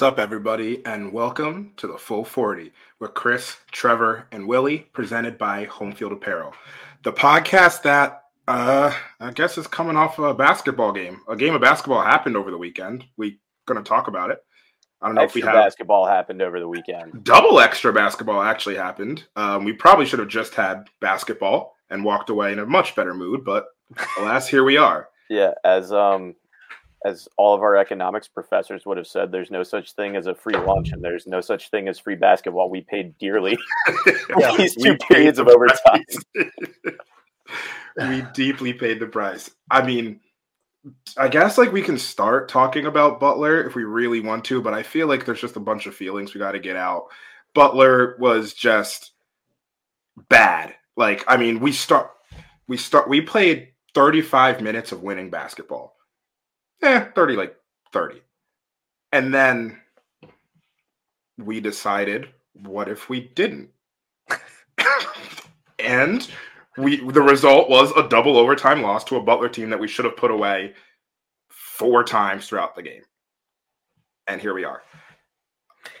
What's 0.00 0.02
up, 0.02 0.18
everybody, 0.18 0.80
and 0.86 1.12
welcome 1.12 1.72
to 1.76 1.86
the 1.86 1.98
Full 1.98 2.24
40 2.24 2.72
with 3.00 3.14
Chris, 3.14 3.56
Trevor, 3.72 4.26
and 4.30 4.46
Willie, 4.46 4.86
presented 4.92 5.38
by 5.38 5.66
Homefield 5.66 6.12
Apparel. 6.12 6.54
The 7.02 7.12
podcast 7.12 7.82
that 7.82 8.24
uh, 8.46 8.92
I 9.18 9.30
guess 9.32 9.56
is 9.58 9.66
coming 9.66 9.96
off 9.96 10.18
a 10.18 10.34
basketball 10.34 10.92
game. 10.92 11.22
A 11.28 11.34
game 11.34 11.54
of 11.54 11.60
basketball 11.60 12.02
happened 12.02 12.36
over 12.36 12.50
the 12.50 12.58
weekend. 12.58 13.04
We're 13.16 13.32
going 13.66 13.82
to 13.82 13.88
talk 13.88 14.08
about 14.08 14.30
it. 14.30 14.38
I 15.00 15.06
don't 15.06 15.14
know 15.14 15.22
extra 15.22 15.40
if 15.40 15.44
we 15.44 15.48
have 15.48 15.64
basketball 15.64 16.06
happened 16.06 16.42
over 16.42 16.60
the 16.60 16.68
weekend. 16.68 17.24
double 17.24 17.58
extra 17.58 17.90
basketball 17.90 18.42
actually 18.42 18.76
happened. 18.76 19.24
Um, 19.34 19.64
we 19.64 19.72
probably 19.72 20.04
should 20.04 20.18
have 20.18 20.28
just 20.28 20.54
had 20.54 20.88
basketball 21.00 21.74
and 21.88 22.04
walked 22.04 22.28
away 22.28 22.52
in 22.52 22.58
a 22.58 22.66
much 22.66 22.94
better 22.94 23.14
mood, 23.14 23.44
but 23.44 23.66
alas, 24.18 24.46
here 24.46 24.62
we 24.62 24.76
are. 24.76 25.08
Yeah, 25.30 25.52
as 25.64 25.90
um 25.90 26.34
as 27.04 27.28
all 27.36 27.54
of 27.54 27.62
our 27.62 27.76
economics 27.76 28.28
professors 28.28 28.84
would 28.84 28.96
have 28.96 29.06
said, 29.06 29.32
there's 29.32 29.50
no 29.50 29.62
such 29.62 29.92
thing 29.92 30.16
as 30.16 30.26
a 30.26 30.34
free 30.34 30.56
lunch, 30.56 30.92
and 30.92 31.02
there's 31.02 31.26
no 31.26 31.40
such 31.40 31.70
thing 31.70 31.88
as 31.88 31.98
free 31.98 32.14
basketball. 32.14 32.70
We 32.70 32.82
paid 32.82 33.16
dearly 33.18 33.56
for 34.04 34.56
these 34.56 34.74
two 34.74 34.96
periods 34.96 35.38
the 35.38 35.42
of 35.42 35.48
overtime. 35.48 36.04
we 38.08 38.22
deeply 38.34 38.72
paid 38.72 39.00
the 39.00 39.06
price. 39.06 39.50
I 39.70 39.84
mean, 39.84 40.20
I 41.16 41.28
guess 41.28 41.58
like 41.58 41.72
we 41.72 41.82
can 41.82 41.98
start 41.98 42.48
talking 42.48 42.86
about 42.86 43.20
Butler 43.20 43.62
if 43.66 43.74
we 43.74 43.84
really 43.84 44.20
want 44.20 44.44
to, 44.46 44.62
but 44.62 44.74
I 44.74 44.82
feel 44.82 45.06
like 45.06 45.24
there's 45.24 45.40
just 45.40 45.56
a 45.56 45.60
bunch 45.60 45.86
of 45.86 45.94
feelings 45.94 46.34
we 46.34 46.38
got 46.38 46.52
to 46.52 46.58
get 46.58 46.76
out. 46.76 47.06
Butler 47.54 48.16
was 48.18 48.54
just 48.54 49.12
bad. 50.28 50.74
Like, 50.96 51.24
I 51.26 51.36
mean, 51.36 51.60
we 51.60 51.72
start 51.72 52.10
we 52.66 52.76
start 52.76 53.08
we 53.08 53.20
played 53.20 53.68
35 53.94 54.60
minutes 54.60 54.92
of 54.92 55.02
winning 55.02 55.30
basketball. 55.30 55.96
Eh, 56.82 57.00
30 57.14 57.36
like 57.36 57.56
30. 57.92 58.22
And 59.12 59.34
then 59.34 59.78
we 61.38 61.60
decided, 61.60 62.28
what 62.54 62.88
if 62.88 63.08
we 63.08 63.20
didn't? 63.34 63.70
and 65.78 66.28
we 66.78 66.96
the 67.10 67.20
result 67.22 67.68
was 67.68 67.90
a 67.96 68.08
double 68.08 68.36
overtime 68.38 68.82
loss 68.82 69.02
to 69.04 69.16
a 69.16 69.22
Butler 69.22 69.48
team 69.48 69.70
that 69.70 69.80
we 69.80 69.88
should 69.88 70.04
have 70.04 70.16
put 70.16 70.30
away 70.30 70.74
four 71.48 72.04
times 72.04 72.46
throughout 72.46 72.74
the 72.76 72.82
game. 72.82 73.02
And 74.26 74.40
here 74.40 74.54
we 74.54 74.64
are. 74.64 74.82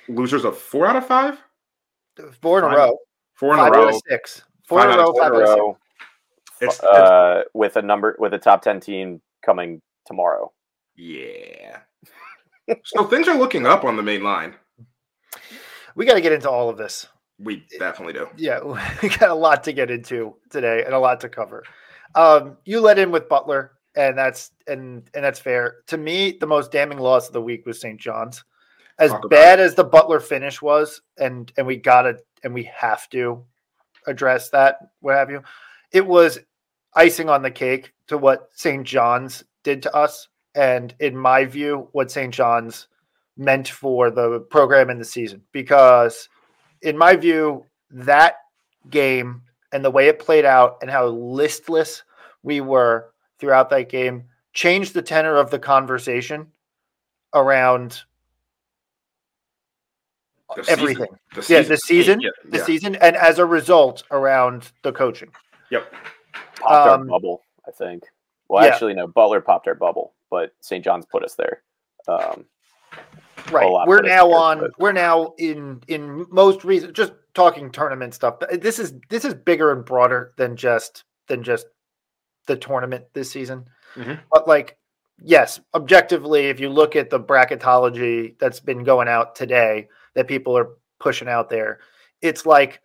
Losers 0.08 0.44
of 0.44 0.56
four 0.56 0.86
out 0.86 0.96
of 0.96 1.06
five? 1.06 1.38
Four 2.40 2.58
in 2.60 2.64
a 2.64 2.68
row. 2.76 2.96
Four 3.34 3.52
in 3.54 3.58
Five 3.58 3.72
a 3.72 3.76
out 3.76 3.82
row. 3.84 3.88
of 3.88 4.02
six. 4.08 4.42
Four 4.66 4.80
Five 4.82 4.90
in 4.90 4.98
a 4.98 5.02
out 5.02 5.08
of 5.08 5.14
row. 5.16 5.22
Five 5.22 5.32
in 5.34 5.40
a 5.42 5.46
six. 5.46 5.58
row, 5.58 5.78
It's, 6.60 6.78
it's- 6.78 6.94
uh, 6.94 7.42
with 7.54 7.76
a 7.76 7.82
number 7.82 8.14
with 8.18 8.34
a 8.34 8.38
top 8.38 8.62
ten 8.62 8.78
team 8.80 9.20
coming 9.44 9.80
tomorrow. 10.06 10.52
Yeah. 11.00 11.78
so 12.84 13.04
things 13.04 13.26
are 13.28 13.38
looking 13.38 13.66
up 13.66 13.84
on 13.84 13.96
the 13.96 14.02
main 14.02 14.22
line. 14.22 14.54
We 15.94 16.04
got 16.04 16.14
to 16.14 16.20
get 16.20 16.32
into 16.32 16.50
all 16.50 16.68
of 16.68 16.76
this. 16.76 17.06
We 17.38 17.66
definitely 17.78 18.12
do. 18.12 18.28
Yeah, 18.36 18.60
we 19.02 19.08
got 19.08 19.30
a 19.30 19.34
lot 19.34 19.64
to 19.64 19.72
get 19.72 19.90
into 19.90 20.36
today 20.50 20.84
and 20.84 20.94
a 20.94 20.98
lot 20.98 21.20
to 21.20 21.28
cover. 21.28 21.64
Um, 22.14 22.58
you 22.64 22.80
let 22.80 22.98
in 22.98 23.10
with 23.10 23.28
Butler, 23.28 23.72
and 23.96 24.16
that's 24.16 24.50
and 24.66 25.08
and 25.14 25.24
that's 25.24 25.40
fair. 25.40 25.78
To 25.86 25.96
me, 25.96 26.36
the 26.38 26.46
most 26.46 26.70
damning 26.70 26.98
loss 26.98 27.28
of 27.28 27.32
the 27.32 27.42
week 27.42 27.64
was 27.66 27.80
St. 27.80 27.98
John's. 27.98 28.44
As 28.98 29.12
bad 29.30 29.60
as 29.60 29.74
the 29.74 29.84
Butler 29.84 30.20
finish 30.20 30.60
was, 30.60 31.00
and 31.16 31.50
and 31.56 31.66
we 31.66 31.76
gotta 31.76 32.18
and 32.44 32.52
we 32.52 32.64
have 32.64 33.08
to 33.10 33.42
address 34.06 34.50
that, 34.50 34.76
what 35.00 35.16
have 35.16 35.30
you. 35.30 35.42
It 35.92 36.06
was 36.06 36.38
icing 36.94 37.30
on 37.30 37.42
the 37.42 37.50
cake 37.50 37.92
to 38.08 38.18
what 38.18 38.50
St. 38.52 38.86
John's 38.86 39.44
did 39.62 39.82
to 39.82 39.94
us. 39.94 40.28
And 40.54 40.94
in 41.00 41.16
my 41.16 41.44
view, 41.44 41.88
what 41.92 42.10
St. 42.10 42.32
John's 42.34 42.88
meant 43.36 43.68
for 43.68 44.10
the 44.10 44.40
program 44.40 44.90
in 44.90 44.98
the 44.98 45.04
season. 45.04 45.42
Because 45.52 46.28
in 46.82 46.96
my 46.98 47.16
view, 47.16 47.64
that 47.90 48.36
game 48.90 49.42
and 49.72 49.84
the 49.84 49.90
way 49.90 50.08
it 50.08 50.18
played 50.18 50.44
out 50.44 50.78
and 50.82 50.90
how 50.90 51.06
listless 51.06 52.02
we 52.42 52.60
were 52.60 53.12
throughout 53.38 53.70
that 53.70 53.88
game 53.88 54.24
changed 54.52 54.94
the 54.94 55.02
tenor 55.02 55.36
of 55.36 55.50
the 55.50 55.58
conversation 55.58 56.46
around 57.34 58.02
The 60.56 60.64
season- 60.64 60.80
everything. 60.80 61.18
The 61.34 61.46
Yeah, 61.48 61.62
the 61.62 61.76
season, 61.76 62.20
Yeah, 62.20 62.30
the 62.44 62.58
yeah. 62.58 62.64
season, 62.64 62.96
and 62.96 63.14
as 63.16 63.38
a 63.38 63.46
result, 63.46 64.02
around 64.10 64.72
the 64.82 64.92
coaching. 64.92 65.32
Yep. 65.70 65.94
Popped 66.56 66.88
Um, 66.90 67.00
our 67.02 67.06
bubble, 67.06 67.42
I 67.66 67.70
think. 67.70 68.02
Well, 68.48 68.64
yeah. 68.64 68.72
actually, 68.72 68.94
no. 68.94 69.06
Butler 69.06 69.40
popped 69.40 69.68
our 69.68 69.76
bubble, 69.76 70.12
but 70.30 70.52
St. 70.60 70.84
John's 70.84 71.06
put 71.06 71.24
us 71.24 71.34
there. 71.34 71.62
Um, 72.08 72.44
Right. 73.50 73.70
We're 73.86 74.02
now 74.02 74.28
there, 74.28 74.36
on. 74.38 74.60
but- 74.60 74.78
We're 74.78 74.92
now 74.92 75.32
in 75.38 75.82
in 75.88 76.26
most 76.30 76.62
reason 76.64 76.92
just 76.92 77.12
talking 77.34 77.70
tournament 77.70 78.12
stuff. 78.14 78.36
This 78.52 78.78
is 78.78 78.94
this 79.08 79.24
is 79.24 79.32
bigger 79.34 79.72
and 79.72 79.84
broader 79.84 80.32
than 80.36 80.56
just 80.56 81.04
than 81.26 81.42
just 81.42 81.66
the 82.46 82.56
tournament 82.56 83.06
this 83.14 83.30
season. 83.30 83.64
Mhm. 83.94 84.20
But 84.30 84.46
like, 84.46 84.76
yes, 85.22 85.58
objectively, 85.74 86.46
if 86.48 86.60
you 86.60 86.68
look 86.68 86.96
at 86.96 87.08
the 87.08 87.20
bracketology 87.20 88.38
that's 88.38 88.60
been 88.60 88.84
going 88.84 89.08
out 89.08 89.34
today, 89.36 89.88
that 90.14 90.28
people 90.28 90.56
are 90.58 90.70
pushing 90.98 91.28
out 91.28 91.48
there, 91.48 91.80
it's 92.20 92.44
like 92.44 92.82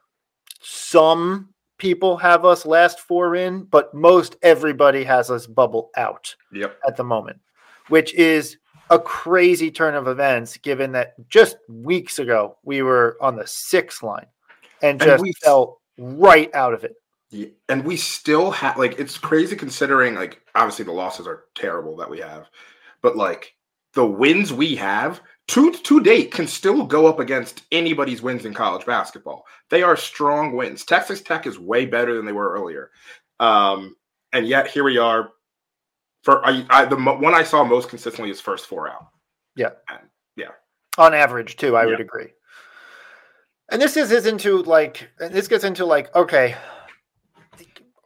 some 0.62 1.50
people 1.78 2.18
have 2.18 2.46
us 2.46 2.66
last 2.66 3.00
four 3.00 3.36
in, 3.36 3.64
but 3.64 3.94
most 3.94 4.36
everybody 4.42 5.04
has 5.04 5.30
us 5.32 5.48
bubble 5.48 5.90
out 5.98 6.36
Yep. 6.52 6.78
at 6.88 6.98
the 6.98 7.04
moment, 7.04 7.40
which 7.90 8.14
is 8.14 8.58
a 8.90 9.00
crazy 9.00 9.72
turn 9.72 9.96
of 9.96 10.08
events 10.08 10.58
given 10.58 10.92
that 10.94 11.14
just 11.30 11.58
weeks 11.68 12.20
ago 12.20 12.58
we 12.64 12.82
were 12.82 13.18
on 13.20 13.36
the 13.36 13.48
sixth 13.48 14.04
line 14.04 14.28
and 14.82 15.02
And 15.02 15.22
we- 15.22 15.34
fell 15.44 15.82
right 15.98 16.54
out 16.54 16.74
of 16.74 16.84
it. 16.84 16.96
Yeah, 17.32 17.48
and 17.68 17.84
we 17.84 17.98
still 17.98 18.52
have 18.52 18.78
like 18.78 19.00
it's 19.00 19.18
crazy 19.18 19.56
considering 19.56 20.14
like 20.16 20.40
obviously 20.54 20.86
the 20.86 20.92
losses 20.92 21.26
are 21.28 21.46
terrible 21.56 21.98
that 21.98 22.10
we 22.10 22.20
have, 22.20 22.48
but 23.02 23.18
like 23.18 23.56
the 23.94 24.06
wins 24.06 24.54
we 24.54 24.76
have 24.76 25.22
to 25.50 25.72
to 25.72 26.02
date 26.02 26.32
can 26.32 26.48
still 26.48 26.86
go 26.86 27.08
up 27.08 27.20
against 27.20 27.64
anybody's 27.72 28.22
wins 28.22 28.46
in 28.46 28.54
college 28.54 28.86
basketball. 28.86 29.46
They 29.70 29.84
are 29.84 29.96
strong 29.96 30.56
wins. 30.56 30.84
Texas 30.86 31.22
Tech 31.22 31.46
is 31.46 31.60
way 31.60 31.86
better 31.86 32.16
than 32.16 32.26
they 32.26 32.32
were 32.32 32.54
earlier, 32.54 32.92
um, 33.40 33.96
and 34.34 34.48
yet 34.48 34.68
here 34.68 34.84
we 34.84 34.98
are. 34.98 35.32
For 36.24 36.46
I, 36.46 36.66
I 36.70 36.86
the 36.86 36.96
one 36.96 37.36
I 37.36 37.44
saw 37.44 37.64
most 37.64 37.90
consistently 37.90 38.32
is 38.32 38.42
first 38.42 38.66
four 38.66 38.90
out. 38.90 39.08
Yeah, 39.56 39.72
and, 39.90 40.00
yeah. 40.36 40.52
On 40.98 41.14
average 41.14 41.58
too 41.58 41.76
i 41.76 41.86
would 41.86 42.00
agree 42.00 42.30
and 43.70 43.82
this 43.82 43.98
is, 43.98 44.12
is 44.12 44.26
into 44.26 44.62
like 44.64 45.10
this 45.20 45.48
gets 45.48 45.64
into 45.64 45.86
like 45.86 46.14
okay 46.16 46.56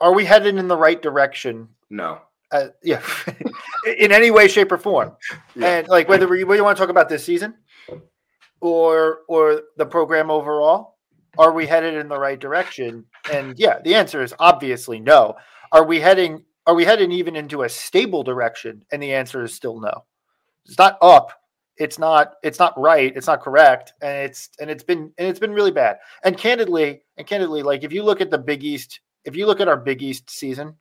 are 0.02 0.14
we 0.14 0.26
headed 0.26 0.56
in 0.56 0.68
the 0.68 0.78
right 0.78 1.02
direction 1.02 1.68
No, 1.90 2.22
uh, 2.52 2.68
yeah 2.84 3.02
in 3.98 4.12
any 4.12 4.32
way 4.32 4.48
shape 4.48 4.72
or 4.72 4.78
form. 4.78 5.16
Yeah. 5.56 5.80
and 5.80 5.88
like 5.88 6.08
whether 6.10 6.28
we, 6.28 6.44
we 6.44 6.62
want 6.62 6.78
to 6.78 6.82
talk 6.82 6.90
about 6.90 7.10
this 7.10 7.24
season 7.24 7.56
or 8.62 9.20
or 9.28 9.62
the 9.78 9.86
program 9.86 10.30
overall 10.30 10.98
are 11.38 11.54
we 11.54 11.66
headed 11.66 11.94
in 11.94 12.10
the 12.10 12.20
right 12.20 12.40
direction? 12.40 13.06
And 13.32 13.58
yeah 13.58 13.80
the 13.84 13.96
answer 13.96 14.22
is 14.24 14.34
obviously 14.40 15.00
no. 15.00 15.36
Are 15.72 15.86
we 15.86 16.00
heading 16.00 16.44
are 16.66 16.76
we 16.76 16.86
heading 16.86 17.12
even 17.12 17.36
into 17.36 17.64
a 17.64 17.70
stable 17.70 18.24
direction? 18.24 18.84
And 18.92 19.02
the 19.02 19.14
answer 19.14 19.44
is 19.44 19.54
still 19.54 19.80
no. 19.80 20.06
It's 20.66 20.78
not 20.78 20.98
up. 21.02 21.32
It's 21.78 21.98
not 21.98 22.34
it's 22.44 22.60
not 22.60 22.80
right. 22.80 23.16
It's 23.16 23.28
not 23.28 23.42
correct. 23.42 23.94
And 24.02 24.26
it's 24.26 24.50
and 24.60 24.70
it's 24.70 24.84
been 24.84 25.12
and 25.18 25.28
it's 25.28 25.40
been 25.40 25.54
really 25.54 25.72
bad. 25.72 25.98
And 26.24 26.38
candidly 26.38 27.02
and 27.18 27.26
candidly 27.26 27.64
like 27.64 27.84
if 27.84 27.94
you 27.94 28.04
look 28.04 28.22
at 28.22 28.32
the 28.32 28.38
big 28.38 28.64
east 28.64 29.00
if 29.26 29.36
you 29.36 29.46
look 29.46 29.62
at 29.62 29.68
our 29.68 29.78
big 29.78 30.02
east 30.02 30.30
season 30.30 30.76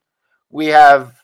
we 0.51 0.67
have 0.67 1.23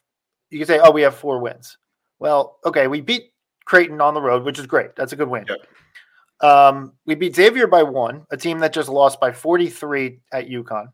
you 0.54 0.60
can 0.60 0.66
say 0.68 0.78
oh 0.82 0.90
we 0.90 1.02
have 1.02 1.14
four 1.14 1.38
wins 1.38 1.78
well 2.18 2.58
okay 2.64 2.86
we 2.86 3.00
beat 3.00 3.32
creighton 3.64 4.00
on 4.00 4.14
the 4.14 4.20
road 4.20 4.44
which 4.44 4.58
is 4.58 4.66
great 4.66 4.94
that's 4.96 5.12
a 5.12 5.16
good 5.16 5.28
win 5.28 5.44
Yep. 5.48 6.48
um, 6.50 6.92
we 7.06 7.14
beat 7.14 7.34
xavier 7.34 7.66
by 7.66 7.82
one 7.82 8.24
a 8.30 8.36
team 8.36 8.58
that 8.60 8.72
just 8.72 8.88
lost 8.88 9.20
by 9.20 9.32
43 9.32 10.20
at 10.32 10.48
UConn. 10.48 10.86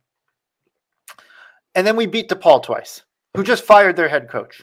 and 1.75 1.87
then 1.87 1.97
we 1.97 2.07
beat 2.07 2.29
depaul 2.29 2.63
twice 2.63 3.03
who 3.37 3.43
just 3.43 3.65
fired 3.65 3.97
their 3.97 4.09
head 4.09 4.29
coach 4.29 4.63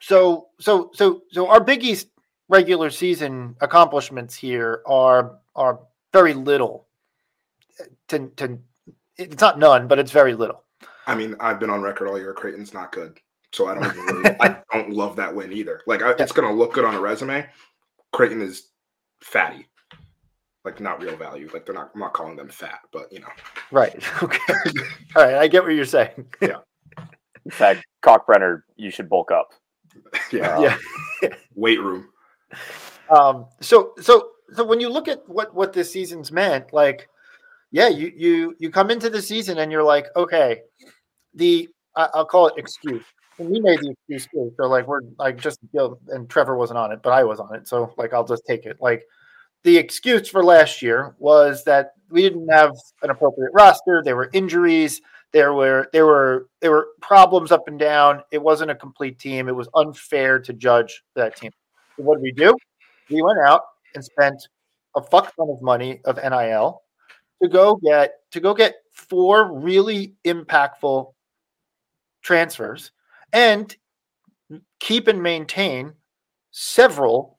so 0.00 0.48
so 0.60 0.90
so 0.94 1.22
so 1.30 1.48
our 1.48 1.62
big 1.62 1.84
east 1.84 2.08
regular 2.48 2.90
season 2.90 3.56
accomplishments 3.60 4.34
here 4.34 4.82
are 4.86 5.38
are 5.54 5.80
very 6.12 6.34
little 6.34 6.86
to 8.08 8.28
to 8.36 8.58
it's 9.18 9.40
not 9.40 9.58
none, 9.58 9.88
but 9.88 9.98
it's 9.98 10.12
very 10.12 10.34
little. 10.34 10.62
I 11.06 11.14
mean, 11.14 11.36
I've 11.40 11.58
been 11.60 11.70
on 11.70 11.80
record 11.82 12.08
all 12.08 12.18
year. 12.18 12.34
Creighton's 12.34 12.74
not 12.74 12.92
good, 12.92 13.18
so 13.52 13.68
I 13.68 13.74
don't 13.74 13.96
really, 13.96 14.36
I 14.40 14.62
don't 14.72 14.90
love 14.90 15.16
that 15.16 15.34
win 15.34 15.52
either. 15.52 15.80
Like, 15.86 16.02
I, 16.02 16.12
it's 16.18 16.32
going 16.32 16.48
to 16.48 16.54
look 16.54 16.74
good 16.74 16.84
on 16.84 16.94
a 16.94 17.00
resume. 17.00 17.46
Creighton 18.12 18.42
is 18.42 18.68
fatty, 19.22 19.66
like 20.64 20.80
not 20.80 21.02
real 21.02 21.16
value. 21.16 21.48
Like 21.52 21.64
they're 21.64 21.74
not. 21.74 21.90
I'm 21.94 22.00
not 22.00 22.12
calling 22.12 22.36
them 22.36 22.48
fat, 22.48 22.80
but 22.92 23.10
you 23.12 23.20
know. 23.20 23.28
Right. 23.70 23.94
Okay. 24.22 24.54
all 25.14 25.24
right. 25.24 25.34
I 25.36 25.48
get 25.48 25.62
what 25.62 25.74
you're 25.74 25.84
saying. 25.84 26.26
Yeah. 26.40 26.58
In 27.44 27.50
fact, 27.50 27.86
Kalkbrenner, 28.02 28.62
you 28.76 28.90
should 28.90 29.08
bulk 29.08 29.30
up. 29.30 29.50
yeah. 30.32 30.76
yeah. 31.22 31.28
Weight 31.54 31.80
room. 31.80 32.08
Um. 33.10 33.46
So 33.60 33.92
so 34.00 34.30
so 34.52 34.64
when 34.64 34.80
you 34.80 34.88
look 34.88 35.08
at 35.08 35.28
what 35.28 35.54
what 35.54 35.72
this 35.72 35.92
season's 35.92 36.32
meant, 36.32 36.72
like, 36.72 37.08
yeah, 37.70 37.88
you 37.88 38.12
you 38.16 38.56
you 38.58 38.70
come 38.70 38.90
into 38.90 39.10
the 39.10 39.22
season 39.22 39.58
and 39.58 39.70
you're 39.70 39.84
like, 39.84 40.06
okay, 40.16 40.62
the 41.34 41.68
I'll 41.94 42.26
call 42.26 42.48
it 42.48 42.54
excuse. 42.56 43.04
And 43.38 43.50
we 43.50 43.60
made 43.60 43.80
the 43.80 43.90
excuse 43.90 44.26
too. 44.32 44.52
So 44.56 44.66
like 44.66 44.86
we're 44.86 45.02
like 45.18 45.38
just 45.38 45.58
you 45.72 45.78
know, 45.78 45.98
and 46.08 46.28
Trevor 46.28 46.56
wasn't 46.56 46.78
on 46.78 46.92
it, 46.92 47.02
but 47.02 47.12
I 47.12 47.24
was 47.24 47.38
on 47.38 47.54
it. 47.54 47.68
So 47.68 47.92
like 47.96 48.14
I'll 48.14 48.24
just 48.24 48.46
take 48.46 48.64
it. 48.64 48.78
Like 48.80 49.04
the 49.64 49.76
excuse 49.76 50.28
for 50.28 50.44
last 50.44 50.80
year 50.80 51.14
was 51.18 51.64
that 51.64 51.92
we 52.08 52.22
didn't 52.22 52.48
have 52.48 52.72
an 53.02 53.10
appropriate 53.10 53.50
roster. 53.52 54.02
There 54.04 54.16
were 54.16 54.30
injuries. 54.32 55.00
There 55.32 55.52
were 55.52 55.88
there 55.92 56.06
were 56.06 56.48
there 56.60 56.70
were 56.70 56.88
problems 57.02 57.52
up 57.52 57.68
and 57.68 57.78
down. 57.78 58.22
It 58.30 58.42
wasn't 58.42 58.70
a 58.70 58.74
complete 58.74 59.18
team. 59.18 59.48
It 59.48 59.56
was 59.56 59.68
unfair 59.74 60.38
to 60.38 60.52
judge 60.52 61.02
that 61.14 61.36
team. 61.36 61.50
So 61.96 62.04
what 62.04 62.16
did 62.16 62.22
we 62.22 62.32
do? 62.32 62.56
We 63.10 63.22
went 63.22 63.38
out 63.46 63.62
and 63.94 64.04
spent 64.04 64.36
a 64.94 65.02
fuck 65.02 65.34
ton 65.36 65.50
of 65.50 65.60
money 65.60 66.00
of 66.04 66.16
NIL 66.16 66.80
to 67.42 67.48
go 67.48 67.76
get 67.84 68.14
to 68.30 68.40
go 68.40 68.54
get 68.54 68.76
four 68.92 69.52
really 69.60 70.14
impactful 70.24 71.12
transfers 72.22 72.92
and 73.36 73.76
keep 74.80 75.08
and 75.08 75.22
maintain 75.22 75.92
several 76.52 77.38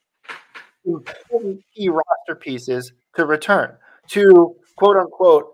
important 0.86 1.60
key 1.76 1.90
roster 1.90 2.36
pieces 2.40 2.94
to 3.16 3.26
return 3.26 3.76
to 4.08 4.56
quote 4.76 4.96
unquote 4.96 5.48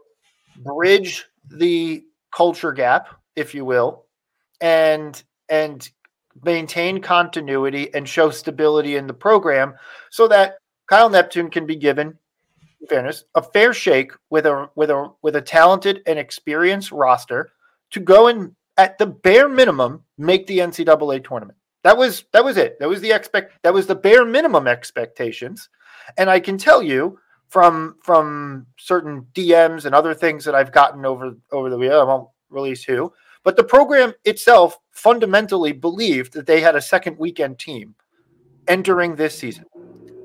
bridge 0.58 1.26
the 1.50 2.04
culture 2.36 2.74
gap, 2.74 3.08
if 3.38 3.56
you 3.56 3.64
will, 3.64 4.06
and 4.60 5.24
and 5.48 5.90
maintain 6.44 7.00
continuity 7.00 7.94
and 7.94 8.08
show 8.08 8.30
stability 8.30 8.98
in 8.98 9.08
the 9.08 9.14
program 9.14 9.74
so 10.12 10.28
that 10.28 10.58
Kyle 10.90 11.10
Neptune 11.10 11.50
can 11.50 11.66
be 11.66 11.78
given 11.78 12.18
fairness 12.90 13.24
a 13.36 13.42
fair 13.42 13.74
shake 13.74 14.12
with 14.30 14.46
a 14.46 14.70
with 14.76 14.90
a 14.90 15.10
with 15.22 15.38
a 15.38 15.42
talented 15.42 16.02
and 16.06 16.20
experienced 16.20 16.92
roster 16.92 17.52
to 17.92 18.02
go 18.02 18.28
and 18.28 18.54
at 18.78 18.98
the 18.98 19.06
bare 19.06 19.50
minimum 19.50 20.04
make 20.18 20.48
the 20.48 20.60
NCAA 20.60 21.24
tournament. 21.24 21.58
That 21.84 21.98
was 21.98 22.26
that 22.32 22.46
was 22.46 22.58
it. 22.58 22.80
That 22.80 22.90
was 22.90 23.02
the 23.02 23.12
expect 23.12 23.62
that 23.64 23.74
was 23.74 23.88
the 23.88 23.96
bare 23.96 24.26
minimum 24.26 24.68
expectations. 24.68 25.70
And 26.18 26.30
I 26.30 26.40
can 26.40 26.58
tell 26.58 26.82
you 26.82 27.20
from 27.50 27.98
from 28.02 28.66
certain 28.78 29.28
DMs 29.34 29.86
and 29.86 29.94
other 29.94 30.14
things 30.14 30.46
that 30.46 30.56
I've 30.56 30.72
gotten 30.72 31.06
over 31.06 31.36
over 31.52 31.70
the 31.70 31.78
week, 31.78 31.92
I 31.92 32.04
won't 32.04 32.30
release 32.50 32.84
who, 32.84 33.12
but 33.44 33.58
the 33.58 33.64
program 33.64 34.14
itself 34.24 34.78
fundamentally 34.92 35.74
believed 35.74 36.34
that 36.34 36.46
they 36.46 36.62
had 36.62 36.76
a 36.76 36.82
second 36.82 37.18
weekend 37.18 37.60
team 37.60 37.96
entering 38.68 39.16
this 39.16 39.38
season. 39.38 39.66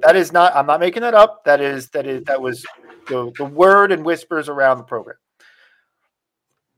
That 0.03 0.15
is 0.15 0.33
not 0.33 0.55
I'm 0.55 0.67
not 0.67 0.81
making 0.81 1.03
that 1.03 1.15
up. 1.15 1.45
That 1.45 1.61
is 1.61 1.89
that 1.91 2.07
is 2.07 2.23
that 2.25 2.41
was 2.41 2.65
the, 3.09 3.33
the 3.37 3.45
word 3.45 3.91
and 3.91 4.05
whispers 4.05 4.49
around 4.49 4.79
the 4.79 4.85
program. 4.85 5.17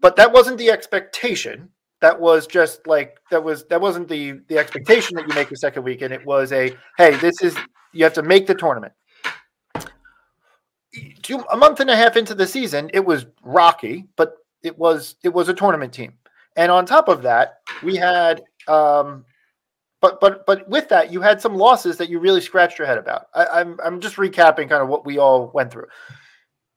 But 0.01 0.17
that 0.17 0.33
wasn't 0.33 0.59
the 0.59 0.71
expectation. 0.71 1.69
That 2.01 2.19
was 2.19 2.47
just 2.47 2.87
like 2.87 3.19
that 3.31 3.43
was 3.45 3.67
that 3.67 3.81
wasn't 3.81 4.09
the 4.09 4.41
the 4.49 4.59
expectation 4.59 5.17
that 5.17 5.29
you 5.29 5.35
make 5.35 5.51
the 5.51 5.57
second 5.57 5.83
weekend 5.83 6.15
it 6.15 6.25
was 6.25 6.51
a 6.53 6.75
hey 6.97 7.15
this 7.17 7.43
is 7.43 7.55
you 7.93 8.05
have 8.05 8.15
to 8.15 8.23
make 8.23 8.47
the 8.47 8.55
tournament. 8.55 8.95
Two, 11.23 11.45
a 11.53 11.57
month 11.57 11.81
and 11.81 11.91
a 11.91 11.95
half 11.95 12.17
into 12.17 12.35
the 12.35 12.47
season 12.47 12.91
it 12.95 13.05
was 13.05 13.27
rocky 13.43 14.07
but 14.17 14.37
it 14.63 14.77
was 14.79 15.17
it 15.23 15.29
was 15.29 15.49
a 15.51 15.55
tournament 15.55 15.93
team. 15.93 16.15
And 16.57 16.73
on 16.73 16.87
top 16.87 17.09
of 17.09 17.21
that 17.23 17.61
we 17.83 17.97
had 17.97 18.43
um 18.67 19.27
but 20.01 20.21
but 20.21 20.47
but 20.47 20.67
with 20.71 20.89
that 20.89 21.13
you 21.13 21.21
had 21.21 21.39
some 21.39 21.55
losses 21.55 21.99
that 21.99 22.09
you 22.09 22.19
really 22.19 22.41
scratched 22.41 22.79
your 22.79 22.87
head 22.87 22.99
about. 22.99 23.27
I, 23.35 23.45
i'm 23.61 23.79
i'm 23.85 24.01
just 24.01 24.17
recapping 24.17 24.71
kind 24.71 24.83
of 24.83 24.89
what 24.89 25.05
we 25.05 25.19
all 25.19 25.51
went 25.53 25.71
through 25.71 25.87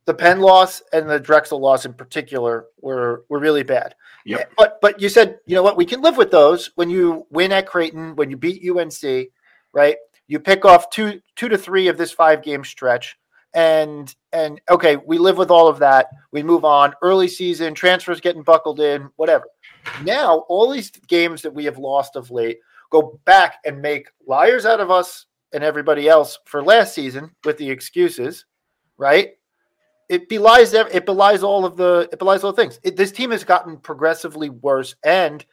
the 0.05 0.13
Penn 0.13 0.39
loss 0.39 0.81
and 0.91 1.09
the 1.09 1.19
Drexel 1.19 1.59
loss 1.59 1.85
in 1.85 1.93
particular 1.93 2.65
were 2.81 3.23
were 3.29 3.39
really 3.39 3.63
bad. 3.63 3.95
Yep. 4.25 4.51
But 4.57 4.79
but 4.81 5.01
you 5.01 5.09
said 5.09 5.39
you 5.45 5.55
know 5.55 5.63
what 5.63 5.77
we 5.77 5.85
can 5.85 6.01
live 6.01 6.17
with 6.17 6.31
those 6.31 6.71
when 6.75 6.89
you 6.89 7.25
win 7.29 7.51
at 7.51 7.67
Creighton 7.67 8.15
when 8.15 8.29
you 8.29 8.37
beat 8.37 8.69
UNC, 8.69 9.27
right? 9.73 9.97
You 10.27 10.39
pick 10.39 10.65
off 10.65 10.89
two 10.89 11.21
two 11.35 11.49
to 11.49 11.57
three 11.57 11.87
of 11.87 11.97
this 11.97 12.11
five 12.11 12.41
game 12.41 12.63
stretch, 12.63 13.17
and 13.53 14.13
and 14.31 14.59
okay, 14.69 14.97
we 14.97 15.17
live 15.17 15.37
with 15.37 15.51
all 15.51 15.67
of 15.67 15.79
that. 15.79 16.07
We 16.31 16.43
move 16.43 16.65
on. 16.65 16.93
Early 17.01 17.27
season 17.27 17.73
transfers 17.73 18.21
getting 18.21 18.43
buckled 18.43 18.79
in, 18.79 19.09
whatever. 19.15 19.45
Now 20.03 20.39
all 20.49 20.69
these 20.69 20.91
games 21.07 21.41
that 21.41 21.53
we 21.53 21.65
have 21.65 21.77
lost 21.77 22.15
of 22.15 22.31
late 22.31 22.59
go 22.89 23.19
back 23.25 23.55
and 23.65 23.81
make 23.81 24.07
liars 24.27 24.65
out 24.65 24.79
of 24.79 24.91
us 24.91 25.25
and 25.53 25.63
everybody 25.63 26.07
else 26.07 26.39
for 26.45 26.63
last 26.63 26.93
season 26.93 27.31
with 27.43 27.57
the 27.57 27.69
excuses, 27.69 28.45
right? 28.97 29.31
It 30.13 30.29
belies 30.29 30.73
it 30.73 31.05
belies 31.07 31.41
all 31.41 31.65
of 31.65 31.75
the 31.75 32.07
it 32.11 32.19
belies 32.19 32.43
all 32.43 32.51
the 32.51 32.61
things. 32.61 32.79
It, 32.83 32.95
this 32.95 33.11
team 33.11 33.31
has 33.31 33.43
gotten 33.43 33.77
progressively 33.77 34.49
worse, 34.49 34.95
and 35.03 35.43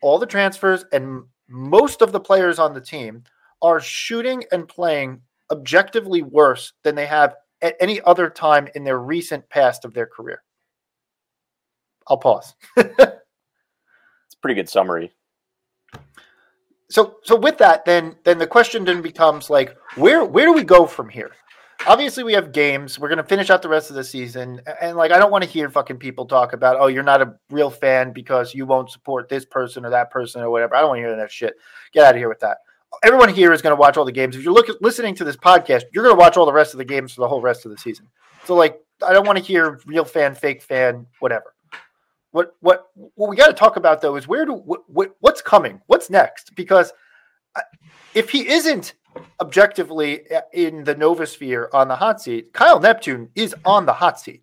all 0.00 0.18
the 0.20 0.26
transfers 0.26 0.84
and 0.92 1.24
most 1.48 2.02
of 2.02 2.12
the 2.12 2.20
players 2.20 2.60
on 2.60 2.72
the 2.72 2.80
team 2.80 3.24
are 3.62 3.80
shooting 3.80 4.44
and 4.52 4.68
playing 4.68 5.22
objectively 5.50 6.22
worse 6.22 6.72
than 6.84 6.94
they 6.94 7.06
have 7.06 7.34
at 7.62 7.74
any 7.80 8.00
other 8.02 8.30
time 8.30 8.68
in 8.76 8.84
their 8.84 8.98
recent 9.00 9.48
past 9.48 9.84
of 9.84 9.92
their 9.92 10.06
career. 10.06 10.42
I'll 12.06 12.18
pause. 12.18 12.54
it's 12.76 12.94
a 13.00 14.38
pretty 14.40 14.54
good 14.54 14.68
summary. 14.68 15.10
So 16.90 17.16
so 17.24 17.34
with 17.34 17.58
that, 17.58 17.84
then 17.84 18.14
then 18.22 18.38
the 18.38 18.46
question 18.46 18.84
then 18.84 19.02
becomes 19.02 19.50
like 19.50 19.76
where 19.96 20.24
where 20.24 20.46
do 20.46 20.52
we 20.52 20.62
go 20.62 20.86
from 20.86 21.08
here? 21.08 21.32
Obviously 21.86 22.24
we 22.24 22.32
have 22.34 22.52
games. 22.52 22.98
We're 22.98 23.08
gonna 23.08 23.24
finish 23.24 23.50
out 23.50 23.62
the 23.62 23.68
rest 23.68 23.90
of 23.90 23.96
the 23.96 24.04
season, 24.04 24.60
and 24.80 24.96
like 24.96 25.12
I 25.12 25.18
don't 25.18 25.30
want 25.30 25.44
to 25.44 25.50
hear 25.50 25.70
fucking 25.70 25.98
people 25.98 26.26
talk 26.26 26.52
about, 26.52 26.76
oh, 26.78 26.88
you're 26.88 27.02
not 27.02 27.22
a 27.22 27.34
real 27.50 27.70
fan 27.70 28.12
because 28.12 28.54
you 28.54 28.66
won't 28.66 28.90
support 28.90 29.28
this 29.28 29.44
person 29.44 29.84
or 29.84 29.90
that 29.90 30.10
person 30.10 30.42
or 30.42 30.50
whatever. 30.50 30.74
I 30.74 30.80
don't 30.80 30.88
want 30.88 30.98
to 30.98 31.02
hear 31.02 31.16
that 31.16 31.32
shit. 31.32 31.54
Get 31.92 32.04
out 32.04 32.14
of 32.14 32.18
here 32.18 32.28
with 32.28 32.40
that. 32.40 32.58
Everyone 33.04 33.28
here 33.28 33.52
is 33.52 33.62
going 33.62 33.74
to 33.74 33.80
watch 33.80 33.96
all 33.96 34.04
the 34.04 34.12
games. 34.12 34.36
If 34.36 34.42
you're 34.42 34.54
looking 34.54 34.76
listening 34.80 35.14
to 35.16 35.24
this 35.24 35.36
podcast, 35.36 35.82
you're 35.92 36.04
going 36.04 36.16
to 36.16 36.18
watch 36.18 36.36
all 36.36 36.46
the 36.46 36.52
rest 36.52 36.72
of 36.72 36.78
the 36.78 36.84
games 36.84 37.12
for 37.12 37.20
the 37.20 37.28
whole 37.28 37.40
rest 37.40 37.66
of 37.66 37.70
the 37.70 37.76
season. 37.76 38.08
So 38.44 38.54
like, 38.54 38.80
I 39.06 39.12
don't 39.12 39.26
want 39.26 39.38
to 39.38 39.44
hear 39.44 39.80
real 39.86 40.04
fan, 40.04 40.34
fake 40.34 40.62
fan, 40.62 41.06
whatever. 41.18 41.54
What 42.30 42.54
what 42.60 42.88
what 43.14 43.30
we 43.30 43.36
got 43.36 43.46
to 43.46 43.54
talk 43.54 43.76
about 43.76 44.02
though 44.02 44.16
is 44.16 44.28
where 44.28 44.44
do 44.44 44.52
what, 44.52 44.80
what 44.88 45.16
what's 45.20 45.40
coming? 45.40 45.80
What's 45.86 46.10
next? 46.10 46.54
Because 46.54 46.92
uh, 47.54 47.62
if 48.14 48.28
he 48.28 48.46
isn't 48.48 48.94
objectively 49.40 50.30
uh, 50.30 50.40
in 50.52 50.84
the 50.84 50.94
Novosphere 50.94 51.68
on 51.72 51.88
the 51.88 51.96
hot 51.96 52.20
seat, 52.20 52.52
Kyle 52.52 52.80
Neptune 52.80 53.28
is 53.34 53.54
on 53.64 53.86
the 53.86 53.92
hot 53.92 54.20
seat. 54.20 54.42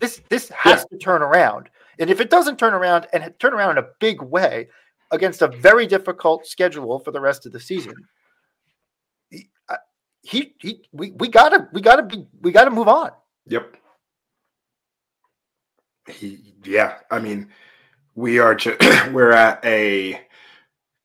This 0.00 0.20
this 0.28 0.48
has 0.50 0.80
yeah. 0.80 0.96
to 0.96 0.98
turn 0.98 1.22
around, 1.22 1.70
and 1.98 2.10
if 2.10 2.20
it 2.20 2.30
doesn't 2.30 2.58
turn 2.58 2.74
around 2.74 3.06
and 3.12 3.32
turn 3.38 3.54
around 3.54 3.72
in 3.72 3.84
a 3.84 3.88
big 4.00 4.20
way 4.22 4.68
against 5.10 5.42
a 5.42 5.48
very 5.48 5.86
difficult 5.86 6.46
schedule 6.46 6.98
for 6.98 7.10
the 7.10 7.20
rest 7.20 7.46
of 7.46 7.52
the 7.52 7.60
season, 7.60 7.94
he 9.30 9.48
uh, 9.68 9.76
he, 10.22 10.54
he 10.58 10.82
we, 10.92 11.12
we 11.12 11.28
gotta 11.28 11.68
we 11.72 11.80
gotta 11.80 12.02
be 12.02 12.26
we 12.40 12.50
gotta 12.50 12.70
move 12.70 12.88
on. 12.88 13.10
Yep. 13.46 13.76
He, 16.08 16.54
yeah, 16.64 16.98
I 17.10 17.20
mean, 17.20 17.48
we 18.14 18.38
are 18.40 18.54
just 18.54 18.80
we're 19.12 19.32
at 19.32 19.64
a 19.64 20.20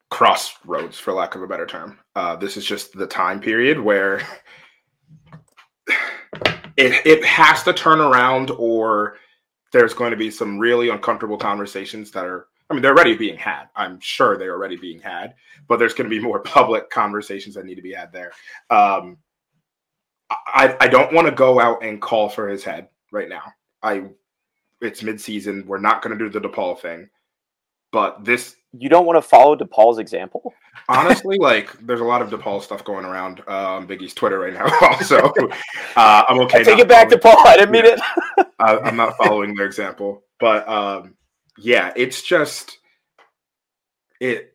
crossroads, 0.09 0.97
for 0.97 1.13
lack 1.13 1.35
of 1.35 1.41
a 1.41 1.47
better 1.47 1.65
term. 1.65 1.99
Uh, 2.17 2.35
this 2.35 2.57
is 2.57 2.65
just 2.65 2.97
the 2.97 3.05
time 3.05 3.39
period 3.39 3.79
where 3.79 4.17
it 6.75 7.05
it 7.05 7.23
has 7.23 7.61
to 7.61 7.71
turn 7.71 7.99
around, 7.99 8.49
or 8.57 9.17
there's 9.71 9.93
going 9.93 10.09
to 10.09 10.17
be 10.17 10.31
some 10.31 10.57
really 10.57 10.89
uncomfortable 10.89 11.37
conversations 11.37 12.09
that 12.09 12.25
are. 12.25 12.47
I 12.71 12.73
mean, 12.73 12.81
they're 12.81 12.95
already 12.95 13.15
being 13.15 13.37
had. 13.37 13.65
I'm 13.75 13.99
sure 13.99 14.35
they're 14.35 14.55
already 14.55 14.77
being 14.77 14.99
had, 14.99 15.35
but 15.67 15.77
there's 15.77 15.93
going 15.93 16.09
to 16.09 16.15
be 16.15 16.19
more 16.19 16.39
public 16.57 16.89
conversations 16.89 17.53
that 17.53 17.65
need 17.65 17.75
to 17.75 17.83
be 17.83 17.93
had 17.93 18.11
there. 18.11 18.31
Um, 18.71 19.17
I 20.31 20.75
I 20.79 20.87
don't 20.87 21.13
want 21.13 21.27
to 21.27 21.35
go 21.35 21.59
out 21.59 21.83
and 21.83 22.01
call 22.01 22.29
for 22.29 22.49
his 22.49 22.63
head 22.63 22.87
right 23.11 23.29
now. 23.29 23.43
I 23.83 24.09
it's 24.81 25.03
midseason. 25.03 25.67
We're 25.67 25.77
not 25.77 26.01
going 26.01 26.17
to 26.17 26.29
do 26.29 26.31
the 26.31 26.47
DePaul 26.47 26.79
thing, 26.79 27.09
but 27.91 28.25
this 28.25 28.55
You 28.73 28.89
don't 28.89 29.05
want 29.05 29.17
to 29.17 29.21
follow 29.27 29.55
DePaul's 29.55 29.97
example? 29.97 30.53
Honestly, 30.89 31.37
like 31.37 31.71
there's 31.79 32.01
a 32.01 32.03
lot 32.05 32.21
of 32.21 32.29
DePaul 32.29 32.61
stuff 32.61 32.83
going 32.83 33.05
around 33.05 33.41
um, 33.47 33.87
Big 33.87 34.01
East 34.01 34.17
Twitter 34.17 34.39
right 34.39 34.53
now. 34.53 34.65
Also, 34.81 35.17
uh, 35.95 36.23
I'm 36.27 36.39
okay. 36.41 36.59
I 36.59 36.63
take 36.63 36.79
it 36.79 36.87
back, 36.87 37.09
DePaul. 37.09 37.35
I 37.45 37.57
didn't 37.57 37.71
mean 37.71 37.85
it. 37.85 37.99
I, 38.59 38.77
I'm 38.83 38.95
not 38.95 39.15
following 39.17 39.55
their 39.55 39.65
example, 39.65 40.23
but 40.39 40.67
um, 40.67 41.15
yeah, 41.57 41.93
it's 41.95 42.21
just 42.21 42.77
it. 44.19 44.53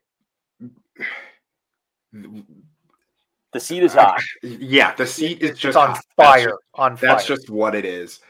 The 2.12 3.60
seat 3.60 3.82
is 3.82 3.94
hot. 3.94 4.20
Yeah, 4.42 4.94
the 4.94 5.06
seat 5.06 5.42
is 5.42 5.50
It's 5.50 5.60
just 5.60 5.76
on 5.76 5.90
hot. 5.90 6.04
fire. 6.16 6.44
That's 6.46 6.56
on 6.74 6.96
fire. 6.96 7.10
That's 7.10 7.26
just 7.26 7.50
what 7.50 7.74
it 7.74 7.84
is. 7.84 8.20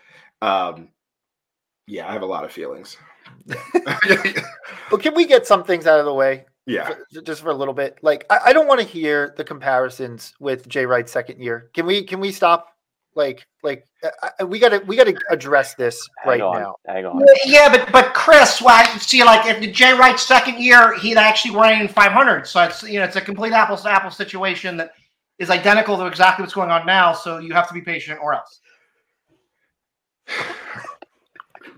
Um, 0.41 0.89
yeah, 1.87 2.09
I 2.09 2.12
have 2.12 2.23
a 2.23 2.27
lot 2.27 2.45
of 2.45 2.53
feelings. 2.53 2.97
But 4.91 5.03
can 5.03 5.15
we 5.15 5.27
get 5.27 5.47
some 5.47 5.65
things 5.65 5.87
out 5.87 5.99
of 6.01 6.05
the 6.05 6.12
way? 6.15 6.45
yeah, 6.67 6.91
for- 7.12 7.23
just 7.23 7.41
for 7.43 7.51
a 7.51 7.55
little 7.55 7.75
bit. 7.75 7.99
Like 8.03 8.27
I, 8.31 8.39
I 8.47 8.53
don't 8.53 8.69
want 8.69 8.81
to 8.81 8.87
hear 8.87 9.35
the 9.37 9.45
comparisons 9.45 10.35
with 10.39 10.69
Jay 10.69 10.85
Wright's 10.87 11.11
second 11.11 11.41
year. 11.43 11.71
Can 11.75 11.87
we 11.87 12.05
can 12.05 12.21
we 12.21 12.31
stop? 12.31 12.69
Like 13.15 13.47
like 13.62 13.87
I, 14.23 14.31
I- 14.41 14.45
we 14.45 14.59
gotta 14.59 14.81
we 14.87 14.97
gotta 14.97 15.17
address 15.31 15.75
this 15.75 15.99
right 16.27 16.41
Hang 16.41 16.49
on. 16.49 16.61
now. 16.61 16.77
Hang 16.87 17.07
on. 17.07 17.25
Yeah, 17.47 17.69
but 17.75 17.91
but 17.91 18.15
Chris, 18.15 18.61
well, 18.61 18.75
I 18.77 18.99
see, 18.99 19.25
like 19.25 19.47
if 19.47 19.75
Jay 19.75 19.93
Wright's 19.93 20.23
second 20.23 20.59
year, 20.62 20.97
he'd 20.99 21.17
actually 21.17 21.81
in 21.81 21.89
500. 21.89 22.47
So 22.47 22.62
it's 22.62 22.83
you 22.83 22.99
know 22.99 23.05
it's 23.07 23.17
a 23.17 23.21
complete 23.21 23.53
apples 23.53 23.83
to 23.83 23.91
apples 23.91 24.17
situation 24.17 24.77
that 24.77 24.93
is 25.39 25.49
identical 25.51 25.97
to 25.97 26.07
exactly 26.07 26.43
what's 26.43 26.55
going 26.55 26.71
on 26.71 26.85
now. 26.87 27.12
So 27.15 27.39
you 27.39 27.55
have 27.55 27.67
to 27.69 27.75
be 27.75 27.81
patient, 27.81 28.19
or 28.23 28.35
else. 28.35 28.61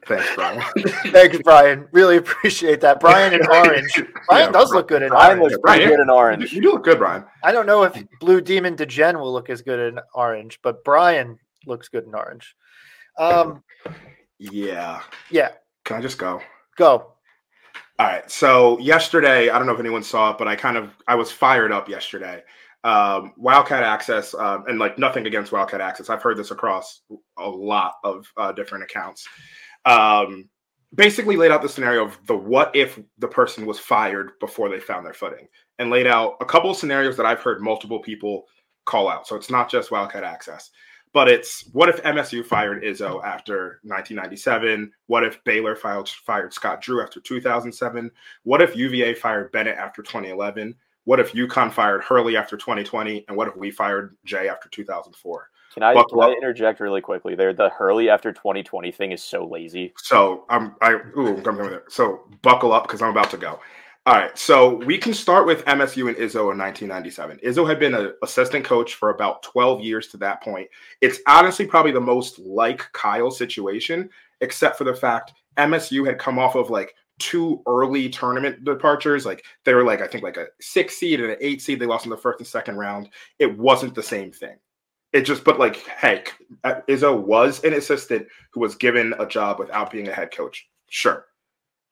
thanks, 0.07 0.26
Brian. 0.35 0.62
Thanks, 1.12 1.38
Brian. 1.45 1.88
Really 1.93 2.17
appreciate 2.19 2.81
that. 2.83 3.00
Brian 3.00 3.33
in 3.35 3.47
orange. 3.47 3.93
Brian 4.29 4.47
Yeah, 4.47 4.50
does 4.53 4.71
Bri- 4.71 4.79
look 4.79 4.88
good 4.88 5.03
in 5.03 5.09
Brian 5.11 5.38
orange. 5.38 5.53
looks 5.53 5.62
Brian, 5.62 5.79
pretty 5.81 5.91
good 5.97 6.00
in 6.03 6.09
you, 6.09 6.14
orange. 6.14 6.53
you 6.53 6.62
do 6.62 6.73
look 6.73 6.85
good, 6.85 6.99
Brian. 6.99 7.25
I 7.43 7.53
don't 7.53 7.67
know 7.67 7.83
if 7.85 8.03
Blue 8.21 8.41
Demon 8.41 8.76
Degen 8.76 9.19
will 9.19 9.33
look 9.33 9.50
as 9.50 9.62
good 9.62 9.93
in 9.95 10.00
orange, 10.14 10.59
but 10.62 10.83
Brian 10.85 11.38
looks 11.67 11.88
good 11.88 12.05
in 12.05 12.14
orange. 12.14 12.55
Um, 13.19 13.62
Yeah, 14.38 15.00
yeah, 15.31 15.50
can 15.85 15.97
I 15.97 16.00
just 16.00 16.19
go? 16.19 16.41
go. 16.76 17.12
All 17.99 18.07
right. 18.07 18.29
So 18.31 18.79
yesterday, 18.81 19.50
I 19.50 19.59
don't 19.59 19.67
know 19.69 19.75
if 19.75 19.79
anyone 19.81 20.03
saw 20.03 20.33
it, 20.33 20.38
but 20.38 20.49
I 20.49 20.57
kind 20.57 20.76
of 20.76 20.91
I 21.07 21.14
was 21.14 21.31
fired 21.31 21.71
up 21.73 21.88
yesterday. 21.88 22.43
Um, 22.83 23.33
Wildcat 23.38 23.83
Access, 23.83 24.35
um, 24.35 24.64
and 24.67 24.79
like 24.79 24.99
nothing 24.99 25.26
against 25.26 25.53
Wildcat 25.53 25.81
Access. 25.81 26.11
I've 26.11 26.21
heard 26.23 26.37
this 26.37 26.50
across 26.50 27.00
a 27.38 27.49
lot 27.49 27.95
of 28.05 28.26
uh, 28.37 28.53
different 28.53 28.85
accounts. 28.85 29.26
Um, 29.85 30.49
basically, 30.95 31.37
laid 31.37 31.50
out 31.50 31.62
the 31.62 31.69
scenario 31.69 32.05
of 32.05 32.19
the 32.26 32.37
what 32.37 32.75
if 32.75 32.99
the 33.19 33.29
person 33.29 33.67
was 33.67 33.79
fired 33.79 34.33
before 34.41 34.69
they 34.69 34.81
found 34.81 35.05
their 35.05 35.14
footing, 35.14 35.49
and 35.79 35.91
laid 35.91 36.07
out 36.07 36.37
a 36.41 36.45
couple 36.45 36.71
of 36.71 36.76
scenarios 36.76 37.17
that 37.17 37.26
I've 37.26 37.41
heard 37.41 37.61
multiple 37.61 38.00
people 38.00 38.45
call 38.87 39.09
out. 39.09 39.26
So 39.26 39.37
it's 39.37 39.50
not 39.50 39.71
just 39.71 39.91
Wildcat 39.91 40.25
Access 40.25 40.71
but 41.14 41.29
it's 41.29 41.71
what 41.73 41.88
if 41.88 42.03
MSU 42.03 42.45
fired 42.45 42.83
Izzo 42.83 43.25
after 43.25 43.79
1997? 43.85 44.91
What 45.07 45.25
if 45.25 45.43
Baylor 45.45 45.76
fired, 45.76 46.09
fired 46.09 46.53
Scott 46.53 46.83
Drew 46.83 47.00
after 47.00 47.21
2007? 47.21 48.11
What 48.43 48.61
if 48.61 48.76
UVA 48.76 49.14
fired 49.14 49.53
Bennett 49.53 49.79
after 49.79 50.03
2011? 50.03 50.75
What 51.05 51.21
if 51.21 51.33
UConn 51.33 51.73
fired 51.73 52.03
Hurley 52.03 52.37
after 52.37 52.57
2020? 52.57 53.26
And 53.29 53.37
what 53.37 53.47
if 53.47 53.57
we 53.57 53.71
fired 53.71 54.17
Jay 54.25 54.49
after 54.49 54.69
2004? 54.69 55.50
Can 55.75 55.83
I, 55.83 55.95
can 55.95 56.21
I 56.21 56.31
interject 56.31 56.78
really 56.78 57.00
quickly 57.00 57.35
there? 57.35 57.52
The 57.52 57.69
Hurley 57.69 58.09
after 58.09 58.33
2020 58.33 58.93
thing 58.93 59.11
is 59.11 59.23
so 59.23 59.45
lazy. 59.45 59.93
So 59.97 60.45
I'm 60.49 60.76
I 60.81 60.93
ooh 61.16 61.37
I'm 61.37 61.43
coming 61.43 61.69
there. 61.69 61.83
So 61.88 62.21
buckle 62.43 62.73
up 62.73 62.85
because 62.85 63.02
I'm 63.02 63.11
about 63.11 63.31
to 63.31 63.37
go. 63.37 63.59
All 64.07 64.14
right, 64.14 64.37
so 64.38 64.76
we 64.85 64.99
can 64.99 65.14
start 65.14 65.47
with 65.47 65.64
MSU 65.64 66.09
and 66.09 66.16
Izzo 66.19 66.52
in 66.52 66.59
1997. 66.59 67.38
Izzo 67.38 67.66
had 67.66 67.81
been 67.81 67.95
an 67.95 68.12
assistant 68.23 68.62
coach 68.62 68.97
for 68.97 69.09
about 69.09 69.43
12 69.43 69.81
years 69.81 70.09
to 70.09 70.19
that 70.19 70.43
point. 70.43 70.69
It's 71.00 71.21
honestly 71.26 71.66
probably 71.66 71.93
the 71.93 72.02
most 72.02 72.38
like 72.38 72.87
Kyle 72.93 73.31
situation, 73.31 74.11
except 74.43 74.76
for 74.76 74.85
the 74.85 74.95
fact 74.95 75.33
MSU 75.57 76.07
had 76.07 76.19
come 76.19 76.38
off 76.38 76.54
of 76.54 76.69
like 76.69 76.95
two 77.19 77.62
early 77.66 78.09
tournament 78.09 78.62
departures. 78.64 79.25
Like 79.26 79.45
they 79.64 79.75
were 79.75 79.85
like 79.85 80.02
I 80.02 80.07
think 80.07 80.23
like 80.23 80.37
a 80.37 80.47
six 80.61 80.99
seed 80.99 81.21
and 81.21 81.31
an 81.31 81.38
eight 81.40 81.62
seed. 81.62 81.81
They 81.81 81.87
lost 81.87 82.04
in 82.04 82.11
the 82.11 82.16
first 82.16 82.38
and 82.38 82.47
second 82.47 82.76
round. 82.76 83.09
It 83.38 83.59
wasn't 83.59 83.95
the 83.95 84.02
same 84.02 84.31
thing. 84.31 84.57
It 85.14 85.23
just, 85.23 85.44
but 85.44 85.61
like, 85.61 85.76
heck, 85.87 86.35
uh, 86.64 86.80
Izzo 86.88 87.16
was 87.16 87.62
an 87.62 87.73
assistant 87.73 88.26
who 88.52 88.59
was 88.59 88.75
given 88.75 89.14
a 89.21 89.26
job 89.26 89.61
without 89.61 89.92
being 89.92 90.09
a 90.09 90.12
head 90.12 90.35
coach. 90.35 90.68
Sure. 90.90 91.26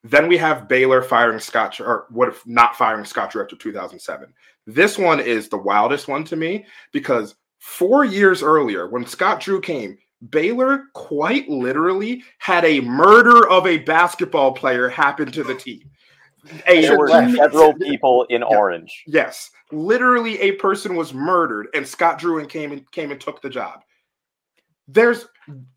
Then 0.02 0.26
we 0.26 0.36
have 0.38 0.66
Baylor 0.66 1.02
firing 1.02 1.38
Scott, 1.38 1.80
or 1.80 2.06
what 2.10 2.28
if 2.28 2.44
not 2.48 2.76
firing 2.76 3.04
Scott 3.04 3.30
Drew 3.30 3.40
after 3.40 3.54
2007? 3.54 4.34
This 4.66 4.98
one 4.98 5.20
is 5.20 5.48
the 5.48 5.56
wildest 5.56 6.08
one 6.08 6.24
to 6.24 6.36
me 6.36 6.66
because 6.92 7.36
four 7.60 8.04
years 8.04 8.42
earlier, 8.42 8.88
when 8.88 9.06
Scott 9.06 9.38
Drew 9.40 9.60
came, 9.60 9.96
Baylor 10.30 10.86
quite 10.94 11.48
literally 11.48 12.24
had 12.38 12.64
a 12.64 12.80
murder 12.80 13.48
of 13.48 13.68
a 13.68 13.78
basketball 13.78 14.52
player 14.52 14.88
happen 14.88 15.30
to 15.30 15.44
the 15.44 15.54
team. 15.54 15.88
A 16.66 16.82
There 16.82 16.98
were 16.98 17.08
several 17.08 17.74
people 17.74 18.24
in 18.24 18.40
Yeah. 18.40 18.48
orange. 18.48 19.04
Yes, 19.06 19.50
literally 19.70 20.40
a 20.40 20.52
person 20.52 20.96
was 20.96 21.14
murdered, 21.14 21.68
and 21.74 21.86
Scott 21.86 22.18
Drew 22.18 22.38
and 22.38 22.48
came 22.48 22.72
and 22.72 22.90
came 22.90 23.12
and 23.12 23.20
took 23.20 23.40
the 23.40 23.50
job. 23.50 23.82
There's 24.88 25.26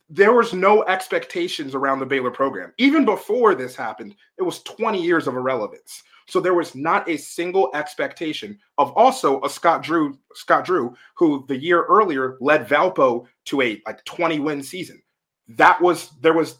there 0.10 0.34
was 0.34 0.54
no 0.54 0.84
expectations 0.84 1.74
around 1.74 2.00
the 2.00 2.06
Baylor 2.06 2.30
program. 2.30 2.72
Even 2.78 3.06
before 3.06 3.56
this 3.56 3.76
happened, 3.76 4.16
it 4.38 4.44
was 4.44 4.62
20 4.62 5.02
years 5.02 5.26
of 5.28 5.36
irrelevance. 5.36 6.04
So 6.28 6.40
there 6.40 6.54
was 6.54 6.76
not 6.76 7.10
a 7.10 7.18
single 7.18 7.72
expectation 7.74 8.60
of 8.78 8.92
also 8.92 9.42
a 9.42 9.50
Scott 9.50 9.84
Drew, 9.84 10.18
Scott 10.34 10.66
Drew, 10.66 10.96
who 11.16 11.46
the 11.48 11.58
year 11.58 11.84
earlier 11.86 12.38
led 12.40 12.68
Valpo 12.68 13.26
to 13.46 13.62
a 13.62 13.82
like 13.86 14.04
20 14.06 14.40
win 14.40 14.62
season. 14.62 15.02
That 15.48 15.82
was 15.82 16.12
there 16.22 16.34
was 16.34 16.60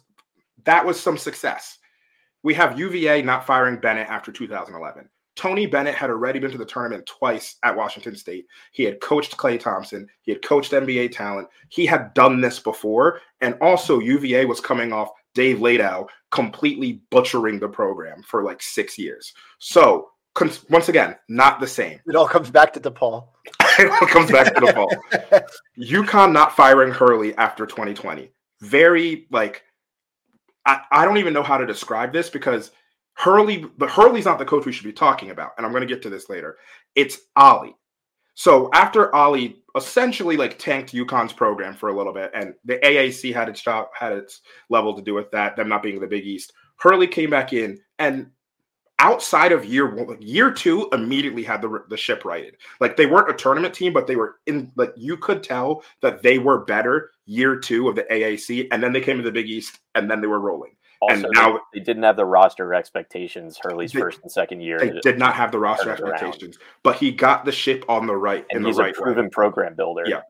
that 0.64 0.84
was 0.84 1.00
some 1.00 1.16
success. 1.16 1.78
We 2.46 2.54
have 2.54 2.78
UVA 2.78 3.22
not 3.22 3.44
firing 3.44 3.80
Bennett 3.80 4.06
after 4.06 4.30
2011. 4.30 5.08
Tony 5.34 5.66
Bennett 5.66 5.96
had 5.96 6.10
already 6.10 6.38
been 6.38 6.52
to 6.52 6.56
the 6.56 6.64
tournament 6.64 7.04
twice 7.04 7.56
at 7.64 7.76
Washington 7.76 8.14
State. 8.14 8.46
He 8.70 8.84
had 8.84 9.00
coached 9.00 9.36
Klay 9.36 9.58
Thompson. 9.58 10.06
He 10.22 10.30
had 10.30 10.42
coached 10.42 10.70
NBA 10.70 11.10
talent. 11.10 11.48
He 11.70 11.84
had 11.86 12.14
done 12.14 12.40
this 12.40 12.60
before. 12.60 13.20
And 13.40 13.56
also, 13.60 13.98
UVA 13.98 14.44
was 14.44 14.60
coming 14.60 14.92
off 14.92 15.10
Dave 15.34 15.58
Leitao 15.58 16.06
completely 16.30 17.02
butchering 17.10 17.58
the 17.58 17.68
program 17.68 18.22
for 18.22 18.44
like 18.44 18.62
six 18.62 18.96
years. 18.96 19.34
So, 19.58 20.10
cons- 20.34 20.64
once 20.70 20.88
again, 20.88 21.16
not 21.28 21.58
the 21.58 21.66
same. 21.66 21.98
It 22.06 22.14
all 22.14 22.28
comes 22.28 22.48
back 22.48 22.72
to 22.74 22.80
DePaul. 22.80 23.26
it 23.80 23.90
all 23.90 24.06
comes 24.06 24.30
back 24.30 24.54
to 24.54 24.60
ball. 24.72 25.50
UConn 25.76 26.30
not 26.30 26.54
firing 26.54 26.92
Hurley 26.92 27.34
after 27.38 27.66
2020. 27.66 28.30
Very 28.60 29.26
like 29.32 29.64
I, 30.66 30.80
I 30.90 31.04
don't 31.04 31.18
even 31.18 31.32
know 31.32 31.42
how 31.42 31.56
to 31.56 31.66
describe 31.66 32.12
this 32.12 32.28
because 32.28 32.72
Hurley, 33.14 33.64
but 33.78 33.90
Hurley's 33.90 34.26
not 34.26 34.38
the 34.38 34.44
coach 34.44 34.66
we 34.66 34.72
should 34.72 34.84
be 34.84 34.92
talking 34.92 35.30
about, 35.30 35.52
and 35.56 35.64
I'm 35.64 35.72
going 35.72 35.86
to 35.86 35.92
get 35.92 36.02
to 36.02 36.10
this 36.10 36.28
later. 36.28 36.58
It's 36.94 37.18
Ollie. 37.36 37.76
So 38.34 38.68
after 38.74 39.14
Ollie 39.14 39.62
essentially 39.74 40.36
like 40.36 40.58
tanked 40.58 40.92
UConn's 40.92 41.32
program 41.32 41.74
for 41.74 41.88
a 41.88 41.96
little 41.96 42.12
bit, 42.12 42.30
and 42.34 42.54
the 42.64 42.76
AAC 42.78 43.32
had 43.32 43.48
its 43.48 43.62
job 43.62 43.88
had 43.98 44.12
its 44.12 44.42
level 44.68 44.94
to 44.94 45.02
do 45.02 45.14
with 45.14 45.30
that, 45.30 45.56
them 45.56 45.68
not 45.68 45.82
being 45.82 46.00
the 46.00 46.06
Big 46.06 46.26
East. 46.26 46.52
Hurley 46.78 47.06
came 47.06 47.30
back 47.30 47.54
in, 47.54 47.78
and 47.98 48.30
outside 48.98 49.52
of 49.52 49.64
year 49.64 49.86
one, 49.94 50.20
year 50.20 50.50
two, 50.50 50.88
immediately 50.92 51.42
had 51.42 51.62
the 51.62 51.84
the 51.88 51.96
ship 51.96 52.24
righted. 52.24 52.56
Like 52.80 52.96
they 52.96 53.06
weren't 53.06 53.30
a 53.30 53.34
tournament 53.34 53.74
team, 53.74 53.92
but 53.92 54.06
they 54.06 54.16
were 54.16 54.36
in. 54.46 54.72
Like 54.76 54.92
you 54.96 55.16
could 55.16 55.42
tell 55.42 55.82
that 56.02 56.22
they 56.22 56.38
were 56.38 56.64
better 56.64 57.10
year 57.26 57.56
two 57.56 57.88
of 57.88 57.96
the 57.96 58.04
AAC, 58.04 58.68
and 58.70 58.82
then 58.82 58.92
they 58.92 59.00
came 59.00 59.16
to 59.16 59.22
the 59.22 59.32
Big 59.32 59.48
East, 59.48 59.78
and 59.94 60.10
then 60.10 60.20
they 60.20 60.26
were 60.26 60.40
rolling. 60.40 60.72
Also, 61.02 61.14
And 61.24 61.26
now- 61.34 61.52
they, 61.74 61.80
they 61.80 61.84
didn't 61.84 62.04
have 62.04 62.16
the 62.16 62.24
roster 62.24 62.72
expectations 62.72 63.58
Hurley's 63.62 63.92
They- 63.92 64.00
first 64.00 64.20
and 64.22 64.32
second 64.32 64.62
year. 64.62 64.78
They 64.78 64.98
did 65.02 65.18
not 65.18 65.34
have 65.34 65.52
the 65.52 65.58
roster 65.58 65.92
it 65.92 66.00
around. 66.00 66.14
expectations, 66.14 66.58
but 66.82 66.96
he 66.96 67.12
got 67.12 67.44
the 67.44 67.52
ship 67.52 67.84
on 67.88 68.06
the 68.06 68.16
right 68.16 68.46
in 68.48 68.56
and 68.56 68.64
the 68.64 68.70
he's 68.70 68.78
right 68.78 68.96
a 68.96 69.00
way. 69.00 69.04
proven 69.04 69.28
program 69.28 69.74
builder. 69.74 70.04
Yeah. 70.06 70.22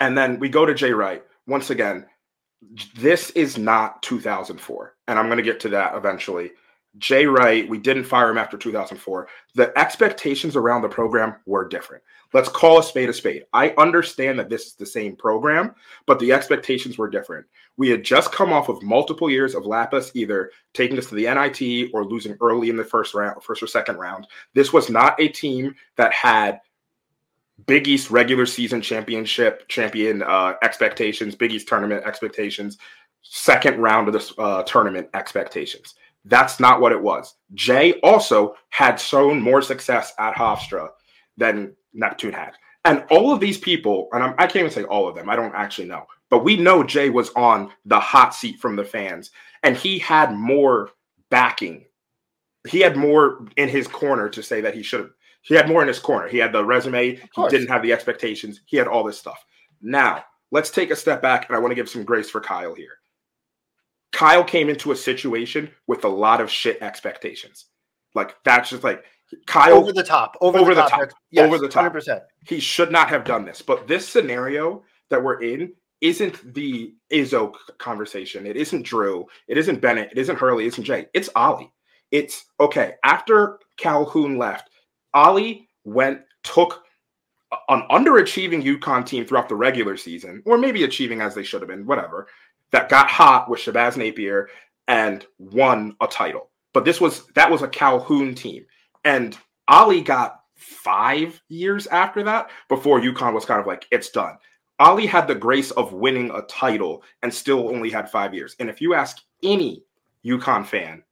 And 0.00 0.18
then 0.18 0.40
we 0.40 0.48
go 0.48 0.66
to 0.66 0.74
Jay 0.74 0.92
Wright. 0.92 1.22
Once 1.46 1.70
again, 1.70 2.04
this 2.96 3.30
is 3.30 3.58
not 3.58 4.02
2004. 4.02 4.96
And 5.06 5.18
I'm 5.18 5.26
going 5.26 5.36
to 5.38 5.42
get 5.44 5.60
to 5.60 5.68
that 5.70 5.94
eventually. 5.94 6.50
Jay 6.98 7.24
Wright, 7.24 7.68
we 7.68 7.78
didn't 7.78 8.04
fire 8.04 8.30
him 8.30 8.38
after 8.38 8.56
2004. 8.56 9.28
The 9.54 9.76
expectations 9.78 10.56
around 10.56 10.82
the 10.82 10.88
program 10.88 11.36
were 11.46 11.68
different. 11.68 12.02
Let's 12.32 12.48
call 12.48 12.78
a 12.78 12.82
spade 12.82 13.08
a 13.08 13.12
spade. 13.12 13.44
I 13.52 13.70
understand 13.78 14.38
that 14.38 14.48
this 14.48 14.66
is 14.66 14.74
the 14.74 14.86
same 14.86 15.16
program, 15.16 15.74
but 16.06 16.18
the 16.18 16.32
expectations 16.32 16.98
were 16.98 17.08
different. 17.08 17.46
We 17.76 17.88
had 17.88 18.04
just 18.04 18.32
come 18.32 18.52
off 18.52 18.68
of 18.68 18.82
multiple 18.82 19.30
years 19.30 19.54
of 19.54 19.64
Lappas 19.64 20.10
either 20.14 20.50
taking 20.74 20.98
us 20.98 21.06
to 21.06 21.14
the 21.14 21.24
NIT 21.24 21.90
or 21.92 22.04
losing 22.04 22.36
early 22.40 22.70
in 22.70 22.76
the 22.76 22.84
first 22.84 23.14
round, 23.14 23.42
first 23.42 23.62
or 23.62 23.66
second 23.66 23.96
round. 23.96 24.26
This 24.54 24.72
was 24.72 24.90
not 24.90 25.20
a 25.20 25.28
team 25.28 25.74
that 25.96 26.12
had 26.12 26.60
Big 27.66 27.88
East 27.88 28.10
regular 28.10 28.46
season 28.46 28.80
championship 28.80 29.68
champion 29.68 30.22
uh, 30.22 30.54
expectations, 30.62 31.34
Big 31.34 31.52
East 31.52 31.68
tournament 31.68 32.04
expectations, 32.04 32.78
second 33.22 33.78
round 33.80 34.08
of 34.08 34.14
this 34.14 34.32
uh, 34.38 34.62
tournament 34.62 35.08
expectations. 35.14 35.94
That's 36.24 36.60
not 36.60 36.80
what 36.80 36.92
it 36.92 37.00
was. 37.00 37.34
Jay 37.54 37.94
also 38.00 38.54
had 38.68 38.96
shown 38.96 39.40
more 39.40 39.62
success 39.62 40.12
at 40.18 40.34
Hofstra 40.34 40.88
than 41.36 41.74
Neptune 41.92 42.32
had. 42.32 42.52
And 42.84 43.04
all 43.10 43.32
of 43.32 43.40
these 43.40 43.58
people, 43.58 44.08
and 44.12 44.22
I'm, 44.22 44.34
I 44.38 44.46
can 44.46 44.60
not 44.62 44.70
even 44.70 44.70
say 44.70 44.84
all 44.84 45.08
of 45.08 45.14
them, 45.14 45.28
I 45.28 45.36
don't 45.36 45.54
actually 45.54 45.88
know, 45.88 46.06
but 46.30 46.44
we 46.44 46.56
know 46.56 46.82
Jay 46.82 47.10
was 47.10 47.30
on 47.30 47.70
the 47.84 48.00
hot 48.00 48.34
seat 48.34 48.58
from 48.58 48.76
the 48.76 48.84
fans 48.84 49.30
and 49.62 49.76
he 49.76 49.98
had 49.98 50.32
more 50.32 50.90
backing. 51.30 51.84
He 52.68 52.80
had 52.80 52.96
more 52.96 53.46
in 53.56 53.68
his 53.68 53.86
corner 53.86 54.28
to 54.30 54.42
say 54.42 54.60
that 54.60 54.74
he 54.74 54.82
should 54.82 55.00
have. 55.00 55.10
He 55.42 55.54
had 55.54 55.68
more 55.68 55.80
in 55.80 55.88
his 55.88 55.98
corner. 55.98 56.28
He 56.28 56.36
had 56.36 56.52
the 56.52 56.64
resume. 56.64 57.16
He 57.16 57.48
didn't 57.48 57.68
have 57.68 57.82
the 57.82 57.94
expectations. 57.94 58.60
He 58.66 58.76
had 58.76 58.86
all 58.86 59.02
this 59.02 59.18
stuff. 59.18 59.42
Now, 59.80 60.24
let's 60.50 60.70
take 60.70 60.90
a 60.90 60.96
step 60.96 61.22
back 61.22 61.48
and 61.48 61.56
I 61.56 61.58
want 61.58 61.70
to 61.70 61.76
give 61.76 61.88
some 61.88 62.04
grace 62.04 62.28
for 62.28 62.42
Kyle 62.42 62.74
here. 62.74 62.99
Kyle 64.12 64.44
came 64.44 64.68
into 64.68 64.92
a 64.92 64.96
situation 64.96 65.70
with 65.86 66.04
a 66.04 66.08
lot 66.08 66.40
of 66.40 66.50
shit 66.50 66.82
expectations. 66.82 67.66
Like 68.14 68.36
that's 68.44 68.70
just 68.70 68.84
like 68.84 69.04
Kyle 69.46 69.74
over 69.74 69.92
the 69.92 70.02
top, 70.02 70.36
over, 70.40 70.58
over 70.58 70.74
the, 70.74 70.82
the, 70.82 70.88
top, 70.88 71.08
yes, 71.30 71.46
over 71.46 71.58
the 71.58 71.68
top. 71.68 71.92
100%. 71.92 72.20
He 72.46 72.58
should 72.58 72.90
not 72.90 73.08
have 73.08 73.24
done 73.24 73.44
this. 73.44 73.62
But 73.62 73.86
this 73.86 74.08
scenario 74.08 74.82
that 75.10 75.22
we're 75.22 75.40
in 75.42 75.72
isn't 76.00 76.54
the 76.54 76.94
Izzo 77.12 77.54
conversation. 77.78 78.46
It 78.46 78.56
isn't 78.56 78.84
Drew. 78.84 79.26
It 79.48 79.58
isn't 79.58 79.80
Bennett. 79.80 80.10
It 80.12 80.18
isn't 80.18 80.38
Hurley. 80.38 80.64
It 80.64 80.68
isn't 80.68 80.84
Jay. 80.84 81.06
It's 81.14 81.28
Ollie. 81.36 81.72
It's 82.10 82.46
okay. 82.58 82.94
After 83.04 83.60
Calhoun 83.76 84.38
left, 84.38 84.70
Ollie 85.14 85.68
went 85.84 86.20
took 86.42 86.82
an 87.68 87.82
underachieving 87.90 88.62
UConn 88.62 89.04
team 89.04 89.26
throughout 89.26 89.48
the 89.48 89.56
regular 89.56 89.96
season, 89.96 90.42
or 90.46 90.56
maybe 90.56 90.84
achieving 90.84 91.20
as 91.20 91.34
they 91.34 91.42
should 91.42 91.60
have 91.60 91.68
been, 91.68 91.86
whatever. 91.86 92.28
That 92.72 92.88
got 92.88 93.08
hot 93.08 93.50
with 93.50 93.60
Shabazz 93.60 93.96
Napier 93.96 94.48
and 94.86 95.26
won 95.38 95.96
a 96.00 96.06
title. 96.06 96.50
But 96.72 96.84
this 96.84 97.00
was 97.00 97.26
that 97.34 97.50
was 97.50 97.62
a 97.62 97.68
Calhoun 97.68 98.34
team, 98.34 98.64
and 99.04 99.36
Ollie 99.68 100.02
got 100.02 100.40
five 100.54 101.40
years 101.48 101.86
after 101.86 102.22
that 102.22 102.50
before 102.68 103.00
UConn 103.00 103.34
was 103.34 103.44
kind 103.44 103.60
of 103.60 103.66
like 103.66 103.86
it's 103.90 104.10
done. 104.10 104.36
Ollie 104.78 105.06
had 105.06 105.26
the 105.26 105.34
grace 105.34 105.70
of 105.72 105.92
winning 105.92 106.30
a 106.30 106.42
title 106.42 107.02
and 107.22 107.32
still 107.32 107.68
only 107.68 107.90
had 107.90 108.10
five 108.10 108.34
years. 108.34 108.56
And 108.58 108.70
if 108.70 108.80
you 108.80 108.94
ask 108.94 109.18
any 109.42 109.84
UConn 110.24 110.64
fan, 110.64 111.02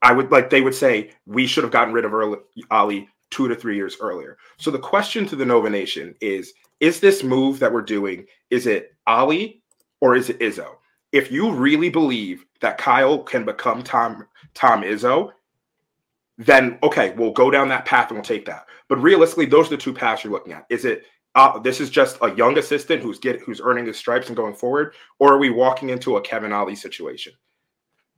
I 0.00 0.12
would 0.12 0.30
like 0.30 0.48
they 0.48 0.60
would 0.60 0.74
say 0.74 1.10
we 1.26 1.46
should 1.46 1.64
have 1.64 1.72
gotten 1.72 1.92
rid 1.94 2.04
of 2.04 2.14
early, 2.14 2.38
Ollie 2.70 3.08
two 3.30 3.48
to 3.48 3.56
three 3.56 3.74
years 3.74 3.96
earlier. 4.00 4.36
So 4.58 4.70
the 4.70 4.78
question 4.78 5.26
to 5.26 5.36
the 5.36 5.44
Nova 5.44 5.68
Nation 5.68 6.14
is: 6.20 6.52
Is 6.80 7.00
this 7.00 7.24
move 7.24 7.58
that 7.58 7.72
we're 7.72 7.82
doing? 7.82 8.26
Is 8.50 8.66
it 8.66 8.94
Ollie 9.06 9.62
or 10.04 10.14
is 10.14 10.28
it 10.28 10.38
Izzo? 10.40 10.76
If 11.12 11.32
you 11.32 11.50
really 11.50 11.88
believe 11.88 12.44
that 12.60 12.76
Kyle 12.76 13.18
can 13.20 13.46
become 13.46 13.82
Tom 13.82 14.26
Tom 14.52 14.82
Izzo, 14.82 15.32
then 16.36 16.78
okay, 16.82 17.14
we'll 17.16 17.32
go 17.32 17.50
down 17.50 17.68
that 17.70 17.86
path 17.86 18.10
and 18.10 18.18
we'll 18.18 18.24
take 18.24 18.44
that. 18.44 18.66
But 18.88 19.02
realistically, 19.02 19.46
those 19.46 19.68
are 19.68 19.76
the 19.76 19.76
two 19.78 19.94
paths 19.94 20.22
you're 20.22 20.32
looking 20.32 20.52
at. 20.52 20.66
Is 20.68 20.84
it 20.84 21.04
uh, 21.34 21.58
this 21.58 21.80
is 21.80 21.88
just 21.88 22.18
a 22.20 22.34
young 22.34 22.58
assistant 22.58 23.02
who's 23.02 23.18
get 23.18 23.40
who's 23.40 23.62
earning 23.64 23.86
his 23.86 23.96
stripes 23.96 24.26
and 24.26 24.36
going 24.36 24.54
forward, 24.54 24.92
or 25.18 25.32
are 25.32 25.38
we 25.38 25.48
walking 25.48 25.88
into 25.88 26.18
a 26.18 26.20
Kevin 26.20 26.52
Ollie 26.52 26.76
situation? 26.76 27.32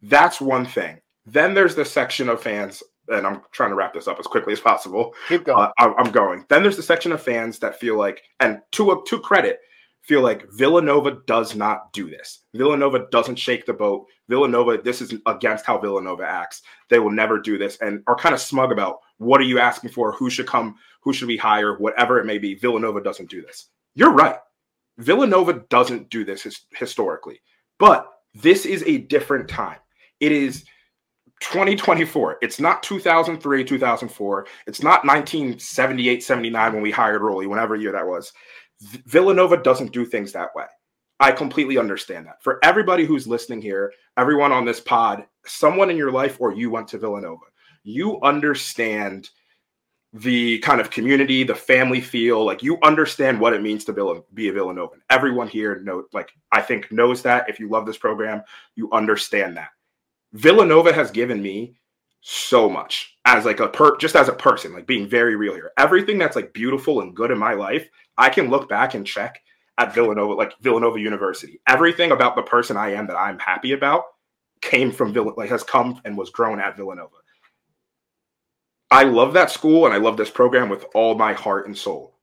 That's 0.02 0.40
one 0.40 0.66
thing. 0.66 1.00
Then 1.24 1.54
there's 1.54 1.76
the 1.76 1.84
section 1.84 2.28
of 2.28 2.42
fans, 2.42 2.82
and 3.06 3.24
I'm 3.24 3.42
trying 3.52 3.70
to 3.70 3.76
wrap 3.76 3.94
this 3.94 4.08
up 4.08 4.18
as 4.18 4.26
quickly 4.26 4.54
as 4.54 4.60
possible. 4.60 5.14
Keep 5.28 5.44
going. 5.44 5.68
Uh, 5.78 5.94
I, 5.96 6.00
am 6.00 6.10
going. 6.10 6.46
Then 6.48 6.62
there's 6.62 6.76
the 6.76 6.82
section 6.82 7.12
of 7.12 7.22
fans 7.22 7.60
that 7.60 7.78
feel 7.78 7.96
like, 7.96 8.22
and 8.40 8.60
to 8.72 9.04
to 9.06 9.20
credit, 9.20 9.60
feel 10.06 10.22
like 10.22 10.48
Villanova 10.52 11.18
does 11.26 11.56
not 11.56 11.92
do 11.92 12.08
this. 12.08 12.44
Villanova 12.54 13.06
doesn't 13.10 13.36
shake 13.36 13.66
the 13.66 13.72
boat. 13.72 14.06
Villanova, 14.28 14.78
this 14.82 15.02
is 15.02 15.14
against 15.26 15.66
how 15.66 15.78
Villanova 15.78 16.24
acts. 16.24 16.62
They 16.88 17.00
will 17.00 17.10
never 17.10 17.40
do 17.40 17.58
this, 17.58 17.76
and 17.78 18.02
are 18.06 18.14
kind 18.14 18.34
of 18.34 18.40
smug 18.40 18.70
about 18.70 19.00
what 19.18 19.40
are 19.40 19.44
you 19.44 19.58
asking 19.58 19.90
for? 19.90 20.12
Who 20.12 20.30
should 20.30 20.46
come? 20.46 20.76
Who 21.02 21.12
should 21.12 21.28
we 21.28 21.36
hire? 21.36 21.76
Whatever 21.78 22.20
it 22.20 22.26
may 22.26 22.38
be, 22.38 22.54
Villanova 22.54 23.02
doesn't 23.02 23.30
do 23.30 23.42
this. 23.42 23.68
You're 23.94 24.12
right. 24.12 24.38
Villanova 24.98 25.64
doesn't 25.68 26.08
do 26.08 26.24
this 26.24 26.42
his, 26.42 26.66
historically, 26.74 27.40
but 27.78 28.08
this 28.34 28.64
is 28.64 28.82
a 28.84 28.98
different 28.98 29.48
time. 29.48 29.78
It 30.20 30.32
is 30.32 30.64
2024. 31.40 32.38
It's 32.40 32.60
not 32.60 32.82
2003, 32.82 33.64
2004. 33.64 34.46
It's 34.66 34.82
not 34.82 35.04
1978, 35.04 36.22
79 36.22 36.72
when 36.72 36.82
we 36.82 36.90
hired 36.90 37.22
Rollie, 37.22 37.48
whenever 37.48 37.76
year 37.76 37.92
that 37.92 38.06
was. 38.06 38.32
Villanova 38.80 39.56
doesn't 39.56 39.92
do 39.92 40.04
things 40.04 40.32
that 40.32 40.54
way. 40.54 40.64
I 41.18 41.32
completely 41.32 41.78
understand 41.78 42.26
that. 42.26 42.42
For 42.42 42.58
everybody 42.62 43.06
who's 43.06 43.26
listening 43.26 43.62
here, 43.62 43.92
everyone 44.18 44.52
on 44.52 44.66
this 44.66 44.80
pod, 44.80 45.24
someone 45.46 45.88
in 45.88 45.96
your 45.96 46.12
life 46.12 46.38
or 46.40 46.52
you 46.52 46.70
went 46.70 46.88
to 46.88 46.98
Villanova 46.98 47.46
you 47.86 48.20
understand 48.22 49.30
the 50.12 50.58
kind 50.58 50.80
of 50.80 50.90
community, 50.90 51.44
the 51.44 51.54
family 51.54 52.00
feel, 52.00 52.44
like 52.44 52.62
you 52.62 52.78
understand 52.82 53.38
what 53.38 53.52
it 53.52 53.62
means 53.62 53.84
to 53.84 54.24
be 54.34 54.48
a 54.48 54.52
Villanovan. 54.52 54.98
Everyone 55.08 55.46
here 55.46 55.80
know, 55.80 56.04
like 56.12 56.30
I 56.50 56.62
think 56.62 56.90
knows 56.90 57.22
that. 57.22 57.48
If 57.48 57.60
you 57.60 57.68
love 57.68 57.86
this 57.86 57.98
program, 57.98 58.42
you 58.74 58.90
understand 58.92 59.56
that. 59.56 59.68
Villanova 60.32 60.92
has 60.92 61.10
given 61.10 61.40
me 61.40 61.76
so 62.22 62.68
much 62.68 63.16
as 63.24 63.44
like 63.44 63.60
a 63.60 63.68
per 63.68 63.96
just 63.98 64.16
as 64.16 64.28
a 64.28 64.32
person, 64.32 64.72
like 64.72 64.86
being 64.86 65.08
very 65.08 65.36
real 65.36 65.54
here. 65.54 65.70
Everything 65.78 66.18
that's 66.18 66.36
like 66.36 66.52
beautiful 66.52 67.02
and 67.02 67.14
good 67.14 67.30
in 67.30 67.38
my 67.38 67.54
life, 67.54 67.88
I 68.18 68.30
can 68.30 68.50
look 68.50 68.68
back 68.68 68.94
and 68.94 69.06
check 69.06 69.42
at 69.78 69.94
Villanova, 69.94 70.34
like 70.34 70.58
Villanova 70.60 70.98
University. 70.98 71.60
Everything 71.68 72.12
about 72.12 72.36
the 72.36 72.42
person 72.42 72.76
I 72.76 72.92
am 72.92 73.06
that 73.08 73.18
I'm 73.18 73.38
happy 73.38 73.72
about 73.72 74.04
came 74.62 74.90
from 74.90 75.12
Vill 75.12 75.34
like 75.36 75.50
has 75.50 75.62
come 75.62 76.00
and 76.04 76.16
was 76.16 76.30
grown 76.30 76.60
at 76.60 76.76
Villanova. 76.76 77.16
I 78.90 79.02
love 79.04 79.34
that 79.34 79.50
school 79.50 79.84
and 79.84 79.94
I 79.94 79.98
love 79.98 80.16
this 80.16 80.30
program 80.30 80.68
with 80.68 80.86
all 80.94 81.16
my 81.16 81.32
heart 81.32 81.66
and 81.66 81.76
soul. 81.76 82.14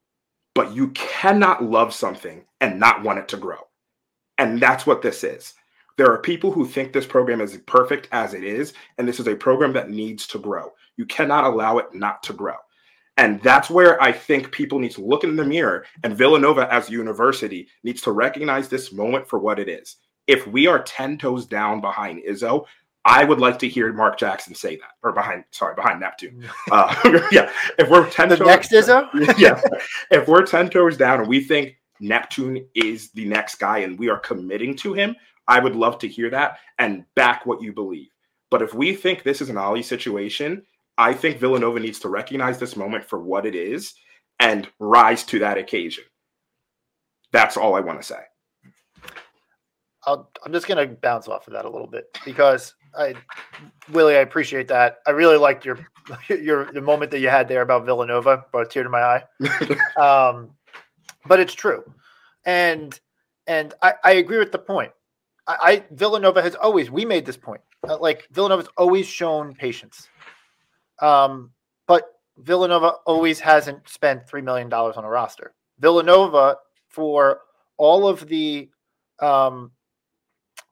But 0.54 0.74
you 0.74 0.88
cannot 0.90 1.62
love 1.62 1.92
something 1.92 2.44
and 2.60 2.80
not 2.80 3.02
want 3.02 3.18
it 3.18 3.28
to 3.28 3.36
grow. 3.36 3.58
And 4.38 4.60
that's 4.60 4.86
what 4.86 5.02
this 5.02 5.22
is. 5.22 5.54
There 5.96 6.10
are 6.10 6.18
people 6.18 6.50
who 6.50 6.66
think 6.66 6.92
this 6.92 7.06
program 7.06 7.40
is 7.40 7.56
perfect 7.66 8.08
as 8.10 8.34
it 8.34 8.42
is, 8.42 8.72
and 8.98 9.06
this 9.06 9.20
is 9.20 9.28
a 9.28 9.36
program 9.36 9.72
that 9.74 9.90
needs 9.90 10.26
to 10.28 10.38
grow. 10.38 10.72
You 10.96 11.06
cannot 11.06 11.44
allow 11.44 11.78
it 11.78 11.94
not 11.94 12.22
to 12.24 12.32
grow. 12.32 12.56
And 13.16 13.40
that's 13.42 13.70
where 13.70 14.00
I 14.02 14.10
think 14.10 14.50
people 14.50 14.80
need 14.80 14.90
to 14.92 15.04
look 15.04 15.22
in 15.22 15.36
the 15.36 15.44
mirror, 15.44 15.84
and 16.02 16.16
Villanova 16.16 16.72
as 16.72 16.88
a 16.88 16.92
university 16.92 17.68
needs 17.84 18.02
to 18.02 18.12
recognize 18.12 18.68
this 18.68 18.92
moment 18.92 19.28
for 19.28 19.38
what 19.38 19.58
it 19.58 19.68
is. 19.68 19.96
If 20.26 20.46
we 20.46 20.66
are 20.66 20.82
10 20.82 21.18
toes 21.18 21.46
down 21.46 21.80
behind 21.80 22.22
Izzo, 22.28 22.66
I 23.04 23.24
would 23.24 23.38
like 23.38 23.58
to 23.58 23.68
hear 23.68 23.92
Mark 23.92 24.18
Jackson 24.18 24.54
say 24.54 24.76
that, 24.76 24.92
or 25.02 25.12
behind, 25.12 25.44
sorry, 25.50 25.74
behind 25.74 26.00
Neptune. 26.00 26.44
Uh, 26.70 26.94
yeah, 27.32 27.50
if 27.78 27.88
we're 27.90 28.08
ten 28.08 28.30
the 28.30 28.36
toes, 28.36 28.46
next 28.46 28.72
Izzo, 28.72 29.08
yeah, 29.38 29.60
if 30.10 30.26
we're 30.26 30.44
ten 30.44 30.70
toes 30.70 30.96
down 30.96 31.20
and 31.20 31.28
we 31.28 31.44
think 31.44 31.76
Neptune 32.00 32.66
is 32.74 33.10
the 33.10 33.26
next 33.26 33.56
guy 33.56 33.78
and 33.78 33.98
we 33.98 34.08
are 34.08 34.18
committing 34.18 34.74
to 34.76 34.94
him, 34.94 35.14
I 35.46 35.60
would 35.60 35.76
love 35.76 35.98
to 35.98 36.08
hear 36.08 36.30
that 36.30 36.58
and 36.78 37.04
back 37.14 37.44
what 37.44 37.60
you 37.60 37.72
believe. 37.72 38.08
But 38.50 38.62
if 38.62 38.72
we 38.72 38.94
think 38.94 39.22
this 39.22 39.42
is 39.42 39.50
an 39.50 39.58
Ollie 39.58 39.82
situation, 39.82 40.62
I 40.96 41.12
think 41.12 41.38
Villanova 41.38 41.80
needs 41.80 41.98
to 42.00 42.08
recognize 42.08 42.58
this 42.58 42.76
moment 42.76 43.04
for 43.04 43.18
what 43.18 43.46
it 43.46 43.54
is 43.54 43.94
and 44.38 44.68
rise 44.78 45.24
to 45.24 45.38
that 45.40 45.58
occasion. 45.58 46.04
That's 47.32 47.56
all 47.56 47.74
I 47.74 47.80
want 47.80 48.00
to 48.00 48.06
say. 48.06 48.20
i 50.06 50.12
am 50.12 50.52
just 50.52 50.68
going 50.68 50.88
to 50.88 50.94
bounce 50.94 51.28
off 51.28 51.48
of 51.48 51.52
that 51.54 51.64
a 51.64 51.70
little 51.70 51.88
bit 51.88 52.16
because 52.24 52.74
I, 52.96 53.14
Willie, 53.92 54.16
I 54.16 54.20
appreciate 54.20 54.68
that. 54.68 54.98
I 55.06 55.10
really 55.10 55.36
liked 55.36 55.64
your 55.64 55.78
your 56.28 56.70
the 56.72 56.80
moment 56.80 57.10
that 57.10 57.20
you 57.20 57.28
had 57.28 57.48
there 57.48 57.62
about 57.62 57.84
Villanova, 57.84 58.44
brought 58.52 58.66
a 58.66 58.68
tear 58.68 58.82
to 58.82 58.88
my 58.88 59.00
eye. 59.00 59.22
um, 60.00 60.50
but 61.26 61.40
it's 61.40 61.54
true, 61.54 61.82
and 62.44 62.98
and 63.46 63.74
I, 63.82 63.94
I 64.04 64.12
agree 64.12 64.38
with 64.38 64.52
the 64.52 64.58
point. 64.58 64.92
I, 65.46 65.56
I 65.62 65.84
Villanova 65.90 66.42
has 66.42 66.54
always 66.54 66.90
we 66.90 67.04
made 67.04 67.26
this 67.26 67.36
point. 67.36 67.62
Uh, 67.88 67.98
like 67.98 68.28
Villanova's 68.30 68.68
always 68.76 69.06
shown 69.06 69.54
patience, 69.54 70.08
um, 71.00 71.50
but 71.86 72.04
Villanova 72.38 72.94
always 73.06 73.40
hasn't 73.40 73.88
spent 73.88 74.28
three 74.28 74.42
million 74.42 74.68
dollars 74.68 74.96
on 74.96 75.04
a 75.04 75.08
roster. 75.08 75.54
Villanova 75.78 76.56
for 76.88 77.40
all 77.76 78.06
of 78.08 78.26
the 78.28 78.70
um, 79.20 79.70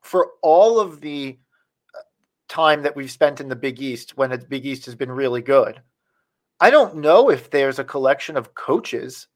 for 0.03 0.31
all 0.43 0.81
of 0.81 1.01
the 1.01 1.39
time 2.49 2.83
that 2.83 2.95
we've 2.95 3.11
spent 3.11 3.41
in 3.41 3.49
the 3.49 3.57
Big 3.57 3.81
East 3.81 4.17
when 4.17 4.31
the 4.31 4.39
Big 4.39 4.67
East 4.67 4.85
has 4.85 4.95
been 4.95 5.11
really 5.11 5.41
good. 5.41 5.81
I 6.61 6.71
don't 6.71 6.97
know 6.97 7.31
if 7.31 7.51
there's 7.51 7.79
a 7.79 7.85
collection 7.85 8.37
of 8.37 8.55
coaches. 8.55 9.27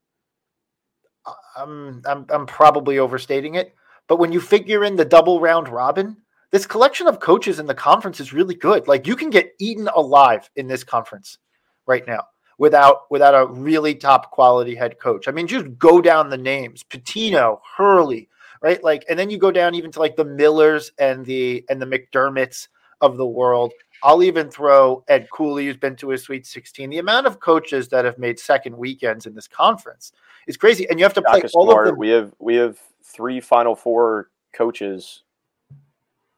I'm, 1.56 2.02
I'm, 2.04 2.26
I'm 2.28 2.46
probably 2.46 2.98
overstating 2.98 3.54
it, 3.54 3.74
but 4.06 4.18
when 4.18 4.32
you 4.32 4.40
figure 4.40 4.84
in 4.84 4.94
the 4.94 5.04
double 5.04 5.40
round 5.40 5.68
robin, 5.68 6.16
this 6.50 6.66
collection 6.66 7.06
of 7.06 7.20
coaches 7.20 7.58
in 7.58 7.66
the 7.66 7.74
conference 7.74 8.20
is 8.20 8.32
really 8.32 8.54
good. 8.54 8.88
Like 8.88 9.06
you 9.06 9.16
can 9.16 9.30
get 9.30 9.52
eaten 9.58 9.88
alive 9.88 10.48
in 10.56 10.68
this 10.68 10.84
conference 10.84 11.38
right 11.86 12.06
now 12.06 12.24
without 12.58 13.02
without 13.10 13.34
a 13.34 13.46
really 13.46 13.94
top 13.94 14.30
quality 14.30 14.74
head 14.74 14.98
coach. 14.98 15.28
I 15.28 15.32
mean, 15.32 15.46
just 15.46 15.78
go 15.78 16.00
down 16.00 16.30
the 16.30 16.38
names: 16.38 16.84
Pitino, 16.84 17.60
Hurley, 17.76 18.28
right? 18.62 18.82
Like, 18.82 19.04
and 19.08 19.18
then 19.18 19.30
you 19.30 19.38
go 19.38 19.50
down 19.50 19.74
even 19.74 19.92
to 19.92 19.98
like 19.98 20.16
the 20.16 20.24
Millers 20.24 20.92
and 20.98 21.24
the 21.24 21.64
and 21.68 21.80
the 21.80 21.86
McDermotts 21.86 22.68
of 23.00 23.16
the 23.16 23.26
world. 23.26 23.72
I'll 24.02 24.22
even 24.22 24.50
throw 24.50 25.04
Ed 25.08 25.28
Cooley, 25.32 25.66
who's 25.66 25.76
been 25.76 25.96
to 25.96 26.12
a 26.12 26.18
Sweet 26.18 26.46
16. 26.46 26.90
The 26.90 26.98
amount 26.98 27.26
of 27.26 27.40
coaches 27.40 27.88
that 27.88 28.04
have 28.04 28.18
made 28.18 28.38
second 28.38 28.76
weekends 28.76 29.26
in 29.26 29.34
this 29.34 29.48
conference 29.48 30.12
is 30.46 30.56
crazy, 30.56 30.88
and 30.88 30.98
you 30.98 31.04
have 31.04 31.14
to 31.14 31.22
play 31.22 31.40
Shaka 31.40 31.52
all 31.54 31.70
Smart, 31.70 31.86
of 31.86 31.92
them. 31.92 31.98
We 31.98 32.10
have 32.10 32.34
we 32.38 32.56
have 32.56 32.78
three 33.02 33.40
Final 33.40 33.74
Four 33.74 34.30
coaches, 34.54 35.22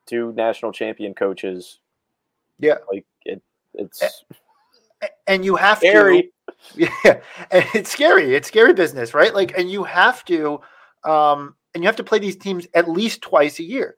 two 0.08 0.32
national 0.32 0.72
champion 0.72 1.14
coaches. 1.14 1.78
Yeah. 2.58 2.78
like 2.90 3.06
it. 3.24 3.42
It's 3.74 4.24
and 5.26 5.44
you 5.44 5.56
have 5.56 5.80
to 5.80 6.22
yeah 6.74 7.20
it's 7.52 7.90
scary 7.90 8.34
it's 8.34 8.48
scary 8.48 8.72
business 8.72 9.14
right 9.14 9.34
like 9.34 9.56
and 9.56 9.70
you 9.70 9.84
have 9.84 10.24
to 10.24 10.60
um 11.04 11.54
and 11.74 11.82
you 11.82 11.86
have 11.88 11.96
to 11.96 12.04
play 12.04 12.18
these 12.18 12.36
teams 12.36 12.66
at 12.74 12.88
least 12.88 13.22
twice 13.22 13.58
a 13.58 13.62
year 13.62 13.94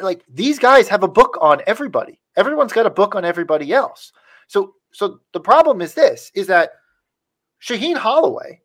like 0.00 0.24
these 0.28 0.58
guys 0.58 0.88
have 0.88 1.02
a 1.02 1.08
book 1.08 1.36
on 1.40 1.60
everybody 1.66 2.18
everyone's 2.36 2.72
got 2.72 2.86
a 2.86 2.90
book 2.90 3.14
on 3.14 3.24
everybody 3.24 3.72
else 3.72 4.12
so 4.46 4.74
so 4.92 5.20
the 5.32 5.40
problem 5.40 5.82
is 5.82 5.94
this 5.94 6.30
is 6.34 6.46
that 6.46 6.72
Shaheen 7.60 7.96
Holloway 7.96 8.60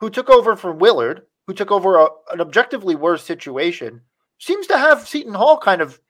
who 0.00 0.10
took 0.10 0.30
over 0.30 0.56
from 0.56 0.78
Willard 0.78 1.22
who 1.46 1.54
took 1.54 1.70
over 1.70 1.98
a, 1.98 2.08
an 2.32 2.40
objectively 2.40 2.96
worse 2.96 3.22
situation 3.22 4.00
seems 4.38 4.66
to 4.66 4.78
have 4.78 5.06
Seton 5.06 5.34
Hall 5.34 5.58
kind 5.58 5.80
of 5.80 6.00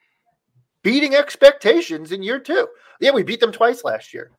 beating 0.82 1.14
expectations 1.14 2.12
in 2.12 2.22
year 2.22 2.38
2 2.38 2.66
yeah 3.00 3.10
we 3.10 3.22
beat 3.22 3.40
them 3.40 3.52
twice 3.52 3.84
last 3.84 4.12
year 4.12 4.30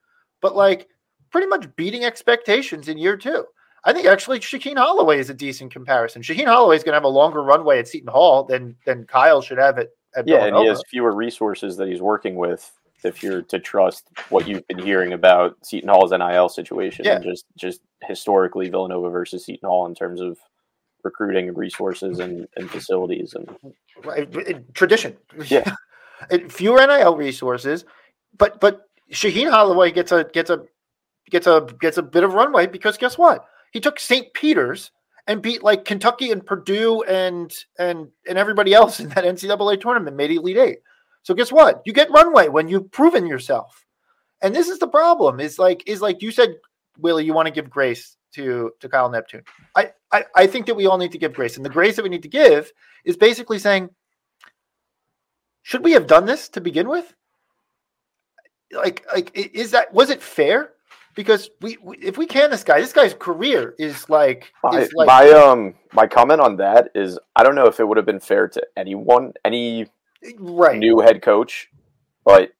but 0.42 0.56
like 0.56 0.88
pretty 1.34 1.48
much 1.48 1.76
beating 1.76 2.06
expectations 2.06 2.88
in 2.88 2.98
year 2.98 3.18
two. 3.18 3.46
I 3.84 3.92
think 3.92 4.06
actually 4.06 4.40
Shaheen 4.40 4.78
Holloway 4.78 5.20
is 5.20 5.30
a 5.30 5.34
decent 5.34 5.74
comparison. 5.74 6.22
Shaheen 6.22 6.46
Holloway 6.46 6.78
is 6.78 6.84
going 6.84 6.94
to 6.94 6.98
have 6.98 7.04
a 7.04 7.10
longer 7.10 7.44
runway 7.44 7.80
at 7.80 7.88
Seton 7.90 8.08
Hall 8.08 8.46
than 8.46 8.78
than 8.86 9.06
Kyle 9.06 9.42
should 9.42 9.58
have 9.58 9.78
it 9.78 9.90
at 10.16 10.26
yeah, 10.26 10.46
and 10.46 10.56
he 10.56 10.68
has 10.68 10.82
fewer 10.90 11.14
resources 11.14 11.76
that 11.78 11.90
he's 11.90 12.02
working 12.02 12.36
with. 12.36 12.72
If 13.04 13.22
you're 13.22 13.42
to 13.42 13.60
trust 13.60 14.08
what 14.30 14.48
you've 14.48 14.66
been 14.68 14.80
hearing 14.80 15.12
about 15.12 15.58
Seton 15.66 15.90
Hall's 15.90 16.12
NIL 16.12 16.48
situation, 16.48 17.06
and 17.06 17.22
just 17.22 17.46
just 17.58 17.82
historically 18.04 18.70
Villanova 18.70 19.10
versus 19.10 19.44
Seton 19.44 19.68
Hall 19.68 19.86
in 19.88 19.96
terms 19.96 20.22
of 20.22 20.38
recruiting 21.04 21.50
and 21.50 21.58
resources 21.58 22.20
and, 22.20 22.48
and 22.56 22.70
facilities 22.70 23.36
and 23.36 24.64
tradition. 24.74 25.18
Yeah. 25.48 25.70
Fewer 26.50 26.86
NIL 26.86 27.16
resources, 27.16 27.86
but 28.38 28.60
but 28.60 28.90
Shaheen 29.12 29.50
Holloway 29.50 29.92
gets 29.92 30.12
a 30.12 30.24
gets 30.26 30.50
a 30.50 30.64
gets 31.30 31.48
a 31.48 31.68
gets 31.80 31.98
a 31.98 32.04
bit 32.04 32.24
of 32.24 32.34
runway 32.34 32.68
because 32.68 32.98
guess 32.98 33.18
what? 33.18 33.46
He 33.72 33.80
took 33.80 34.00
St. 34.00 34.34
Peter's 34.34 34.92
and 35.28 35.42
beat 35.42 35.64
like 35.64 35.86
Kentucky 35.86 36.32
and 36.32 36.46
Purdue 36.46 37.04
and 37.04 37.54
and 37.80 38.10
and 38.28 38.38
everybody 38.38 38.74
else 38.74 39.00
in 39.00 39.10
that 39.10 39.24
NCAA 39.24 39.80
tournament, 39.80 40.16
made 40.16 40.32
Elite 40.32 40.58
Eight. 40.58 40.80
So 41.24 41.34
guess 41.34 41.52
what? 41.52 41.82
You 41.86 41.94
get 41.94 42.12
runway 42.12 42.50
when 42.50 42.68
you've 42.68 42.92
proven 42.92 43.26
yourself. 43.26 43.86
And 44.42 44.54
this 44.54 44.68
is 44.68 44.80
the 44.80 44.88
problem. 44.88 45.40
Is 45.40 45.58
like 45.58 45.84
is 45.88 46.02
like 46.02 46.22
you 46.22 46.32
said, 46.32 46.56
Willie, 47.00 47.26
you 47.26 47.34
want 47.34 47.48
to 47.48 47.54
give 47.54 47.70
grace 47.70 48.18
to 48.34 48.72
to 48.80 48.90
Kyle 48.90 49.10
Neptune. 49.10 49.44
I, 49.76 49.92
I 50.12 50.26
I 50.36 50.48
think 50.48 50.66
that 50.66 50.76
we 50.76 50.86
all 50.86 50.98
need 50.98 51.14
to 51.14 51.18
give 51.18 51.34
grace, 51.34 51.56
and 51.56 51.66
the 51.66 51.70
grace 51.70 51.96
that 51.96 52.04
we 52.04 52.10
need 52.10 52.24
to 52.24 52.30
give 52.30 52.72
is 53.06 53.16
basically 53.16 53.60
saying, 53.60 53.90
should 55.64 55.84
we 55.84 55.94
have 55.94 56.08
done 56.08 56.26
this 56.26 56.50
to 56.50 56.62
begin 56.62 56.88
with? 56.88 57.14
Like 58.72 59.06
like 59.12 59.32
is 59.34 59.72
that 59.72 59.94
was 59.94 60.10
it 60.10 60.22
fair? 60.22 60.72
Because 61.16 61.50
we, 61.62 61.78
we 61.82 61.98
if 61.98 62.18
we 62.18 62.26
can 62.26 62.50
this 62.50 62.64
guy, 62.64 62.80
this 62.80 62.94
guy's 62.94 63.14
career 63.14 63.76
is 63.78 64.10
like 64.10 64.52
my, 64.64 64.80
is 64.80 64.92
like 64.94 65.08
my 65.08 65.30
um 65.30 65.76
my 65.94 66.08
comment 66.08 66.42
on 66.42 66.58
that 66.58 66.90
is 66.96 67.18
I 67.36 67.44
don't 67.44 67.56
know 67.56 67.68
if 67.68 67.80
it 67.80 67.88
would 67.88 67.98
have 67.98 68.06
been 68.06 68.20
fair 68.20 68.48
to 68.50 68.62
anyone 68.76 69.34
any 69.46 69.88
right. 70.38 70.78
new 70.78 71.00
head 71.00 71.22
coach, 71.22 71.70
but 72.26 72.52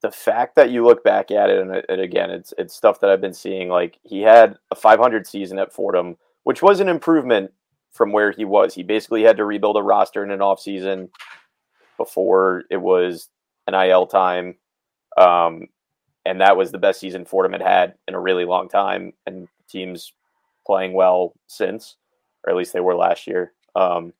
the 0.00 0.10
fact 0.10 0.56
that 0.56 0.70
you 0.70 0.84
look 0.84 1.02
back 1.02 1.30
at 1.30 1.48
it, 1.48 1.60
and, 1.60 1.82
and 1.88 2.00
again, 2.00 2.30
it's 2.30 2.52
it's 2.58 2.74
stuff 2.74 3.00
that 3.00 3.10
I've 3.10 3.20
been 3.20 3.34
seeing. 3.34 3.68
Like 3.68 3.98
he 4.02 4.20
had 4.20 4.56
a 4.70 4.74
500 4.74 5.26
season 5.26 5.58
at 5.58 5.72
Fordham, 5.72 6.16
which 6.42 6.60
was 6.60 6.80
an 6.80 6.88
improvement 6.88 7.52
from 7.90 8.12
where 8.12 8.32
he 8.32 8.44
was. 8.44 8.74
He 8.74 8.82
basically 8.82 9.22
had 9.22 9.36
to 9.36 9.44
rebuild 9.44 9.76
a 9.76 9.82
roster 9.82 10.24
in 10.24 10.30
an 10.30 10.42
off 10.42 10.60
season 10.60 11.08
before 11.96 12.64
it 12.70 12.76
was 12.76 13.28
NIL 13.70 14.06
time, 14.06 14.56
um, 15.16 15.68
and 16.24 16.40
that 16.40 16.56
was 16.56 16.72
the 16.72 16.78
best 16.78 17.00
season 17.00 17.24
Fordham 17.24 17.52
had 17.52 17.62
had 17.62 17.94
in 18.08 18.14
a 18.14 18.20
really 18.20 18.44
long 18.44 18.68
time. 18.68 19.12
And 19.26 19.48
teams 19.68 20.12
playing 20.66 20.94
well 20.94 21.34
since, 21.46 21.96
or 22.44 22.50
at 22.50 22.56
least 22.56 22.72
they 22.72 22.80
were 22.80 22.96
last 22.96 23.26
year. 23.26 23.52
Um, 23.74 24.12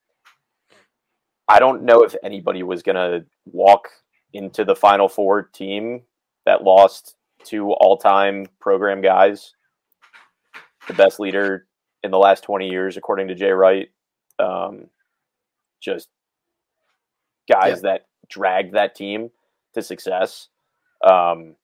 I 1.49 1.59
don't 1.59 1.83
know 1.83 2.03
if 2.03 2.15
anybody 2.23 2.63
was 2.63 2.83
going 2.83 2.97
to 2.97 3.25
walk 3.47 3.89
into 4.33 4.65
the 4.65 4.75
Final 4.75 5.09
Four 5.09 5.43
team 5.43 6.03
that 6.47 6.65
lost 6.65 7.17
two 7.45 7.73
all 7.73 7.97
time 7.97 8.47
program 8.61 9.01
guys, 9.01 9.55
the 10.89 10.95
best 10.95 11.21
leader 11.21 11.67
in 12.03 12.11
the 12.11 12.19
last 12.19 12.43
20 12.43 12.69
years, 12.69 12.97
according 12.97 13.29
to 13.29 13.35
Jay 13.35 13.51
Wright. 13.51 13.89
Um, 14.39 14.87
just 15.81 16.09
guys 17.51 17.83
that 17.83 18.07
dragged 18.29 18.75
that 18.75 18.95
team 18.95 19.31
to 19.75 19.83
success 19.83 20.49
um, 21.07 21.57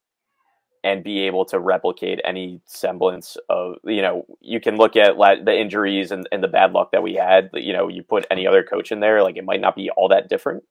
and 0.83 1.05
be 1.05 1.21
able 1.21 1.45
to 1.45 1.59
replicate 1.59 2.21
any 2.25 2.61
semblance 2.67 3.37
of, 3.49 3.77
you 3.85 4.03
know, 4.03 4.25
you 4.41 4.61
can 4.61 4.77
look 4.77 4.97
at 4.97 5.17
la- 5.17 5.43
the 5.43 5.59
injuries 5.59 6.11
and, 6.11 6.29
and 6.33 6.43
the 6.43 6.49
bad 6.49 6.73
luck 6.73 6.93
that 6.93 7.03
we 7.03 7.15
had. 7.15 7.51
You 7.55 7.73
know, 7.73 7.89
you 7.89 8.03
put 8.03 8.27
any 8.31 8.47
other 8.47 8.63
coach 8.63 8.93
in 8.93 9.01
there, 9.01 9.23
like 9.23 9.37
it 9.37 9.45
might 9.45 9.61
not 9.61 9.77
be 9.77 9.91
all 9.91 10.09
that 10.09 10.29
different. 10.29 10.65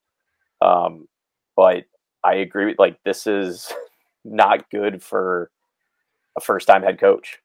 Um, 0.62 1.08
but 1.56 1.86
I 2.24 2.36
agree. 2.36 2.66
with 2.68 2.80
Like 2.80 3.00
this 3.04 3.28
is 3.28 3.72
not 4.26 4.70
good 4.70 5.02
for 5.02 5.52
a 6.38 6.42
first-time 6.42 6.84
head 6.84 7.00
coach. 7.00 7.40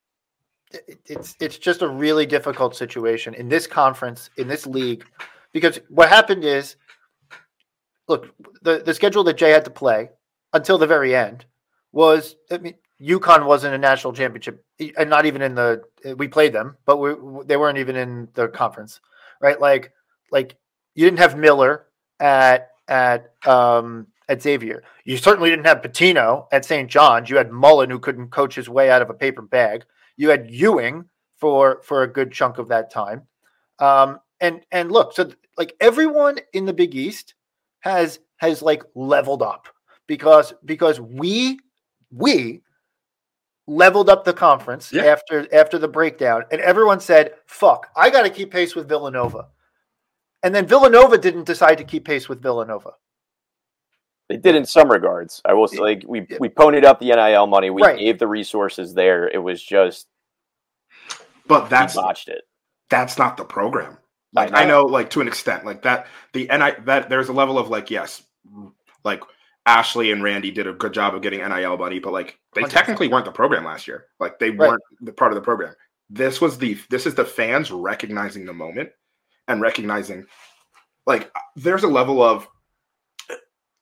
it's 1.05 1.35
it's 1.39 1.57
just 1.57 1.81
a 1.81 1.87
really 1.87 2.25
difficult 2.25 2.75
situation 2.75 3.33
in 3.33 3.47
this 3.49 3.67
conference 3.67 4.29
in 4.37 4.47
this 4.47 4.65
league 4.65 5.05
because 5.53 5.79
what 5.89 6.09
happened 6.09 6.43
is 6.43 6.75
look 8.07 8.33
the 8.61 8.81
the 8.85 8.93
schedule 8.93 9.23
that 9.23 9.37
Jay 9.37 9.51
had 9.51 9.65
to 9.65 9.71
play 9.71 10.09
until 10.53 10.77
the 10.77 10.87
very 10.87 11.15
end 11.15 11.45
was 11.91 12.35
I 12.51 12.57
mean 12.57 12.75
UConn 13.01 13.45
wasn't 13.45 13.75
a 13.75 13.77
national 13.77 14.13
championship 14.13 14.63
and 14.97 15.09
not 15.09 15.25
even 15.25 15.41
in 15.41 15.55
the 15.55 15.83
we 16.17 16.27
played 16.27 16.53
them 16.53 16.77
but 16.85 16.97
we, 16.97 17.13
they 17.45 17.57
weren't 17.57 17.77
even 17.77 17.95
in 17.95 18.27
the 18.33 18.47
conference 18.47 19.01
right 19.41 19.59
like 19.59 19.91
like 20.31 20.55
you 20.93 21.05
didn't 21.05 21.19
have 21.19 21.37
Miller 21.37 21.87
at 22.19 22.69
at 22.87 23.33
um 23.45 24.07
at 24.27 24.41
Xavier. 24.41 24.83
You 25.03 25.17
certainly 25.17 25.49
didn't 25.49 25.65
have 25.65 25.81
Pitino 25.81 26.47
at 26.51 26.65
St. 26.65 26.89
John's. 26.89 27.29
You 27.29 27.37
had 27.37 27.51
Mullin 27.51 27.89
who 27.89 27.99
couldn't 27.99 28.29
coach 28.29 28.55
his 28.55 28.69
way 28.69 28.89
out 28.89 29.01
of 29.01 29.09
a 29.09 29.13
paper 29.13 29.41
bag. 29.41 29.85
You 30.17 30.29
had 30.29 30.49
Ewing 30.49 31.05
for 31.37 31.81
for 31.83 32.03
a 32.03 32.11
good 32.11 32.31
chunk 32.31 32.57
of 32.57 32.69
that 32.69 32.91
time. 32.91 33.23
Um, 33.79 34.19
and 34.39 34.61
and 34.71 34.91
look, 34.91 35.13
so 35.13 35.31
like 35.57 35.75
everyone 35.79 36.39
in 36.53 36.65
the 36.65 36.73
Big 36.73 36.95
East 36.95 37.35
has 37.85 38.19
has 38.37 38.61
like 38.61 38.83
leveled 38.95 39.41
up 39.41 39.67
because 40.07 40.53
because 40.65 40.99
we 40.99 41.59
we 42.11 42.61
leveled 43.67 44.09
up 44.09 44.25
the 44.25 44.33
conference 44.33 44.91
Yeah. 44.91 45.03
after 45.05 45.47
after 45.55 45.77
the 45.77 45.87
breakdown, 45.87 46.43
and 46.51 46.59
everyone 46.61 46.99
said, 46.99 47.35
"Fuck, 47.45 47.87
I 47.95 48.09
got 48.09 48.23
to 48.23 48.29
keep 48.29 48.51
pace 48.51 48.75
with 48.75 48.89
Villanova." 48.89 49.47
And 50.43 50.53
then 50.53 50.67
Villanova 50.67 51.17
didn't 51.17 51.45
decide 51.45 51.77
to 51.77 51.83
keep 51.83 52.05
pace 52.05 52.27
with 52.29 52.41
Villanova. 52.41 52.93
They 54.29 54.37
did 54.37 54.55
in 54.55 54.65
some 54.65 54.91
regards. 54.91 55.41
I 55.45 55.53
will 55.53 55.67
say, 55.67 55.77
like 55.79 56.03
we 56.07 56.25
Yeah. 56.29 56.37
we 56.39 56.49
ponied 56.49 56.83
up 56.83 56.99
the 56.99 57.11
NIL 57.11 57.47
money. 57.47 57.69
We 57.69 57.81
Right. 57.83 57.97
gave 57.99 58.17
the 58.19 58.27
resources 58.27 58.93
there. 58.93 59.27
It 59.29 59.37
was 59.37 59.61
just 59.63 60.07
But 61.47 61.63
we 61.63 61.69
that's 61.69 61.95
botched 61.95 62.29
it. 62.29 62.43
that's 62.89 63.17
not 63.19 63.37
the 63.37 63.45
program. 63.45 63.97
I 64.35 64.45
Like 64.45 64.53
I 64.53 64.65
know. 64.65 64.83
like 64.83 65.09
to 65.11 65.21
an 65.21 65.27
extent, 65.27 65.65
like 65.65 65.83
that. 65.83 66.07
The 66.33 66.49
and 66.49 66.63
I 66.63 66.71
that 66.85 67.09
there's 67.09 67.29
a 67.29 67.33
level 67.33 67.57
of 67.59 67.69
like 67.69 67.89
yes, 67.91 68.23
like 69.03 69.21
Ashley 69.65 70.11
and 70.11 70.21
Randy 70.23 70.51
did 70.51 70.67
a 70.67 70.73
good 70.73 70.93
job 70.93 71.15
of 71.15 71.21
getting 71.21 71.39
NIL 71.39 71.77
money, 71.77 71.99
but 71.99 72.13
like 72.13 72.37
they 72.53 72.61
100%. 72.63 72.69
technically 72.69 73.07
weren't 73.07 73.25
the 73.25 73.31
program 73.31 73.65
last 73.65 73.87
year. 73.87 74.05
Like 74.19 74.37
they 74.39 74.49
Right. 74.51 74.69
weren't 74.69 74.83
the 75.01 75.13
part 75.13 75.31
of 75.31 75.35
the 75.35 75.41
program. 75.41 75.73
This 76.09 76.39
was 76.39 76.57
the 76.57 76.77
this 76.89 77.05
is 77.05 77.15
the 77.15 77.25
fans 77.25 77.71
recognizing 77.71 78.45
the 78.45 78.53
moment 78.53 78.89
and 79.47 79.61
recognizing 79.61 80.25
like 81.07 81.31
there's 81.55 81.83
a 81.83 81.87
level 81.87 82.21
of 82.21 82.47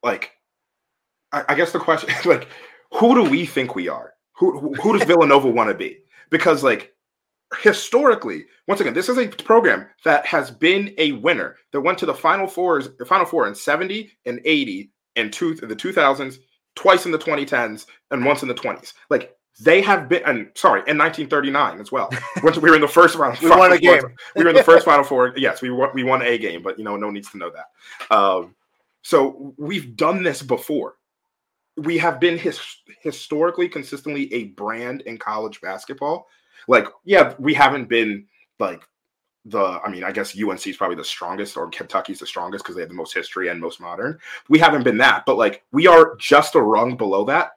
like 0.04 0.32
I, 1.32 1.44
I 1.50 1.56
guess 1.56 1.72
the 1.72 1.80
question 1.80 2.10
like 2.26 2.48
who 2.94 3.16
do 3.16 3.30
we 3.30 3.46
think 3.46 3.76
we 3.76 3.88
are? 3.89 4.13
Who, 4.38 4.74
who 4.76 4.98
does 4.98 5.04
Villanova 5.08 5.50
want 5.50 5.70
to 5.70 5.74
be? 5.76 6.00
Because 6.30 6.63
like 6.63 6.92
historically, 7.62 8.46
once 8.68 8.80
again, 8.82 8.94
this 8.94 9.10
is 9.10 9.18
a 9.18 9.28
program 9.28 9.88
that 10.06 10.26
has 10.26 10.52
been 10.52 10.94
a 10.98 11.13
winner 11.13 11.58
that 11.72 11.82
went 11.82 11.98
to 12.00 12.06
the 12.06 12.13
final 12.13 12.48
fours, 12.48 12.89
the 12.98 13.06
final 13.06 13.26
four 13.26 13.48
in 13.48 13.56
70 13.56 14.12
and 14.26 14.39
80 14.46 14.92
and 15.16 15.32
two 15.32 15.54
the 15.56 15.76
2000s, 15.76 16.38
twice 16.76 17.06
in 17.06 17.12
the 17.12 17.20
2010s, 17.20 17.86
and 18.12 18.26
once 18.26 18.42
in 18.42 18.48
the 18.48 18.54
20s. 18.56 18.94
Like 19.10 19.36
they 19.62 19.82
have 19.82 20.10
been, 20.10 20.24
and 20.26 20.50
sorry, 20.56 20.80
in 20.88 20.98
1939 20.98 21.80
as 21.80 21.92
well. 21.92 22.10
Once 22.42 22.58
we 22.58 22.70
were 22.70 22.76
in 22.76 22.82
the 22.82 22.88
first 22.88 23.16
round, 23.16 23.38
We 23.42 23.50
won 23.50 23.72
a 23.72 23.78
game. 23.78 24.02
we 24.36 24.44
were 24.44 24.50
in 24.50 24.56
the 24.56 24.63
first 24.63 24.86
final 24.86 25.04
four. 25.04 25.34
Yes, 25.38 25.62
we 25.62 25.70
won, 25.70 25.89
we 25.94 26.04
won 26.04 26.22
a 26.24 26.38
game, 26.38 26.63
but 26.63 26.78
you 26.80 26.84
know, 26.84 26.96
no 26.98 27.08
one 27.08 27.13
needs 27.13 27.30
to 27.32 27.38
know 27.38 27.52
that. 27.52 28.16
Um, 28.16 28.56
So 29.04 29.54
we've 29.58 29.96
done 29.96 30.24
this 30.24 30.42
before. 30.42 30.96
We 31.78 31.98
have 31.98 32.20
been 32.20 32.38
his, 32.38 32.60
historically 33.02 33.68
consistently 33.68 34.32
a 34.34 34.46
brand 34.46 35.02
in 35.02 35.18
college 35.18 35.60
basketball. 35.62 36.28
Like, 36.67 36.88
yeah, 37.06 37.34
we 37.39 37.54
haven't 37.54 37.89
been 37.89 38.26
like 38.60 38.84
the 39.45 39.80
I 39.84 39.89
mean, 39.89 40.04
I 40.04 40.12
guess 40.12 40.38
UNC 40.41 40.65
is 40.67 40.78
probably 40.78 40.95
the 40.95 41.04
strongest 41.04 41.58
or 41.58 41.69
Kentucky's 41.69 42.19
the 42.19 42.28
strongest 42.28 42.63
because 42.63 42.76
they 42.76 42.82
have 42.82 42.89
the 42.89 42.95
most 42.95 43.13
history 43.13 43.49
and 43.49 43.60
most 43.60 43.82
modern. 43.82 44.19
We 44.49 44.60
haven't 44.60 44.84
been 44.84 44.97
that, 44.99 45.26
but 45.26 45.38
like 45.38 45.63
we 45.71 45.88
are 45.88 46.15
just 46.17 46.56
a 46.56 46.62
rung 46.62 46.95
below 46.95 47.26
that. 47.26 47.52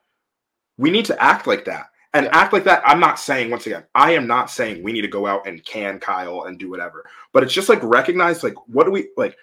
We 0.77 0.91
need 0.91 1.05
to 1.05 1.21
act 1.21 1.47
like 1.47 1.65
that. 1.65 1.87
And 2.13 2.25
yeah. 2.25 2.37
act 2.37 2.53
like 2.53 2.63
that. 2.65 2.83
I'm 2.85 2.99
not 2.99 3.19
saying 3.19 3.51
once 3.51 3.65
again, 3.67 3.83
I 3.93 4.11
am 4.13 4.27
not 4.27 4.49
saying 4.49 4.83
we 4.83 4.91
need 4.91 5.01
to 5.01 5.07
go 5.07 5.25
out 5.25 5.47
and 5.47 5.63
can 5.63 5.99
Kyle 5.99 6.43
and 6.43 6.57
do 6.57 6.69
whatever. 6.69 7.05
But 7.31 7.43
it's 7.43 7.53
just 7.53 7.69
like 7.69 7.83
recognize 7.83 8.43
like 8.43 8.55
what 8.67 8.85
do 8.85 8.91
we 8.91 9.09
like 9.15 9.37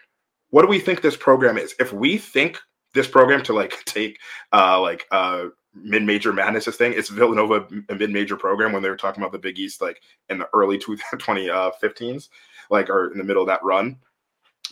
what 0.50 0.62
do 0.62 0.68
we 0.68 0.80
think 0.80 1.00
this 1.00 1.16
program 1.16 1.56
is? 1.56 1.74
If 1.80 1.92
we 1.92 2.18
think 2.18 2.58
this 2.92 3.08
program 3.08 3.42
to 3.44 3.54
like 3.54 3.84
take 3.86 4.18
uh 4.52 4.80
like 4.80 5.06
uh 5.10 5.46
mid-major 5.74 6.32
madness 6.32 6.66
this 6.66 6.76
thing. 6.76 6.92
It's 6.94 7.08
Villanova 7.08 7.66
a 7.88 7.94
mid-major 7.94 8.36
program 8.36 8.72
when 8.72 8.82
they 8.82 8.90
were 8.90 8.96
talking 8.96 9.22
about 9.22 9.32
the 9.32 9.38
Big 9.38 9.58
East 9.58 9.80
like 9.80 10.00
in 10.28 10.38
the 10.38 10.48
early 10.52 10.78
2015s, 10.78 12.28
like 12.70 12.90
or 12.90 13.12
in 13.12 13.18
the 13.18 13.24
middle 13.24 13.42
of 13.42 13.48
that 13.48 13.64
run, 13.64 13.96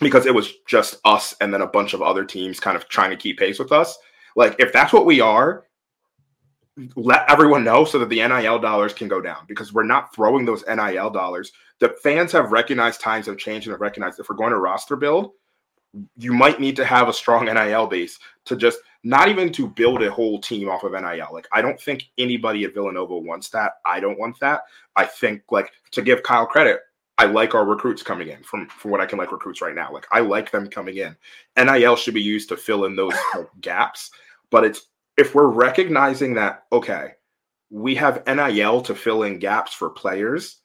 because 0.01 0.27
it 0.27 0.35
was 0.35 0.55
just 0.67 1.01
us 1.05 1.35
and 1.41 1.53
then 1.53 1.63
a 1.63 1.67
bunch 1.67 1.95
of 1.95 2.03
other 2.03 2.25
teams 2.25 2.61
kind 2.61 2.77
of 2.77 2.89
trying 2.89 3.11
to 3.11 3.17
keep 3.17 3.39
pace 3.39 3.59
with 3.59 3.73
us. 3.73 3.99
Like 4.37 4.57
if 4.59 4.73
that's 4.73 4.93
what 4.93 5.07
we 5.07 5.21
are, 5.21 5.65
let 6.97 7.31
everyone 7.31 7.65
know 7.65 7.85
so 7.85 7.99
that 7.99 8.09
the 8.09 8.27
NIL 8.27 8.59
dollars 8.59 8.95
can 8.95 9.09
go 9.09 9.21
down 9.21 9.45
because 9.47 9.73
we're 9.73 9.83
not 9.83 10.15
throwing 10.15 10.45
those 10.45 10.65
NIL 10.67 11.11
dollars. 11.11 11.53
The 11.81 11.91
fans 12.03 12.33
have 12.33 12.53
recognized 12.53 13.01
times 13.01 13.27
have 13.27 13.37
changed 13.37 13.67
and 13.67 13.73
have 13.73 13.81
recognized 13.81 14.19
if 14.19 14.29
we're 14.29 14.37
going 14.37 14.53
to 14.53 14.59
roster 14.59 14.97
build, 14.97 15.33
you 16.17 16.33
might 16.33 16.61
need 16.61 16.77
to 16.77 16.85
have 16.85 17.09
a 17.09 17.13
strong 17.13 17.45
NIL 17.45 17.87
base 17.87 18.19
to 18.47 18.57
just 18.57 18.79
not 19.05 19.29
even 19.29 19.53
to 19.53 19.69
build 19.69 20.03
a 20.03 20.11
whole 20.11 20.41
team 20.41 20.69
off 20.69 20.85
of 20.85 20.93
NIL. 20.93 21.29
Like 21.33 21.49
I 21.53 21.61
don't 21.61 21.81
think 21.81 22.09
anybody 22.19 22.65
at 22.65 22.75
Villanova 22.75 23.19
wants 23.19 23.51
that. 23.51 23.73
I 23.85 24.01
don't 24.01 24.19
want 24.19 24.39
that. 24.41 24.63
I 24.97 25.05
think 25.05 25.43
like 25.51 25.71
to 25.93 26.03
give 26.03 26.23
Kyle 26.23 26.47
credit, 26.47 26.81
I 27.19 27.27
like 27.27 27.55
our 27.55 27.65
recruits 27.65 28.03
coming 28.03 28.29
in 28.29 28.43
from 28.43 28.69
from 28.69 28.91
what 28.91 29.01
I 29.01 29.07
can 29.07 29.19
like 29.19 29.33
recruits 29.33 29.61
right 29.61 29.75
now. 29.75 29.93
Like 29.93 30.07
I 30.11 30.21
like 30.21 30.51
them 30.51 30.69
coming 30.69 30.97
in. 30.97 31.17
NIL 31.57 31.97
should 31.97 32.15
be 32.15 32.23
used 32.23 32.49
to 32.49 32.57
fill 32.57 32.85
in 32.85 32.97
those 32.97 33.15
like, 33.35 33.47
gaps, 33.61 34.11
but 34.51 34.65
it's 34.65 34.87
if 35.19 35.35
we're 35.35 35.49
recognizing 35.49 36.35
that 36.35 36.65
okay, 36.73 37.13
we 37.71 37.95
have 37.97 38.25
NIL 38.27 38.81
to 38.83 38.95
fill 38.95 39.25
in 39.25 39.39
gaps 39.39 39.73
for 39.73 39.91
players, 39.91 40.59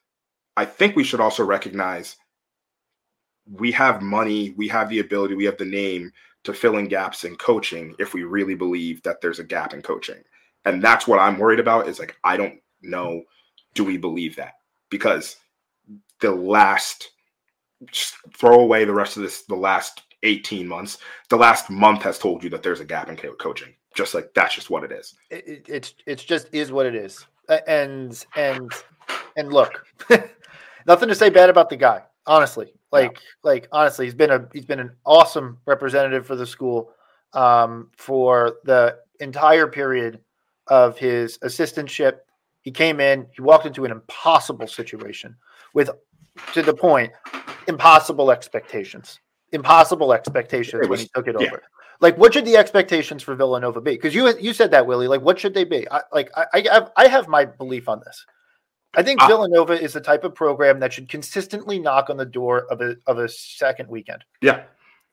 I 0.56 0.66
think 0.66 0.96
we 0.96 1.04
should 1.04 1.20
also 1.20 1.44
recognize 1.44 2.18
we 3.52 3.72
have 3.72 4.02
money, 4.02 4.52
we 4.58 4.68
have 4.68 4.90
the 4.90 5.00
ability, 5.00 5.36
we 5.36 5.46
have 5.46 5.58
the 5.58 5.66
name 5.66 6.12
to 6.44 6.54
fill 6.54 6.78
in 6.78 6.88
gaps 6.88 7.24
in 7.24 7.36
coaching 7.36 7.96
if 8.00 8.14
we 8.14 8.24
really 8.24 8.56
believe 8.56 9.02
that 9.04 9.22
there's 9.22 9.40
a 9.40 9.44
gap 9.44 9.74
in 9.74 9.82
coaching. 9.82 10.24
And 10.66 10.82
that's 10.82 11.08
what 11.08 11.20
I'm 11.20 11.38
worried 11.38 11.60
about 11.60 11.88
is 11.88 12.00
like, 12.00 12.16
I 12.24 12.38
don't 12.38 12.60
know, 12.82 13.24
do 13.74 13.84
we 13.84 13.98
believe 13.98 14.36
that? 14.36 14.54
Because 14.90 15.38
the 16.20 16.32
last, 16.32 17.12
throw 18.36 18.60
away 18.60 18.86
the 18.86 18.94
rest 18.94 19.18
of 19.18 19.24
this, 19.24 19.44
the 19.44 19.56
last 19.56 20.02
18 20.24 20.68
months, 20.68 20.98
the 21.30 21.38
last 21.38 21.70
month 21.70 22.04
has 22.04 22.18
told 22.18 22.44
you 22.44 22.50
that 22.50 22.64
there's 22.64 22.80
a 22.80 22.86
gap 22.86 23.10
in 23.10 23.18
coaching. 23.18 23.74
Just 23.96 24.14
like 24.14 24.32
that's 24.36 24.54
just 24.54 24.70
what 24.70 24.84
it 24.84 24.92
is. 24.92 25.16
It, 25.32 25.66
it's 25.68 25.96
it's 26.06 26.24
just 26.24 26.50
is 26.52 26.72
what 26.72 26.86
it 26.86 26.94
is. 26.94 27.26
And 27.68 28.24
and 28.36 28.72
and 29.38 29.52
look, 29.52 29.88
nothing 30.86 31.10
to 31.10 31.16
say 31.16 31.32
bad 31.32 31.50
about 31.50 31.70
the 31.70 31.78
guy 31.78 32.04
honestly. 32.28 32.74
Like 32.92 33.14
yeah. 33.14 33.20
like 33.44 33.68
honestly, 33.72 34.06
he's 34.06 34.16
been 34.16 34.32
a 34.32 34.48
he's 34.54 34.66
been 34.66 34.80
an 34.80 34.92
awesome 35.06 35.58
representative 35.66 36.26
for 36.26 36.36
the 36.36 36.46
school 36.46 36.92
um, 37.34 37.90
for 37.98 38.58
the 38.64 39.00
entire 39.20 39.68
period 39.68 40.20
of 40.68 40.98
his 40.98 41.38
assistantship. 41.40 42.20
He 42.62 42.72
came 42.72 43.00
in, 43.00 43.28
he 43.34 43.42
walked 43.42 43.66
into 43.66 43.86
an 43.86 43.92
impossible 43.92 44.68
situation 44.68 45.36
with 45.74 45.90
to 46.54 46.62
the 46.62 46.74
point 46.74 47.12
impossible 47.68 48.32
expectations. 48.32 49.20
Impossible 49.52 50.14
expectations 50.14 50.82
was, 50.82 50.90
when 50.90 51.00
he 51.00 51.10
took 51.14 51.28
it 51.28 51.36
yeah. 51.40 51.48
over. 51.48 51.64
Like, 52.00 52.18
what 52.18 52.34
should 52.34 52.46
the 52.46 52.58
expectations 52.58 53.24
for 53.24 53.36
Villanova 53.36 53.82
be? 53.82 53.92
Because 53.92 54.14
you 54.14 54.34
you 54.38 54.54
said 54.54 54.72
that, 54.72 54.86
Willie. 54.86 55.08
Like, 55.08 55.22
what 55.22 55.40
should 55.40 55.54
they 55.54 55.64
be? 55.64 55.90
I, 55.90 56.02
like, 56.12 56.30
I, 56.36 56.46
I 56.54 56.62
have 56.72 56.92
I 56.96 57.08
have 57.08 57.28
my 57.28 57.46
belief 57.46 57.90
on 57.90 58.02
this. 58.06 58.26
I 58.98 59.04
think 59.04 59.22
uh, 59.22 59.28
Villanova 59.28 59.80
is 59.80 59.94
the 59.94 60.02
type 60.02 60.24
of 60.24 60.34
program 60.34 60.80
that 60.80 60.92
should 60.92 61.08
consistently 61.08 61.78
knock 61.78 62.10
on 62.10 62.18
the 62.18 62.26
door 62.26 62.66
of 62.72 62.82
a 62.82 62.98
of 63.06 63.20
a 63.20 63.30
second 63.30 63.88
weekend. 63.88 64.26
Yeah. 64.42 64.64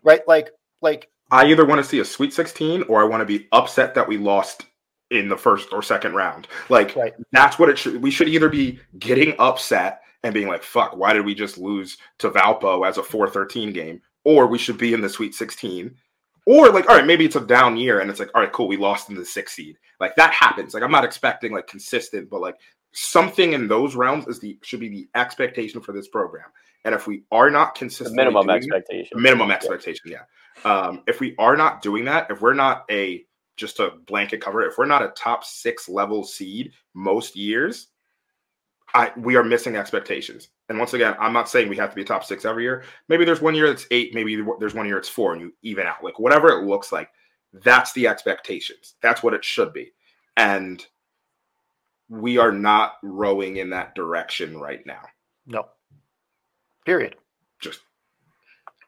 Right? 0.03 0.27
Like 0.27 0.51
like 0.81 1.11
I 1.31 1.47
either 1.47 1.66
want 1.66 1.83
to 1.83 1.88
see 1.88 2.01
a 2.01 2.05
sweet 2.05 2.33
16 2.33 2.85
or 2.85 3.03
I 3.03 3.05
want 3.05 3.20
to 3.20 3.27
be 3.27 3.47
upset 3.53 3.94
that 3.94 4.09
we 4.09 4.16
lost 4.16 4.64
in 5.11 5.29
the 5.29 5.37
first 5.37 5.73
or 5.73 5.83
second 5.83 6.14
round. 6.14 6.49
Like 6.70 6.97
right. 6.97 7.12
that's 7.33 7.59
what 7.59 7.68
it 7.68 7.79
should 7.79 8.03
we 8.03 8.11
should 8.11 8.29
either 8.29 8.49
be 8.49 8.81
getting 8.99 9.35
upset 9.38 10.01
and 10.23 10.33
being 10.33 10.49
like, 10.49 10.62
fuck, 10.62 10.97
why 10.97 11.12
did 11.12 11.25
we 11.25 11.35
just 11.35 11.59
lose 11.59 11.99
to 12.18 12.31
Valpo 12.31 12.88
as 12.88 12.97
a 12.97 13.03
413 13.03 13.73
game? 13.73 14.01
Or 14.25 14.47
we 14.47 14.57
should 14.57 14.79
be 14.79 14.94
in 14.94 15.03
the 15.03 15.09
sweet 15.09 15.35
16. 15.35 15.94
Or 16.47 16.70
like, 16.70 16.88
all 16.88 16.97
right, 16.97 17.07
maybe 17.07 17.27
it's 17.27 17.37
a 17.37 17.40
down 17.40 17.77
year 17.77 18.01
and 18.01 18.11
it's 18.11 18.20
like, 18.20 18.31
all 18.35 18.40
right, 18.40 18.53
cool, 18.53 18.66
we 18.66 18.79
lost 18.79 19.11
in 19.11 19.14
the 19.14 19.25
sixth 19.25 19.55
seed. 19.55 19.77
Like 20.01 20.16
that 20.16 20.33
happens. 20.33 20.73
Like 20.73 20.83
I'm 20.83 20.90
not 20.90 21.05
expecting 21.05 21.53
like 21.53 21.66
consistent, 21.66 22.31
but 22.31 22.40
like 22.40 22.57
something 22.94 23.52
in 23.52 23.68
those 23.68 23.94
realms 23.94 24.26
is 24.26 24.40
the 24.40 24.59
should 24.62 24.80
be 24.80 24.88
the 24.88 25.09
expectation 25.14 25.80
for 25.80 25.92
this 25.92 26.09
program. 26.09 26.46
And 26.85 26.94
if 26.94 27.07
we 27.07 27.24
are 27.30 27.50
not 27.50 27.74
consistent, 27.74 28.16
minimum 28.16 28.48
expectation, 28.48 29.20
minimum 29.20 29.50
expectation, 29.50 30.11
yeah. 30.11 30.24
Um, 30.64 31.02
if 31.07 31.20
we 31.20 31.35
are 31.38 31.57
not 31.57 31.83
doing 31.83 32.04
that, 32.07 32.30
if 32.30 32.40
we're 32.40 32.54
not 32.54 32.85
a 32.90 33.24
just 33.57 33.80
a 33.80 33.90
blanket 34.07 34.40
cover, 34.40 34.62
if 34.66 34.78
we're 34.78 34.87
not 34.87 35.02
a 35.02 35.09
top 35.09 35.44
six 35.44 35.88
level 35.88 36.24
seed 36.24 36.72
most 36.94 37.37
years, 37.37 37.88
I 38.94 39.12
we 39.16 39.37
are 39.37 39.44
missing 39.44 39.76
expectations. 39.76 40.48
And 40.68 40.78
once 40.78 40.94
again, 40.94 41.16
I'm 41.18 41.33
not 41.33 41.48
saying 41.48 41.68
we 41.68 41.76
have 41.76 41.90
to 41.90 41.96
be 41.96 42.04
top 42.04 42.24
six 42.24 42.44
every 42.44 42.62
year. 42.62 42.85
Maybe 43.09 43.24
there's 43.24 43.42
one 43.42 43.54
year 43.54 43.68
that's 43.68 43.87
eight, 43.90 44.14
maybe 44.14 44.42
there's 44.59 44.74
one 44.74 44.87
year 44.87 44.98
it's 44.98 45.09
four, 45.09 45.33
and 45.33 45.42
you 45.42 45.52
even 45.62 45.87
out. 45.87 46.04
Like 46.04 46.18
whatever 46.18 46.48
it 46.48 46.64
looks 46.64 46.92
like, 46.92 47.11
that's 47.52 47.92
the 47.92 48.07
expectations. 48.07 48.94
That's 49.02 49.22
what 49.22 49.35
it 49.35 49.44
should 49.44 49.72
be. 49.72 49.92
And 50.37 50.85
we 52.09 52.38
are 52.38 52.53
not 52.53 52.95
rowing 53.03 53.57
in 53.57 53.71
that 53.71 53.95
direction 53.95 54.59
right 54.59 54.85
now. 54.87 55.03
No. 55.47 55.67
Period. 56.85 57.17
Just 57.61 57.81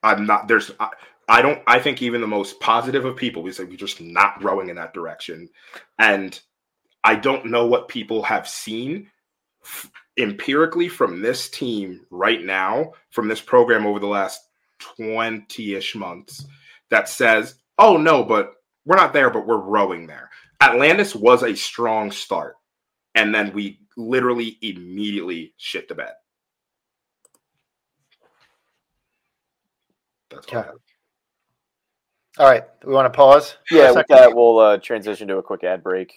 I'm 0.02 0.26
not 0.26 0.48
there's 0.48 0.70
I, 0.79 0.90
I 1.29 1.42
don't 1.42 1.62
I 1.66 1.79
think 1.79 2.02
even 2.02 2.20
the 2.20 2.26
most 2.26 2.61
positive 2.61 3.05
of 3.05 3.16
people 3.16 3.42
we 3.42 3.52
say 3.52 3.64
we're 3.64 3.76
just 3.76 4.00
not 4.00 4.42
rowing 4.42 4.68
in 4.68 4.76
that 4.76 4.94
direction. 4.94 5.48
And 5.98 6.38
I 7.05 7.14
don't 7.14 7.46
know 7.46 7.66
what 7.66 7.88
people 7.88 8.22
have 8.24 8.48
seen 8.48 9.11
f- 9.64 9.90
empirically 10.18 10.88
from 10.88 11.22
this 11.22 11.48
team 11.48 12.00
right 12.11 12.42
now, 12.42 12.92
from 13.11 13.29
this 13.29 13.40
program 13.40 13.87
over 13.87 13.98
the 13.98 14.07
last 14.07 14.40
20-ish 14.98 15.94
months 15.94 16.44
that 16.90 17.09
says, 17.09 17.55
"Oh 17.79 17.96
no, 17.96 18.22
but 18.22 18.55
we're 18.85 18.96
not 18.96 19.12
there, 19.12 19.31
but 19.31 19.46
we're 19.46 19.57
rowing 19.57 20.07
there." 20.07 20.31
Atlantis 20.61 21.14
was 21.14 21.42
a 21.42 21.55
strong 21.55 22.11
start 22.11 22.57
and 23.16 23.35
then 23.35 23.52
we 23.52 23.81
literally 23.96 24.59
immediately 24.61 25.55
shit 25.57 25.88
the 25.88 25.94
bed. 25.94 26.12
That's 30.31 30.46
all. 30.52 30.61
Okay. 30.61 30.70
All 32.38 32.46
right, 32.46 32.64
we 32.85 32.92
want 32.92 33.11
to 33.11 33.16
pause. 33.16 33.57
Yeah, 33.70 33.92
with 33.92 34.07
that, 34.09 34.37
we'll 34.37 34.59
uh, 34.59 34.76
transition 34.76 35.26
to 35.29 35.38
a 35.38 35.42
quick 35.42 35.64
ad 35.64 35.83
break. 35.83 36.12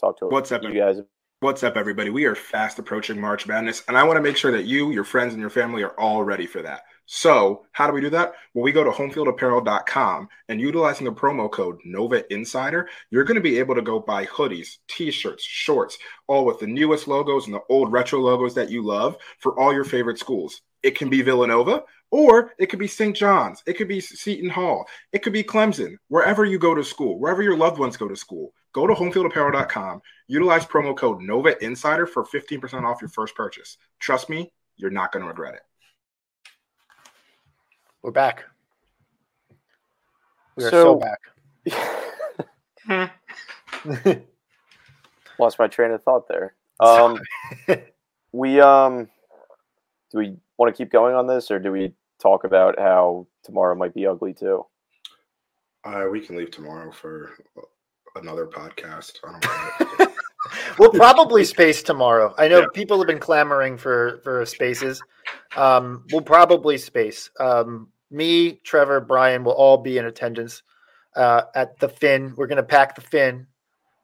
Talk 0.00 0.18
to 0.18 0.26
what's 0.26 0.50
up, 0.50 0.64
you 0.64 0.74
guys. 0.74 0.96
What's 1.38 1.62
up, 1.62 1.76
everybody? 1.76 2.10
We 2.10 2.24
are 2.24 2.34
fast 2.34 2.80
approaching 2.80 3.20
March 3.20 3.46
Madness, 3.46 3.84
and 3.86 3.96
I 3.96 4.02
want 4.02 4.16
to 4.16 4.22
make 4.22 4.36
sure 4.36 4.50
that 4.50 4.64
you, 4.64 4.90
your 4.90 5.04
friends, 5.04 5.32
and 5.32 5.40
your 5.40 5.48
family 5.48 5.82
are 5.84 5.98
all 5.98 6.24
ready 6.24 6.46
for 6.46 6.60
that. 6.62 6.82
So, 7.12 7.66
how 7.72 7.88
do 7.88 7.92
we 7.92 8.00
do 8.00 8.10
that? 8.10 8.34
Well, 8.54 8.62
we 8.62 8.70
go 8.70 8.84
to 8.84 8.90
homefieldapparel.com 8.92 10.28
and 10.48 10.60
utilizing 10.60 11.06
the 11.06 11.12
promo 11.12 11.50
code 11.50 11.80
Nova 11.84 12.22
Insider, 12.32 12.88
you're 13.10 13.24
going 13.24 13.34
to 13.34 13.40
be 13.40 13.58
able 13.58 13.74
to 13.74 13.82
go 13.82 13.98
buy 13.98 14.26
hoodies, 14.26 14.78
t 14.86 15.10
shirts, 15.10 15.42
shorts, 15.42 15.98
all 16.28 16.44
with 16.44 16.60
the 16.60 16.68
newest 16.68 17.08
logos 17.08 17.46
and 17.46 17.54
the 17.54 17.62
old 17.68 17.90
retro 17.90 18.20
logos 18.20 18.54
that 18.54 18.70
you 18.70 18.86
love 18.86 19.16
for 19.40 19.58
all 19.58 19.72
your 19.72 19.82
favorite 19.82 20.20
schools. 20.20 20.62
It 20.84 20.96
can 20.96 21.10
be 21.10 21.20
Villanova, 21.20 21.82
or 22.12 22.52
it 22.60 22.66
could 22.66 22.78
be 22.78 22.86
St. 22.86 23.16
John's, 23.16 23.60
it 23.66 23.72
could 23.72 23.88
be 23.88 24.00
Seton 24.00 24.48
Hall, 24.48 24.86
it 25.10 25.24
could 25.24 25.32
be 25.32 25.42
Clemson, 25.42 25.96
wherever 26.06 26.44
you 26.44 26.60
go 26.60 26.76
to 26.76 26.84
school, 26.84 27.18
wherever 27.18 27.42
your 27.42 27.56
loved 27.56 27.80
ones 27.80 27.96
go 27.96 28.06
to 28.06 28.14
school. 28.14 28.52
Go 28.72 28.86
to 28.86 28.94
homefieldapparel.com, 28.94 30.00
utilize 30.28 30.64
promo 30.64 30.96
code 30.96 31.22
Nova 31.22 31.60
Insider 31.60 32.06
for 32.06 32.24
15% 32.24 32.84
off 32.84 33.02
your 33.02 33.10
first 33.10 33.34
purchase. 33.34 33.78
Trust 33.98 34.30
me, 34.30 34.52
you're 34.76 34.90
not 34.92 35.10
going 35.10 35.24
to 35.24 35.28
regret 35.28 35.54
it. 35.54 35.62
We're 38.02 38.12
back. 38.12 38.44
We 40.56 40.64
are 40.64 40.70
so, 40.70 41.00
so 41.00 41.00
back. 42.88 43.12
Lost 45.38 45.58
my 45.58 45.68
train 45.68 45.90
of 45.90 46.02
thought 46.02 46.26
there. 46.28 46.54
Um, 46.80 47.20
we 48.32 48.58
um, 48.58 49.06
do 50.10 50.16
we 50.16 50.34
want 50.56 50.74
to 50.74 50.82
keep 50.82 50.90
going 50.90 51.14
on 51.14 51.26
this, 51.26 51.50
or 51.50 51.58
do 51.58 51.70
we 51.70 51.92
talk 52.22 52.44
about 52.44 52.78
how 52.78 53.26
tomorrow 53.44 53.74
might 53.74 53.92
be 53.92 54.06
ugly 54.06 54.32
too? 54.32 54.64
Uh, 55.84 56.06
we 56.10 56.20
can 56.20 56.36
leave 56.36 56.50
tomorrow 56.50 56.90
for 56.90 57.32
another 58.14 58.46
podcast. 58.46 59.18
I 59.22 59.32
don't 59.32 59.98
know. 59.98 60.09
We'll 60.78 60.90
probably 60.90 61.44
space 61.44 61.82
tomorrow. 61.82 62.34
I 62.38 62.48
know 62.48 62.60
Yeah. 62.60 62.66
people 62.72 62.98
have 62.98 63.06
been 63.06 63.18
clamoring 63.18 63.76
for 63.76 64.20
for 64.24 64.44
spaces. 64.46 65.02
Um, 65.56 66.04
we'll 66.10 66.22
probably 66.22 66.78
space. 66.78 67.30
Um, 67.38 67.92
me, 68.10 68.60
Trevor, 68.64 69.00
Brian 69.00 69.44
will 69.44 69.52
all 69.52 69.76
be 69.76 69.98
in 69.98 70.06
attendance 70.06 70.62
uh, 71.14 71.42
at 71.54 71.78
the 71.78 71.88
Finn. 71.88 72.34
We're 72.36 72.46
going 72.46 72.56
to 72.56 72.62
pack 72.62 72.94
the 72.94 73.02
Finn 73.02 73.46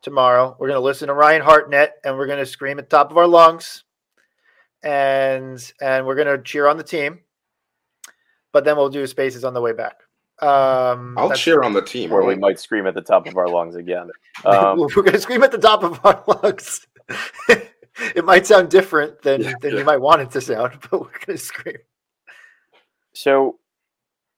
tomorrow. 0.02 0.56
We're 0.58 0.68
going 0.68 0.78
to 0.78 0.84
listen 0.84 1.08
to 1.08 1.14
Ryan 1.14 1.42
Hartnett, 1.42 1.94
and 2.04 2.16
we're 2.16 2.26
going 2.26 2.38
to 2.38 2.46
scream 2.46 2.78
at 2.78 2.88
the 2.90 2.96
top 2.96 3.10
of 3.10 3.16
our 3.16 3.26
lungs, 3.26 3.84
and 4.82 5.58
and 5.80 6.06
we're 6.06 6.14
going 6.16 6.36
to 6.36 6.42
cheer 6.42 6.66
on 6.66 6.76
the 6.76 6.84
team. 6.84 7.20
But 8.52 8.64
then 8.64 8.76
we'll 8.76 8.88
do 8.90 9.06
spaces 9.06 9.44
on 9.44 9.54
the 9.54 9.60
way 9.60 9.72
back. 9.72 10.00
Um, 10.40 11.16
I'll 11.16 11.32
cheer 11.32 11.62
on 11.62 11.72
the 11.72 11.82
team. 11.82 12.10
Where 12.10 12.22
I 12.22 12.26
we 12.26 12.36
might 12.36 12.60
scream 12.60 12.86
at 12.86 12.94
the 12.94 13.00
top 13.00 13.26
of 13.26 13.36
our 13.36 13.48
lungs 13.48 13.76
again. 13.76 14.10
Um, 14.44 14.78
we're 14.78 14.88
going 14.88 15.12
to 15.12 15.20
scream 15.20 15.42
at 15.42 15.50
the 15.50 15.56
top 15.56 15.82
of 15.82 15.98
our 16.04 16.22
lungs. 16.26 16.86
it 17.48 18.22
might 18.22 18.46
sound 18.46 18.68
different 18.68 19.22
than, 19.22 19.40
Yeah, 19.40 19.54
than 19.62 19.72
yeah. 19.72 19.78
you 19.78 19.84
might 19.84 19.96
want 19.96 20.20
it 20.20 20.30
to 20.32 20.42
sound, 20.42 20.74
but 20.90 21.00
we're 21.00 21.24
going 21.24 21.38
to 21.38 21.38
scream. 21.38 21.78
So, 23.14 23.58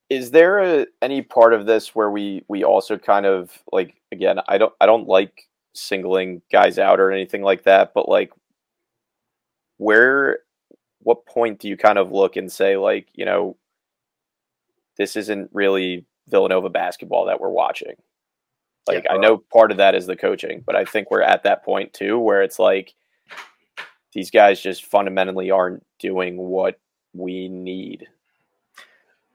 is 0.09 0.31
there 0.31 0.59
a, 0.59 0.85
any 1.01 1.21
part 1.21 1.53
of 1.53 1.65
this 1.65 1.93
where 1.93 2.09
we 2.09 2.45
we 2.47 2.63
also 2.63 2.97
kind 2.97 3.25
of 3.25 3.51
like 3.73 3.93
again? 4.13 4.39
I 4.47 4.57
don't 4.57 4.73
I 4.79 4.85
don't 4.85 5.05
like 5.05 5.49
singling 5.73 6.41
guys 6.51 6.79
out 6.79 7.01
or 7.01 7.11
anything 7.11 7.41
like 7.41 7.63
that, 7.63 7.93
but 7.93 8.07
like, 8.07 8.31
where, 9.77 10.39
what 10.99 11.25
point 11.25 11.59
do 11.59 11.67
you 11.67 11.77
kind 11.77 11.97
of 11.97 12.11
look 12.11 12.37
and 12.37 12.51
say 12.51 12.77
like, 12.77 13.07
you 13.13 13.25
know, 13.25 13.57
this 14.99 15.15
isn't 15.15 15.49
really 15.53 16.05
Villanova 16.27 16.69
basketball 16.69 17.25
that 17.25 17.41
we're 17.41 17.49
watching? 17.49 17.93
Like, 18.87 19.05
I 19.09 19.17
know 19.17 19.37
part 19.51 19.71
of 19.71 19.77
that 19.77 19.95
is 19.95 20.05
the 20.05 20.15
coaching, 20.15 20.63
but 20.65 20.75
I 20.75 20.83
think 20.85 21.09
we're 21.11 21.21
at 21.21 21.43
that 21.43 21.63
point 21.63 21.93
too 21.93 22.17
where 22.19 22.41
it's 22.43 22.59
like 22.59 22.93
these 24.13 24.31
guys 24.31 24.59
just 24.61 24.85
fundamentally 24.85 25.51
aren't 25.51 25.85
doing 25.99 26.37
what 26.37 26.79
we 27.13 27.47
need. 27.49 28.07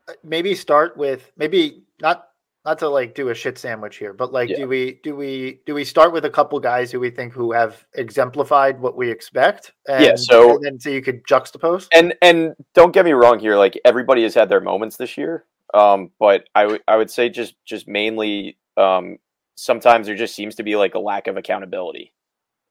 Uh, 0.09 0.13
maybe 0.23 0.55
start 0.55 0.97
with 0.97 1.31
maybe 1.37 1.83
not 2.01 2.29
not 2.65 2.79
to 2.79 2.89
like 2.89 3.15
do 3.15 3.29
a 3.29 3.35
shit 3.35 3.59
sandwich 3.59 3.97
here, 3.97 4.13
but 4.13 4.33
like 4.33 4.49
Yeah. 4.49 4.57
do 4.57 4.69
we 4.69 4.99
do 5.05 5.15
we 5.15 5.61
do 5.67 5.75
we 5.75 5.85
start 5.85 6.13
with 6.13 6.25
a 6.25 6.31
couple 6.31 6.59
guys 6.59 6.91
who 6.91 6.99
we 6.99 7.11
think 7.11 7.33
who 7.33 7.53
have 7.53 7.85
exemplified 7.95 8.81
what 8.81 8.97
we 8.97 9.11
expect? 9.11 9.73
And, 9.87 10.05
Yeah, 10.05 10.15
so- 10.17 10.57
and 10.57 10.65
then 10.65 10.81
so 10.81 10.91
you 10.91 11.01
could 11.03 11.25
juxtapose. 11.25 11.87
and 11.93 12.15
and 12.23 12.55
don't 12.75 12.93
get 12.93 13.05
me 13.05 13.13
wrong 13.13 13.39
here 13.39 13.57
like 13.57 13.79
everybody 13.85 14.23
has 14.25 14.35
had 14.35 14.49
their 14.49 14.61
moments 14.61 14.97
this 14.97 15.17
year 15.17 15.45
um 15.75 16.11
but 16.19 16.45
i 16.55 16.97
would 16.97 17.11
say 17.11 17.29
just 17.29 17.55
just 17.67 17.87
mainly 17.87 18.57
um 18.77 19.19
sometimes 19.57 20.07
there 20.07 20.17
just 20.17 20.35
seems 20.35 20.55
to 20.55 20.63
be 20.63 20.77
like 20.77 20.95
a 20.95 20.99
lack 20.99 21.27
of 21.27 21.37
accountability 21.37 22.13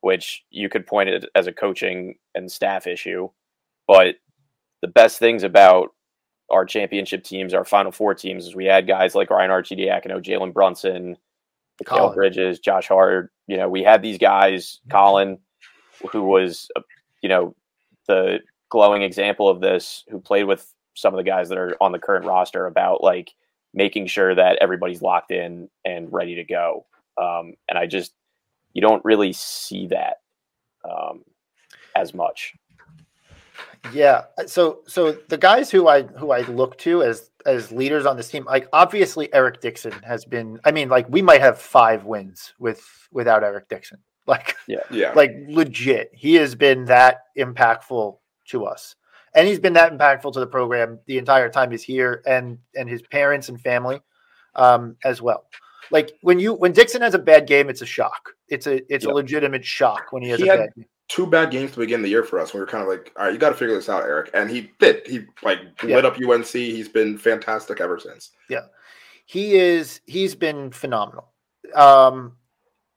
which 0.01 0.43
you 0.49 0.67
could 0.69 0.87
point 0.87 1.09
it 1.09 1.25
as 1.35 1.47
a 1.47 1.53
coaching 1.53 2.15
and 2.33 2.51
staff 2.51 2.87
issue 2.87 3.29
but 3.87 4.15
the 4.81 4.87
best 4.87 5.19
things 5.19 5.43
about 5.43 5.89
our 6.49 6.65
championship 6.65 7.23
teams 7.23 7.53
our 7.53 7.65
final 7.65 7.91
four 7.91 8.13
teams 8.13 8.45
is 8.45 8.55
we 8.55 8.65
had 8.65 8.87
guys 8.87 9.15
like 9.15 9.29
ryan 9.29 9.51
arcidiacono 9.51 10.21
jalen 10.23 10.53
brunson 10.53 11.17
Collin. 11.85 12.13
bridges 12.13 12.59
josh 12.59 12.87
hart 12.87 13.31
you 13.47 13.57
know 13.57 13.69
we 13.69 13.83
had 13.83 14.01
these 14.01 14.17
guys 14.17 14.79
collin 14.89 15.37
who 16.11 16.23
was 16.23 16.69
uh, 16.75 16.81
you 17.21 17.29
know 17.29 17.55
the 18.07 18.39
glowing 18.69 19.01
example 19.01 19.49
of 19.49 19.61
this 19.61 20.03
who 20.09 20.19
played 20.19 20.43
with 20.43 20.72
some 20.93 21.13
of 21.13 21.17
the 21.17 21.23
guys 21.23 21.49
that 21.49 21.57
are 21.57 21.75
on 21.81 21.91
the 21.91 21.99
current 21.99 22.25
roster 22.25 22.65
about 22.65 23.03
like 23.03 23.33
making 23.73 24.07
sure 24.07 24.35
that 24.35 24.57
everybody's 24.61 25.01
locked 25.01 25.31
in 25.31 25.69
and 25.83 26.11
ready 26.11 26.35
to 26.35 26.43
go. 26.43 26.85
Um, 27.17 27.53
and 27.69 27.77
I 27.77 27.85
just 27.87 28.13
you 28.73 28.81
don't 28.81 29.03
really 29.05 29.33
see 29.33 29.87
that 29.87 30.17
um, 30.89 31.23
as 31.95 32.13
much. 32.13 32.53
Yeah. 33.91 34.23
So 34.47 34.79
so 34.87 35.11
the 35.11 35.37
guys 35.37 35.69
who 35.69 35.87
I 35.87 36.03
who 36.03 36.31
I 36.31 36.41
look 36.41 36.77
to 36.79 37.03
as 37.03 37.29
as 37.45 37.71
leaders 37.71 38.05
on 38.05 38.15
this 38.15 38.29
team, 38.29 38.45
like 38.45 38.67
obviously 38.71 39.33
Eric 39.33 39.59
Dixon 39.61 39.91
has 40.03 40.23
been. 40.25 40.59
I 40.63 40.71
mean, 40.71 40.89
like 40.89 41.07
we 41.09 41.21
might 41.21 41.41
have 41.41 41.59
five 41.59 42.05
wins 42.05 42.53
with 42.59 42.81
without 43.11 43.43
Eric 43.43 43.69
Dixon. 43.69 43.99
Like 44.25 44.55
Yeah. 44.67 45.11
like 45.13 45.31
legit, 45.49 46.09
he 46.13 46.35
has 46.35 46.55
been 46.55 46.85
that 46.85 47.23
impactful 47.37 48.19
to 48.47 48.63
us, 48.65 48.95
and 49.35 49.47
he's 49.47 49.59
been 49.59 49.73
that 49.73 49.91
impactful 49.91 50.33
to 50.33 50.39
the 50.39 50.47
program 50.47 50.99
the 51.07 51.17
entire 51.17 51.49
time 51.49 51.71
he's 51.71 51.83
here, 51.83 52.21
and 52.25 52.57
and 52.75 52.89
his 52.89 53.01
parents 53.01 53.49
and 53.49 53.59
family, 53.61 53.99
um, 54.55 54.95
as 55.03 55.21
well. 55.21 55.45
Like 55.91 56.11
when 56.21 56.39
you 56.39 56.53
when 56.53 56.71
Dixon 56.71 57.01
has 57.01 57.13
a 57.13 57.19
bad 57.19 57.47
game, 57.47 57.69
it's 57.69 57.81
a 57.81 57.85
shock. 57.85 58.29
It's 58.49 58.67
a 58.67 58.75
it's 58.93 59.03
Yep. 59.05 59.11
a 59.11 59.15
legitimate 59.15 59.65
shock 59.65 60.11
when 60.11 60.23
he 60.23 60.29
has 60.29 60.39
He 60.39 60.47
a 60.47 60.57
bad 60.57 60.69
game. 60.75 60.85
Two 61.09 61.27
bad 61.27 61.51
games 61.51 61.71
to 61.73 61.79
begin 61.79 62.01
the 62.01 62.07
year 62.09 62.23
for 62.23 62.39
us. 62.39 62.53
We 62.53 62.59
were 62.61 62.65
kind 62.65 62.81
of 62.81 62.87
like, 62.89 63.11
all 63.17 63.25
right, 63.25 63.33
you 63.33 63.37
got 63.37 63.49
to 63.49 63.55
figure 63.55 63.75
this 63.75 63.89
out, 63.89 64.03
Eric. 64.03 64.31
And 64.33 64.49
he 64.49 64.71
did. 64.79 65.05
He 65.05 65.25
like 65.43 65.59
Yeah. 65.83 65.97
lit 65.97 66.05
up 66.05 66.17
UNC. 66.17 66.47
He's 66.53 66.87
been 66.87 67.17
fantastic 67.17 67.81
ever 67.81 67.99
since. 67.99 68.31
Yeah, 68.49 68.61
he 69.25 69.55
is 69.55 69.99
he's 70.05 70.33
been 70.33 70.71
phenomenal. 70.71 71.27
Um, 71.75 72.37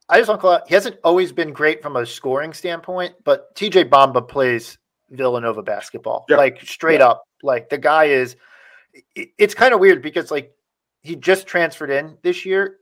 I 0.09 0.19
just 0.19 0.29
want 0.29 0.41
to 0.41 0.43
call 0.43 0.53
out 0.53 0.69
he 0.69 0.75
hasn't 0.75 0.97
always 1.03 1.33
been 1.33 1.53
great 1.53 1.83
from 1.83 1.97
a 1.97 2.07
scoring 2.07 2.53
standpoint, 2.53 3.15
but 3.25 3.55
TJ 3.57 3.89
Bamba 3.91 4.27
plays 4.27 4.79
Villanova 5.11 5.63
basketball 5.63 6.25
Yeah. 6.29 6.37
like 6.37 6.61
straight 6.63 7.01
up. 7.01 7.25
Like 7.43 7.69
the 7.69 7.79
guy 7.79 8.05
is. 8.07 8.37
it- 9.15 9.31
it's 9.39 9.55
kind 9.55 9.75
of 9.75 9.81
weird 9.81 10.03
because 10.03 10.31
like 10.31 10.53
he 11.03 11.17
just 11.17 11.47
transferred 11.47 11.91
in 11.91 12.17
this 12.23 12.45
year, 12.47 12.79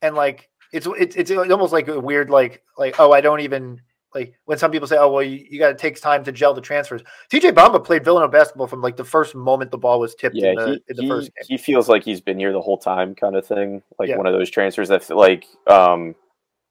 and 0.00 0.14
like 0.14 0.48
it's 0.72 0.86
it's 0.98 1.16
it's 1.16 1.30
almost 1.30 1.72
like 1.72 1.88
a 1.88 1.98
weird 2.00 2.30
like 2.30 2.62
like 2.78 2.98
oh 2.98 3.12
I 3.12 3.20
don't 3.20 3.40
even. 3.40 3.80
Like 4.14 4.34
when 4.44 4.58
some 4.58 4.70
people 4.70 4.86
say, 4.86 4.98
"Oh 4.98 5.10
well, 5.10 5.22
you, 5.22 5.42
you 5.50 5.58
got 5.58 5.68
to 5.68 5.74
take 5.74 5.98
time 5.98 6.22
to 6.24 6.32
gel 6.32 6.52
the 6.52 6.60
transfers." 6.60 7.00
TJ 7.32 7.52
Bamba 7.52 7.82
played 7.82 8.04
Villanova 8.04 8.30
basketball 8.30 8.66
from 8.66 8.82
like 8.82 8.94
the 8.94 9.04
first 9.04 9.34
moment 9.34 9.70
the 9.70 9.78
ball 9.78 9.98
was 9.98 10.14
tipped 10.14 10.36
Yeah, 10.36 10.50
in 10.50 10.54
the, 10.56 10.66
he, 10.66 10.72
in 10.88 10.96
the 10.96 11.02
he, 11.04 11.08
first 11.08 11.30
game. 11.34 11.44
he 11.48 11.56
feels 11.56 11.88
like 11.88 12.04
he's 12.04 12.20
been 12.20 12.38
here 12.38 12.52
the 12.52 12.60
whole 12.60 12.76
time, 12.76 13.14
kind 13.14 13.36
of 13.36 13.46
thing. 13.46 13.82
Like 13.98 14.10
Yeah. 14.10 14.18
one 14.18 14.26
of 14.26 14.34
those 14.34 14.50
transfers 14.50 14.90
that 14.90 15.08
like 15.08 15.46
um 15.66 16.14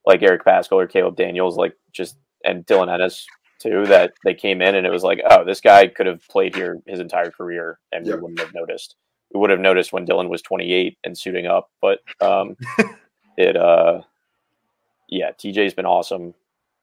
like 0.06 0.22
Eric 0.22 0.46
Pascal 0.46 0.80
or 0.80 0.86
Caleb 0.86 1.16
Daniels, 1.16 1.58
like 1.58 1.76
just 1.92 2.16
and 2.46 2.64
Dylan 2.68 2.94
Ennis 2.94 3.26
too, 3.62 3.86
that 3.86 4.14
they 4.24 4.34
came 4.34 4.62
in 4.62 4.76
and 4.76 4.86
it 4.86 4.92
was 4.92 5.04
like, 5.04 5.22
oh, 5.30 5.44
this 5.46 5.62
guy 5.62 5.88
could 5.88 6.08
have 6.08 6.28
played 6.28 6.56
here 6.56 6.80
his 6.88 7.00
entire 7.00 7.32
career 7.32 7.80
and 7.92 8.06
Yep. 8.06 8.16
we 8.16 8.22
wouldn't 8.22 8.40
have 8.40 8.54
noticed. 8.54 8.96
We 9.34 9.40
would 9.40 9.50
have 9.50 9.60
noticed 9.60 9.94
when 9.94 10.06
Dylan 10.06 10.30
was 10.30 10.42
28 10.42 10.98
and 11.04 11.18
suiting 11.18 11.46
up, 11.48 11.70
but 11.82 12.00
um 12.20 12.56
it 13.38 13.56
uh 13.56 14.02
yeah, 15.08 15.32
TJ's 15.32 15.74
been 15.74 15.86
awesome. 15.86 16.34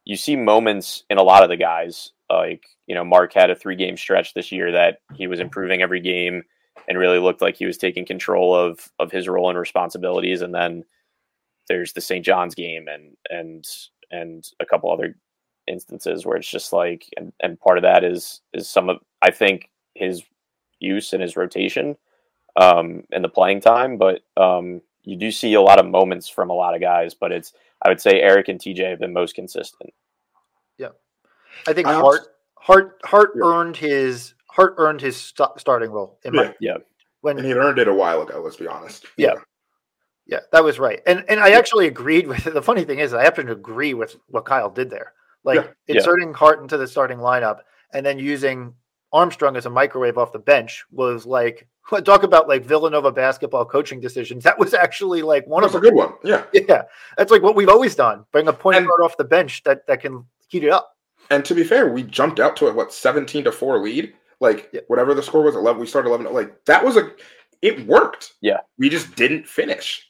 You 0.04 0.16
see 0.16 0.36
moments 0.36 1.04
in 1.10 1.18
a 1.18 1.22
lot 1.22 1.42
of 1.42 1.48
the 1.48 1.56
guys, 1.56 2.12
like 2.30 2.64
you 2.86 2.94
know, 2.94 3.04
Mark 3.04 3.32
had 3.34 3.50
a 3.50 3.54
three 3.54 3.76
game 3.76 3.96
stretch 3.96 4.34
this 4.34 4.52
year 4.52 4.72
that 4.72 4.98
he 5.14 5.26
was 5.26 5.40
improving 5.40 5.82
every 5.82 6.00
game 6.00 6.42
and 6.88 6.98
really 6.98 7.18
looked 7.18 7.42
like 7.42 7.56
he 7.56 7.66
was 7.66 7.76
taking 7.76 8.06
control 8.06 8.54
of 8.54 8.88
of 8.98 9.10
his 9.12 9.28
role 9.28 9.50
and 9.50 9.58
responsibilities. 9.58 10.40
And 10.42 10.54
then 10.54 10.84
there's 11.68 11.92
the 11.92 12.00
St. 12.00 12.24
John's 12.24 12.54
game 12.54 12.86
and 12.88 13.16
and 13.28 13.66
and 14.10 14.44
a 14.60 14.64
couple 14.64 14.90
other 14.90 15.14
instances 15.68 16.24
where 16.26 16.36
it's 16.36 16.50
just 16.50 16.72
like 16.72 17.04
and, 17.16 17.32
and 17.40 17.60
part 17.60 17.78
of 17.78 17.82
that 17.82 18.02
is 18.04 18.40
is 18.52 18.68
some 18.68 18.88
of 18.88 18.98
I 19.22 19.30
think 19.30 19.70
his 19.94 20.22
use 20.80 21.12
and 21.12 21.22
his 21.22 21.36
rotation 21.36 21.96
um 22.56 23.04
and 23.12 23.22
the 23.24 23.28
playing 23.28 23.60
time, 23.60 23.96
but 23.98 24.22
um 24.36 24.80
you 25.02 25.16
do 25.16 25.30
see 25.30 25.54
a 25.54 25.60
lot 25.60 25.78
of 25.78 25.86
moments 25.86 26.28
from 26.28 26.50
a 26.50 26.54
lot 26.54 26.74
of 26.74 26.80
guys, 26.80 27.14
but 27.14 27.32
it's 27.32 27.52
I 27.84 27.88
would 27.88 28.00
say 28.00 28.20
Eric 28.20 28.48
and 28.48 28.60
TJ 28.60 28.88
have 28.90 28.98
been 29.00 29.12
most 29.12 29.34
consistent. 29.34 29.90
Yeah, 30.78 30.88
I 31.66 31.72
think 31.72 31.86
I 31.86 31.94
also- 31.94 32.18
Hart 32.18 32.28
Hart 32.56 33.00
Hart 33.04 33.30
Yeah. 33.36 33.44
earned 33.46 33.76
his 33.76 34.34
Hart 34.48 34.74
earned 34.78 35.00
his 35.00 35.16
st- 35.16 35.58
starting 35.58 35.90
role 35.90 36.18
in 36.24 36.34
my 36.34 36.44
Yeah. 36.44 36.52
Yeah. 36.60 36.76
when 37.20 37.38
And 37.38 37.46
he 37.46 37.52
earned 37.54 37.78
it 37.78 37.86
a 37.88 37.94
while 37.94 38.22
ago. 38.22 38.40
Let's 38.42 38.56
be 38.56 38.66
honest. 38.66 39.06
Yeah. 39.16 39.34
yeah 40.26 40.40
that 40.52 40.62
was 40.64 40.78
right 40.78 41.00
and 41.06 41.24
and 41.28 41.40
I 41.40 41.50
actually 41.52 41.86
agreed 41.86 42.26
with 42.26 42.44
the 42.44 42.62
funny 42.62 42.84
thing 42.84 42.98
is 42.98 43.14
I 43.14 43.22
happen 43.22 43.46
to 43.46 43.52
agree 43.52 43.94
with 43.94 44.16
what 44.28 44.44
Kyle 44.44 44.68
did 44.70 44.90
there 44.90 45.12
like 45.48 45.56
Yeah. 45.56 45.70
Yeah. 45.88 45.96
inserting 45.96 46.32
Hart 46.34 46.60
into 46.62 46.76
the 46.76 46.86
starting 46.86 47.18
lineup 47.18 47.58
and 47.92 48.04
then 48.06 48.18
using 48.20 48.74
Armstrong 49.12 49.56
as 49.56 49.66
a 49.66 49.70
microwave 49.70 50.16
off 50.18 50.30
the 50.32 50.38
bench 50.38 50.84
was 50.92 51.26
like 51.26 51.66
talk 52.04 52.22
about 52.22 52.46
like 52.48 52.64
Villanova 52.64 53.10
basketball 53.10 53.64
coaching 53.64 53.98
decisions 54.00 54.44
that 54.44 54.58
was 54.58 54.74
actually 54.74 55.22
like 55.22 55.46
one 55.46 55.62
That's 55.62 55.74
of 55.74 55.82
a 55.82 55.84
them 55.86 55.94
good 55.94 55.98
one. 55.98 56.12
Yeah. 56.22 56.44
yeah 56.52 56.82
that's 57.16 57.32
like 57.32 57.42
what 57.42 57.56
we've 57.56 57.68
always 57.68 57.94
done 57.96 58.24
bring 58.30 58.46
a 58.46 58.52
point 58.52 58.76
And- 58.76 58.86
guard 58.86 59.00
off 59.02 59.16
the 59.16 59.24
bench 59.24 59.62
that 59.64 59.86
that 59.88 60.00
can 60.02 60.24
heat 60.48 60.62
it 60.64 60.70
up 60.70 60.94
And 61.30 61.44
to 61.46 61.54
be 61.54 61.64
fair, 61.64 61.90
we 61.92 62.02
jumped 62.04 62.38
out 62.40 62.54
to 62.56 62.66
a 62.68 62.72
what 62.72 62.92
seventeen 62.92 63.44
to 63.44 63.52
four 63.52 63.78
lead. 63.82 64.12
Like 64.40 64.68
Yeah. 64.72 64.82
whatever 64.86 65.14
the 65.14 65.22
score 65.22 65.42
was, 65.42 65.56
eleven. 65.56 65.80
We 65.80 65.86
started 65.86 66.08
eleven. 66.10 66.32
Like 66.32 66.64
that 66.66 66.84
was 66.84 66.96
a. 66.96 67.10
It 67.60 67.86
worked. 67.86 68.34
Yeah. 68.40 68.60
We 68.78 68.88
just 68.88 69.16
didn't 69.16 69.48
finish, 69.48 70.06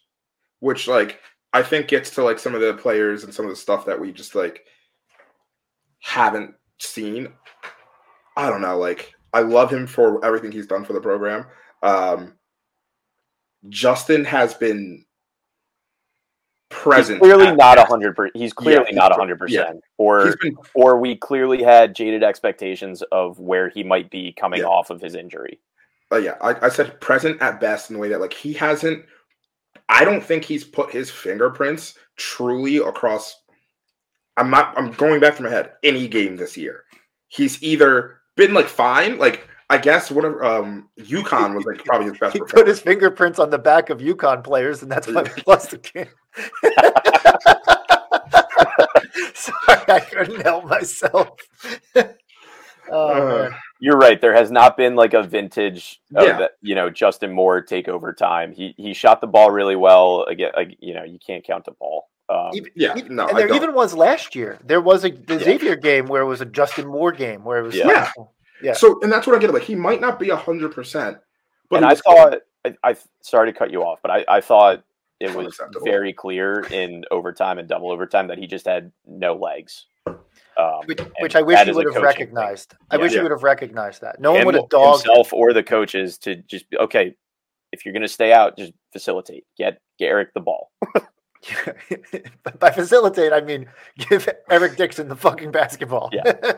which 0.61 0.87
like 0.87 1.19
I 1.55 1.62
think 1.62 1.89
gets 1.89 2.11
to 2.11 2.23
like 2.23 2.39
some 2.39 2.55
of 2.55 2.61
the 2.61 2.75
players 2.75 3.25
and 3.25 3.33
some 3.33 3.47
of 3.47 3.51
the 3.51 3.57
stuff 3.57 3.87
that 3.87 3.99
we 3.99 4.12
just 4.12 4.35
like 4.35 4.67
haven't 6.01 6.55
seen. 6.79 7.29
I 8.37 8.49
don't 8.51 8.61
know. 8.63 8.79
Like 8.79 9.15
I 9.33 9.41
love 9.41 9.73
him 9.73 9.87
for 9.87 10.25
everything 10.25 10.53
he's 10.53 10.67
done 10.67 10.85
for 10.85 10.93
the 10.93 11.01
program. 11.01 11.47
Um, 11.83 12.35
Justin 13.69 14.25
has 14.25 14.55
been 14.55 15.05
present. 16.71 17.21
clearly 17.21 17.53
not 17.55 17.79
a 17.79 17.85
hundred 17.85 18.15
percent. 18.15 18.37
He's 18.37 18.53
clearly 18.53 18.87
he's 18.89 18.97
not 18.97 19.13
a 19.13 19.15
hundred 19.17 19.41
yeah. 19.49 19.63
percent. 19.65 19.85
Or 19.97 20.27
He's 20.27 20.37
been 20.37 20.57
or 20.75 20.99
we 21.01 21.17
clearly 21.17 21.63
had 21.63 21.95
jaded 21.95 22.23
expectations 22.23 23.03
of 23.11 23.39
where 23.39 23.69
he 23.69 23.83
might 23.83 24.11
be 24.11 24.33
coming 24.33 24.61
Yeah. 24.61 24.67
off 24.67 24.91
of 24.91 25.01
his 25.01 25.15
injury. 25.15 25.61
uh, 26.13 26.17
yeah, 26.19 26.37
I, 26.41 26.67
I 26.67 26.69
said 26.69 27.01
present 27.01 27.41
at 27.43 27.61
best 27.61 27.91
in 27.91 27.95
the 27.95 28.01
way 28.01 28.09
that 28.09 28.21
like 28.21 28.33
he 28.35 28.53
hasn't. 28.53 29.05
I 29.89 30.05
don't 30.05 30.23
think 30.23 30.45
he's 30.45 30.65
put 30.65 30.91
his 30.93 31.11
fingerprints 31.11 31.95
truly 32.17 32.77
across. 32.77 33.35
I'm 34.39 34.51
not. 34.51 34.74
I'm 34.78 34.93
going 34.93 35.20
back 35.20 35.36
to 35.36 35.43
my 35.43 35.51
head. 35.51 35.72
Any 35.82 36.09
game 36.09 36.36
this 36.36 36.57
year, 36.57 36.84
he's 37.28 37.62
either 37.62 38.20
been 38.36 38.55
like 38.55 38.66
fine, 38.68 39.18
like 39.18 39.47
I 39.70 39.76
guess 39.78 40.11
whatever. 40.11 40.43
Um, 40.45 40.89
UConn 41.01 41.55
was 41.55 41.64
like 41.66 41.84
probably 41.84 42.09
his 42.11 42.18
best. 42.20 42.34
He 42.34 42.41
put 42.41 42.66
his 42.66 42.80
fingerprints 42.80 43.39
on 43.39 43.51
the 43.51 43.59
back 43.59 43.91
of 43.91 43.99
UConn 43.99 44.43
players, 44.45 44.82
and 44.82 44.91
that's 44.91 45.07
why 45.09 45.22
we 45.22 45.30
lost 45.47 45.70
the 45.72 45.78
game. 45.78 46.07
Sorry, 49.34 49.84
I 49.89 50.01
couldn't 50.01 50.43
help 50.43 50.64
myself. 50.66 51.30
oh, 52.91 52.91
Uh. 52.91 53.51
You're 53.80 53.97
right. 53.97 54.20
There 54.20 54.34
has 54.34 54.51
not 54.51 54.76
been 54.76 54.97
like 54.97 55.14
a 55.14 55.22
vintage 55.22 56.01
of 56.16 56.26
Yeah. 56.26 56.47
you 56.61 56.74
know 56.74 56.91
Justin 56.91 57.32
Moore 57.32 57.62
takeover 57.64 58.16
time. 58.16 58.53
He 58.53 58.74
he 58.76 58.93
shot 58.93 59.20
the 59.20 59.28
ball 59.28 59.53
really 59.53 59.76
well. 59.76 60.24
Again, 60.24 60.51
like 60.57 60.76
you 60.80 60.95
know 60.95 61.05
you 61.05 61.18
can't 61.24 61.45
count 61.47 61.64
the 61.64 61.70
ball. 61.72 62.09
Um, 62.31 62.51
Even- 62.53 62.72
Yeah, 62.74 62.95
even- 62.97 63.16
no, 63.16 63.26
and 63.26 63.37
I 63.37 63.41
there 63.41 63.49
don't. 63.49 63.57
even 63.57 63.74
was 63.74 63.95
last 63.95 64.35
year. 64.35 64.59
There 64.64 64.81
was 64.81 65.05
a 65.05 65.11
the 65.11 65.35
Yeah. 65.37 65.41
Xavier 65.45 65.76
game 65.76 66.07
where 66.07 66.20
it 66.22 66.26
was 66.26 66.41
a 66.41 66.45
Justin 66.47 66.87
Moore 66.87 67.12
game 67.12 67.43
where 67.45 67.59
it 67.59 67.62
was 67.62 67.74
Yeah. 67.74 68.11
Yeah. 68.62 68.72
So, 68.74 69.01
and 69.03 69.11
that's 69.11 69.26
what 69.26 69.35
I 69.37 69.39
get. 69.39 69.53
Like, 69.53 69.62
he 69.62 69.74
might 69.74 70.01
not 70.01 70.18
be 70.18 70.29
hundred 70.31 70.72
percent, 70.74 71.18
but 71.70 71.76
and 71.76 71.87
I 71.87 71.91
was- 71.91 72.01
thought 72.03 72.39
I, 72.64 72.74
I 72.85 72.97
sorry 73.22 73.51
to 73.53 73.59
cut 73.59 73.70
you 73.70 73.83
off, 73.83 74.01
but 74.03 74.11
I, 74.11 74.24
I 74.29 74.41
thought 74.41 74.83
it 75.20 75.35
was 75.35 75.59
very 75.85 76.12
clear 76.12 76.61
in 76.70 77.05
overtime 77.11 77.59
and 77.59 77.68
double 77.68 77.91
overtime 77.91 78.29
that 78.29 78.39
he 78.39 78.47
just 78.47 78.66
had 78.66 78.93
no 79.07 79.35
legs. 79.35 79.87
Um, 80.07 80.81
which, 80.87 81.01
which 81.20 81.37
I 81.37 81.43
wish 81.43 81.57
that 81.57 81.66
he 81.68 81.72
would 81.72 81.85
have 81.87 81.95
coaching 81.95 81.95
thing. 81.95 82.03
recognized. 82.35 82.74
I 82.91 82.97
Yeah. 82.97 83.03
wish 83.03 83.12
he 83.12 83.20
would 83.20 83.31
have 83.31 83.43
recognized 83.45 84.01
that. 84.03 84.20
No 84.20 84.33
one 84.33 84.45
would 84.45 84.55
have 84.57 84.68
dogged 84.68 85.05
himself 85.05 85.33
or 85.33 85.53
the 85.53 85.62
coaches 85.62 86.18
to 86.18 86.35
just 86.37 86.66
okay. 86.79 87.14
If 87.72 87.85
you're 87.85 87.93
going 87.93 88.03
to 88.03 88.09
stay 88.09 88.33
out, 88.33 88.57
just 88.57 88.72
facilitate. 88.93 89.45
Get, 89.59 89.79
get 89.99 90.07
Eric 90.07 90.33
the 90.35 90.41
ball. 90.41 90.72
But 92.43 92.59
By 92.59 92.70
facilitate, 92.70 93.32
I 93.32 93.41
mean 93.41 93.66
give 93.97 94.28
Eric 94.51 94.76
Dixon 94.76 95.09
the 95.09 95.16
fucking 95.16 95.51
basketball. 95.51 96.11
Yeah. 96.12 96.32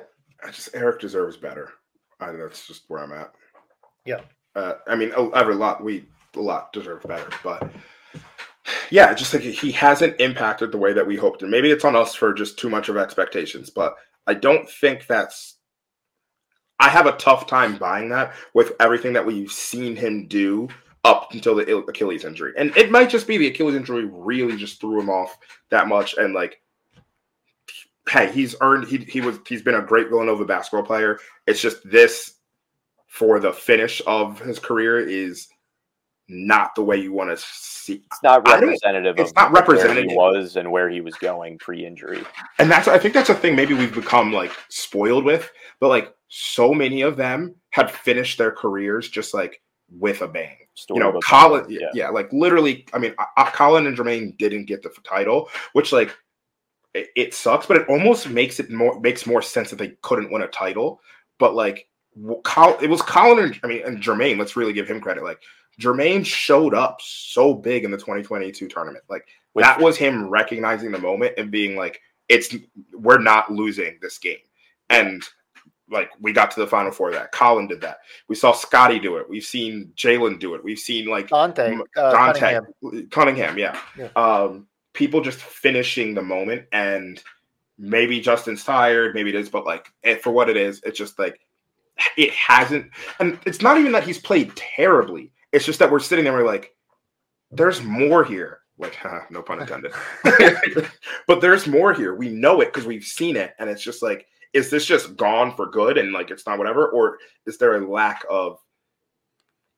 I 0.44 0.50
just 0.50 0.70
Eric 0.74 1.00
deserves 1.00 1.36
better. 1.36 1.72
I 2.18 2.32
know 2.32 2.38
that's 2.38 2.66
just 2.66 2.84
where 2.88 3.02
I'm 3.02 3.12
at. 3.12 3.32
Yeah. 4.04 4.20
Uh, 4.54 4.74
I 4.86 4.96
mean, 4.96 5.12
a- 5.16 5.36
every 5.36 5.54
lot 5.54 5.82
we 5.84 6.06
a 6.34 6.40
lot 6.40 6.72
deserve 6.72 7.02
better, 7.02 7.28
but 7.42 7.70
yeah, 8.90 9.12
just 9.14 9.32
like 9.34 9.42
he 9.42 9.70
hasn't 9.72 10.20
impacted 10.20 10.72
the 10.72 10.78
way 10.78 10.92
that 10.92 11.06
we 11.06 11.16
hoped, 11.16 11.42
and 11.42 11.50
maybe 11.50 11.70
it's 11.70 11.84
on 11.84 11.96
us 11.96 12.14
for 12.14 12.32
just 12.32 12.58
too 12.58 12.68
much 12.68 12.88
of 12.88 12.96
expectations. 12.96 13.70
But 13.70 13.96
I 14.26 14.34
don't 14.34 14.68
think 14.68 15.06
that's. 15.06 15.56
I 16.78 16.88
have 16.88 17.06
a 17.06 17.12
tough 17.12 17.46
time 17.46 17.76
buying 17.76 18.08
that 18.08 18.32
with 18.54 18.72
everything 18.80 19.12
that 19.12 19.26
we've 19.26 19.52
seen 19.52 19.94
him 19.96 20.26
do 20.26 20.68
up 21.04 21.32
until 21.32 21.54
the 21.54 21.76
Achilles 21.78 22.24
injury, 22.24 22.52
and 22.56 22.76
it 22.76 22.90
might 22.90 23.10
just 23.10 23.26
be 23.26 23.38
the 23.38 23.48
Achilles 23.48 23.74
injury 23.74 24.04
really 24.04 24.56
just 24.56 24.80
threw 24.80 25.00
him 25.00 25.10
off 25.10 25.38
that 25.70 25.88
much, 25.88 26.14
and 26.14 26.34
like 26.34 26.60
hey, 28.10 28.30
he's 28.32 28.56
earned 28.60 28.88
he 28.88 28.98
he 28.98 29.20
was 29.20 29.38
he's 29.46 29.62
been 29.62 29.76
a 29.76 29.82
great 29.82 30.08
Villanova 30.08 30.44
basketball 30.44 30.82
player. 30.82 31.18
It's 31.46 31.60
just 31.60 31.78
this 31.88 32.34
for 33.06 33.40
the 33.40 33.52
finish 33.52 34.02
of 34.06 34.40
his 34.40 34.58
career 34.58 34.98
is 34.98 35.48
not 36.28 36.74
the 36.74 36.82
way 36.82 36.96
you 36.96 37.12
want 37.12 37.30
to 37.30 37.36
see. 37.36 38.02
It's 38.06 38.22
not 38.22 38.46
representative 38.46 39.18
it's 39.18 39.30
of 39.30 39.36
not 39.36 39.52
where 39.52 39.62
representative. 39.62 40.10
he 40.10 40.16
was 40.16 40.56
and 40.56 40.70
where 40.70 40.88
he 40.88 41.00
was 41.00 41.14
going 41.16 41.58
pre-injury. 41.58 42.22
And 42.58 42.70
that's 42.70 42.88
I 42.88 42.98
think 42.98 43.14
that's 43.14 43.30
a 43.30 43.34
thing 43.34 43.56
maybe 43.56 43.74
we've 43.74 43.94
become 43.94 44.32
like 44.32 44.52
spoiled 44.68 45.24
with, 45.24 45.50
but 45.80 45.88
like 45.88 46.14
so 46.28 46.72
many 46.72 47.02
of 47.02 47.16
them 47.16 47.54
had 47.70 47.90
finished 47.90 48.38
their 48.38 48.52
careers 48.52 49.08
just 49.08 49.34
like 49.34 49.60
with 49.90 50.22
a 50.22 50.28
bang. 50.28 50.56
you 50.88 51.00
know, 51.00 51.18
Collin, 51.24 51.66
yeah. 51.68 51.88
yeah, 51.92 52.08
like 52.08 52.32
literally. 52.32 52.86
I 52.92 52.98
mean, 52.98 53.14
uh, 53.18 53.50
Collin 53.50 53.86
and 53.86 53.96
Jermaine 53.96 54.36
didn't 54.38 54.66
get 54.66 54.82
the 54.82 54.90
title, 55.02 55.48
which 55.72 55.92
like 55.92 56.14
it, 56.94 57.08
it 57.16 57.34
sucks, 57.34 57.66
but 57.66 57.76
it 57.76 57.88
almost 57.88 58.28
makes 58.28 58.60
it 58.60 58.70
more 58.70 58.98
makes 59.00 59.26
more 59.26 59.42
sense 59.42 59.70
that 59.70 59.76
they 59.76 59.96
couldn't 60.02 60.30
win 60.32 60.42
a 60.42 60.48
title. 60.48 61.00
But 61.38 61.54
like, 61.54 61.88
Col- 62.44 62.78
it 62.80 62.88
was 62.88 63.02
Collin 63.02 63.44
and 63.44 63.60
I 63.62 63.66
mean 63.66 63.82
and 63.84 64.02
Jermaine. 64.02 64.38
Let's 64.38 64.56
really 64.56 64.72
give 64.72 64.88
him 64.88 65.00
credit. 65.00 65.24
Like 65.24 65.40
Jermaine 65.80 66.24
showed 66.24 66.74
up 66.74 67.00
so 67.02 67.54
big 67.54 67.84
in 67.84 67.90
the 67.90 67.96
2022 67.96 68.68
tournament. 68.68 69.04
Like 69.08 69.26
Which- 69.52 69.64
that 69.64 69.80
was 69.80 69.96
him 69.96 70.28
recognizing 70.28 70.92
the 70.92 70.98
moment 70.98 71.34
and 71.38 71.50
being 71.50 71.76
like, 71.76 72.00
"It's 72.28 72.54
we're 72.92 73.18
not 73.18 73.50
losing 73.52 73.98
this 74.00 74.18
game." 74.18 74.38
And 74.88 75.22
like 75.90 76.10
we 76.20 76.32
got 76.32 76.50
to 76.52 76.60
the 76.60 76.66
final 76.66 76.92
four 76.92 77.08
of 77.08 77.14
that. 77.14 77.32
Collin 77.32 77.66
did 77.66 77.80
that. 77.80 77.98
We 78.28 78.34
saw 78.34 78.52
Scotty 78.52 78.98
do 78.98 79.16
it. 79.16 79.28
We've 79.28 79.44
seen 79.44 79.92
Jalen 79.96 80.38
do 80.38 80.54
it. 80.54 80.62
We've 80.62 80.78
seen 80.78 81.06
like 81.06 81.28
Dante, 81.28 81.76
uh, 81.96 82.12
Dante 82.12 82.40
Cunningham. 82.40 83.08
Cunningham. 83.10 83.58
yeah. 83.58 83.78
Yeah. 83.96 84.08
Um, 84.16 84.66
people 84.92 85.20
just 85.20 85.40
finishing 85.40 86.14
the 86.14 86.22
moment, 86.22 86.66
and 86.72 87.22
maybe 87.78 88.20
Justin's 88.20 88.64
tired, 88.64 89.14
maybe 89.14 89.30
it 89.30 89.36
is, 89.36 89.48
but 89.48 89.64
like 89.64 89.92
eh, 90.04 90.16
for 90.16 90.30
what 90.30 90.48
it 90.48 90.56
is, 90.56 90.80
it's 90.84 90.98
just 90.98 91.18
like 91.18 91.40
it 92.16 92.30
hasn't. 92.32 92.90
And 93.18 93.38
it's 93.46 93.62
not 93.62 93.78
even 93.78 93.92
that 93.92 94.04
he's 94.04 94.18
played 94.18 94.54
terribly. 94.56 95.32
It's 95.52 95.64
just 95.64 95.78
that 95.80 95.90
we're 95.90 96.00
sitting 96.00 96.24
there, 96.24 96.32
we're 96.32 96.46
like, 96.46 96.74
there's 97.50 97.82
more 97.82 98.24
here. 98.24 98.60
Like, 98.78 98.94
huh, 98.94 99.20
no 99.30 99.42
pun 99.42 99.60
intended. 99.60 99.92
but 101.26 101.40
there's 101.40 101.66
more 101.66 101.92
here. 101.92 102.14
We 102.14 102.28
know 102.28 102.60
it 102.60 102.66
because 102.66 102.86
we've 102.86 103.04
seen 103.04 103.36
it, 103.36 103.54
and 103.58 103.68
it's 103.68 103.82
just 103.82 104.02
like, 104.02 104.26
is 104.52 104.70
this 104.70 104.84
just 104.84 105.16
gone 105.16 105.54
for 105.54 105.66
good 105.66 105.98
and 105.98 106.12
like 106.12 106.30
it's 106.30 106.46
not 106.46 106.58
whatever, 106.58 106.88
or 106.88 107.18
is 107.46 107.58
there 107.58 107.76
a 107.76 107.88
lack 107.88 108.24
of, 108.28 108.58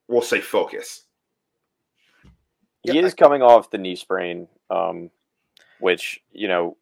we'll 0.09 0.23
say, 0.23 0.41
focus? 0.41 1.03
He 2.83 2.93
Yeah, 2.93 3.03
is 3.03 3.14
coming 3.14 3.43
off 3.43 3.70
the 3.70 3.79
knee 3.79 3.97
sprain, 3.97 4.49
um, 4.70 5.11
which 5.79 6.20
you 6.33 6.49
know 6.49 6.77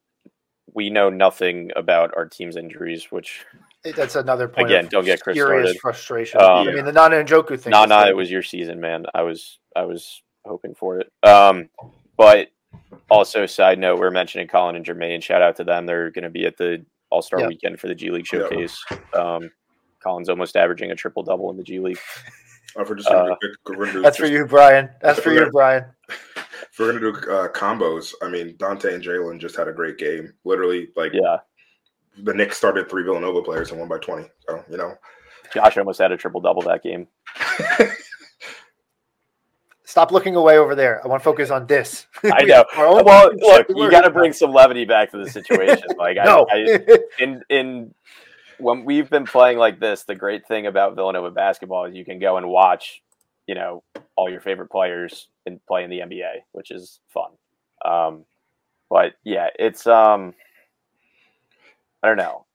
we 0.73 0.91
know 0.91 1.11
nothing 1.11 1.71
about 1.77 2.13
our 2.17 2.27
team's 2.27 2.57
injuries. 2.57 3.11
Which 3.11 3.45
That's 3.85 4.17
another 4.17 4.49
point. 4.49 4.69
Again, 4.69 4.87
of 4.87 4.91
don't 4.91 5.05
get 5.05 5.21
Chris 5.21 5.35
furious 5.35 5.71
started. 5.71 5.81
frustration. 5.81 6.41
Um, 6.41 6.69
I 6.69 6.73
mean, 6.73 6.85
the 6.85 6.93
Nnanna 6.93 7.27
Njoku 7.27 7.61
thing. 7.61 7.71
nah, 7.71 7.85
nah, 7.87 8.07
it 8.07 8.17
was 8.17 8.31
your 8.31 8.43
season, 8.43 8.81
man. 8.81 9.05
I 9.15 9.23
was, 9.23 9.59
I 9.77 9.85
was 9.85 10.23
hoping 10.47 10.75
for 10.75 11.01
it. 11.01 11.13
Um, 11.23 11.69
but 12.17 12.49
also, 13.11 13.47
side 13.47 13.79
note, 13.79 13.99
we're 13.99 14.11
mentioning 14.11 14.49
Collin 14.49 14.77
and 14.77 14.85
Jermaine. 14.85 15.23
Shout 15.23 15.43
out 15.43 15.57
to 15.57 15.65
them. 15.65 15.87
They're 15.87 16.11
going 16.11 16.25
to 16.25 16.31
be 16.31 16.47
at 16.47 16.57
the 16.57 16.85
All 17.11 17.23
Star 17.23 17.41
Yeah. 17.41 17.49
Weekend 17.49 17.81
for 17.81 17.89
the 17.89 17.95
G 17.95 18.11
League 18.11 18.27
Yeah. 18.33 18.41
Showcase. 18.41 18.85
Um, 19.15 19.51
Collin's 20.03 20.29
almost 20.29 20.57
averaging 20.57 20.91
a 20.91 20.97
triple 20.97 21.23
double 21.23 21.51
in 21.51 21.57
the 21.57 21.63
G 21.63 21.79
League. 21.79 21.99
Uh, 22.77 22.83
if 22.83 22.89
we're 22.89 22.95
just 22.95 23.09
Uh, 23.09 23.35
do, 23.41 23.53
we're 23.77 24.01
That's 24.01 24.17
for 24.17 24.27
you, 24.27 24.47
Brian. 24.47 24.91
That's 25.03 25.19
for 25.19 25.33
you, 25.33 25.51
Brian. 25.51 25.87
If 26.09 26.79
we're 26.79 26.87
gonna 26.93 27.01
do 27.01 27.09
uh, 27.29 27.49
combos, 27.49 28.15
I 28.23 28.29
mean 28.29 28.55
Dante 28.59 28.95
and 28.95 29.03
Jalen 29.03 29.41
just 29.41 29.57
had 29.57 29.67
a 29.67 29.73
great 29.73 29.99
game. 29.99 30.33
Literally, 30.45 30.91
like 30.95 31.11
Yeah, 31.13 31.39
the 32.19 32.33
Knicks 32.33 32.57
started 32.57 32.89
three 32.89 33.03
Villanova 33.03 33.43
players 33.43 33.73
and 33.73 33.81
won 33.81 33.89
by 33.89 33.99
twenty. 33.99 34.29
So 34.49 34.65
you 34.71 34.77
know, 34.77 34.95
Josh 35.53 35.77
almost 35.79 35.99
had 35.99 36.13
a 36.13 36.17
triple 36.17 36.41
double 36.41 36.63
that 36.63 36.85
game. 36.85 37.09
Stop 39.91 40.13
looking 40.13 40.37
away 40.37 40.57
over 40.57 40.77
there. 40.77 41.05
I 41.05 41.09
want 41.09 41.21
to 41.21 41.25
focus 41.25 41.51
on 41.51 41.67
this. 41.67 42.07
I 42.23 42.45
know. 42.45 42.59
have 42.59 42.67
our 42.77 42.87
own 42.87 43.05
Well, 43.05 43.33
look, 43.37 43.67
you 43.71 43.91
got 43.91 44.03
to 44.03 44.11
bring 44.11 44.33
some 44.33 44.53
levity 44.53 44.85
back 44.85 45.11
to 45.11 45.19
the 45.19 45.29
situation. 45.29 45.83
Like, 45.99 46.17
No. 46.17 46.47
I, 46.49 46.79
I, 46.89 46.99
in 47.19 47.43
in 47.51 47.93
when 48.59 48.85
we've 48.85 49.11
been 49.11 49.27
playing 49.27 49.59
like 49.59 49.81
this, 49.81 50.05
the 50.05 50.15
great 50.15 50.47
thing 50.47 50.69
about 50.69 50.95
Villanova 50.95 51.33
basketball 51.33 51.87
is 51.87 51.97
you 51.97 52.05
can 52.05 52.21
go 52.21 52.37
and 52.37 52.49
watch, 52.49 53.03
you 53.49 53.57
know, 53.57 53.83
all 54.15 54.31
your 54.31 54.41
favorite 54.41 54.71
players 54.71 55.27
and 55.45 55.59
play 55.67 55.83
in 55.83 55.91
the 55.91 55.99
NBA, 55.99 56.35
which 56.53 56.71
is 56.71 57.01
fun. 57.09 57.33
Um, 57.85 58.25
but 58.91 59.15
yeah, 59.25 59.49
it's 59.59 59.89
um, 59.89 60.35
I 62.05 62.07
don't 62.07 62.17
know. 62.17 62.47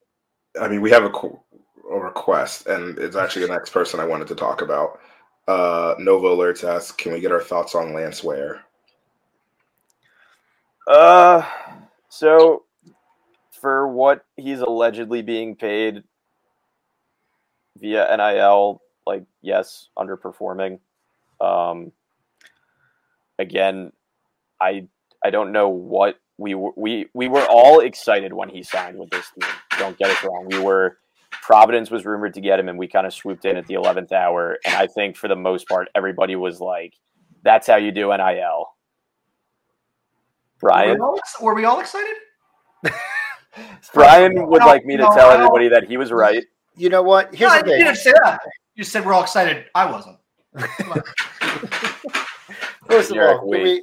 I 0.58 0.70
mean 0.70 0.80
we 0.80 0.90
have 0.92 1.04
a, 1.04 1.12
a 1.92 2.00
request, 2.00 2.68
and 2.68 2.98
it's 2.98 3.18
actually 3.18 3.46
the 3.46 3.54
next 3.54 3.72
person 3.72 4.00
I 4.00 4.06
wanted 4.06 4.30
to 4.30 4.36
talk 4.36 4.62
about. 4.62 5.02
Uh, 5.48 5.96
Nova 6.00 6.28
alerts 6.28 6.64
asks, 6.64 6.92
"Can 6.92 7.14
we 7.14 7.20
get 7.20 7.32
our 7.32 7.42
thoughts 7.42 7.76
on 7.76 7.94
Lance 7.94 8.24
Ware?" 8.24 8.66
Uh, 10.88 11.44
so 12.10 12.64
for 13.62 13.88
what 13.88 14.26
he's 14.38 14.60
allegedly 14.60 15.22
being 15.22 15.56
paid 15.56 16.04
via 17.78 18.16
NIL, 18.18 18.82
like 19.06 19.24
yes, 19.42 19.90
underperforming. 19.98 20.80
Um, 21.40 21.92
again, 23.40 23.92
I 24.62 24.88
I 25.24 25.30
don't 25.30 25.52
know 25.52 25.70
what 25.70 26.20
we 26.38 26.56
were 26.56 26.72
we 26.76 27.08
we 27.14 27.28
were 27.28 27.46
all 27.46 27.80
excited 27.80 28.34
when 28.34 28.50
he 28.50 28.64
signed 28.64 28.98
with 28.98 29.10
this 29.10 29.30
team. 29.32 29.50
Don't 29.78 29.98
get 29.98 30.10
us 30.10 30.24
wrong. 30.24 30.46
We 30.48 30.60
were 30.60 30.98
Providence 31.46 31.92
was 31.92 32.06
rumored 32.06 32.34
to 32.34 32.42
get 32.42 32.60
him, 32.60 32.70
and 32.70 32.80
we 32.80 32.88
kind 32.88 33.06
of 33.06 33.14
swooped 33.14 33.46
in 33.46 33.56
at 33.56 33.68
the 33.68 33.76
eleventh 33.76 34.12
hour. 34.12 34.58
And 34.66 34.74
I 34.74 34.88
think 34.88 35.16
for 35.16 35.28
the 35.28 35.36
most 35.36 35.68
part, 35.68 35.90
everybody 35.94 36.36
was 36.36 36.60
like, 36.60 36.96
"That's 37.44 37.68
how 37.68 37.76
you 37.76 37.92
do 37.92 38.08
NIL." 38.08 38.66
Were 40.60 40.70
Brian. 40.70 40.96
we 40.96 41.02
all, 41.02 41.16
ex- 41.16 41.40
were 41.40 41.54
we 41.54 41.66
all 41.66 41.80
excited? 41.82 42.16
Brian 43.94 44.48
would 44.48 44.62
No, 44.62 44.66
like 44.66 44.86
me 44.86 44.98
to 44.98 45.04
no, 45.04 45.14
tell 45.14 45.30
I 45.30 45.36
everybody 45.36 45.68
that 45.68 45.84
he 45.84 45.98
was 45.98 46.12
right. 46.12 46.44
You 46.76 46.90
know 46.90 47.04
what? 47.04 47.36
Here's 47.36 47.52
no, 47.52 47.62
the 47.62 47.68
you 47.68 47.76
thing. 47.76 47.86
didn't 47.86 47.98
say 47.98 48.14
that. 48.24 48.40
You 48.74 48.84
said 48.84 49.06
we're 49.06 49.14
all 49.14 49.22
excited. 49.22 49.66
I 49.76 49.92
wasn't. 49.92 50.18
First 52.88 53.12
of 53.12 53.18
all, 53.18 53.48
we, 53.48 53.80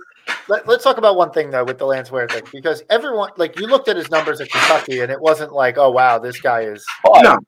let, 0.48 0.68
us 0.68 0.82
talk 0.82 0.98
about 0.98 1.16
one 1.16 1.30
thing 1.30 1.50
though 1.50 1.64
with 1.64 1.78
the 1.78 1.86
Lance 1.86 2.10
Ware 2.10 2.26
thing 2.26 2.42
because 2.52 2.82
everyone 2.90 3.30
like 3.36 3.58
you 3.60 3.68
looked 3.68 3.88
at 3.88 3.96
his 3.96 4.10
numbers 4.10 4.40
at 4.40 4.50
Kentucky 4.50 5.00
and 5.00 5.12
it 5.12 5.20
wasn't 5.20 5.52
like 5.52 5.78
oh 5.78 5.90
wow 5.90 6.18
this 6.18 6.40
guy 6.40 6.62
is 6.62 6.84
oh, 7.06 7.12
But, 7.14 7.22
No. 7.22 7.38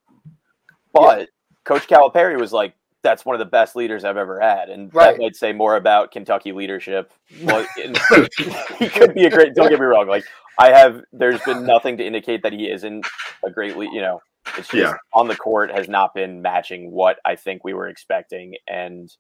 But 0.95 1.29
Coach 1.65 1.87
Calipari 1.89 2.39
was 2.39 2.53
like, 2.53 2.75
that's 3.03 3.25
one 3.27 3.35
of 3.35 3.39
the 3.39 3.45
best 3.45 3.77
leaders 3.77 4.03
I've 4.05 4.17
ever 4.17 4.41
had. 4.41 4.71
And 4.71 4.93
Right. 4.95 5.13
that 5.13 5.21
might 5.21 5.37
say 5.37 5.53
more 5.53 5.77
about 5.77 6.11
Kentucky 6.11 6.53
leadership. 6.53 7.13
Well, 7.43 7.67
he 8.79 8.89
could 8.89 9.15
be 9.15 9.27
a 9.27 9.31
great, 9.31 9.55
don't 9.55 9.69
get 9.69 9.79
me 9.79 9.85
wrong. 9.87 10.09
Like, 10.09 10.25
I 10.59 10.71
have, 10.71 11.03
there's 11.13 11.41
been 11.43 11.67
nothing 11.67 11.99
to 11.99 12.07
indicate 12.07 12.43
that 12.45 12.53
he 12.53 12.71
isn't 12.71 13.07
a 13.45 13.51
great 13.51 13.77
lead, 13.77 13.91
you 13.93 14.01
know, 14.01 14.21
it's 14.57 14.69
just 14.69 14.75
Yeah. 14.75 14.95
on 15.13 15.29
the 15.29 15.37
court 15.37 15.71
has 15.71 15.89
not 15.89 16.15
been 16.15 16.41
matching 16.43 16.91
what 16.91 17.19
I 17.25 17.37
think 17.37 17.65
we 17.65 17.75
were 17.75 17.89
expecting. 17.89 18.55
And, 18.69 19.11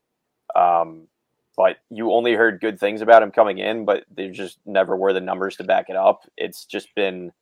um, 0.57 1.09
but 1.57 1.77
you 1.91 2.12
only 2.12 2.35
heard 2.35 2.61
good 2.61 2.81
things 2.81 3.01
about 3.01 3.22
him 3.22 3.31
coming 3.31 3.59
in, 3.59 3.85
but 3.85 4.05
there 4.11 4.31
just 4.31 4.59
never 4.64 4.97
were 4.97 5.12
the 5.12 5.20
numbers 5.20 5.57
to 5.57 5.64
back 5.64 5.87
it 5.89 5.97
up. 5.97 6.22
It's 6.37 6.64
just 6.64 6.89
been 6.95 7.33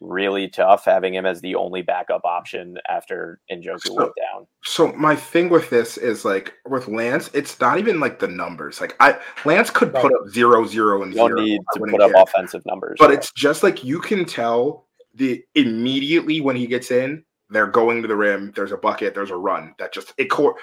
really 0.00 0.48
tough 0.48 0.84
having 0.84 1.14
him 1.14 1.26
as 1.26 1.40
the 1.42 1.54
only 1.54 1.82
backup 1.82 2.24
option 2.24 2.78
after 2.88 3.40
Njoku 3.52 3.80
So- 3.82 3.94
went 3.94 4.12
down. 4.16 4.46
So 4.64 4.92
my 4.92 5.14
thing 5.14 5.48
with 5.50 5.70
this 5.70 5.96
is 5.98 6.24
like 6.24 6.54
with 6.66 6.88
Lance, 6.88 7.30
it's 7.34 7.58
not 7.60 7.78
even 7.78 8.00
like 8.00 8.18
the 8.18 8.28
numbers. 8.28 8.80
Like 8.80 8.96
I 9.00 9.18
Lance 9.44 9.70
could 9.70 9.92
put 9.94 10.12
up 10.12 10.28
zero, 10.30 10.64
zero, 10.66 11.02
and 11.02 11.12
You 11.12 11.18
don't 11.18 11.28
zero. 11.30 11.40
need 11.40 11.60
to 11.74 11.80
put 11.80 12.00
up 12.00 12.12
care. 12.12 12.22
offensive 12.22 12.64
numbers. 12.66 12.96
But 12.98 13.10
it's 13.12 13.30
just 13.32 13.62
like 13.62 13.84
you 13.84 14.00
can 14.00 14.24
tell 14.24 14.86
the 15.14 15.42
immediately 15.54 16.40
when 16.40 16.56
he 16.56 16.66
gets 16.66 16.90
in, 16.90 17.24
they're 17.50 17.66
going 17.66 18.00
to 18.02 18.08
the 18.08 18.16
rim. 18.16 18.52
There's 18.54 18.72
a 18.72 18.76
bucket. 18.76 19.14
There's 19.14 19.30
a 19.30 19.36
run. 19.36 19.74
That 19.78 19.92
just 19.92 20.12
it 20.18 20.26
cor- 20.30 20.56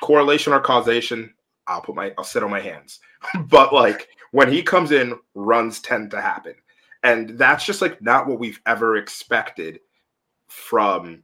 correlation 0.00 0.52
or 0.52 0.60
causation. 0.60 1.32
I'll 1.66 1.82
put 1.82 1.94
my 1.94 2.12
I'll 2.18 2.24
sit 2.24 2.42
on 2.42 2.50
my 2.50 2.60
hands. 2.60 2.98
but 3.48 3.72
like 3.72 4.08
when 4.32 4.50
he 4.50 4.62
comes 4.62 4.90
in, 4.92 5.18
runs 5.34 5.80
tend 5.80 6.10
to 6.12 6.20
happen, 6.20 6.54
and 7.02 7.30
that's 7.38 7.64
just 7.64 7.82
like 7.82 8.00
not 8.02 8.26
what 8.26 8.38
we've 8.38 8.60
ever 8.66 8.96
expected 8.96 9.80
from. 10.48 11.22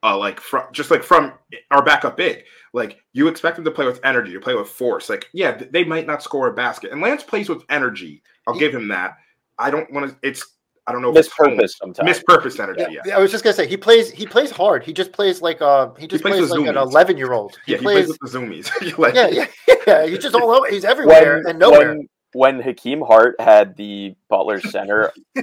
Uh, 0.00 0.16
like 0.16 0.38
from 0.40 0.62
just 0.72 0.92
like 0.92 1.02
from 1.02 1.32
our 1.72 1.84
backup 1.84 2.16
big, 2.16 2.44
like 2.72 3.00
you 3.14 3.26
expect 3.26 3.58
him 3.58 3.64
to 3.64 3.70
play 3.70 3.84
with 3.84 3.98
energy, 4.04 4.32
to 4.32 4.38
play 4.38 4.54
with 4.54 4.68
force. 4.68 5.08
Like, 5.08 5.28
yeah, 5.32 5.50
th- 5.50 5.72
they 5.72 5.82
might 5.82 6.06
not 6.06 6.22
score 6.22 6.46
a 6.46 6.52
basket, 6.52 6.92
and 6.92 7.00
Lance 7.00 7.24
plays 7.24 7.48
with 7.48 7.64
energy. 7.68 8.22
I'll 8.46 8.56
give 8.56 8.72
him 8.72 8.86
that. 8.88 9.16
I 9.58 9.72
don't 9.72 9.92
want 9.92 10.08
to. 10.08 10.16
It's 10.22 10.54
I 10.88 10.92
don't 10.92 11.02
know. 11.02 11.10
if 11.10 11.16
it's 11.18 11.28
mispurpose 11.28 11.70
sometimes. 11.76 12.18
Mispurposed 12.18 12.60
energy. 12.60 12.86
Yeah. 12.88 13.02
yeah. 13.04 13.16
I 13.16 13.20
was 13.20 13.30
just 13.30 13.44
gonna 13.44 13.54
say 13.54 13.66
he 13.66 13.76
plays 13.76 14.10
he 14.10 14.24
plays 14.24 14.50
hard. 14.50 14.82
He 14.82 14.94
just 14.94 15.12
plays 15.12 15.42
like 15.42 15.60
uh 15.60 15.92
he 15.98 16.06
just 16.06 16.22
plays 16.22 16.36
plays, 16.36 16.50
with 16.50 16.60
like 16.60 16.68
an 16.68 16.78
eleven 16.78 17.18
year 17.18 17.34
old. 17.34 17.58
He 17.66 17.72
Yeah, 17.72 17.78
he 17.78 17.84
plays 17.84 18.06
plays 18.06 18.18
with 18.20 18.32
the 18.32 18.38
zoomies. 18.38 18.98
like, 18.98 19.14
yeah, 19.14 19.28
yeah, 19.28 19.46
yeah. 19.86 20.06
He's 20.06 20.20
just 20.20 20.34
all 20.34 20.50
over 20.50 20.66
he's 20.70 20.86
everywhere 20.86 21.42
and 21.46 21.58
nowhere. 21.58 21.96
When, 21.96 22.08
when 22.32 22.60
Hakim 22.60 23.00
Hart 23.00 23.40
had 23.40 23.76
the 23.76 24.14
Butler 24.28 24.60
center 24.60 25.12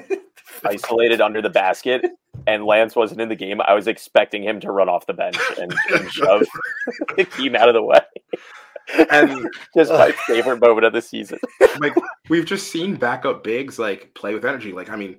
isolated 0.63 1.21
under 1.21 1.41
the 1.41 1.49
basket 1.49 2.05
and 2.47 2.65
Lance 2.65 2.95
wasn't 2.95 3.21
in 3.21 3.29
the 3.29 3.36
game, 3.36 3.59
I 3.61 3.73
was 3.73 3.88
expecting 3.88 4.43
him 4.43 4.59
to 4.61 4.71
run 4.71 4.89
off 4.89 5.05
the 5.07 5.13
bench 5.13 5.38
and, 5.59 5.73
and 5.93 6.11
shove 6.11 6.45
Hakim 7.17 7.55
out 7.55 7.69
of 7.69 7.73
the 7.73 7.81
way. 7.83 7.99
And 9.09 9.49
Just 9.75 9.91
my 9.91 10.11
favorite 10.27 10.59
moment 10.59 10.86
of 10.86 10.93
the 10.93 11.01
season. 11.01 11.39
like 11.79 11.93
we've 12.29 12.45
just 12.45 12.71
seen 12.71 12.95
backup 12.95 13.43
bigs 13.43 13.79
like 13.79 14.13
play 14.13 14.33
with 14.36 14.45
energy. 14.45 14.71
Like 14.73 14.89
I 14.91 14.95
mean, 14.95 15.17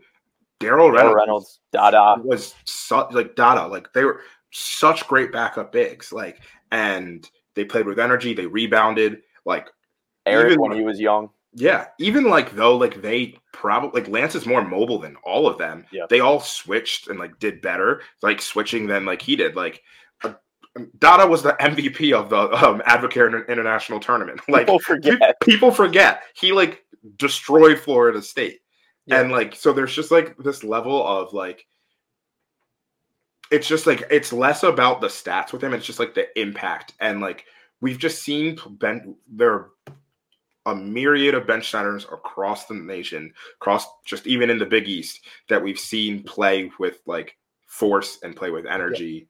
Darryl 0.60 0.92
Reynolds, 0.92 1.14
Reynolds, 1.16 1.60
Dada. 1.72 2.14
was 2.22 2.54
su- 2.64 3.08
like 3.10 3.34
Dada. 3.34 3.66
Like 3.66 3.92
they 3.92 4.04
were 4.04 4.20
such 4.52 5.06
great 5.08 5.32
backup 5.32 5.72
bigs. 5.72 6.12
Like 6.12 6.40
and 6.70 7.28
they 7.56 7.64
played 7.64 7.86
with 7.86 7.98
energy. 7.98 8.34
They 8.34 8.46
rebounded. 8.46 9.22
Like 9.44 9.66
Eric 10.26 10.52
Even- 10.52 10.60
when 10.60 10.72
he 10.72 10.82
was 10.84 11.00
young. 11.00 11.30
Yeah, 11.59 11.86
even 11.98 12.24
like 12.24 12.52
though 12.54 12.76
like 12.76 13.00
they 13.00 13.38
probably 13.52 14.02
like 14.02 14.11
Lance 14.11 14.34
is 14.34 14.44
more 14.46 14.62
mobile 14.62 14.98
than 14.98 15.16
all 15.24 15.46
of 15.48 15.57
them. 15.57 15.86
Yeah, 15.90 16.04
They 16.11 16.20
all 16.20 16.38
switched 16.40 17.09
and 17.09 17.18
like 17.18 17.38
did 17.38 17.62
better 17.62 18.02
like 18.22 18.42
switching 18.42 18.86
than 18.86 19.04
like 19.07 19.22
he 19.22 19.36
did. 19.36 19.57
Like. 19.57 19.82
uh, 20.22 20.34
Dada 20.98 21.26
was 21.26 21.42
the 21.42 21.54
MVP 21.59 22.12
of 22.12 22.28
the 22.28 22.38
um, 22.62 22.80
AdvoCare 22.80 23.46
Invitational 23.48 24.02
Tournament. 24.02 24.40
Like 24.48 24.66
People 24.66 24.78
Pe- 24.80 24.84
forget. 24.84 25.40
people 25.40 25.70
forget 25.70 26.22
he 26.34 26.52
like 26.52 26.84
destroyed 27.16 27.78
Florida 27.78 28.20
State, 28.20 28.61
Yeah. 29.07 29.20
and 29.22 29.32
like 29.32 29.57
so 29.57 29.72
there's 29.72 29.94
just 29.94 30.11
like 30.11 30.36
this 30.36 30.62
level 30.62 31.07
of 31.07 31.32
like 31.32 31.66
it's 33.50 33.68
just 33.68 33.86
like 33.86 34.02
it's 34.11 34.32
less 34.32 34.62
about 34.62 35.00
the 35.00 35.07
stats 35.07 35.52
with 35.52 35.62
him. 35.64 35.72
It's 35.72 35.86
just 35.86 35.98
like 36.00 36.14
the 36.14 36.28
impact 36.38 36.92
and 37.00 37.20
like 37.20 37.44
we've 37.80 37.98
just 37.98 38.22
seen 38.22 38.59
ben 38.68 39.16
there 39.30 39.68
a 40.66 40.74
myriad 40.74 41.34
of 41.34 41.46
bench 41.46 41.70
centers 41.70 42.04
across 42.04 42.66
the 42.66 42.74
nation, 42.74 43.32
across 43.60 43.86
just 44.04 44.26
even 44.26 44.50
in 44.50 44.58
the 44.58 44.66
Big 44.66 44.88
East 44.88 45.20
that 45.48 45.62
we've 45.62 45.78
seen 45.78 46.22
play 46.22 46.70
with 46.78 46.98
like 47.06 47.36
force 47.66 48.18
and 48.22 48.36
play 48.36 48.50
with 48.50 48.66
energy 48.66 49.28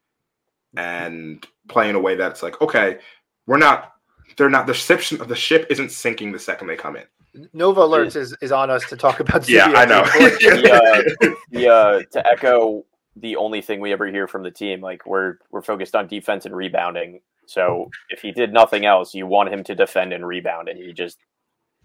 and 0.77 1.47
play 1.69 1.89
in 1.89 1.95
a 1.95 2.01
way 2.01 2.17
that's 2.17 2.43
like 2.43 2.61
okay, 2.61 2.99
we're 3.47 3.59
not 3.59 3.93
they're 4.37 4.51
not 4.51 4.67
the 4.67 4.75
ship 4.75 5.01
the 5.27 5.37
ship 5.37 5.67
isn't 5.71 5.91
sinking 5.91 6.33
the 6.33 6.39
second 6.39 6.67
they 6.67 6.77
come 6.77 6.97
in. 6.97 7.05
Nova 7.53 7.83
Alerts 7.83 8.17
is, 8.17 8.35
is 8.41 8.51
on 8.51 8.71
us 8.71 8.89
to 8.89 8.97
talk 8.97 9.21
about 9.21 9.49
Yeah, 9.49 9.67
I 9.67 9.85
know. 9.85 10.05
The, 10.05 11.37
the, 11.51 11.69
uh, 11.69 12.03
to 12.13 12.27
echo 12.27 12.85
the 13.17 13.37
only 13.37 13.61
thing 13.61 13.81
we 13.81 13.93
ever 13.93 14.07
hear 14.07 14.27
from 14.27 14.43
the 14.43 14.51
team, 14.51 14.81
like 14.81 15.05
we're 15.07 15.39
we're 15.51 15.63
focused 15.63 15.95
on 15.95 16.07
defense 16.07 16.47
and 16.47 16.57
rebounding. 16.57 17.21
So 17.47 17.91
if 18.11 18.21
he 18.21 18.33
did 18.33 18.53
nothing 18.53 18.85
else, 18.87 19.15
you 19.15 19.27
want 19.27 19.53
him 19.53 19.63
to 19.65 19.75
defend 19.75 20.13
and 20.13 20.27
rebound, 20.27 20.69
and 20.69 20.79
he 20.79 20.93
just 20.93 21.19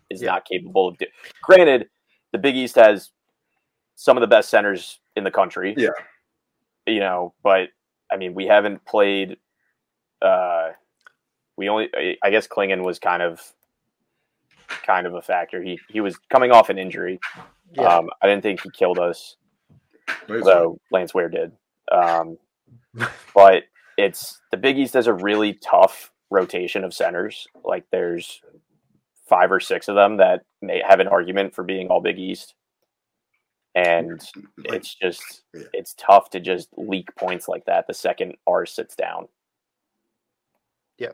is 0.09 0.21
Yeah. 0.21 0.31
not 0.31 0.45
capable 0.45 0.89
of. 0.89 0.97
Do- 0.97 1.07
Granted, 1.43 1.89
the 2.31 2.37
Big 2.39 2.55
East 2.55 2.75
has 2.75 3.11
some 3.95 4.17
of 4.17 4.21
the 4.21 4.27
best 4.27 4.49
centers 4.49 4.99
in 5.15 5.23
the 5.23 5.31
country. 5.31 5.73
Yeah. 5.77 5.89
you 6.87 6.99
know, 6.99 7.33
but 7.43 7.69
I 8.11 8.17
mean, 8.17 8.33
we 8.33 8.47
haven't 8.47 8.83
played. 8.85 9.37
Uh, 10.21 10.71
we 11.57 11.69
only, 11.69 11.89
I- 12.23 12.29
guess, 12.31 12.47
Clingan 12.47 12.83
was 12.83 12.97
kind 12.97 13.21
of, 13.21 13.39
kind 14.83 15.05
of 15.05 15.13
a 15.13 15.21
factor. 15.21 15.61
He 15.61 15.79
he 15.89 16.01
was 16.01 16.17
coming 16.31 16.51
off 16.51 16.69
an 16.69 16.77
injury. 16.79 17.19
Yeah. 17.73 17.83
Um, 17.83 18.09
I 18.21 18.27
didn't 18.27 18.41
think 18.41 18.61
he 18.61 18.69
killed 18.71 18.97
us 18.99 19.37
though 20.27 20.79
Lance 20.91 21.13
Ware 21.13 21.29
did. 21.29 21.51
Um, 21.91 22.37
but 23.35 23.63
it's 24.01 24.39
the 24.51 24.57
Big 24.57 24.77
East 24.77 24.93
has 24.95 25.07
a 25.07 25.13
really 25.13 25.53
tough 25.53 26.11
rotation 26.29 26.83
of 26.83 26.93
centers. 26.93 27.47
Like 27.63 27.85
there's 27.91 28.41
five 29.27 29.51
or 29.51 29.59
six 29.59 29.87
of 29.87 29.95
them 29.95 30.17
that 30.17 30.43
may 30.61 30.81
have 30.87 30.99
an 30.99 31.07
argument 31.07 31.53
for 31.55 31.63
being 31.63 31.87
all 31.87 32.01
Big 32.01 32.19
East, 32.19 32.55
and 33.75 34.21
Like, 34.57 34.73
it's 34.79 34.95
just 34.95 35.43
yeah. 35.53 35.63
it's 35.73 35.93
tough 35.97 36.29
to 36.31 36.39
just 36.39 36.69
leak 36.77 37.13
points 37.15 37.47
like 37.47 37.65
that 37.65 37.87
the 37.87 37.93
second 37.93 38.35
R 38.47 38.65
sits 38.65 38.95
down. 38.95 39.27
Yeah. 40.97 41.11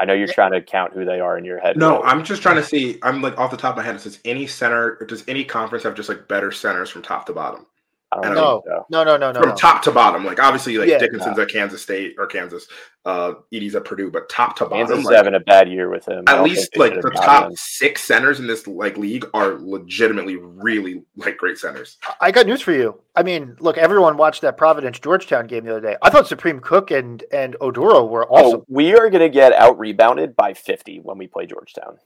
I 0.00 0.04
know 0.04 0.12
you're 0.14 0.28
Yeah. 0.28 0.34
trying 0.34 0.52
to 0.52 0.62
count 0.62 0.92
who 0.92 1.04
they 1.04 1.18
are 1.18 1.36
in 1.36 1.44
your 1.44 1.58
head. 1.58 1.76
No, 1.76 1.94
Will. 1.96 2.02
I'm 2.04 2.22
just 2.24 2.40
trying 2.40 2.56
to 2.56 2.62
see. 2.62 2.98
I'm 3.02 3.20
like 3.20 3.36
off 3.36 3.50
the 3.50 3.56
top 3.56 3.72
of 3.72 3.78
my 3.78 3.82
head. 3.82 4.00
Does 4.00 4.20
any 4.24 4.46
center, 4.46 5.04
does 5.06 5.24
any 5.26 5.44
conference 5.44 5.82
have 5.84 5.94
just 5.96 6.08
like 6.08 6.28
better 6.28 6.52
centers 6.52 6.88
from 6.90 7.02
top 7.02 7.26
to 7.26 7.32
bottom? 7.32 7.66
I 8.10 8.22
don't 8.22 8.34
No. 8.34 8.40
know. 8.40 8.62
So. 8.64 8.86
No, 8.90 9.04
no, 9.04 9.16
no, 9.18 9.32
no, 9.32 9.40
from 9.40 9.50
no. 9.50 9.54
top 9.54 9.82
to 9.82 9.90
bottom, 9.92 10.24
like 10.24 10.40
obviously, 10.40 10.78
like 10.78 10.88
Yeah. 10.88 10.96
Dickinson's 10.98 11.38
at 11.38 11.48
Kansas 11.50 11.82
State 11.82 12.14
or 12.18 12.26
Kansas, 12.26 12.66
uh, 13.04 13.34
Edey's 13.52 13.74
at 13.74 13.84
Purdue, 13.84 14.10
but 14.10 14.30
top 14.30 14.56
to 14.56 14.64
bottom, 14.64 14.78
Kansas 14.78 15.00
is 15.00 15.04
like, 15.04 15.16
having 15.16 15.34
a 15.34 15.40
bad 15.40 15.68
year 15.70 15.90
with 15.90 16.06
him. 16.08 16.24
At 16.26 16.42
least 16.42 16.74
like 16.78 16.94
the 16.94 17.10
top 17.10 17.50
him. 17.50 17.56
six 17.56 18.02
centers 18.02 18.40
in 18.40 18.46
this 18.46 18.66
like 18.66 18.96
league 18.96 19.26
are 19.34 19.58
legitimately 19.60 20.36
really 20.36 21.02
like 21.16 21.36
great 21.36 21.58
centers. 21.58 21.98
I 22.20 22.30
got 22.30 22.46
news 22.46 22.62
for 22.62 22.72
you. 22.72 22.98
I 23.14 23.22
mean, 23.22 23.56
look, 23.60 23.76
everyone 23.76 24.16
watched 24.16 24.40
that 24.40 24.56
Providence 24.56 24.98
Georgetown 24.98 25.46
game 25.46 25.64
the 25.64 25.72
other 25.72 25.80
day. 25.80 25.96
I 26.00 26.08
thought 26.08 26.26
Supreme 26.26 26.60
Cook 26.60 26.90
and 26.90 27.22
and 27.30 27.56
Oduro 27.60 28.08
were 28.08 28.26
awesome. 28.32 28.60
Oh, 28.60 28.64
we 28.68 28.94
are 28.94 29.10
going 29.10 29.20
to 29.22 29.28
get 29.28 29.52
out 29.52 29.78
rebounded 29.78 30.34
by 30.34 30.54
50 30.54 31.00
when 31.00 31.18
we 31.18 31.26
play 31.26 31.44
Georgetown. 31.44 31.98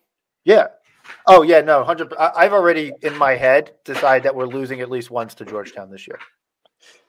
Yeah. 0.44 0.66
Oh 1.26 1.42
yeah, 1.42 1.60
no, 1.60 1.84
hundred. 1.84 2.12
I've 2.18 2.52
already 2.52 2.92
in 3.02 3.16
my 3.16 3.34
head 3.34 3.72
decided 3.84 4.24
that 4.24 4.34
we're 4.34 4.46
losing 4.46 4.80
at 4.80 4.90
least 4.90 5.10
once 5.10 5.34
to 5.36 5.44
Georgetown 5.44 5.90
this 5.90 6.06
year. 6.06 6.18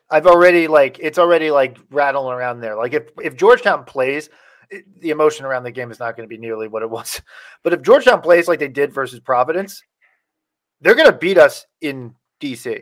I've 0.10 0.28
already 0.28 0.68
like 0.68 1.00
it's 1.00 1.18
already 1.18 1.52
like 1.52 1.78
rattling 1.90 2.34
around 2.34 2.60
there. 2.60 2.76
Like 2.76 2.94
if 2.94 3.10
if 3.22 3.36
Georgetown 3.36 3.84
plays, 3.86 4.30
it, 4.70 4.86
the 5.02 5.10
emotion 5.10 5.46
around 5.46 5.64
the 5.64 5.72
game 5.72 5.92
is 5.92 6.00
not 6.00 6.16
going 6.16 6.28
to 6.28 6.34
be 6.34 6.40
nearly 6.40 6.68
what 6.68 6.84
it 6.84 6.90
was. 6.90 7.22
But 7.64 7.74
if 7.74 7.82
Georgetown 7.82 8.22
plays 8.22 8.48
like 8.48 8.60
they 8.60 8.68
did 8.68 8.94
versus 8.94 9.22
Providence, 9.22 9.82
they're 10.82 10.96
going 10.96 11.10
to 11.10 11.18
beat 11.18 11.38
us 11.38 11.66
in 11.80 12.14
DC 12.42 12.82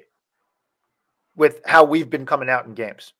with 1.35 1.61
how 1.65 1.83
we've 1.83 2.09
been 2.09 2.25
coming 2.25 2.49
out 2.49 2.65
in 2.65 2.73
games. 2.73 3.13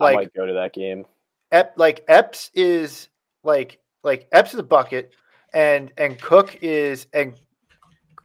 I 0.00 0.04
Like 0.04 0.16
might 0.16 0.34
go 0.34 0.46
to 0.46 0.54
that 0.54 0.72
game. 0.72 1.04
Ep, 1.52 1.74
like 1.76 2.04
Epps 2.08 2.50
is 2.54 3.08
like 3.44 3.78
like 4.02 4.28
Epps 4.32 4.54
is 4.54 4.60
a 4.60 4.64
bucket, 4.64 5.12
and 5.54 5.92
and 5.98 6.20
Cook 6.20 6.58
is 6.62 7.06
and 7.12 7.34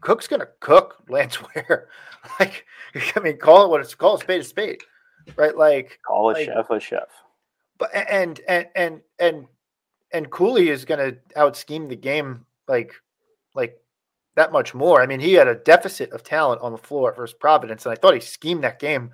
Cook's 0.01 0.27
gonna 0.27 0.47
cook 0.59 0.97
Lance 1.09 1.37
Ware. 1.41 1.87
like, 2.39 2.65
I 3.15 3.19
mean, 3.19 3.37
call 3.37 3.65
it 3.65 3.69
what 3.69 3.81
it's 3.81 3.95
called, 3.95 4.21
spade 4.21 4.41
a 4.41 4.43
spade, 4.43 4.81
right? 5.35 5.55
Like, 5.55 5.99
Call 6.05 6.31
a 6.31 6.33
like- 6.33 6.45
chef 6.45 6.69
a 6.69 6.79
chef. 6.79 7.07
but 7.77 7.89
and 7.93 8.39
and 8.47 8.67
and 8.75 9.01
and 9.19 9.45
and 10.11 10.29
Cooley 10.29 10.69
is 10.69 10.85
gonna 10.85 11.13
out 11.35 11.57
scheme 11.57 11.87
the 11.87 11.95
game 11.95 12.45
like 12.67 12.93
like 13.55 13.77
that 14.35 14.51
much 14.51 14.73
more. 14.73 15.01
I 15.01 15.05
mean, 15.05 15.19
he 15.19 15.33
had 15.33 15.47
a 15.47 15.55
deficit 15.55 16.11
of 16.11 16.23
talent 16.23 16.61
on 16.61 16.71
the 16.71 16.77
floor 16.77 17.13
versus 17.13 17.35
Providence, 17.39 17.85
and 17.85 17.93
I 17.93 17.95
thought 17.95 18.13
he 18.15 18.19
schemed 18.19 18.63
that 18.63 18.79
game 18.79 19.11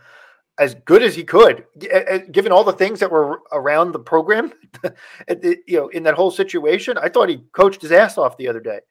as 0.60 0.76
good 0.76 1.02
as 1.02 1.16
he 1.16 1.24
could, 1.24 1.66
G- 1.78 1.90
given 2.32 2.52
all 2.52 2.66
the 2.66 2.74
things 2.74 3.00
that 3.00 3.10
were 3.10 3.40
around 3.52 3.94
the 3.94 4.00
program. 4.00 4.54
you 5.42 5.58
know, 5.70 5.88
in 5.88 6.04
that 6.04 6.14
whole 6.14 6.32
situation, 6.32 6.98
I 6.98 7.10
thought 7.10 7.30
he 7.30 7.38
coached 7.54 7.82
his 7.82 7.92
ass 7.92 8.18
off 8.18 8.38
the 8.38 8.50
other 8.50 8.60
day. 8.60 8.82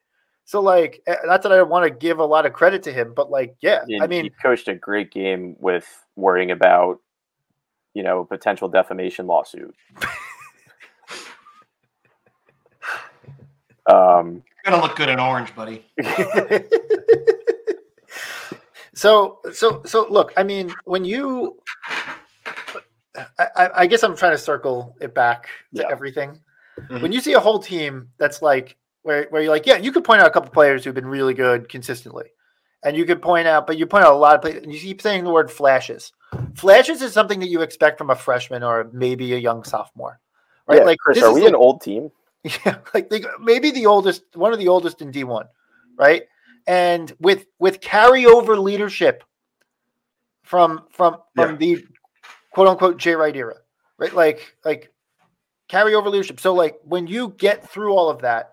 So, 0.45 0.61
like, 0.61 1.03
not 1.25 1.43
that 1.43 1.51
I 1.51 1.61
want 1.61 1.85
to 1.85 1.91
give 1.91 2.17
a 2.17 2.25
lot 2.25 2.47
of 2.47 2.53
credit 2.53 2.81
to 2.83 2.91
him, 2.91 3.13
but 3.15 3.29
like, 3.29 3.55
yeah, 3.61 3.81
And 3.87 4.01
I 4.01 4.07
mean, 4.07 4.23
he 4.23 4.31
coached 4.31 4.67
a 4.67 4.73
great 4.73 5.11
game 5.11 5.55
with 5.59 5.85
worrying 6.15 6.49
about, 6.49 6.99
you 7.93 8.01
know, 8.01 8.25
potential 8.25 8.67
defamation 8.67 9.27
lawsuit. 9.27 9.75
um, 13.85 14.41
Gonna 14.65 14.81
look 14.81 14.95
good 14.95 15.09
in 15.09 15.19
orange, 15.19 15.55
buddy. 15.55 15.85
so 18.99 19.39
so 19.53 19.81
so 19.85 20.05
look 20.09 20.33
i 20.37 20.43
mean 20.43 20.73
when 20.85 21.05
you 21.05 21.57
I, 23.37 23.69
I- 23.75 23.87
guess 23.87 24.03
i'm 24.03 24.15
trying 24.15 24.33
to 24.33 24.37
circle 24.37 24.95
it 25.01 25.13
back 25.13 25.43
to 25.75 25.81
Yeah. 25.81 25.87
everything 25.89 26.39
Mhm. 26.79 27.01
when 27.01 27.11
you 27.11 27.19
see 27.19 27.33
a 27.33 27.39
whole 27.39 27.59
team 27.59 28.09
that's 28.17 28.41
like 28.41 28.77
where, 29.03 29.27
where 29.31 29.41
you're 29.41 29.51
like 29.51 29.65
yeah 29.65 29.77
you 29.77 29.91
could 29.91 30.03
point 30.03 30.21
out 30.21 30.27
a 30.27 30.31
couple 30.31 30.49
players 30.51 30.83
who've 30.83 30.95
been 30.95 31.05
really 31.07 31.33
good 31.33 31.67
consistently 31.69 32.25
and 32.83 32.95
you 32.95 33.05
could 33.05 33.21
point 33.21 33.47
out 33.47 33.67
but 33.67 33.77
you 33.77 33.85
point 33.85 34.05
out 34.05 34.13
a 34.13 34.17
lot 34.17 34.35
of 34.35 34.41
players 34.41 34.63
and 34.63 34.73
you 34.73 34.79
keep 34.79 35.01
saying 35.01 35.23
the 35.23 35.29
word 35.31 35.51
flashes 35.51 36.13
flashes 36.55 37.01
is 37.01 37.11
something 37.11 37.39
that 37.41 37.49
you 37.49 37.61
expect 37.61 37.97
from 37.97 38.09
a 38.09 38.15
freshman 38.15 38.63
or 38.63 38.89
maybe 38.93 39.33
a 39.33 39.37
young 39.37 39.63
sophomore 39.63 40.19
right 40.67 40.79
yeah, 40.79 40.83
like 40.85 40.97
Chris, 40.99 41.21
are 41.21 41.33
we 41.33 41.41
like- 41.41 41.49
an 41.49 41.55
old 41.55 41.81
team? 41.81 42.11
yeah, 42.65 42.77
like 42.93 43.09
they, 43.09 43.21
maybe 43.41 43.69
the 43.71 43.85
oldest, 43.85 44.23
one 44.35 44.53
of 44.53 44.59
the 44.59 44.69
oldest 44.69 45.01
in 45.01 45.11
D1, 45.11 45.45
right? 45.97 46.23
And 46.69 47.11
with 47.19 47.47
with 47.57 47.81
carryover 47.81 48.61
leadership 48.61 49.23
from 50.43 50.85
from 50.91 51.17
from 51.35 51.49
Yeah. 51.51 51.55
the 51.55 51.85
quote 52.51 52.67
unquote 52.67 52.97
Jay 52.97 53.15
Wright 53.15 53.35
era, 53.35 53.55
right? 53.97 54.13
Like 54.13 54.55
like 54.63 54.91
carryover 55.67 56.11
leadership. 56.11 56.39
So 56.39 56.53
like 56.53 56.77
when 56.83 57.07
you 57.07 57.33
get 57.37 57.67
through 57.67 57.93
all 57.93 58.07
of 58.07 58.21
that, 58.21 58.51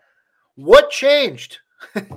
what 0.54 0.90
changed? 0.90 1.58
and 1.94 2.08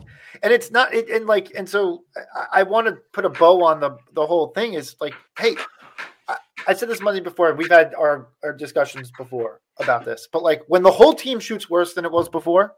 it's 0.43 0.71
not 0.71 0.93
it, 0.93 1.09
and 1.09 1.25
like 1.25 1.51
and 1.53 1.67
so 1.67 2.03
I, 2.33 2.61
I 2.61 2.63
want 2.63 2.87
to 2.87 2.93
put 3.11 3.25
a 3.25 3.29
bow 3.29 3.61
on 3.65 3.81
the 3.81 3.97
the 4.13 4.25
whole 4.25 4.47
thing 4.55 4.75
is 4.75 4.95
like, 5.01 5.13
hey, 5.37 5.57
I, 6.29 6.37
I 6.65 6.73
said 6.75 6.87
this 6.87 7.01
Monday 7.01 7.19
before, 7.19 7.49
and 7.49 7.57
we've 7.57 7.69
had 7.69 7.93
our, 7.95 8.29
our 8.41 8.53
discussions 8.53 9.11
before 9.17 9.59
about 9.81 10.05
this, 10.05 10.29
but 10.31 10.43
like 10.43 10.61
when 10.67 10.81
the 10.83 10.91
whole 10.91 11.13
team 11.13 11.41
shoots 11.41 11.69
worse 11.69 11.93
than 11.93 12.05
it 12.05 12.11
was 12.11 12.29
before, 12.29 12.75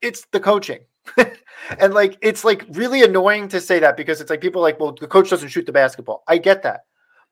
it's 0.00 0.26
the 0.32 0.40
coaching. 0.40 0.80
and 1.80 1.94
like 1.94 2.18
it's 2.22 2.44
like 2.44 2.64
really 2.70 3.02
annoying 3.02 3.48
to 3.48 3.60
say 3.60 3.78
that 3.80 3.96
because 3.96 4.20
it's 4.20 4.30
like 4.30 4.40
people 4.40 4.60
are 4.60 4.64
like, 4.64 4.80
well, 4.80 4.96
the 4.98 5.06
coach 5.06 5.30
doesn't 5.30 5.48
shoot 5.48 5.66
the 5.66 5.72
basketball. 5.72 6.22
I 6.28 6.38
get 6.38 6.62
that. 6.62 6.82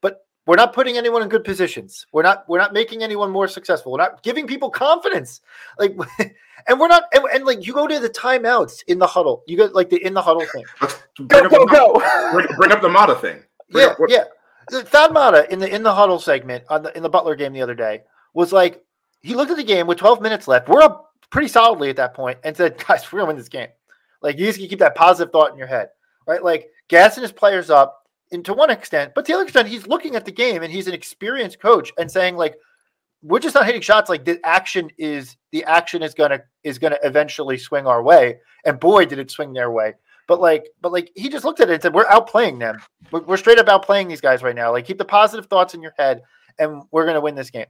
But 0.00 0.26
we're 0.46 0.56
not 0.56 0.72
putting 0.72 0.96
anyone 0.96 1.22
in 1.22 1.28
good 1.28 1.44
positions. 1.44 2.06
We're 2.12 2.22
not 2.22 2.48
we're 2.48 2.58
not 2.58 2.72
making 2.72 3.02
anyone 3.02 3.30
more 3.30 3.48
successful. 3.48 3.92
We're 3.92 3.98
not 3.98 4.22
giving 4.22 4.46
people 4.46 4.70
confidence. 4.70 5.40
Like 5.78 5.96
and 6.66 6.80
we're 6.80 6.88
not 6.88 7.04
and, 7.12 7.24
and 7.32 7.44
like 7.44 7.66
you 7.66 7.72
go 7.72 7.86
to 7.86 7.98
the 7.98 8.10
timeouts 8.10 8.82
in 8.88 8.98
the 8.98 9.06
huddle. 9.06 9.42
You 9.46 9.56
go 9.56 9.66
like 9.66 9.90
the 9.90 10.04
in 10.04 10.14
the 10.14 10.22
huddle 10.22 10.44
thing. 10.46 10.64
Bring 11.18 11.28
Go, 11.28 11.46
up 11.46 11.50
go, 11.50 11.66
the, 11.66 12.00
go! 12.00 12.32
Bring, 12.32 12.46
bring 12.56 12.72
up 12.72 12.82
the 12.82 12.88
Matta 12.88 13.14
thing. 13.16 13.42
Bring 13.70 13.86
Yeah, 13.86 13.92
up 13.92 13.98
yeah. 14.08 14.24
Thad 14.70 15.12
Matta 15.12 15.50
in 15.52 15.58
the 15.58 15.72
in 15.72 15.82
the 15.82 15.94
huddle 15.94 16.18
segment 16.18 16.64
on 16.70 16.82
the 16.82 16.96
in 16.96 17.02
the 17.02 17.08
Butler 17.08 17.36
game 17.36 17.52
the 17.52 17.62
other 17.62 17.74
day 17.74 18.02
was 18.32 18.52
like 18.52 18.82
he 19.24 19.34
looked 19.34 19.50
at 19.50 19.56
the 19.56 19.64
game 19.64 19.86
with 19.86 19.98
12 19.98 20.20
minutes 20.20 20.46
left. 20.46 20.68
We're 20.68 20.82
up 20.82 21.13
pretty 21.30 21.48
solidly 21.48 21.90
at 21.90 21.96
that 21.96 22.14
point 22.14 22.38
and 22.44 22.56
said, 22.56 22.82
guys, 22.88 23.10
we're 23.12 23.20
gonna 23.20 23.28
win 23.28 23.36
this 23.36 23.48
game. 23.48 23.68
Like 24.22 24.38
you 24.38 24.46
just 24.46 24.58
keep 24.58 24.78
that 24.78 24.94
positive 24.94 25.32
thought 25.32 25.52
in 25.52 25.58
your 25.58 25.66
head, 25.66 25.88
right? 26.26 26.42
Like 26.42 26.68
gassing 26.88 27.22
his 27.22 27.32
players 27.32 27.70
up 27.70 28.00
and 28.32 28.44
to 28.46 28.54
one 28.54 28.70
extent, 28.70 29.12
but 29.14 29.24
to 29.26 29.32
the 29.32 29.34
other 29.34 29.44
extent, 29.44 29.68
he's 29.68 29.86
looking 29.86 30.16
at 30.16 30.24
the 30.24 30.32
game 30.32 30.62
and 30.62 30.72
he's 30.72 30.86
an 30.88 30.94
experienced 30.94 31.60
coach 31.60 31.92
and 31.98 32.10
saying, 32.10 32.36
like, 32.36 32.56
we're 33.22 33.38
just 33.38 33.54
not 33.54 33.66
hitting 33.66 33.80
shots. 33.80 34.10
Like 34.10 34.24
the 34.24 34.38
action 34.44 34.90
is 34.98 35.36
the 35.52 35.64
action 35.64 36.02
is 36.02 36.12
gonna 36.14 36.40
is 36.62 36.78
gonna 36.78 36.98
eventually 37.02 37.56
swing 37.58 37.86
our 37.86 38.02
way. 38.02 38.38
And 38.66 38.78
boy, 38.80 39.06
did 39.06 39.18
it 39.18 39.30
swing 39.30 39.52
their 39.52 39.70
way. 39.70 39.94
But 40.26 40.40
like, 40.40 40.66
but 40.82 40.92
like 40.92 41.10
he 41.14 41.28
just 41.30 41.44
looked 41.44 41.60
at 41.60 41.70
it 41.70 41.74
and 41.74 41.82
said, 41.82 41.94
We're 41.94 42.04
outplaying 42.06 42.58
them. 42.58 42.78
We're, 43.10 43.22
we're 43.22 43.36
straight 43.38 43.58
up 43.58 43.66
outplaying 43.66 44.08
these 44.08 44.20
guys 44.20 44.42
right 44.42 44.54
now. 44.54 44.72
Like 44.72 44.86
keep 44.86 44.98
the 44.98 45.04
positive 45.06 45.46
thoughts 45.46 45.72
in 45.74 45.80
your 45.82 45.94
head 45.98 46.20
and 46.58 46.82
we're 46.90 47.06
gonna 47.06 47.20
win 47.20 47.34
this 47.34 47.50
game. 47.50 47.66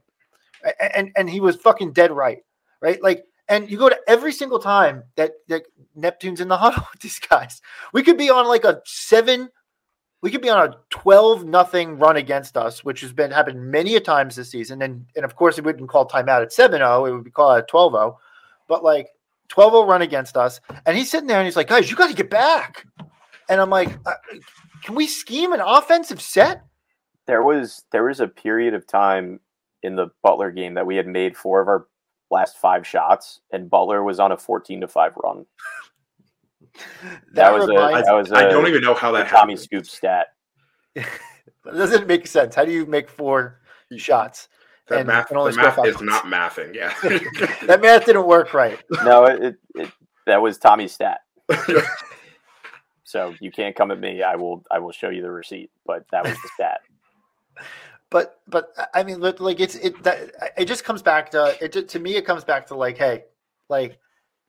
A- 0.65 0.97
And 0.97 1.11
and 1.15 1.29
he 1.29 1.39
was 1.39 1.55
fucking 1.57 1.93
dead 1.93 2.11
right. 2.11 2.39
Right? 2.81 3.01
Like 3.01 3.23
and 3.47 3.69
you 3.69 3.77
go 3.77 3.89
to 3.89 3.99
every 4.07 4.31
single 4.31 4.59
time 4.59 5.03
that, 5.15 5.33
that 5.47 5.63
Neptune's 5.95 6.41
in 6.41 6.47
the 6.47 6.57
huddle 6.57 6.83
with 6.91 7.01
these 7.01 7.19
guys. 7.19 7.61
We 7.93 8.03
could 8.03 8.17
be 8.17 8.29
on 8.29 8.47
like 8.47 8.63
a 8.63 8.81
seven, 8.85 9.49
we 10.21 10.31
could 10.31 10.41
be 10.41 10.49
on 10.49 10.69
a 10.69 10.75
12 10.89 11.45
nothing 11.45 11.97
run 11.97 12.17
against 12.17 12.57
us, 12.57 12.83
which 12.83 13.01
has 13.01 13.13
been 13.13 13.31
happened 13.31 13.71
many 13.71 13.95
a 13.95 13.99
times 13.99 14.35
this 14.35 14.49
season. 14.49 14.81
And 14.81 15.05
and 15.15 15.25
of 15.25 15.35
course 15.35 15.57
it 15.57 15.65
wouldn't 15.65 15.89
call 15.89 16.07
timeout 16.07 16.41
at 16.41 16.51
7-0, 16.51 17.07
it 17.07 17.13
would 17.13 17.23
be 17.23 17.31
called 17.31 17.57
at 17.57 17.69
12-0. 17.69 18.15
But 18.67 18.83
like 18.83 19.09
12-0 19.49 19.87
run 19.87 20.01
against 20.01 20.37
us. 20.37 20.59
And 20.85 20.97
he's 20.97 21.11
sitting 21.11 21.27
there 21.27 21.37
and 21.37 21.45
he's 21.45 21.55
like, 21.55 21.67
guys, 21.67 21.89
you 21.89 21.95
got 21.95 22.09
to 22.09 22.15
get 22.15 22.29
back. 22.29 22.85
And 23.47 23.61
I'm 23.61 23.69
like, 23.69 23.89
uh, 24.05 24.13
can 24.83 24.95
we 24.95 25.07
scheme 25.07 25.53
an 25.53 25.61
offensive 25.61 26.21
set? 26.21 26.63
There 27.27 27.43
was 27.43 27.83
there 27.91 28.03
was 28.03 28.19
a 28.19 28.27
period 28.27 28.73
of 28.73 28.87
time 28.87 29.39
in 29.83 29.95
the 29.95 30.07
Butler 30.23 30.51
game 30.51 30.73
that 30.75 30.85
we 30.85 30.95
had 30.95 31.07
made 31.07 31.37
four 31.37 31.61
of 31.61 31.67
our 31.67 31.87
last 32.31 32.57
five 32.57 32.85
shots, 32.85 33.41
and 33.51 33.69
Butler 33.69 34.03
was 34.03 34.19
on 34.19 34.31
a 34.31 34.37
fourteen 34.37 34.81
to 34.81 34.87
five 34.87 35.13
run. 35.23 35.45
That, 37.33 37.53
was 37.53 37.69
a 37.69 38.03
that 38.03 38.13
was 38.13 38.31
a 38.31 38.35
I 38.35 38.43
don't 38.43 38.67
even 38.67 38.81
know 38.81 38.93
how 38.93 39.11
that 39.13 39.29
Tommy 39.29 39.53
happened. 39.53 39.59
Scoop 39.59 39.85
stat. 39.85 40.27
That 41.65 41.73
doesn't 41.73 42.05
make 42.05 42.27
sense. 42.27 42.53
How 42.53 42.63
do 42.63 42.71
you 42.71 42.85
make 42.85 43.09
four 43.09 43.59
shots? 43.97 44.49
That 44.87 44.99
and- 44.99 45.07
math, 45.07 45.31
only 45.31 45.51
the 45.51 45.57
math 45.57 45.83
is 45.83 45.99
not 45.99 46.25
mathing. 46.25 46.75
Yeah. 46.75 46.93
That 47.65 47.81
math 47.81 48.05
didn't 48.05 48.27
work 48.27 48.53
right. 48.53 48.79
No, 49.03 49.25
it, 49.25 49.41
it, 49.41 49.55
it 49.73 49.91
that 50.27 50.39
was 50.39 50.59
Tommy's 50.59 50.91
stat. 50.91 51.21
So 53.07 53.35
you 53.39 53.51
can't 53.51 53.75
come 53.75 53.91
at 53.91 53.99
me. 53.99 54.23
I 54.23 54.35
will 54.35 54.65
I 54.69 54.79
will 54.79 54.91
show 54.91 55.09
you 55.09 55.21
the 55.21 55.31
receipt. 55.31 55.69
But 55.85 56.05
that 56.11 56.25
was 56.25 56.33
the 56.33 56.49
stat. 56.55 56.81
But 58.15 58.39
but 58.47 58.73
I 58.93 59.03
mean, 59.03 59.19
like 59.19 59.59
it's 59.59 59.75
it 59.75 60.01
that 60.03 60.31
it 60.57 60.69
just 60.69 60.85
comes 60.85 61.01
back 61.01 61.31
to 61.31 61.53
it. 61.59 61.89
To 61.89 61.99
me, 61.99 62.15
it 62.15 62.25
comes 62.25 62.45
back 62.45 62.65
to 62.67 62.73
like, 62.75 62.97
hey, 62.97 63.25
like 63.67 63.99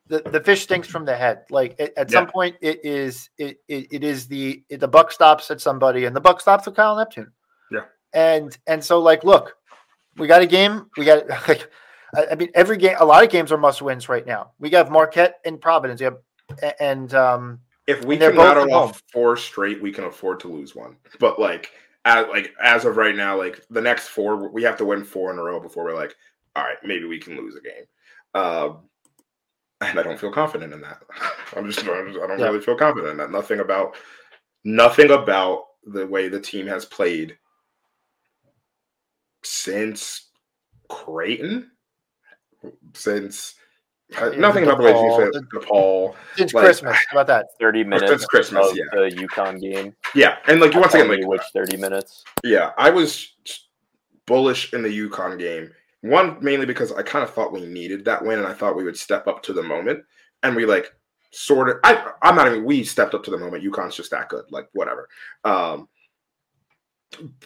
the, 0.07 0.21
the 0.21 0.39
fish 0.39 0.63
stinks 0.63 0.87
from 0.87 1.03
the 1.03 1.17
head. 1.17 1.43
Like 1.49 1.75
at, 1.77 1.91
at 1.97 2.09
some 2.09 2.27
point, 2.27 2.55
it 2.61 2.85
is 2.85 3.29
it, 3.37 3.57
it 3.67 3.87
it 3.91 4.03
is 4.05 4.25
the 4.25 4.63
it, 4.69 4.79
the 4.79 4.87
buck 4.87 5.11
stops 5.11 5.51
at 5.51 5.59
somebody, 5.59 6.05
and 6.05 6.15
the 6.15 6.21
buck 6.21 6.39
stops 6.39 6.65
with 6.65 6.77
Kyle 6.77 6.95
Neptune. 6.95 7.33
Yeah. 7.69 7.81
And 8.13 8.57
and 8.67 8.81
so 8.81 9.01
like, 9.01 9.25
look, 9.25 9.57
we 10.15 10.27
got 10.27 10.41
a 10.41 10.47
game. 10.47 10.85
We 10.95 11.03
got 11.03 11.27
like, 11.49 11.69
I, 12.15 12.27
I 12.31 12.35
mean, 12.35 12.51
every 12.55 12.77
game. 12.77 12.95
A 13.01 13.05
lot 13.05 13.25
of 13.25 13.29
games 13.29 13.51
are 13.51 13.57
must 13.57 13.81
wins 13.81 14.07
right 14.07 14.25
now. 14.25 14.51
We 14.59 14.69
got 14.69 14.89
Marquette 14.89 15.41
and 15.43 15.59
Providence. 15.59 15.99
Have 15.99 16.19
and 16.79 17.13
um 17.13 17.59
if 17.85 18.05
we 18.05 18.17
can 18.17 18.33
rattle 18.37 18.73
off 18.73 19.03
four 19.11 19.35
straight, 19.35 19.81
we 19.81 19.91
can 19.91 20.05
afford 20.05 20.39
to 20.39 20.47
lose 20.47 20.73
one. 20.73 20.95
But 21.19 21.37
like 21.37 21.73
as 22.07 22.27
like 22.29 22.53
as 22.61 22.85
of 22.85 22.95
right 22.97 23.15
now, 23.15 23.37
like 23.37 23.61
the 23.69 23.81
next 23.81 24.07
four, 24.07 24.49
we 24.49 24.63
have 24.63 24.77
to 24.77 24.85
win 24.85 25.03
four 25.03 25.31
in 25.31 25.37
a 25.39 25.43
row 25.43 25.59
before 25.59 25.83
we're 25.83 25.95
like, 25.95 26.15
all 26.55 26.63
right, 26.63 26.77
maybe 26.83 27.05
we 27.05 27.19
can 27.19 27.35
lose 27.37 27.55
a 27.55 27.61
game. 27.61 27.83
Um, 28.33 28.79
and 29.81 29.99
I 29.99 30.03
don't 30.03 30.19
feel 30.19 30.31
confident 30.31 30.73
in 30.73 30.81
that. 30.81 31.01
I'm 31.55 31.69
just, 31.69 31.79
I'm 31.87 32.07
just 32.07 32.19
I 32.19 32.27
don't 32.27 32.39
Yeah. 32.39 32.45
really 32.45 32.61
feel 32.61 32.77
confident 32.77 33.11
in 33.11 33.17
that. 33.17 33.31
Nothing 33.31 33.59
about 33.59 33.95
nothing 34.63 35.11
about 35.11 35.65
the 35.83 36.07
way 36.07 36.29
the 36.29 36.39
team 36.39 36.65
has 36.67 36.85
played 36.85 37.37
since 39.43 40.29
Creighton, 40.89 41.71
since 42.93 43.55
uh, 44.19 44.31
Yeah, 44.31 44.37
nothing 44.39 44.63
about 44.63 44.77
the 44.77 44.83
way 44.83 44.91
the 44.93 45.45
DePaul. 45.53 46.11
team 46.11 46.19
since 46.35 46.53
Like- 46.53 46.65
Christmas. 46.65 46.97
How 47.09 47.21
about 47.21 47.27
that? 47.27 47.47
Thirty 47.59 47.83
minutes 47.83 48.09
since 48.09 48.25
Christmas, 48.25 48.69
of 48.69 48.77
yeah. 48.77 48.83
the 48.91 49.27
UConn 49.27 49.59
game. 49.61 49.95
Yeah, 50.15 50.37
and 50.47 50.59
like 50.59 50.73
once 50.73 50.93
again, 50.93 51.09
like 51.09 51.25
which 51.27 51.41
thirty 51.53 51.77
minutes. 51.77 52.23
Yeah, 52.43 52.71
I 52.77 52.89
was 52.89 53.33
bullish 54.25 54.73
in 54.73 54.81
the 54.83 54.89
UConn 54.89 55.37
game. 55.39 55.71
One 56.01 56.37
mainly 56.41 56.65
because 56.65 56.91
I 56.91 57.01
kind 57.01 57.23
of 57.23 57.33
thought 57.33 57.51
we 57.51 57.65
needed 57.65 58.05
that 58.05 58.23
win, 58.23 58.39
and 58.39 58.47
I 58.47 58.53
thought 58.53 58.75
we 58.77 58.83
would 58.83 58.97
step 58.97 59.27
up 59.27 59.41
to 59.43 59.53
the 59.53 59.63
moment, 59.63 60.03
and 60.43 60.55
we 60.55 60.65
like 60.65 60.93
sort 61.31 61.69
of. 61.69 61.77
I 61.83 62.11
I'm 62.21 62.35
not 62.35 62.47
even. 62.47 62.63
We 62.63 62.83
stepped 62.83 63.13
up 63.13 63.23
to 63.25 63.31
the 63.31 63.37
moment. 63.37 63.63
UConn's 63.63 63.95
just 63.95 64.11
that 64.11 64.29
good. 64.29 64.45
Like 64.51 64.69
whatever. 64.73 65.09
Um, 65.43 65.89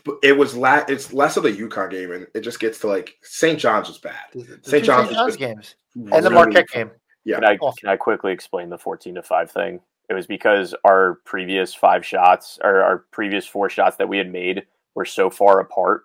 but 0.04 0.16
it 0.24 0.36
was 0.38 0.56
la- 0.56 0.84
It's 0.88 1.14
less 1.14 1.38
of 1.38 1.44
the 1.44 1.52
Yukon 1.52 1.90
game, 1.90 2.12
and 2.12 2.28
it 2.36 2.42
just 2.42 2.60
gets 2.60 2.80
to 2.80 2.88
like 2.88 3.16
St. 3.22 3.58
John's 3.60 3.88
was 3.88 4.00
bad. 4.00 4.16
The, 4.34 4.44
the 4.44 4.70
St. 4.70 4.84
John's 4.84 5.10
St. 5.10 5.12
is 5.12 5.16
John's 5.16 5.30
just 5.30 5.40
games 5.40 5.76
and 5.96 6.08
the 6.08 6.22
really- 6.22 6.34
Marquette 6.34 6.68
game. 6.70 6.92
Yeah. 7.24 7.36
Can 7.36 7.46
I 7.46 7.54
Awful. 7.56 7.74
can 7.74 7.90
I 7.90 7.98
quickly 7.98 8.32
explain 8.32 8.70
the 8.70 8.78
fourteen 8.78 9.16
to 9.16 9.24
five 9.24 9.52
thing? 9.52 9.80
It 10.10 10.14
was 10.14 10.28
because 10.28 10.74
our 10.84 11.20
previous 11.26 11.74
five 11.74 12.06
shots 12.06 12.60
or 12.64 12.82
our 12.82 13.06
previous 13.12 13.46
four 13.46 13.70
shots 13.70 13.96
that 13.98 14.10
we 14.10 14.18
had 14.18 14.32
made 14.32 14.64
were 14.96 15.06
so 15.06 15.30
far 15.30 15.60
apart 15.60 16.04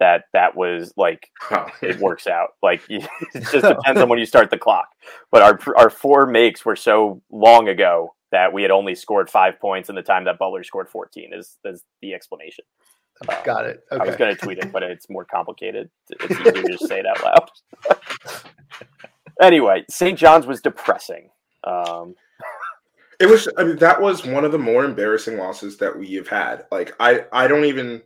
that 0.00 0.24
that 0.32 0.54
was 0.54 0.92
like 0.96 1.30
it 1.82 1.98
works 1.98 2.26
out. 2.26 2.50
Like 2.62 2.82
it 2.88 3.08
just 3.34 3.52
depends 3.66 4.00
on 4.00 4.08
when 4.08 4.18
you 4.18 4.26
start 4.26 4.50
the 4.50 4.58
clock. 4.58 4.88
But 5.32 5.42
our 5.42 5.58
our 5.76 5.90
four 5.90 6.26
makes 6.26 6.64
were 6.64 6.76
so 6.76 7.22
long 7.30 7.68
ago 7.68 8.14
that 8.30 8.52
we 8.52 8.60
had 8.62 8.70
only 8.70 8.94
scored 8.94 9.30
five 9.30 9.58
points 9.58 9.88
in 9.88 9.94
the 9.94 10.02
time 10.02 10.24
that 10.24 10.38
Butler 10.38 10.62
scored 10.62 10.88
fourteen. 10.90 11.30
Is 11.32 11.56
is 11.64 11.82
the 12.02 12.12
explanation? 12.14 12.64
Uh, 13.26 13.42
Got 13.42 13.66
it. 13.66 13.84
I 13.90 14.04
was 14.04 14.16
going 14.16 14.34
to 14.34 14.40
tweet 14.40 14.58
it, 14.58 14.70
but 14.70 14.82
it's 14.82 15.08
more 15.08 15.24
complicated. 15.24 15.90
It's 16.10 16.24
easier 16.30 16.52
to 16.52 16.68
just 16.68 16.86
say 16.86 17.00
it 17.00 17.06
out 17.06 17.22
loud. 17.24 17.50
anyway, 19.40 19.84
St. 19.88 20.18
John's 20.18 20.46
was 20.46 20.60
depressing. 20.60 21.30
Um, 21.64 22.14
It 23.20 23.26
was. 23.26 23.48
I 23.56 23.64
mean, 23.64 23.76
that 23.78 24.00
was 24.00 24.24
one 24.24 24.44
of 24.44 24.52
the 24.52 24.58
more 24.58 24.84
embarrassing 24.84 25.36
losses 25.36 25.76
that 25.78 25.96
we 25.98 26.14
have 26.14 26.28
had. 26.28 26.66
Like, 26.70 26.94
I, 27.00 27.24
I 27.32 27.48
don't 27.48 27.64
even 27.64 28.02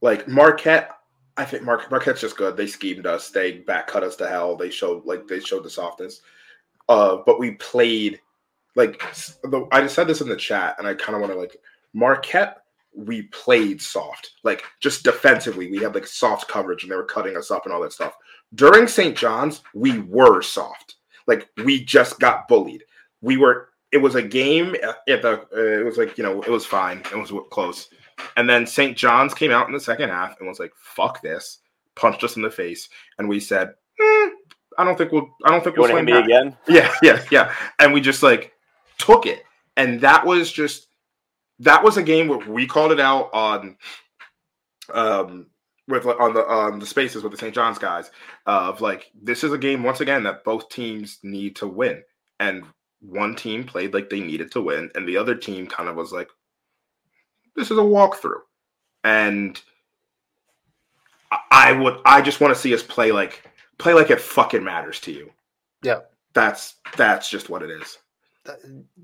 like 0.00 0.28
Marquette. 0.28 0.90
I 1.36 1.44
think 1.44 1.64
Mar- 1.64 1.86
Marquette's 1.90 2.20
just 2.20 2.36
good. 2.36 2.56
They 2.56 2.66
schemed 2.66 3.06
us. 3.06 3.30
They 3.30 3.58
back 3.58 3.86
cut 3.86 4.04
us 4.04 4.16
to 4.16 4.28
hell. 4.28 4.54
They 4.54 4.70
showed 4.70 5.04
like 5.06 5.26
they 5.26 5.40
showed 5.40 5.64
the 5.64 5.70
softness. 5.70 6.20
Uh, 6.88 7.18
but 7.26 7.40
we 7.40 7.52
played 7.52 8.20
like 8.76 9.00
the, 9.42 9.66
I 9.72 9.80
just 9.80 9.94
said 9.94 10.06
this 10.06 10.20
in 10.20 10.28
the 10.28 10.36
chat, 10.36 10.76
and 10.78 10.86
I 10.86 10.94
kind 10.94 11.14
of 11.14 11.20
want 11.20 11.32
to 11.32 11.38
like 11.38 11.56
Marquette. 11.92 12.61
We 12.94 13.22
played 13.22 13.80
soft, 13.80 14.32
like 14.42 14.64
just 14.80 15.02
defensively. 15.02 15.70
We 15.70 15.78
had 15.78 15.94
like 15.94 16.06
soft 16.06 16.48
coverage, 16.48 16.82
and 16.82 16.92
they 16.92 16.96
were 16.96 17.04
cutting 17.04 17.36
us 17.36 17.50
up 17.50 17.64
and 17.64 17.74
all 17.74 17.82
that 17.82 17.92
stuff. 17.92 18.14
During 18.54 18.86
St. 18.86 19.16
John's, 19.16 19.62
we 19.74 20.00
were 20.00 20.42
soft. 20.42 20.96
Like 21.26 21.48
we 21.64 21.84
just 21.84 22.20
got 22.20 22.48
bullied. 22.48 22.84
We 23.22 23.36
were 23.36 23.68
it 23.92 23.98
was 23.98 24.14
a 24.14 24.22
game 24.22 24.74
at 24.82 25.22
the 25.22 25.42
uh, 25.54 25.80
it 25.80 25.84
was 25.84 25.98
like 25.98 26.16
you 26.18 26.24
know 26.24 26.42
it 26.42 26.50
was 26.50 26.66
fine 26.66 26.98
it 26.98 27.16
was 27.16 27.32
close 27.50 27.88
and 28.36 28.48
then 28.48 28.66
st 28.66 28.96
john's 28.96 29.34
came 29.34 29.50
out 29.50 29.68
in 29.68 29.74
the 29.74 29.80
second 29.80 30.08
half 30.08 30.34
and 30.40 30.48
was 30.48 30.58
like 30.58 30.72
fuck 30.76 31.22
this 31.22 31.58
punched 31.94 32.24
us 32.24 32.36
in 32.36 32.42
the 32.42 32.50
face 32.50 32.88
and 33.18 33.28
we 33.28 33.38
said 33.38 33.68
"Eh, 34.00 34.28
i 34.78 34.84
don't 34.84 34.96
think 34.96 35.12
we'll 35.12 35.28
i 35.44 35.50
don't 35.50 35.62
think 35.62 35.76
you 35.76 35.82
we'll 35.82 35.92
want 35.92 36.08
to 36.08 36.14
hit 36.14 36.24
swing 36.24 36.34
me 36.34 36.34
again? 36.34 36.56
yeah 36.68 36.92
yeah 37.02 37.22
yeah 37.30 37.54
and 37.78 37.92
we 37.92 38.00
just 38.00 38.22
like 38.22 38.52
took 38.98 39.26
it 39.26 39.44
and 39.76 40.00
that 40.00 40.24
was 40.26 40.50
just 40.50 40.88
that 41.62 41.82
was 41.82 41.96
a 41.96 42.02
game 42.02 42.28
where 42.28 42.38
we 42.38 42.66
called 42.66 42.92
it 42.92 43.00
out 43.00 43.30
on 43.32 43.76
um 44.92 45.46
with 45.88 46.06
on 46.06 46.34
the 46.34 46.44
on 46.46 46.78
the 46.78 46.86
spaces 46.86 47.22
with 47.22 47.32
the 47.32 47.38
st 47.38 47.54
john's 47.54 47.78
guys 47.78 48.10
of 48.46 48.80
like 48.80 49.10
this 49.20 49.42
is 49.44 49.52
a 49.52 49.58
game 49.58 49.82
once 49.82 50.00
again 50.00 50.22
that 50.24 50.44
both 50.44 50.68
teams 50.68 51.18
need 51.22 51.56
to 51.56 51.66
win. 51.66 52.02
And 52.40 52.64
one 53.00 53.34
team 53.36 53.64
played 53.64 53.94
like 53.94 54.10
they 54.10 54.20
needed 54.20 54.50
to 54.52 54.60
win 54.60 54.90
and 54.94 55.06
the 55.08 55.16
other 55.16 55.34
team 55.34 55.66
kind 55.66 55.88
of 55.88 55.96
was 55.96 56.12
like 56.12 56.28
this 57.56 57.70
is 57.70 57.78
a 57.78 57.82
walkthrough. 57.82 58.40
And 59.04 59.60
I- 61.30 61.38
i 61.50 61.72
would 61.72 61.98
i 62.04 62.20
just 62.22 62.40
want 62.40 62.54
to 62.54 62.60
see 62.60 62.74
us 62.74 62.82
play 62.82 63.12
like 63.12 63.48
play 63.78 63.94
like 63.94 64.10
it 64.10 64.20
fucking 64.20 64.64
matters 64.64 65.00
to 65.00 65.12
you. 65.12 65.30
Yeah. 65.82 66.00
that's 66.34 66.76
that's 66.96 67.28
just 67.28 67.50
what 67.50 67.62
it 67.62 67.70
is 67.70 67.98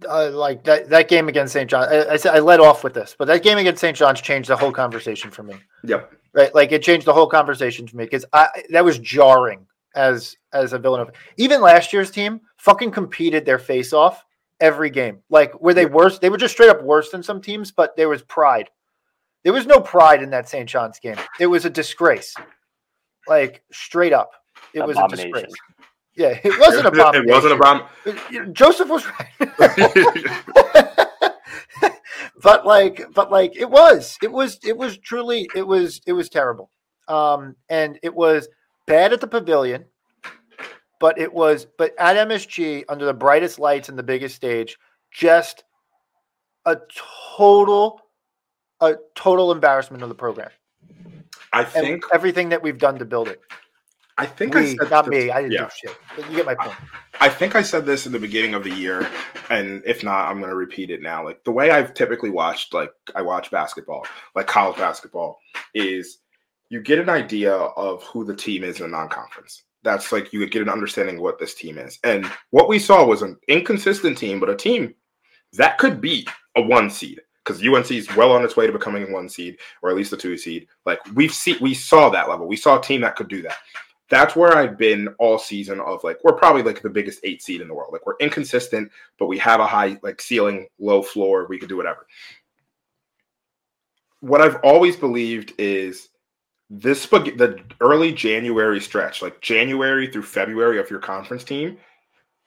uh, 0.09 0.31
like 0.31 0.65
that, 0.65 0.89
that 0.91 1.09
game 1.09 1.29
against 1.29 1.53
St. 1.53 1.69
John. 1.71 1.89
I, 1.89 2.11
I, 2.11 2.17
said- 2.17 2.35
I 2.35 2.41
led 2.41 2.61
off 2.61 2.83
with 2.83 2.95
this, 2.95 3.15
but 3.19 3.27
that 3.27 3.43
game 3.43 3.59
against 3.59 3.81
St. 3.81 3.97
John's 3.97 4.21
changed 4.21 4.49
the 4.49 4.57
whole 4.57 4.73
conversation 4.73 5.31
for 5.31 5.43
me. 5.43 5.55
yep 5.85 6.13
Right, 6.35 6.55
like 6.55 6.73
it 6.73 6.83
changed 6.83 7.07
the 7.07 7.13
whole 7.13 7.27
conversation 7.27 7.87
for 7.89 7.97
me 7.97 8.05
because 8.05 8.25
I 8.33 8.49
that 8.71 8.85
was 8.85 8.99
jarring 8.99 9.67
as 9.97 10.37
as 10.53 10.73
a 10.73 10.79
Villanova. 10.79 11.13
Even 11.39 11.61
last 11.61 11.93
year's 11.93 12.11
team 12.11 12.43
fucking 12.59 12.91
competed 12.91 13.47
their 13.47 13.59
face 13.59 13.93
off 13.93 14.25
every 14.61 14.91
game. 14.91 15.21
Like 15.31 15.59
were 15.61 15.73
they 15.75 15.87
worse? 15.87 16.19
They 16.19 16.29
were 16.29 16.37
just 16.37 16.53
straight 16.55 16.69
up 16.71 16.83
worse 16.83 17.11
than 17.11 17.23
some 17.23 17.41
teams, 17.41 17.73
but 17.73 17.97
there 17.97 18.09
was 18.11 18.23
pride. 18.23 18.69
There 19.43 19.53
was 19.55 19.67
no 19.67 19.81
pride 19.81 20.23
in 20.23 20.31
that 20.31 20.49
St. 20.49 20.69
John's 20.69 20.99
game. 21.01 21.17
It 21.41 21.47
was 21.47 21.65
a 21.65 21.71
disgrace. 21.71 22.35
Like 23.27 23.63
straight 23.73 24.13
up, 24.13 24.33
it 24.75 24.87
was 24.87 24.97
a 24.99 25.09
disgrace. 25.09 25.53
Yeah, 26.19 26.39
it 26.43 26.59
wasn't 26.59 26.87
a 26.87 26.91
bomb. 27.03 27.15
it 27.15 27.27
wasn't 27.27 27.53
a 27.53 27.57
bomb 27.57 28.53
Joseph 28.53 28.89
was 28.89 29.07
right. 29.07 29.29
but 32.43 32.67
like 32.67 33.07
but 33.15 33.31
like 33.31 33.57
it 33.57 33.71
was 33.71 34.19
it 34.23 34.33
was 34.33 34.59
it 34.65 34.77
was 34.77 34.99
truly 34.99 35.49
it 35.55 35.67
was 35.67 36.01
it 36.07 36.13
was 36.13 36.29
terrible 36.29 36.71
um 37.07 37.55
and 37.69 37.99
it 38.03 38.15
was 38.15 38.49
bad 38.87 39.13
at 39.13 39.21
the 39.21 39.27
pavilion 39.27 39.85
but 41.01 41.19
it 41.19 41.33
was 41.33 41.67
but 41.79 41.95
at 41.99 42.29
msg 42.29 42.85
under 42.89 43.05
the 43.05 43.15
brightest 43.15 43.59
lights 43.59 43.89
and 43.89 43.99
the 43.99 44.03
biggest 44.03 44.35
stage 44.35 44.79
just 45.11 45.65
a 46.67 46.77
total 47.37 48.01
a 48.81 48.97
total 49.15 49.53
embarrassment 49.53 50.03
of 50.03 50.09
the 50.09 50.15
program 50.15 50.51
i 51.53 51.65
think 51.65 52.05
everything 52.13 52.49
that 52.49 52.63
we've 52.63 52.79
done 52.79 52.99
to 52.99 53.05
build 53.05 53.29
it 53.29 53.41
i 54.19 54.27
think 54.27 54.55
I 54.55 54.61
we, 54.61 54.77
said 54.77 54.91
not 54.91 55.07
this- 55.07 55.25
me 55.25 55.31
i 55.31 55.41
didn't 55.41 55.53
yeah. 55.53 55.65
do 55.65 55.71
shit 55.89 55.97
but 56.17 56.31
you 56.31 56.37
get 56.37 56.47
my 56.47 56.55
point 56.55 56.77
I 57.21 57.29
think 57.29 57.57
I 57.57 57.63
said 57.63 57.85
this 57.85 58.07
in 58.07 58.13
the 58.13 58.19
beginning 58.19 58.55
of 58.55 58.63
the 58.63 58.71
year, 58.71 59.09
and 59.51 59.83
if 59.85 60.05
not, 60.05 60.29
I'm 60.29 60.39
going 60.39 60.51
to 60.51 60.57
repeat 60.57 60.91
it 60.91 61.03
now. 61.03 61.25
Like 61.25 61.43
the 61.43 61.51
way 61.51 61.71
I've 61.71 61.95
typically 61.95 62.31
watched, 62.31 62.73
like 62.73 62.93
I 63.15 63.23
watch 63.23 63.51
basketball, 63.51 64.07
like 64.37 64.47
college 64.47 64.77
basketball, 64.77 65.41
is 65.75 66.19
you 66.69 66.81
get 66.81 67.01
an 67.01 67.09
idea 67.09 67.53
of 67.53 68.03
who 68.05 68.25
the 68.25 68.37
team 68.37 68.63
is 68.63 68.79
in 68.79 68.87
a 68.87 68.89
non-conference. 68.89 69.65
That's 69.83 70.13
like 70.13 70.33
you 70.33 70.47
get 70.47 70.63
an 70.63 70.69
understanding 70.69 71.17
of 71.17 71.23
what 71.23 71.39
this 71.39 71.55
team 71.55 71.77
is, 71.77 71.99
and 72.05 72.31
what 72.51 72.69
we 72.69 72.79
saw 72.79 73.05
was 73.05 73.23
an 73.23 73.37
inconsistent 73.49 74.17
team, 74.17 74.39
but 74.39 74.51
a 74.51 74.57
team 74.57 74.95
that 75.55 75.79
could 75.79 76.01
be 76.01 76.27
a 76.57 76.63
one 76.63 76.91
seed 76.91 77.21
because 77.45 77.67
UNC 77.67 77.91
is 77.91 78.15
well 78.15 78.33
on 78.33 78.45
its 78.45 78.57
way 78.57 78.67
to 78.67 78.73
becoming 78.73 79.09
a 79.09 79.13
one 79.13 79.29
seed 79.29 79.57
or 79.83 79.91
at 79.91 79.97
least 79.97 80.13
a 80.13 80.17
two 80.17 80.37
seed. 80.37 80.69
Like 80.85 81.01
we've 81.15 81.33
seen, 81.33 81.57
we 81.61 81.75
saw 81.75 82.11
that 82.11 82.29
level. 82.29 82.47
We 82.47 82.57
saw 82.57 82.79
a 82.79 82.83
team 82.83 83.01
that 83.01 83.17
could 83.17 83.29
do 83.29 83.41
that 83.43 83.57
that's 84.11 84.35
where 84.35 84.57
I've 84.57 84.79
been 84.79 85.09
all 85.19 85.39
season 85.39 85.81
of 85.81 86.03
like 86.03 86.19
we're 86.25 86.33
probably 86.33 86.63
like 86.63 86.83
the 86.83 86.91
biggest 86.91 87.21
eight 87.25 87.43
seed 87.43 87.61
in 87.61 87.69
the 87.69 87.75
world. 87.75 87.93
Like 87.93 88.07
we're 88.07 88.17
inconsistent, 88.21 88.91
but 89.19 89.27
we 89.27 89.39
have 89.39 89.61
a 89.61 89.67
high 89.67 89.99
like 90.03 90.21
ceiling, 90.21 90.69
low 90.79 91.03
floor. 91.03 91.47
We 91.49 91.59
could 91.59 91.69
do 91.69 91.77
whatever. 91.77 92.07
What 94.21 94.41
I've 94.41 94.57
always 94.65 94.97
believed 94.97 95.53
is 95.59 96.09
this 96.71 97.07
the 97.07 97.61
early 97.81 98.13
January 98.13 98.81
stretch, 98.81 99.23
like 99.23 99.41
January 99.41 100.11
through 100.11 100.23
February 100.23 100.79
of 100.79 100.91
your 100.91 101.01
conference 101.01 101.45
team, 101.45 101.79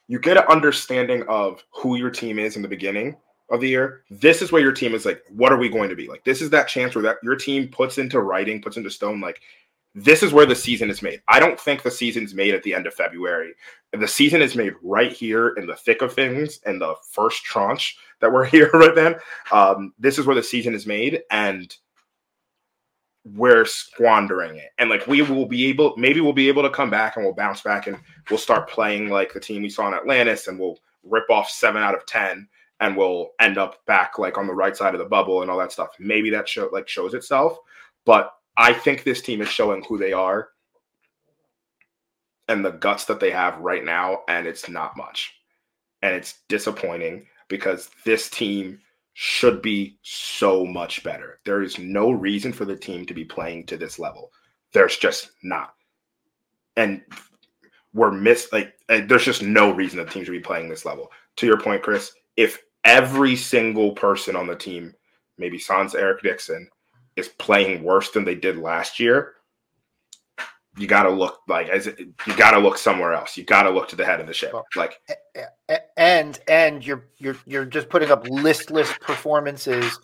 you 0.08 0.20
get 0.20 0.38
an 0.38 0.44
understanding 0.50 1.24
of 1.28 1.64
who 1.72 1.96
your 1.96 2.10
team 2.10 2.38
is 2.38 2.56
in 2.56 2.62
the 2.62 2.68
beginning 2.68 3.16
of 3.50 3.62
the 3.62 3.70
year. 3.70 4.04
This 4.10 4.42
is 4.42 4.52
where 4.52 4.62
your 4.62 4.74
team 4.74 4.94
is 4.94 5.06
like, 5.06 5.24
what 5.30 5.52
are 5.52 5.58
we 5.58 5.70
going 5.70 5.90
to 5.90 5.96
be? 5.96 6.08
Like 6.08 6.24
this 6.24 6.42
is 6.42 6.50
that 6.50 6.68
chance 6.68 6.96
where 6.96 7.04
that 7.04 7.18
your 7.24 7.36
team 7.36 7.68
puts 7.68 7.98
into 7.98 8.20
writing, 8.20 8.62
puts 8.62 8.78
into 8.78 8.90
stone, 8.90 9.22
like 9.22 9.42
this 9.94 10.24
is 10.24 10.32
where 10.32 10.46
the 10.46 10.56
season 10.56 10.90
is 10.90 11.02
made. 11.02 11.22
I 11.28 11.40
don't 11.40 11.60
think 11.60 11.84
the 11.84 11.92
season's 11.92 12.34
made 12.34 12.54
at 12.54 12.64
the 12.64 12.74
end 12.74 12.88
of 12.88 12.94
February. 12.94 13.54
The 13.92 14.08
season 14.08 14.42
is 14.42 14.56
made 14.56 14.74
right 14.82 15.12
here 15.12 15.50
in 15.58 15.68
the 15.68 15.76
thick 15.76 16.02
of 16.02 16.14
things 16.14 16.60
and 16.66 16.80
the 16.80 16.96
first 17.12 17.44
tranche 17.44 17.98
that 18.22 18.32
we're 18.32 18.46
here 18.46 18.70
right 18.74 18.96
then. 18.96 19.16
Um, 19.52 19.94
this 20.00 20.18
is 20.18 20.26
where 20.26 20.36
the 20.36 20.44
season 20.44 20.74
is 20.74 20.88
made, 20.88 21.22
and 21.30 21.76
we're 23.26 23.66
squandering 23.66 24.56
it. 24.56 24.70
And 24.80 24.90
like 24.90 25.06
we 25.08 25.22
will 25.22 25.46
be 25.46 25.66
able, 25.66 25.96
maybe 25.98 26.22
we'll 26.22 26.34
be 26.34 26.48
able 26.48 26.64
to 26.64 26.70
come 26.70 26.90
back 26.90 27.18
and 27.18 27.26
we'll 27.26 27.36
bounce 27.36 27.62
back 27.62 27.88
and 27.88 27.98
we'll 28.30 28.40
start 28.40 28.70
playing 28.70 29.10
like 29.10 29.34
the 29.34 29.40
team 29.40 29.62
we 29.62 29.70
saw 29.70 29.88
in 29.90 29.94
Atlantis, 29.94 30.48
and 30.48 30.58
we'll 30.58 30.80
rip 31.04 31.30
off 31.30 31.50
seven 31.50 31.84
out 31.84 31.96
of 31.96 32.06
ten, 32.06 32.48
and 32.80 32.96
we'll 32.96 33.32
end 33.42 33.58
up 33.58 33.86
back 33.88 34.18
like 34.18 34.38
on 34.38 34.48
the 34.48 34.54
right 34.54 34.78
side 34.78 34.96
of 34.96 35.00
the 35.00 35.06
bubble 35.06 35.42
and 35.42 35.52
all 35.52 35.60
that 35.60 35.74
stuff. 35.74 35.90
Maybe 36.00 36.30
that 36.30 36.48
show 36.48 36.70
like 36.72 36.88
shows 36.88 37.14
itself, 37.14 37.58
but 38.06 38.32
I 38.62 38.74
think 38.74 39.04
this 39.04 39.24
team 39.24 39.42
is 39.42 39.50
showing 39.50 39.84
who 39.84 39.98
they 39.98 40.14
are 40.14 40.50
and 42.48 42.64
the 42.64 42.70
guts 42.70 43.06
that 43.06 43.20
they 43.20 43.32
have 43.32 43.58
right 43.58 43.84
now, 43.84 44.20
and 44.28 44.46
it's 44.46 44.70
not 44.70 44.96
much. 44.96 45.34
And 46.04 46.14
it's 46.14 46.42
disappointing 46.48 47.26
because 47.48 47.90
this 48.06 48.30
team 48.30 48.80
should 49.14 49.64
be 49.64 49.98
so 50.04 50.64
much 50.64 51.04
better. 51.04 51.40
There 51.44 51.64
is 51.64 51.80
no 51.80 52.12
reason 52.12 52.54
for 52.54 52.66
the 52.66 52.76
team 52.76 53.04
to 53.08 53.16
be 53.16 53.26
playing 53.26 53.66
to 53.66 53.78
this 53.78 53.98
level. 53.98 54.32
There's 54.74 54.98
just 54.98 55.32
not. 55.42 55.74
And 56.78 57.02
we're 57.96 58.12
missed 58.12 58.54
like 58.54 58.76
there's 58.88 59.26
just 59.26 59.42
no 59.42 59.72
reason 59.74 59.98
the 59.98 60.06
team 60.06 60.24
should 60.24 60.32
be 60.34 60.40
playing 60.40 60.70
this 60.70 60.86
level. 60.86 61.12
To 61.38 61.48
your 61.48 61.60
point, 61.60 61.82
Chris, 61.82 62.14
if 62.38 62.62
every 62.86 63.36
single 63.36 63.94
person 63.94 64.36
on 64.36 64.46
the 64.46 64.56
team, 64.56 64.94
maybe 65.40 65.58
sans 65.58 65.96
Eric 65.96 66.22
Dixon, 66.22 66.70
is 67.22 67.30
playing 67.30 67.84
worse 67.84 68.12
than 68.12 68.26
they 68.26 68.36
did 68.36 68.58
last 68.58 69.00
year, 69.00 69.36
you 70.78 70.88
got 70.88 71.04
to 71.04 71.10
look 71.10 71.40
like 71.48 71.70
as 71.70 71.88
you 71.88 72.36
got 72.38 72.52
to 72.52 72.60
look 72.60 72.78
somewhere 72.78 73.14
else. 73.14 73.38
You 73.38 73.44
got 73.44 73.64
to 73.64 73.70
look 73.70 73.88
to 73.90 73.96
the 73.96 74.06
head 74.06 74.20
of 74.20 74.28
the 74.28 74.34
ship. 74.34 74.54
Like 74.76 75.00
and 75.98 76.40
and 76.48 76.86
you're 76.86 77.06
you're 77.18 77.38
you're 77.46 77.66
just 77.66 77.90
putting 77.90 78.12
up 78.12 78.28
listless 78.28 78.92
performances 79.00 80.00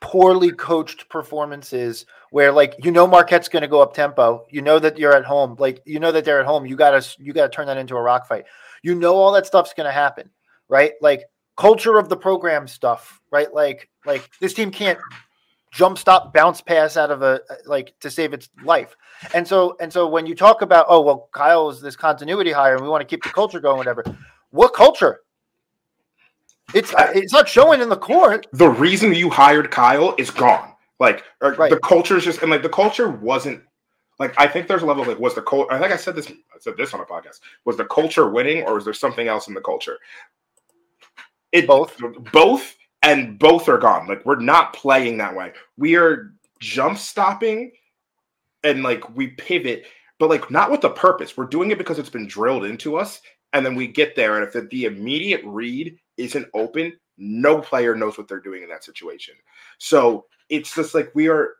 poorly 0.00 0.50
coached 0.52 1.08
performances 1.08 2.04
where 2.30 2.52
like 2.52 2.74
you 2.84 2.90
know 2.90 3.06
Marquette's 3.06 3.48
going 3.48 3.62
to 3.62 3.68
go 3.68 3.80
up 3.80 3.94
tempo 3.94 4.44
you 4.50 4.60
know 4.60 4.78
that 4.78 4.98
you're 4.98 5.14
at 5.14 5.24
home 5.24 5.56
like 5.58 5.80
you 5.86 5.98
know 5.98 6.12
that 6.12 6.24
they're 6.24 6.40
at 6.40 6.46
home 6.46 6.66
you 6.66 6.76
got 6.76 7.00
to 7.00 7.22
you 7.22 7.32
got 7.32 7.44
to 7.44 7.48
turn 7.48 7.66
that 7.66 7.78
into 7.78 7.96
a 7.96 8.02
rock 8.02 8.26
fight 8.26 8.44
you 8.82 8.94
know 8.94 9.14
all 9.14 9.32
that 9.32 9.46
stuff's 9.46 9.72
going 9.72 9.86
to 9.86 9.92
happen 9.92 10.28
right 10.68 10.92
like 11.00 11.24
culture 11.58 11.98
of 11.98 12.08
the 12.08 12.16
program 12.16 12.66
stuff, 12.66 13.20
right? 13.30 13.52
Like 13.52 13.90
like 14.06 14.30
this 14.40 14.54
team 14.54 14.70
can't 14.70 14.98
jump 15.70 15.98
stop 15.98 16.32
bounce 16.32 16.60
pass 16.60 16.96
out 16.96 17.10
of 17.10 17.22
a 17.22 17.40
like 17.66 17.94
to 18.00 18.10
save 18.10 18.32
its 18.32 18.48
life. 18.64 18.96
And 19.34 19.46
so 19.46 19.76
and 19.80 19.92
so 19.92 20.08
when 20.08 20.26
you 20.26 20.34
talk 20.34 20.62
about 20.62 20.86
oh 20.88 21.00
well 21.00 21.28
Kyle 21.32 21.68
is 21.70 21.80
this 21.80 21.96
continuity 21.96 22.52
hire 22.52 22.74
and 22.74 22.82
we 22.82 22.88
want 22.88 23.00
to 23.00 23.06
keep 23.06 23.22
the 23.22 23.30
culture 23.30 23.60
going 23.60 23.78
whatever. 23.78 24.04
What 24.50 24.74
culture? 24.74 25.20
It's 26.74 26.94
it's 27.14 27.32
not 27.32 27.48
showing 27.48 27.80
in 27.80 27.88
the 27.88 27.96
court. 27.96 28.46
The 28.52 28.68
reason 28.68 29.14
you 29.14 29.30
hired 29.30 29.70
Kyle 29.70 30.14
is 30.18 30.30
gone. 30.30 30.72
Like 31.00 31.24
or 31.40 31.54
Right. 31.54 31.70
the 31.70 31.78
culture 31.80 32.16
is 32.16 32.24
just 32.24 32.42
and 32.42 32.50
like 32.50 32.62
the 32.62 32.68
culture 32.68 33.08
wasn't 33.08 33.62
like 34.18 34.34
I 34.38 34.46
think 34.48 34.68
there's 34.68 34.82
a 34.82 34.86
level 34.86 35.02
of 35.02 35.08
like 35.08 35.18
was 35.18 35.34
the 35.34 35.42
culture 35.42 35.72
I 35.72 35.78
think 35.78 35.92
I 35.92 35.96
said 35.96 36.14
this 36.14 36.28
I 36.28 36.58
said 36.60 36.76
this 36.76 36.94
on 36.94 37.00
a 37.00 37.04
podcast. 37.04 37.40
Was 37.64 37.76
the 37.76 37.86
culture 37.86 38.30
winning 38.30 38.64
or 38.64 38.74
was 38.74 38.84
there 38.84 38.94
something 38.94 39.28
else 39.28 39.48
in 39.48 39.54
the 39.54 39.60
culture? 39.60 39.98
It 41.52 41.66
Both. 41.66 41.98
both 42.32 42.74
and 43.02 43.38
both 43.38 43.68
are 43.68 43.78
gone. 43.78 44.06
Like 44.06 44.24
we're 44.24 44.40
not 44.40 44.72
playing 44.72 45.18
that 45.18 45.34
way. 45.34 45.52
We 45.76 45.96
are 45.96 46.32
jump 46.60 46.98
stopping 46.98 47.72
and 48.64 48.82
like 48.82 49.16
we 49.16 49.28
pivot, 49.28 49.86
but 50.18 50.30
like 50.30 50.50
not 50.50 50.70
with 50.70 50.80
the 50.80 50.90
purpose. 50.90 51.36
We're 51.36 51.46
doing 51.46 51.70
it 51.70 51.78
because 51.78 51.98
it's 51.98 52.10
been 52.10 52.26
drilled 52.26 52.64
into 52.64 52.96
us. 52.96 53.20
And 53.54 53.64
then 53.64 53.74
we 53.74 53.86
get 53.86 54.14
there, 54.14 54.36
and 54.36 54.46
if 54.46 54.52
the, 54.52 54.68
the 54.70 54.84
immediate 54.84 55.40
read 55.42 55.98
isn't 56.18 56.48
open, 56.52 56.92
no 57.16 57.62
player 57.62 57.94
knows 57.94 58.18
what 58.18 58.28
they're 58.28 58.40
doing 58.40 58.62
in 58.62 58.68
that 58.68 58.84
situation. 58.84 59.34
So 59.78 60.26
it's 60.50 60.74
just 60.74 60.94
like 60.94 61.10
we 61.14 61.28
are. 61.28 61.54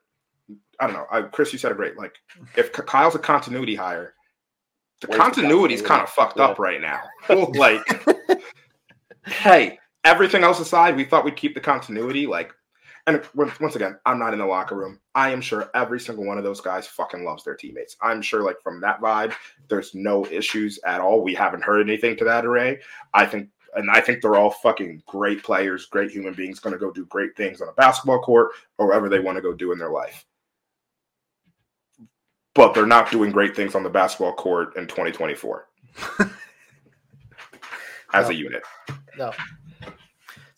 I 0.80 0.86
don't 0.86 0.94
know. 0.94 1.06
I, 1.10 1.22
Chris, 1.22 1.52
you 1.52 1.58
said 1.58 1.72
it 1.72 1.78
great. 1.78 1.96
Like 1.96 2.14
if 2.56 2.72
Kyle's 2.72 3.14
a 3.14 3.18
continuity 3.18 3.74
hire, 3.74 4.14
the 5.00 5.06
Where's 5.06 5.18
the 5.18 5.22
continuity 5.22 5.74
is 5.74 5.82
kind 5.82 6.02
of 6.02 6.10
fucked 6.10 6.38
up 6.38 6.58
right 6.58 6.80
now. 6.80 7.00
like, 7.54 7.82
hey, 9.26 9.78
everything 10.04 10.44
else 10.44 10.60
aside, 10.60 10.96
we 10.96 11.04
thought 11.04 11.24
we'd 11.24 11.36
keep 11.36 11.54
the 11.54 11.60
continuity. 11.60 12.26
Like, 12.26 12.52
and 13.06 13.22
once 13.34 13.74
again, 13.74 13.98
I'm 14.04 14.18
not 14.18 14.32
in 14.34 14.38
the 14.38 14.46
locker 14.46 14.76
room. 14.76 15.00
I 15.14 15.30
am 15.30 15.40
sure 15.40 15.70
every 15.74 15.98
single 15.98 16.26
one 16.26 16.36
of 16.36 16.44
those 16.44 16.60
guys 16.60 16.86
fucking 16.86 17.24
loves 17.24 17.42
their 17.44 17.54
teammates. 17.56 17.96
I'm 18.02 18.20
sure, 18.20 18.42
like 18.42 18.60
from 18.62 18.80
that 18.82 19.00
vibe, 19.00 19.32
there's 19.68 19.94
no 19.94 20.26
issues 20.26 20.78
at 20.84 21.00
all. 21.00 21.22
We 21.22 21.34
haven't 21.34 21.64
heard 21.64 21.80
anything 21.88 22.16
to 22.18 22.24
that 22.24 22.44
array. 22.44 22.80
I 23.14 23.24
think, 23.24 23.48
and 23.74 23.90
I 23.90 24.00
think 24.02 24.20
they're 24.20 24.36
all 24.36 24.50
fucking 24.50 25.02
great 25.06 25.42
players, 25.42 25.86
great 25.86 26.10
human 26.10 26.34
beings, 26.34 26.60
going 26.60 26.74
to 26.74 26.78
go 26.78 26.90
do 26.90 27.06
great 27.06 27.34
things 27.36 27.60
on 27.62 27.68
a 27.68 27.72
basketball 27.72 28.20
court 28.20 28.50
or 28.76 28.86
wherever 28.86 29.08
they 29.08 29.20
want 29.20 29.36
to 29.36 29.42
go 29.42 29.54
do 29.54 29.72
in 29.72 29.78
their 29.78 29.90
life. 29.90 30.24
But 32.54 32.74
they're 32.74 32.86
not 32.86 33.10
doing 33.10 33.30
great 33.30 33.54
things 33.54 33.74
on 33.74 33.82
the 33.84 33.90
basketball 33.90 34.34
court 34.34 34.76
in 34.76 34.86
2024 34.86 35.66
as 38.12 38.26
No. 38.26 38.28
a 38.28 38.32
unit. 38.32 38.62
No. 39.16 39.32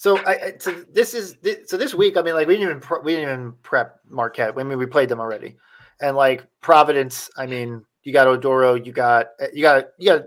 So 0.00 0.16
I, 0.24 0.54
so 0.58 0.72
this 0.90 1.12
is 1.12 1.36
so 1.66 1.76
this 1.76 1.92
week. 1.92 2.16
I 2.16 2.22
mean, 2.22 2.32
like 2.32 2.48
we 2.48 2.54
didn't 2.54 2.70
even 2.70 2.80
pre- 2.80 3.02
we 3.04 3.12
didn't 3.12 3.28
even 3.28 3.52
prep 3.62 4.00
Marquette. 4.08 4.54
I 4.56 4.62
mean, 4.62 4.78
we 4.78 4.86
played 4.86 5.10
them 5.10 5.20
already, 5.20 5.58
and 6.00 6.16
like 6.16 6.46
Providence. 6.62 7.28
I 7.36 7.44
mean, 7.44 7.84
you 8.02 8.10
got 8.10 8.26
Oduro, 8.26 8.82
you 8.82 8.92
got 8.92 9.26
uh, 9.42 9.48
you 9.52 9.60
got 9.60 9.88
you 9.98 10.06
got 10.06 10.22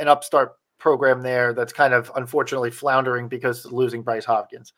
an 0.00 0.08
upstart 0.08 0.54
program 0.78 1.20
there 1.20 1.52
that's 1.52 1.74
kind 1.74 1.92
of 1.92 2.10
unfortunately 2.16 2.70
floundering 2.70 3.28
because 3.28 3.66
losing 3.66 4.00
Bryce 4.00 4.24
Hopkins. 4.24 4.72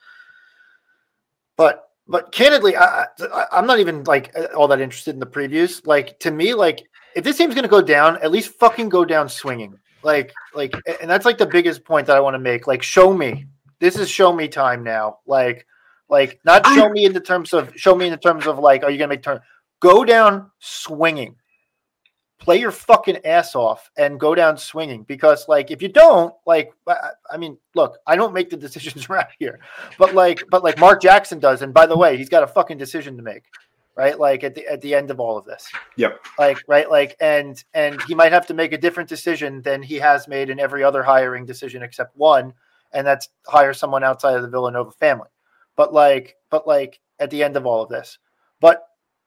But 1.56 1.88
but 2.08 2.32
candidly, 2.32 2.76
I, 2.76 3.06
I 3.32 3.46
I'm 3.52 3.68
not 3.68 3.78
even 3.78 4.02
like 4.02 4.34
all 4.56 4.66
that 4.66 4.80
interested 4.80 5.14
in 5.14 5.20
the 5.20 5.26
previews. 5.26 5.86
Like 5.86 6.18
to 6.18 6.32
me, 6.32 6.54
like 6.54 6.82
if 7.14 7.22
this 7.22 7.38
team's 7.38 7.54
gonna 7.54 7.68
go 7.68 7.82
down, 7.82 8.16
at 8.16 8.32
least 8.32 8.58
fucking 8.58 8.88
go 8.88 9.04
down 9.04 9.28
swinging. 9.28 9.78
Like 10.02 10.32
like, 10.54 10.74
and 11.00 11.08
that's 11.08 11.24
like 11.24 11.38
the 11.38 11.46
biggest 11.46 11.84
point 11.84 12.08
that 12.08 12.16
I 12.16 12.20
want 12.20 12.34
to 12.34 12.40
make. 12.40 12.66
Like, 12.66 12.82
show 12.82 13.14
me 13.14 13.46
this 13.80 13.96
is 13.98 14.08
show 14.08 14.32
me 14.32 14.46
time 14.48 14.84
now. 14.84 15.18
Like, 15.26 15.66
like 16.08 16.40
not 16.44 16.66
show 16.66 16.88
me 16.88 17.04
in 17.04 17.12
the 17.12 17.20
terms 17.20 17.52
of 17.52 17.72
show 17.76 17.94
me 17.94 18.06
in 18.06 18.12
the 18.12 18.16
terms 18.18 18.46
of 18.46 18.58
like, 18.58 18.84
are 18.84 18.90
you 18.90 18.98
gonna 18.98 19.08
make 19.08 19.22
turn? 19.22 19.40
Go 19.80 20.04
down 20.04 20.50
swinging. 20.58 21.36
Play 22.38 22.58
your 22.58 22.70
fucking 22.70 23.18
ass 23.26 23.54
off 23.54 23.90
and 23.98 24.18
go 24.18 24.34
down 24.34 24.56
swinging 24.56 25.02
because, 25.02 25.46
like, 25.46 25.70
if 25.70 25.82
you 25.82 25.88
don't, 25.88 26.34
like, 26.46 26.72
I, 26.88 27.10
I 27.30 27.36
mean, 27.36 27.58
look, 27.74 27.98
I 28.06 28.16
don't 28.16 28.32
make 28.32 28.48
the 28.48 28.56
decisions 28.66 29.10
around 29.10 29.26
here, 29.38 29.60
but 29.98 30.14
like, 30.14 30.42
but 30.50 30.64
like 30.64 30.78
Mark 30.78 31.02
Jackson 31.02 31.38
does, 31.38 31.60
and 31.60 31.74
by 31.74 31.84
the 31.84 31.96
way, 31.98 32.16
he's 32.16 32.30
got 32.30 32.42
a 32.42 32.46
fucking 32.46 32.78
decision 32.78 33.18
to 33.18 33.22
make, 33.22 33.42
right? 33.94 34.18
Like 34.18 34.42
at 34.42 34.54
the 34.54 34.66
at 34.66 34.80
the 34.80 34.94
end 34.94 35.10
of 35.10 35.20
all 35.20 35.36
of 35.36 35.44
this, 35.44 35.70
Yep. 35.96 36.18
like 36.38 36.56
right, 36.66 36.90
like, 36.90 37.14
and 37.20 37.62
and 37.74 38.00
he 38.04 38.14
might 38.14 38.32
have 38.32 38.46
to 38.46 38.54
make 38.54 38.72
a 38.72 38.78
different 38.78 39.10
decision 39.10 39.60
than 39.60 39.82
he 39.82 39.96
has 39.96 40.26
made 40.26 40.48
in 40.48 40.58
every 40.58 40.82
other 40.82 41.02
hiring 41.02 41.44
decision 41.44 41.82
except 41.82 42.16
one, 42.16 42.54
and 42.92 43.06
that's 43.06 43.28
hire 43.46 43.74
someone 43.74 44.04
outside 44.04 44.36
of 44.36 44.42
the 44.42 44.48
Villanova 44.48 44.90
family. 44.92 45.28
But 45.76 45.92
like, 45.92 46.36
but 46.50 46.66
like 46.66 47.00
at 47.18 47.30
the 47.30 47.42
end 47.42 47.56
of 47.56 47.66
all 47.66 47.82
of 47.82 47.88
this, 47.88 48.18
but 48.60 48.82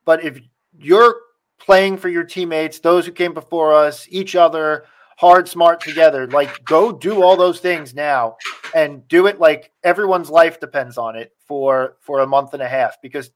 but 0.05 0.23
if 0.23 0.39
you're 0.77 1.15
playing 1.59 1.97
for 1.97 2.09
your 2.09 2.23
teammates, 2.23 2.79
those 2.79 3.05
who 3.05 3.11
came 3.11 3.33
before 3.33 3.73
us, 3.73 4.07
each 4.09 4.35
other, 4.35 4.85
hard, 5.17 5.47
smart 5.47 5.81
together, 5.81 6.27
like 6.27 6.63
go 6.65 6.91
do 6.91 7.21
all 7.21 7.37
those 7.37 7.59
things 7.59 7.93
now 7.93 8.35
and 8.75 9.07
do 9.07 9.27
it 9.27 9.39
like 9.39 9.71
everyone's 9.83 10.29
life 10.29 10.59
depends 10.59 10.97
on 10.97 11.15
it 11.15 11.31
for 11.47 11.97
for 12.01 12.19
a 12.19 12.27
month 12.27 12.53
and 12.53 12.63
a 12.63 12.67
half 12.67 12.97
because 13.01 13.31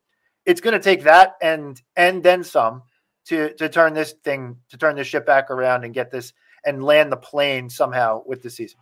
it's 0.45 0.61
going 0.61 0.73
to 0.73 0.79
take 0.79 1.03
that 1.03 1.35
and 1.41 1.81
and 1.95 2.23
then 2.23 2.43
some 2.43 2.83
to 3.25 3.53
to 3.55 3.69
turn 3.69 3.93
this 3.93 4.13
thing 4.23 4.57
to 4.69 4.77
turn 4.77 4.95
this 4.95 5.07
ship 5.07 5.25
back 5.25 5.51
around 5.51 5.83
and 5.83 5.93
get 5.93 6.11
this 6.11 6.33
and 6.65 6.83
land 6.83 7.11
the 7.11 7.17
plane 7.17 7.69
somehow 7.69 8.21
with 8.25 8.41
the 8.41 8.49
season. 8.49 8.79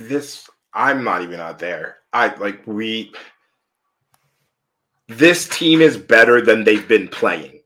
This 0.00 0.48
I'm 0.72 1.04
not 1.04 1.22
even 1.22 1.40
out 1.40 1.58
there. 1.58 1.98
I 2.12 2.34
like 2.36 2.66
we 2.66 3.12
this 5.08 5.48
team 5.48 5.80
is 5.80 5.96
better 5.96 6.40
than 6.40 6.64
they've 6.64 6.86
been 6.86 7.08
playing. 7.08 7.60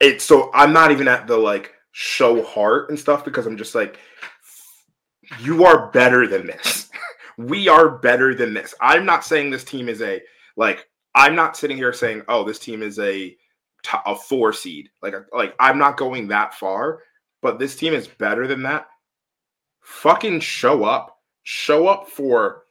It 0.00 0.20
so 0.20 0.50
I'm 0.54 0.72
not 0.72 0.90
even 0.90 1.08
at 1.08 1.26
the 1.26 1.36
like 1.36 1.74
show 1.92 2.42
heart 2.42 2.90
and 2.90 2.98
stuff 2.98 3.24
because 3.24 3.46
I'm 3.46 3.56
just 3.56 3.74
like 3.74 3.98
you 5.40 5.64
are 5.64 5.90
better 5.90 6.26
than 6.26 6.46
this. 6.46 6.90
we 7.38 7.68
are 7.68 7.98
better 7.98 8.34
than 8.34 8.54
this. 8.54 8.74
I'm 8.80 9.04
not 9.04 9.24
saying 9.24 9.50
this 9.50 9.64
team 9.64 9.88
is 9.88 10.02
a 10.02 10.20
like 10.56 10.86
I'm 11.14 11.34
not 11.34 11.56
sitting 11.56 11.76
here 11.76 11.92
saying 11.92 12.22
oh 12.28 12.44
this 12.44 12.58
team 12.58 12.82
is 12.82 12.98
a 12.98 13.36
a 14.06 14.16
4 14.16 14.52
seed. 14.52 14.88
Like 15.02 15.14
uh, 15.14 15.20
like 15.32 15.54
I'm 15.60 15.78
not 15.78 15.96
going 15.96 16.28
that 16.28 16.54
far, 16.54 17.00
but 17.42 17.58
this 17.58 17.76
team 17.76 17.92
is 17.92 18.08
better 18.08 18.46
than 18.46 18.62
that. 18.62 18.88
Fucking 19.82 20.40
show 20.40 20.84
up 20.84 21.17
show 21.50 21.88
up 21.88 22.10
for 22.10 22.64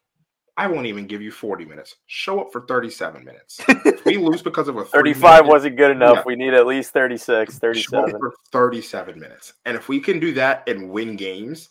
I 0.55 0.67
won't 0.67 0.85
even 0.85 1.07
give 1.07 1.19
you 1.19 1.31
40 1.31 1.65
minutes. 1.65 1.95
Show 2.05 2.39
up 2.39 2.51
for 2.51 2.61
37 2.67 3.23
minutes. 3.23 3.59
if 3.67 4.05
we 4.05 4.17
lose 4.17 4.43
because 4.43 4.67
of 4.67 4.77
a 4.77 4.85
35 4.85 5.41
minute- 5.41 5.51
wasn't 5.51 5.77
good 5.77 5.89
enough. 5.91 6.17
Yeah. 6.17 6.23
We 6.27 6.35
need 6.35 6.53
at 6.53 6.67
least 6.67 6.93
36, 6.93 7.25
show 7.27 7.39
up 7.41 7.49
37. 7.61 8.19
for 8.19 8.33
37 8.51 9.19
minutes. 9.19 9.53
And 9.65 9.75
if 9.75 9.89
we 9.89 9.99
can 9.99 10.19
do 10.19 10.31
that 10.33 10.67
and 10.69 10.91
win 10.91 11.15
games, 11.15 11.69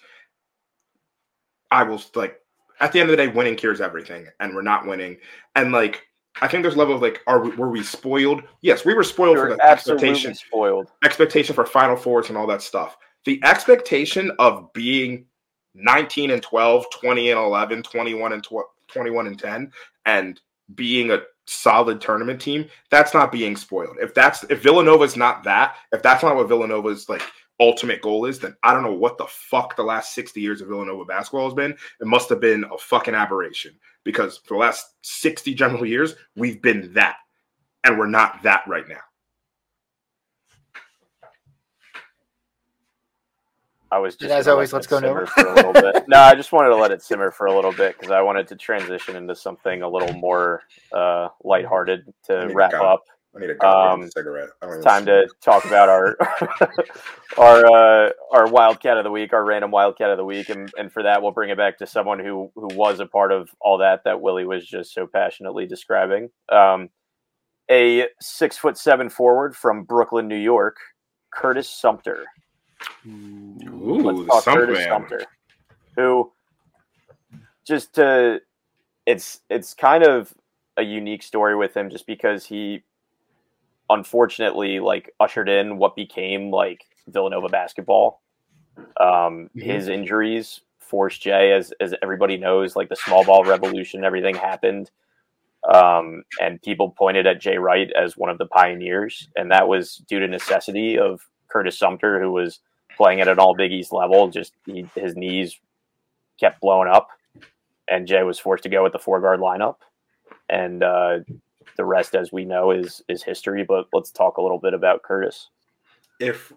I 1.70 1.84
will 1.84 2.02
like 2.16 2.40
at 2.80 2.90
the 2.90 2.98
end 2.98 3.08
of 3.08 3.16
the 3.16 3.24
day, 3.24 3.28
winning 3.28 3.54
cures 3.54 3.80
everything, 3.80 4.26
and 4.40 4.52
we're 4.52 4.62
not 4.62 4.84
winning. 4.86 5.18
And 5.54 5.70
like 5.70 6.02
I 6.40 6.48
think 6.48 6.62
there's 6.64 6.74
a 6.74 6.78
level 6.78 6.96
of 6.96 7.02
like, 7.02 7.22
are 7.28 7.40
we, 7.40 7.50
were 7.50 7.70
we 7.70 7.84
spoiled? 7.84 8.42
Yes, 8.62 8.84
we 8.84 8.94
were 8.94 9.04
spoiled 9.04 9.36
for 9.36 9.48
You're 9.48 9.56
the 9.56 9.64
absolutely 9.64 10.08
expectation 10.10 10.34
spoiled. 10.34 10.90
expectation 11.04 11.54
for 11.54 11.66
Final 11.66 11.96
Fours 11.96 12.30
and 12.30 12.36
all 12.38 12.48
that 12.48 12.62
stuff. 12.62 12.96
The 13.24 13.40
expectation 13.44 14.32
of 14.40 14.72
being 14.72 15.26
19 15.76 16.30
and 16.30 16.42
12, 16.42 16.86
20 16.90 17.30
and 17.30 17.38
11, 17.40 17.82
21 17.82 18.32
and 18.32 18.42
12, 18.42 18.66
21 18.88 19.26
and 19.26 19.38
10, 19.38 19.72
and 20.06 20.40
being 20.74 21.10
a 21.10 21.22
solid 21.46 22.00
tournament 22.00 22.40
team, 22.40 22.66
that's 22.90 23.14
not 23.14 23.30
being 23.30 23.56
spoiled. 23.56 23.96
If 24.00 24.14
that's 24.14 24.44
if 24.44 24.62
Villanova's 24.62 25.16
not 25.16 25.44
that, 25.44 25.76
if 25.92 26.02
that's 26.02 26.22
not 26.22 26.36
what 26.36 26.48
Villanova's 26.48 27.08
like 27.08 27.22
ultimate 27.60 28.02
goal 28.02 28.26
is, 28.26 28.38
then 28.38 28.54
I 28.62 28.72
don't 28.72 28.82
know 28.82 28.92
what 28.92 29.18
the 29.18 29.26
fuck 29.26 29.76
the 29.76 29.82
last 29.82 30.14
60 30.14 30.40
years 30.40 30.60
of 30.60 30.68
Villanova 30.68 31.04
basketball 31.04 31.46
has 31.46 31.54
been. 31.54 31.72
It 32.00 32.06
must 32.06 32.28
have 32.28 32.40
been 32.40 32.64
a 32.64 32.78
fucking 32.78 33.14
aberration 33.14 33.74
because 34.04 34.38
for 34.38 34.54
the 34.54 34.60
last 34.60 34.94
60 35.02 35.54
general 35.54 35.86
years, 35.86 36.14
we've 36.36 36.60
been 36.60 36.92
that. 36.94 37.16
And 37.84 37.98
we're 37.98 38.06
not 38.06 38.42
that 38.42 38.62
right 38.66 38.88
now. 38.88 39.00
I 43.92 43.98
was 43.98 44.14
just 44.16 44.30
And 44.30 44.32
as 44.32 44.48
always, 44.48 44.72
let 44.72 44.78
let's 44.78 44.86
go, 44.88 44.98
Nova. 44.98 45.26
simmer 45.26 45.26
for 45.26 45.46
a 45.46 45.54
little 45.54 45.72
bit. 45.72 46.04
No, 46.08 46.18
I 46.18 46.34
just 46.34 46.52
wanted 46.52 46.70
to 46.70 46.76
let 46.76 46.90
it 46.90 47.02
simmer 47.02 47.30
for 47.30 47.46
a 47.46 47.54
little 47.54 47.72
bit 47.72 47.96
because 47.96 48.10
I 48.10 48.20
wanted 48.20 48.48
to 48.48 48.56
transition 48.56 49.16
into 49.16 49.34
something 49.36 49.82
a 49.82 49.88
little 49.88 50.12
more 50.14 50.62
uh, 50.92 51.28
lighthearted 51.44 52.12
to 52.24 52.50
wrap 52.52 52.72
gum. 52.72 52.84
up. 52.84 53.04
I 53.34 53.40
need 53.40 53.50
a 53.50 53.54
goddamn 53.54 54.04
Um, 54.04 54.10
cigarette. 54.10 54.48
I 54.62 54.66
don't 54.66 54.82
Time 54.82 55.04
to 55.06 55.28
talk 55.42 55.64
about 55.66 55.88
our 55.88 56.16
our 57.38 57.66
uh, 57.66 58.10
our 58.32 58.48
wildcat 58.50 58.96
of 58.96 59.04
the 59.04 59.10
week, 59.10 59.32
our 59.32 59.44
random 59.44 59.70
wildcat 59.70 60.10
of 60.10 60.16
the 60.16 60.24
week, 60.24 60.48
and, 60.48 60.72
and 60.78 60.90
for 60.92 61.02
that 61.02 61.22
we'll 61.22 61.32
bring 61.32 61.50
it 61.50 61.56
back 61.58 61.78
to 61.78 61.86
someone 61.86 62.18
who 62.18 62.50
who 62.54 62.68
was 62.74 62.98
a 62.98 63.06
part 63.06 63.32
of 63.32 63.50
all 63.60 63.78
that 63.78 64.02
that 64.04 64.20
Willie 64.20 64.46
was 64.46 64.66
just 64.66 64.94
so 64.94 65.06
passionately 65.06 65.66
describing. 65.66 66.30
Um, 66.50 66.88
a 67.70 68.06
six 68.20 68.56
foot 68.56 68.78
seven 68.78 69.10
forward 69.10 69.54
from 69.56 69.84
Brooklyn, 69.84 70.28
New 70.28 70.36
York, 70.38 70.76
Curtis 71.32 71.68
Sumpter. 71.68 72.24
Ooh, 73.06 74.00
Let's 74.28 74.44
talk 74.44 74.54
Curtis. 74.54 74.84
Sumpter, 74.84 75.24
who 75.96 76.32
just 77.66 77.94
to 77.94 78.40
it's 79.06 79.40
it's 79.48 79.74
kind 79.74 80.04
of 80.04 80.34
a 80.76 80.82
unique 80.82 81.22
story 81.22 81.56
with 81.56 81.76
him 81.76 81.90
just 81.90 82.06
because 82.06 82.44
he 82.44 82.82
unfortunately 83.88 84.80
like 84.80 85.10
ushered 85.20 85.48
in 85.48 85.78
what 85.78 85.94
became 85.96 86.50
like 86.50 86.84
Villanova 87.08 87.48
basketball. 87.48 88.22
Um, 89.00 89.48
Mhm. 89.54 89.62
His 89.62 89.88
injuries 89.88 90.60
forced 90.80 91.22
Jay, 91.22 91.52
as 91.52 91.72
as 91.80 91.94
everybody 92.02 92.36
knows, 92.36 92.76
like 92.76 92.88
the 92.88 92.96
small 92.96 93.24
ball 93.24 93.44
revolution, 93.44 94.04
everything 94.04 94.34
happened, 94.34 94.90
um, 95.72 96.24
and 96.40 96.60
people 96.62 96.90
pointed 96.90 97.26
at 97.26 97.40
Jay 97.40 97.58
Wright 97.58 97.90
as 97.92 98.16
one 98.16 98.30
of 98.30 98.38
the 98.38 98.46
pioneers, 98.46 99.28
and 99.36 99.50
that 99.50 99.68
was 99.68 99.96
due 100.08 100.18
to 100.20 100.28
necessity 100.28 100.98
of 100.98 101.20
Curtis 101.48 101.78
Sumpter, 101.78 102.20
who 102.20 102.32
was 102.32 102.60
playing 102.96 103.20
at 103.20 103.28
an 103.28 103.38
All 103.38 103.54
Big 103.54 103.72
East 103.72 103.92
level. 103.92 104.28
Just 104.28 104.52
he, 104.64 104.88
his 104.94 105.16
knees 105.16 105.58
kept 106.40 106.60
blowing 106.60 106.88
up, 106.88 107.08
and 107.88 108.06
Jay 108.06 108.22
was 108.22 108.38
forced 108.38 108.62
to 108.64 108.68
go 108.68 108.82
with 108.82 108.92
the 108.92 108.98
four 108.98 109.20
guard 109.20 109.40
lineup, 109.40 109.76
and 110.48 110.82
uh, 110.82 111.18
the 111.76 111.84
rest, 111.84 112.14
as 112.14 112.32
we 112.32 112.44
know, 112.44 112.70
is 112.70 113.02
is 113.08 113.22
history. 113.22 113.64
But 113.64 113.88
let's 113.92 114.10
talk 114.10 114.38
a 114.38 114.42
little 114.42 114.58
bit 114.58 114.74
about 114.74 115.02
Curtis. 115.02 115.48
if 116.20 116.52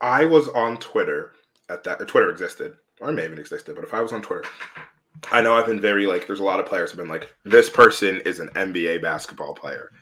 I 0.00 0.24
was 0.24 0.48
on 0.48 0.78
Twitter 0.78 1.32
at 1.68 1.84
that, 1.84 2.06
Twitter 2.08 2.30
existed, 2.30 2.74
or 3.00 3.12
may 3.12 3.24
even 3.24 3.38
existed, 3.38 3.76
but 3.76 3.84
if 3.84 3.94
I 3.94 4.00
was 4.00 4.12
on 4.12 4.20
Twitter, 4.22 4.44
I 5.30 5.40
know 5.40 5.54
I've 5.54 5.66
been 5.66 5.80
very 5.80 6.06
like, 6.06 6.26
there's 6.26 6.40
a 6.40 6.44
lot 6.44 6.60
of 6.60 6.66
players 6.66 6.90
have 6.90 6.98
been 6.98 7.08
like, 7.08 7.32
this 7.44 7.70
person 7.70 8.20
is 8.24 8.40
an 8.40 8.48
NBA 8.48 9.02
basketball 9.02 9.54
player. 9.54 9.92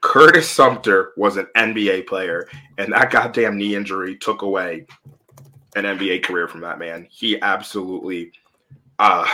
Curtis 0.00 0.48
Sumpter 0.48 1.12
was 1.16 1.36
an 1.36 1.46
NBA 1.56 2.06
player, 2.06 2.48
and 2.78 2.92
that 2.92 3.10
goddamn 3.10 3.58
knee 3.58 3.74
injury 3.74 4.16
took 4.16 4.42
away 4.42 4.86
an 5.76 5.84
NBA 5.84 6.22
career 6.22 6.48
from 6.48 6.60
that 6.60 6.78
man. 6.78 7.06
He 7.10 7.40
absolutely, 7.40 8.32
uh, 8.98 9.26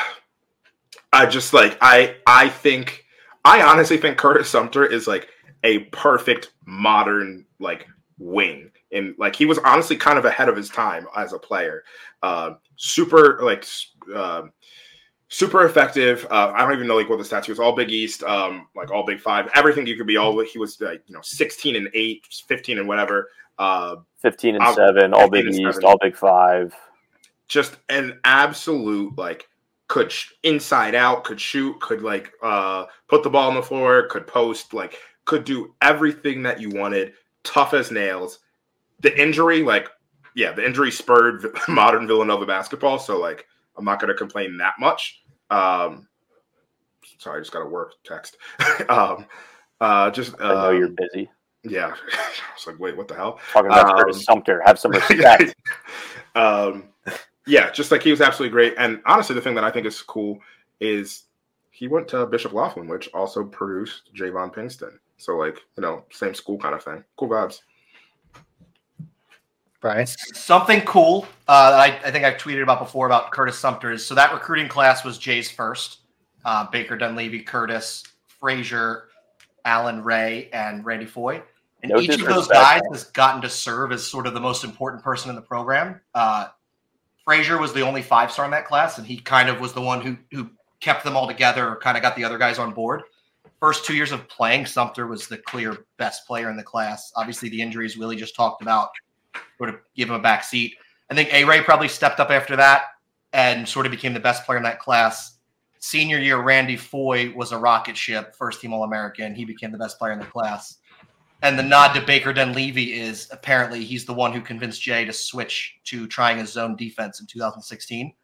I 1.13 1.27
just 1.27 1.53
like, 1.53 1.77
I, 1.81 2.17
I 2.27 2.49
think, 2.49 3.05
I 3.45 3.63
honestly 3.63 3.99
think 3.99 4.17
Curtis 4.17 4.49
Sumpter 4.49 4.87
is 4.87 5.07
like 5.07 5.29
a 5.65 5.81
perfect 5.85 6.53
modern 6.67 7.47
like 7.59 7.87
wing 8.19 8.71
and 8.93 9.15
like 9.19 9.35
he 9.35 9.45
was 9.45 9.59
honestly 9.59 9.97
kind 9.97 10.19
of 10.19 10.25
ahead 10.25 10.49
of 10.49 10.57
his 10.57 10.69
time 10.69 11.07
as 11.17 11.33
a 11.33 11.39
player 11.39 11.83
uh, 12.23 12.55
super 12.77 13.41
like 13.43 13.67
uh, 14.15 14.43
super 15.29 15.65
effective. 15.67 16.27
Uh, 16.31 16.53
i 16.55 16.63
don't 16.63 16.73
even 16.75 16.87
know 16.87 16.97
like 16.97 17.09
what 17.09 17.19
the 17.19 17.25
stats 17.25 17.45
he 17.47 17.51
was 17.53 17.59
all 17.61 17.75
big 17.75 17.91
east 17.91 18.23
um, 18.25 18.67
like 18.77 18.91
all 18.91 19.05
big 19.05 19.21
five. 19.21 19.49
Everything 19.55 19.87
you 19.87 19.97
could 19.97 20.07
be 20.07 20.17
all 20.17 20.39
he 20.41 20.59
was 20.59 20.81
like 20.81 21.03
you 21.07 21.15
know 21.15 21.23
16 21.23 21.77
and 21.77 21.89
8 21.95 22.27
15 22.47 22.79
and 22.79 22.89
whatever. 22.89 23.29
Uh, 23.59 23.97
Fifteen 24.19 24.55
and 24.57 24.65
I'll- 24.65 24.75
seven, 24.75 25.13
all 25.15 25.29
Big 25.31 25.47
East, 25.47 25.59
seven. 25.59 25.85
all 25.85 25.99
Big 26.01 26.17
Five. 26.17 26.75
just 27.47 27.77
an 27.91 28.19
absolute 28.25 29.17
like 29.19 29.47
could 29.87 30.11
sh- 30.11 30.33
inside 30.43 30.95
out 30.95 31.25
could 31.25 31.39
shoot 31.41 31.79
could 31.81 32.01
like 32.03 32.33
uh 32.43 32.87
put 33.07 33.23
the 33.23 33.29
ball 33.31 33.49
on 33.51 33.55
the 33.55 33.63
floor 33.63 34.07
could 34.09 34.27
post 34.27 34.73
like 34.73 34.99
could 35.27 35.45
do 35.45 35.75
everything 35.83 36.43
that 36.43 36.61
you 36.61 36.71
wanted. 36.71 37.13
Tough 37.45 37.75
as 37.75 37.91
nails. 37.91 38.39
The 39.01 39.17
injury 39.21 39.63
like 39.63 39.89
yeah 40.35 40.53
the 40.53 40.65
injury 40.65 40.91
spurred 40.91 41.47
modern 41.69 42.07
villanova 42.07 42.47
basketball. 42.47 42.99
So 42.99 43.21
like 43.21 43.47
i'm 43.77 43.85
not 43.85 44.01
going 44.01 44.09
to 44.09 44.15
complain 44.19 44.57
that 44.57 44.75
much 44.79 45.23
um 45.51 46.07
sorry 47.19 47.39
i 47.39 47.41
just 47.41 47.53
got 47.53 47.63
a 47.63 47.69
work 47.69 47.93
text 48.05 48.37
um 48.89 49.27
uh 49.81 50.11
just 50.11 50.35
I 50.41 50.55
know 50.55 50.71
you're 50.71 50.87
um, 50.89 50.97
busy. 50.97 51.31
yeah 51.63 51.95
i 52.13 52.55
was 52.57 52.67
like 52.67 52.79
wait 52.79 52.97
what 52.97 53.09
the 53.09 53.15
hell 53.15 53.39
Talking 53.53 53.71
about 53.71 53.91
um, 53.91 53.97
Curtis 53.97 54.25
Sumpter. 54.25 54.63
Have 54.65 54.79
some 54.79 54.91
respect. 54.93 55.55
um, 56.35 56.85
yeah, 57.47 57.71
just 57.71 57.91
like 57.91 58.03
he 58.03 58.11
was 58.11 58.21
absolutely 58.21 58.53
great. 58.53 58.75
And 58.79 59.01
honestly, 59.07 59.35
the 59.35 59.41
thing 59.41 59.55
that 59.55 59.65
I 59.65 59.71
think 59.71 59.87
is 59.87 60.01
cool 60.03 60.39
is 60.81 61.25
he 61.71 61.89
went 61.89 62.09
to 62.09 62.27
Bishop 62.27 62.53
Loughlin, 62.53 62.89
which 62.89 63.09
also 63.13 63.45
produced 63.45 64.15
JayVaughn 64.15 64.55
Pinkston. 64.55 64.99
So 65.19 65.37
like, 65.37 65.59
you 65.77 65.83
know, 65.83 66.05
same 66.11 66.35
school 66.35 66.59
kind 66.59 66.75
of 66.75 66.83
thing. 66.83 67.05
Cool 67.17 67.29
vibes. 67.29 67.61
Brian. 69.85 70.07
Something 70.07 70.81
cool 70.81 71.27
uh, 71.47 71.71
that 71.73 71.79
I, 71.79 72.09
I 72.09 72.11
think 72.11 72.25
I've 72.25 72.39
tweeted 72.39 72.63
about 72.63 72.79
before 72.79 73.05
about 73.05 73.31
Curtis 73.33 73.59
Sumpter 73.59 73.93
is 73.93 74.05
so 74.05 74.15
that 74.15 74.33
recruiting 74.33 74.67
class 74.67 75.05
was 75.05 75.19
Jay's 75.19 75.51
first. 75.51 75.99
Uh, 76.43 76.67
Baker 76.71 76.97
Dunleavy, 76.97 77.41
Curtis, 77.41 78.03
Fraser, 78.27 79.09
Allan 79.67 80.03
Ray, 80.03 80.49
and 80.55 80.87
Randy 80.87 81.05
Foye. 81.05 81.43
And 81.83 81.93
No 81.93 82.01
each 82.01 82.19
of 82.19 82.27
those 82.27 82.49
guys 82.49 82.81
has 82.93 83.05
gotten 83.05 83.43
to 83.43 83.51
serve 83.51 83.93
as 83.93 84.07
sort 84.07 84.27
of 84.27 84.33
the 84.33 84.41
most 84.41 84.65
important 84.65 85.03
person 85.03 85.29
in 85.29 85.37
the 85.37 85.43
program. 85.43 86.01
Uh, 86.15 86.49
Fraser 87.23 87.59
was 87.59 87.75
the 87.75 87.83
only 87.83 88.01
five 88.01 88.33
star 88.33 88.47
in 88.47 88.51
that 88.53 88.67
class, 88.67 88.97
and 88.97 89.07
he 89.07 89.19
kind 89.19 89.51
of 89.51 89.61
was 89.61 89.75
the 89.75 89.83
one 89.83 90.01
who 90.01 90.17
who 90.33 90.49
kept 90.81 91.05
them 91.05 91.15
all 91.15 91.27
together 91.27 91.69
or 91.69 91.77
kind 91.77 91.99
of 91.99 92.03
got 92.03 92.17
the 92.17 92.25
other 92.25 92.39
guys 92.39 92.59
on 92.59 92.73
board. 92.73 93.03
First 93.61 93.85
two 93.85 93.95
years 93.95 94.13
of 94.13 94.27
playing, 94.29 94.65
Sumpter 94.65 95.07
was 95.07 95.29
the 95.29 95.39
clear 95.39 95.85
best 95.99 96.27
player 96.27 96.49
in 96.49 96.57
the 96.57 96.63
class. 96.63 97.13
Obviously, 97.17 97.51
the 97.51 97.61
injuries 97.61 97.99
Willie 97.99 98.17
just 98.17 98.35
talked 98.35 98.63
about 98.63 98.89
sort 99.59 99.71
of 99.71 99.77
give 99.95 100.09
him 100.09 100.15
a 100.15 100.21
back 100.21 100.45
seat. 100.45 100.75
I 101.11 101.15
think 101.15 101.33
A 101.33 101.45
Ray 101.45 101.63
probably 101.63 101.89
stepped 101.89 102.21
up 102.21 102.31
after 102.31 102.57
that 102.57 102.87
and 103.33 103.69
sort 103.69 103.87
of 103.87 103.93
became 103.93 104.15
the 104.15 104.21
best 104.21 104.45
player 104.45 104.59
in 104.59 104.65
that 104.65 104.79
class. 104.79 105.39
Senior 105.81 106.19
year, 106.19 106.41
Randy 106.41 106.77
Foye 106.77 107.33
was 107.35 107.53
a 107.53 107.59
rocket 107.59 107.97
ship, 107.97 108.35
first 108.35 108.61
team 108.61 108.73
All 108.73 108.85
American. 108.85 109.35
He 109.35 109.45
became 109.45 109.71
the 109.71 109.79
best 109.79 109.99
player 109.99 110.13
in 110.13 110.19
the 110.19 110.25
class. 110.25 110.79
And 111.43 111.59
the 111.59 111.63
nod 111.63 111.93
to 111.93 112.01
Baker 112.01 112.33
Dunleavy 112.33 112.99
is 112.99 113.29
apparently 113.31 113.85
he's 113.85 114.07
the 114.07 114.15
one 114.15 114.33
who 114.33 114.41
convinced 114.41 114.81
Jay 114.81 115.05
to 115.05 115.13
switch 115.13 115.75
to 115.85 116.07
trying 116.07 116.39
his 116.39 116.51
zone 116.51 116.75
defense 116.75 117.21
in 117.21 117.27
2016. 117.27 118.15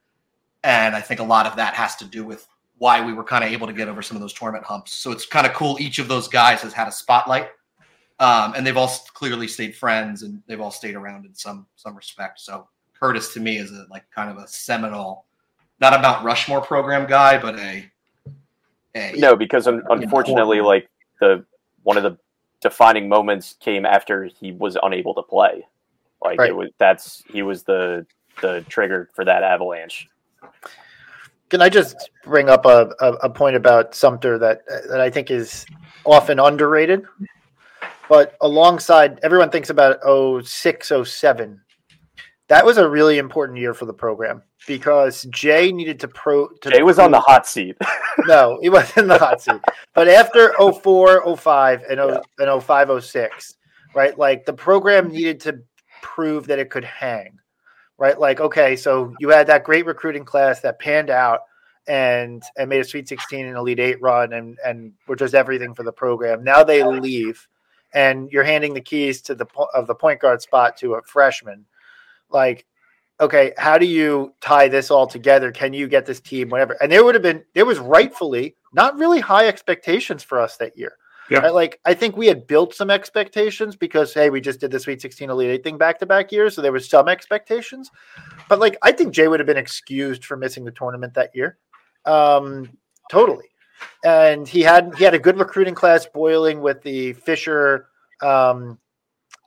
And 0.64 0.96
I 0.96 1.02
think 1.02 1.20
a 1.20 1.24
lot 1.24 1.46
of 1.46 1.56
that 1.56 1.74
has 1.74 1.96
to 1.96 2.06
do 2.06 2.24
with 2.24 2.46
why 2.78 3.04
we 3.04 3.12
were 3.12 3.24
kind 3.24 3.44
of 3.44 3.50
able 3.50 3.66
to 3.66 3.74
get 3.74 3.88
over 3.88 4.00
some 4.00 4.16
of 4.16 4.22
those 4.22 4.32
tournament 4.32 4.64
humps. 4.64 4.92
So 4.92 5.12
it's 5.12 5.26
kind 5.26 5.46
of 5.46 5.52
cool. 5.52 5.76
Each 5.78 5.98
of 5.98 6.08
those 6.08 6.28
guys 6.28 6.62
has 6.62 6.72
had 6.72 6.88
a 6.88 6.92
spotlight, 6.92 7.48
um, 8.20 8.54
and 8.54 8.66
they've 8.66 8.76
all 8.76 8.88
clearly 9.14 9.48
stayed 9.48 9.74
friends, 9.74 10.22
and 10.22 10.42
they've 10.46 10.60
all 10.60 10.70
stayed 10.70 10.94
around 10.94 11.26
in 11.26 11.34
some 11.34 11.66
some 11.76 11.96
respect. 11.96 12.38
So 12.40 12.68
Curtis 12.98 13.32
to 13.34 13.40
me 13.40 13.56
is 13.56 13.72
a 13.72 13.86
like 13.90 14.04
kind 14.14 14.30
of 14.30 14.36
a 14.36 14.46
seminal, 14.46 15.24
not 15.80 15.94
a 15.94 15.98
Mount 15.98 16.24
Rushmore 16.24 16.60
program 16.60 17.08
guy, 17.08 17.40
but 17.40 17.58
a 17.58 17.90
a 18.94 19.14
No, 19.16 19.34
because 19.34 19.66
un- 19.66 19.82
unfortunately, 19.88 20.60
like 20.60 20.88
the 21.20 21.44
one 21.82 21.96
of 21.96 22.02
the 22.02 22.16
defining 22.60 23.08
moments 23.08 23.56
came 23.58 23.86
after 23.86 24.24
he 24.24 24.52
was 24.52 24.76
unable 24.82 25.14
to 25.14 25.22
play. 25.22 25.66
Like 26.22 26.38
Right. 26.38 26.50
it 26.50 26.56
was 26.56 26.68
that's 26.78 27.24
he 27.32 27.42
was 27.42 27.62
the 27.62 28.06
the 28.42 28.64
trigger 28.68 29.08
for 29.14 29.24
that 29.24 29.42
avalanche. 29.42 30.08
Can 31.48 31.62
I 31.62 31.68
just 31.68 32.10
bring 32.22 32.48
up 32.48 32.64
a, 32.64 32.92
a, 33.00 33.12
a 33.24 33.30
point 33.30 33.56
about 33.56 33.94
Sumpter 33.94 34.38
that 34.38 34.62
that 34.88 35.00
I 35.00 35.08
think 35.08 35.30
is 35.30 35.64
often 36.04 36.38
underrated? 36.38 37.04
But 38.10 38.36
alongside, 38.40 39.20
everyone 39.22 39.50
thinks 39.50 39.70
about 39.70 40.00
06, 40.44 40.92
07. 41.04 41.60
That 42.48 42.66
was 42.66 42.76
a 42.76 42.88
really 42.88 43.18
important 43.18 43.60
year 43.60 43.72
for 43.72 43.84
the 43.84 43.94
program 43.94 44.42
because 44.66 45.22
Jay 45.30 45.70
needed 45.70 46.00
to 46.00 46.08
pro. 46.08 46.48
To 46.48 46.70
Jay 46.70 46.82
was 46.82 46.98
on 46.98 47.12
the 47.12 47.20
hot 47.20 47.46
seat. 47.46 47.76
no, 48.26 48.58
he 48.60 48.68
wasn't 48.68 48.98
in 48.98 49.06
the 49.06 49.18
hot 49.18 49.40
seat. 49.40 49.60
But 49.94 50.08
after 50.08 50.52
04, 50.58 51.36
05, 51.36 51.82
and, 51.88 51.98
0, 51.98 52.20
and 52.40 52.62
05, 52.62 53.04
06, 53.04 53.54
right? 53.94 54.18
Like 54.18 54.44
the 54.44 54.54
program 54.54 55.12
needed 55.12 55.38
to 55.42 55.60
prove 56.02 56.48
that 56.48 56.58
it 56.58 56.68
could 56.68 56.84
hang, 56.84 57.38
right? 57.96 58.18
Like, 58.18 58.40
okay, 58.40 58.74
so 58.74 59.14
you 59.20 59.28
had 59.28 59.46
that 59.46 59.62
great 59.62 59.86
recruiting 59.86 60.24
class 60.24 60.60
that 60.62 60.80
panned 60.80 61.10
out 61.10 61.42
and 61.86 62.42
and 62.58 62.68
made 62.68 62.80
a 62.80 62.84
Sweet 62.84 63.06
16 63.06 63.46
and 63.46 63.56
Elite 63.56 63.78
Eight 63.78 64.02
run 64.02 64.32
and 64.32 64.58
and 64.66 64.94
were 65.06 65.14
just 65.14 65.34
everything 65.34 65.74
for 65.74 65.84
the 65.84 65.92
program. 65.92 66.42
Now 66.42 66.64
they 66.64 66.82
leave, 66.82 67.46
and 67.92 68.30
you're 68.30 68.44
handing 68.44 68.74
the 68.74 68.80
keys 68.80 69.22
to 69.22 69.34
the 69.34 69.46
of 69.74 69.86
the 69.86 69.94
point 69.94 70.20
guard 70.20 70.42
spot 70.42 70.76
to 70.78 70.94
a 70.94 71.02
freshman. 71.02 71.66
Like, 72.30 72.66
okay, 73.20 73.52
how 73.58 73.78
do 73.78 73.86
you 73.86 74.34
tie 74.40 74.68
this 74.68 74.90
all 74.90 75.06
together? 75.06 75.52
Can 75.52 75.72
you 75.72 75.88
get 75.88 76.06
this 76.06 76.20
team, 76.20 76.48
whatever? 76.48 76.76
And 76.80 76.90
there 76.90 77.04
would 77.04 77.14
have 77.14 77.22
been, 77.22 77.44
there 77.54 77.66
was 77.66 77.78
rightfully 77.78 78.56
not 78.72 78.96
really 78.96 79.20
high 79.20 79.46
expectations 79.46 80.22
for 80.22 80.40
us 80.40 80.56
that 80.56 80.76
year. 80.76 80.96
Yeah. 81.28 81.38
Right? 81.38 81.54
Like, 81.54 81.80
I 81.84 81.94
think 81.94 82.16
we 82.16 82.26
had 82.26 82.48
built 82.48 82.74
some 82.74 82.90
expectations 82.90 83.76
because, 83.76 84.12
hey, 84.12 84.30
we 84.30 84.40
just 84.40 84.58
did 84.58 84.72
the 84.72 84.80
Sweet 84.80 85.00
16 85.00 85.30
Elite 85.30 85.50
Eight 85.50 85.62
thing 85.62 85.78
back 85.78 86.00
to 86.00 86.06
back 86.06 86.32
years. 86.32 86.56
So 86.56 86.62
there 86.62 86.72
was 86.72 86.88
some 86.88 87.06
expectations. 87.06 87.88
But, 88.48 88.58
like, 88.58 88.76
I 88.82 88.90
think 88.90 89.14
Jay 89.14 89.28
would 89.28 89.38
have 89.38 89.46
been 89.46 89.56
excused 89.56 90.24
for 90.24 90.36
missing 90.36 90.64
the 90.64 90.72
tournament 90.72 91.14
that 91.14 91.30
year. 91.32 91.58
Um, 92.04 92.70
totally. 93.12 93.46
And 94.04 94.46
he 94.48 94.62
had 94.62 94.94
he 94.96 95.04
had 95.04 95.14
a 95.14 95.18
good 95.18 95.38
recruiting 95.38 95.74
class 95.74 96.06
boiling 96.06 96.60
with 96.60 96.82
the 96.82 97.12
Fisher 97.14 97.88
um, 98.22 98.78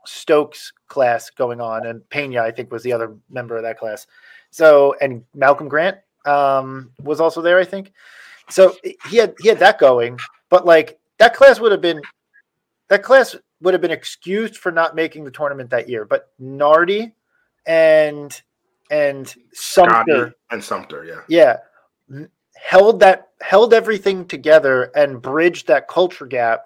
Stokes 0.06 0.72
class 0.88 1.30
going 1.30 1.62
on, 1.62 1.86
and 1.86 2.08
Pena, 2.10 2.42
I 2.42 2.52
think, 2.52 2.72
was 2.72 2.84
the 2.84 2.94
other 2.94 3.16
member 3.30 3.58
of 3.58 3.64
that 3.64 3.80
class. 3.80 4.08
So, 4.52 4.96
and 5.02 5.24
Malcolm 5.34 5.68
Grant 5.68 5.98
um, 6.26 6.92
was 7.02 7.20
also 7.20 7.42
there, 7.42 7.60
I 7.60 7.66
think. 7.66 7.92
So 8.50 8.76
he 9.10 9.18
had 9.18 9.36
he 9.40 9.48
had 9.48 9.60
that 9.60 9.80
going, 9.80 10.20
but 10.50 10.66
like 10.66 11.00
that 11.18 11.34
class 11.34 11.60
would 11.60 11.72
have 11.72 11.82
been 11.82 12.02
that 12.90 13.04
class 13.04 13.36
would 13.62 13.74
have 13.74 13.82
been 13.82 13.92
excused 13.92 14.58
for 14.58 14.72
not 14.72 14.96
making 14.96 15.24
the 15.24 15.32
tournament 15.32 15.70
that 15.70 15.90
year. 15.90 16.06
But 16.06 16.30
Nardi 16.38 17.14
and 17.66 18.40
and 18.92 19.34
Sumpter, 19.54 20.04
Scottie 20.04 20.32
and 20.52 20.64
Sumpter, 20.64 21.06
yeah. 21.06 21.58
yeah, 22.10 22.28
held 22.56 23.00
that 23.00 23.30
held 23.44 23.74
everything 23.74 24.26
together 24.26 24.84
and 24.96 25.22
bridged 25.22 25.68
that 25.68 25.90
culture 25.90 26.26
gap 26.26 26.62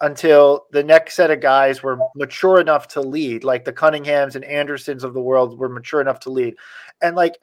until 0.00 0.64
the 0.72 0.82
next 0.82 1.16
set 1.16 1.30
of 1.30 1.40
guys 1.40 1.82
were 1.82 1.98
mature 2.16 2.60
enough 2.60 2.88
to 2.88 3.02
lead, 3.02 3.44
like 3.44 3.64
the 3.64 3.72
Cunninghams 3.72 4.34
and 4.34 4.44
Andersons 4.44 5.04
of 5.04 5.12
the 5.12 5.20
world 5.20 5.58
were 5.58 5.68
mature 5.68 6.00
enough 6.00 6.20
to 6.20 6.30
lead. 6.30 6.54
And 7.02 7.14
like, 7.14 7.36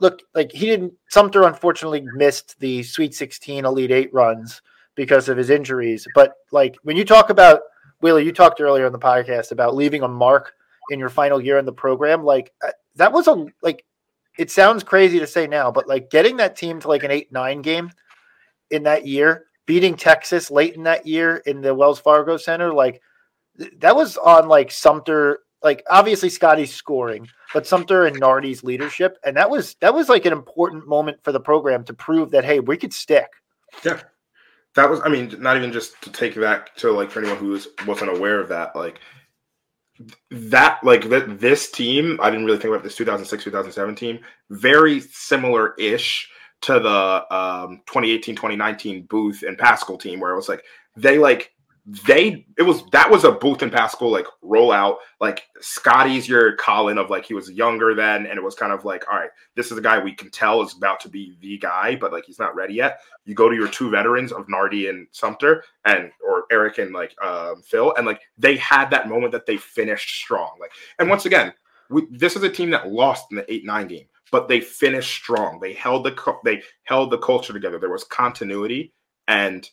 look, 0.00 0.22
like 0.34 0.50
he 0.52 0.64
didn't. 0.64 0.94
Sumpter 1.10 1.44
unfortunately 1.44 2.02
missed 2.14 2.58
the 2.60 2.82
Sweet 2.82 3.14
16, 3.14 3.66
Elite 3.66 3.90
Eight 3.90 4.14
runs 4.14 4.62
because 4.94 5.28
of 5.28 5.36
his 5.36 5.50
injuries. 5.50 6.06
But 6.14 6.32
like 6.50 6.76
when 6.82 6.96
you 6.96 7.04
talk 7.04 7.28
about 7.28 7.60
Wheeler, 8.00 8.20
you 8.20 8.32
talked 8.32 8.60
earlier 8.60 8.86
in 8.86 8.92
the 8.92 8.98
podcast 8.98 9.52
about 9.52 9.76
leaving 9.76 10.02
a 10.02 10.08
mark 10.08 10.54
in 10.90 10.98
your 10.98 11.10
final 11.10 11.42
year 11.42 11.58
in 11.58 11.66
the 11.66 11.72
program. 11.72 12.24
Like 12.24 12.52
uh, 12.66 12.72
that 12.96 13.12
was 13.12 13.28
a 13.28 13.44
like. 13.62 13.84
It 14.36 14.50
sounds 14.50 14.82
crazy 14.82 15.20
to 15.20 15.28
say 15.28 15.46
now, 15.46 15.70
but 15.70 15.86
like 15.86 16.10
getting 16.10 16.38
that 16.38 16.56
team 16.56 16.80
to 16.80 16.88
like 16.88 17.04
an 17.04 17.12
eight 17.12 17.30
nine 17.30 17.62
game 17.62 17.92
in 18.70 18.84
that 18.84 19.06
year 19.06 19.46
beating 19.66 19.96
Texas 19.96 20.50
late 20.50 20.74
in 20.74 20.82
that 20.84 21.06
year 21.06 21.36
in 21.46 21.60
the 21.60 21.74
Wells 21.74 21.98
Fargo 21.98 22.36
Center, 22.36 22.72
like 22.72 23.00
that 23.78 23.96
was 23.96 24.16
on 24.16 24.48
like 24.48 24.70
Sumpter, 24.70 25.40
like 25.62 25.82
obviously 25.88 26.28
Scottie's 26.28 26.74
scoring, 26.74 27.28
but 27.52 27.66
Sumpter 27.66 28.06
and 28.06 28.20
Nardi's 28.20 28.64
leadership, 28.64 29.18
and 29.24 29.36
that 29.36 29.48
was 29.48 29.76
that 29.80 29.94
was 29.94 30.08
like 30.08 30.26
an 30.26 30.32
important 30.32 30.86
moment 30.86 31.18
for 31.22 31.32
the 31.32 31.40
program 31.40 31.84
to 31.84 31.94
prove 31.94 32.30
that 32.32 32.44
hey, 32.44 32.60
we 32.60 32.76
could 32.76 32.92
stick. 32.92 33.28
Yeah, 33.84 34.00
that 34.74 34.90
was. 34.90 35.00
I 35.04 35.08
mean, 35.08 35.34
not 35.38 35.56
even 35.56 35.72
just 35.72 36.00
to 36.02 36.10
take 36.10 36.34
that 36.36 36.76
to 36.78 36.90
like 36.92 37.10
for 37.10 37.20
anyone 37.20 37.38
who 37.38 37.48
was 37.48 37.68
wasn't 37.86 38.16
aware 38.16 38.40
of 38.40 38.48
that, 38.48 38.76
like 38.76 39.00
that 40.30 40.82
like 40.82 41.08
that 41.08 41.38
this 41.38 41.70
team 41.70 42.18
i 42.20 42.28
didn't 42.28 42.44
really 42.44 42.58
think 42.58 42.72
about 42.74 42.82
this 42.82 42.96
2006 42.96 43.44
2017 43.44 44.18
very 44.50 44.98
similar 44.98 45.72
ish 45.78 46.28
to 46.64 46.80
the 46.80 47.34
um, 47.34 47.82
2018 47.86 48.34
2019 48.34 49.02
Booth 49.04 49.42
and 49.42 49.58
Paschall 49.58 50.00
team 50.00 50.20
where 50.20 50.32
it 50.32 50.36
was 50.36 50.48
like 50.48 50.64
they 50.96 51.18
like 51.18 51.52
they 52.06 52.46
it 52.56 52.62
was 52.62 52.82
that 52.92 53.10
was 53.10 53.24
a 53.24 53.32
Booth 53.32 53.60
and 53.60 53.70
Paschall 53.70 54.10
like 54.10 54.26
rollout. 54.42 54.96
Like 55.20 55.42
Scottie's 55.60 56.26
your 56.26 56.56
Collin 56.56 56.96
of 56.96 57.10
like 57.10 57.26
he 57.26 57.34
was 57.34 57.50
younger 57.50 57.94
then 57.94 58.24
and 58.24 58.38
it 58.38 58.42
was 58.42 58.54
kind 58.54 58.72
of 58.72 58.86
like 58.86 59.04
all 59.10 59.18
right 59.18 59.28
this 59.54 59.70
is 59.70 59.76
a 59.76 59.82
guy 59.82 60.02
we 60.02 60.14
can 60.14 60.30
tell 60.30 60.62
is 60.62 60.74
about 60.74 61.00
to 61.00 61.10
be 61.10 61.36
the 61.40 61.58
guy 61.58 61.96
but 61.96 62.12
like 62.12 62.24
he's 62.24 62.38
not 62.38 62.54
ready 62.54 62.74
yet. 62.74 63.00
You 63.26 63.34
go 63.34 63.50
to 63.50 63.56
your 63.56 63.68
two 63.68 63.90
veterans 63.90 64.32
of 64.32 64.48
Nardi 64.48 64.88
and 64.88 65.06
Sumpter 65.12 65.64
and 65.84 66.10
or 66.26 66.44
Eric 66.50 66.78
and 66.78 66.94
like 66.94 67.14
um, 67.22 67.60
Phil 67.62 67.94
and 67.96 68.06
like 68.06 68.22
they 68.38 68.56
had 68.56 68.88
that 68.90 69.10
moment 69.10 69.32
that 69.32 69.44
they 69.44 69.58
finished 69.58 70.22
strong. 70.22 70.56
Like 70.58 70.72
and 70.98 71.10
once 71.10 71.26
again 71.26 71.52
we, 71.90 72.06
this 72.10 72.36
is 72.36 72.42
a 72.42 72.48
team 72.48 72.70
that 72.70 72.90
lost 72.90 73.26
in 73.30 73.36
the 73.36 73.42
8-9 73.42 73.88
game 73.90 74.06
but 74.34 74.48
they 74.48 74.60
finished 74.60 75.14
strong. 75.14 75.60
They 75.60 75.74
held 75.74 76.04
the 76.04 76.36
they 76.44 76.60
held 76.82 77.12
the 77.12 77.18
culture 77.18 77.52
together. 77.52 77.78
There 77.78 77.88
was 77.88 78.02
continuity, 78.02 78.92
and 79.28 79.64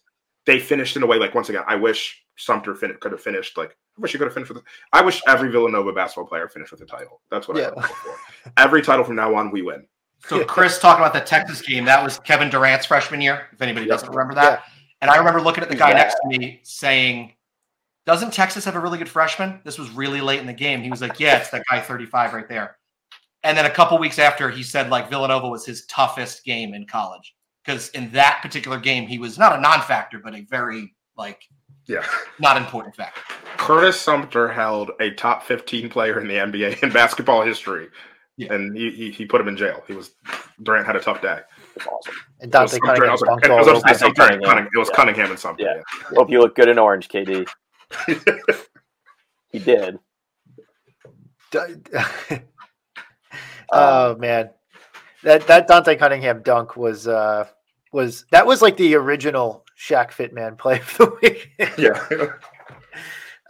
they 0.46 0.60
finished 0.60 0.96
in 0.96 1.02
a 1.02 1.08
way 1.08 1.18
like 1.18 1.34
once 1.34 1.50
again. 1.50 1.64
I 1.66 1.78
wish 1.78 2.24
Sumpter 2.38 2.76
fin- 2.76 2.96
could 3.02 3.12
have 3.12 3.24
finished 3.24 3.58
like 3.58 3.72
I 3.72 4.02
wish 4.02 4.12
he 4.12 4.20
could 4.20 4.28
have 4.28 4.36
finished 4.36 4.54
with. 4.54 4.62
I 4.94 5.02
wish 5.02 5.20
every 5.28 5.50
Villanova 5.50 5.94
basketball 5.94 6.28
player 6.28 6.48
finished 6.48 6.72
with 6.72 6.82
a 6.82 6.86
title. 6.86 7.22
That's 7.32 7.48
what 7.48 7.58
yeah. 7.58 7.72
I 7.76 7.82
hope 7.82 7.96
for. 7.96 8.52
Every 8.58 8.84
title 8.84 9.04
from 9.04 9.16
now 9.16 9.34
on, 9.34 9.50
we 9.50 9.64
win. 9.64 9.88
So 10.28 10.46
Chris 10.46 10.78
talking 10.78 11.04
about 11.04 11.14
the 11.14 11.22
Texas 11.22 11.64
game, 11.64 11.86
that 11.86 12.04
was 12.04 12.20
Kevin 12.20 12.52
Durant's 12.52 12.86
freshman 12.86 13.20
year. 13.20 13.48
If 13.54 13.64
anybody 13.64 13.88
yep. 13.88 13.96
doesn't 13.96 14.12
remember 14.12 14.36
that, 14.36 14.60
yeah. 14.60 14.74
and 15.02 15.10
I 15.10 15.18
remember 15.18 15.42
looking 15.42 15.64
at 15.64 15.70
the 15.70 15.76
guy 15.76 15.90
yeah. 15.90 15.96
next 15.96 16.18
to 16.22 16.38
me 16.38 16.60
saying, 16.62 17.34
"Doesn't 18.06 18.32
Texas 18.32 18.64
have 18.66 18.76
a 18.76 18.80
really 18.80 19.00
good 19.00 19.10
freshman?" 19.10 19.60
This 19.64 19.80
was 19.80 19.90
really 19.90 20.22
late 20.22 20.40
in 20.40 20.46
the 20.46 20.54
game. 20.54 20.84
He 20.84 20.92
was 20.92 21.02
like, 21.02 21.20
"Yeah, 21.20 21.40
it's 21.40 21.50
that 21.50 21.64
guy 21.68 21.80
35 21.80 22.34
right 22.34 22.48
there." 22.48 22.78
And 23.44 23.58
then 23.58 23.66
a 23.66 23.70
couple 23.70 23.98
weeks 23.98 24.20
after, 24.20 24.50
he 24.50 24.64
said 24.64 24.90
like 24.90 25.10
Villanova 25.10 25.50
was 25.50 25.66
his 25.66 25.86
toughest 25.86 26.44
game 26.44 26.74
in 26.74 26.86
college 26.86 27.36
because 27.64 27.90
in 27.90 28.12
that 28.12 28.40
particular 28.42 28.80
game 28.80 29.08
he 29.08 29.18
was 29.18 29.38
not 29.38 29.58
a 29.58 29.62
non-factor, 29.62 30.20
but 30.20 30.36
a 30.36 30.42
very 30.42 30.94
like 31.18 31.42
yeah 31.88 32.06
not 32.40 32.58
important 32.58 32.96
factor. 32.96 33.22
Curtis 33.58 34.00
Sumpter 34.00 34.48
held 34.48 34.92
a 35.00 35.12
top 35.12 35.44
15 35.44 35.90
player 35.90 36.20
in 36.20 36.28
the 36.28 36.36
NBA 36.36 36.84
in 36.84 36.92
basketball 36.92 37.42
history. 37.42 37.90
Yeah. 38.38 38.54
And 38.54 38.76
he, 38.76 38.92
he, 38.92 39.12
he 39.12 39.26
put 39.26 39.42
him 39.42 39.48
in 39.48 39.58
jail. 39.58 39.84
He 39.88 39.94
was 39.94 40.12
Durant 40.64 40.86
had 40.86 40.96
a 40.96 41.00
tough 41.00 41.22
day. 41.22 41.40
Awesome. 41.80 42.16
And 42.40 42.52
Dante 42.52 42.80
Cunningham. 42.80 43.10
It 43.10 43.12
was, 43.12 44.02
it 44.02 44.16
Cunningham. 44.16 44.70
It 44.74 44.80
was 44.80 44.90
Cunningham 44.90 45.30
and 45.30 45.40
something. 45.40 45.66
Yeah. 45.66 45.76
yeah. 45.76 46.16
Hope 46.16 46.30
you 46.32 46.40
look 46.40 46.56
good 46.56 46.70
in 46.70 46.80
orange, 46.80 47.10
KD. 47.10 47.48
he 49.52 49.60
did. 49.60 50.00
oh 53.72 54.16
man, 54.18 54.50
that 55.24 55.48
that 55.48 55.68
Dante 55.68 55.96
Cunningham 55.96 56.42
dunk 56.42 56.76
was 56.76 57.08
uh 57.08 57.48
was 57.92 58.26
that 58.32 58.46
was 58.46 58.62
like 58.62 58.78
the 58.78 58.96
original 58.96 59.66
Shaq 59.78 60.12
Fitman 60.12 60.58
play 60.58 60.80
of 60.80 60.98
the 60.98 61.18
week. 61.22 61.52
yeah. 61.78 62.36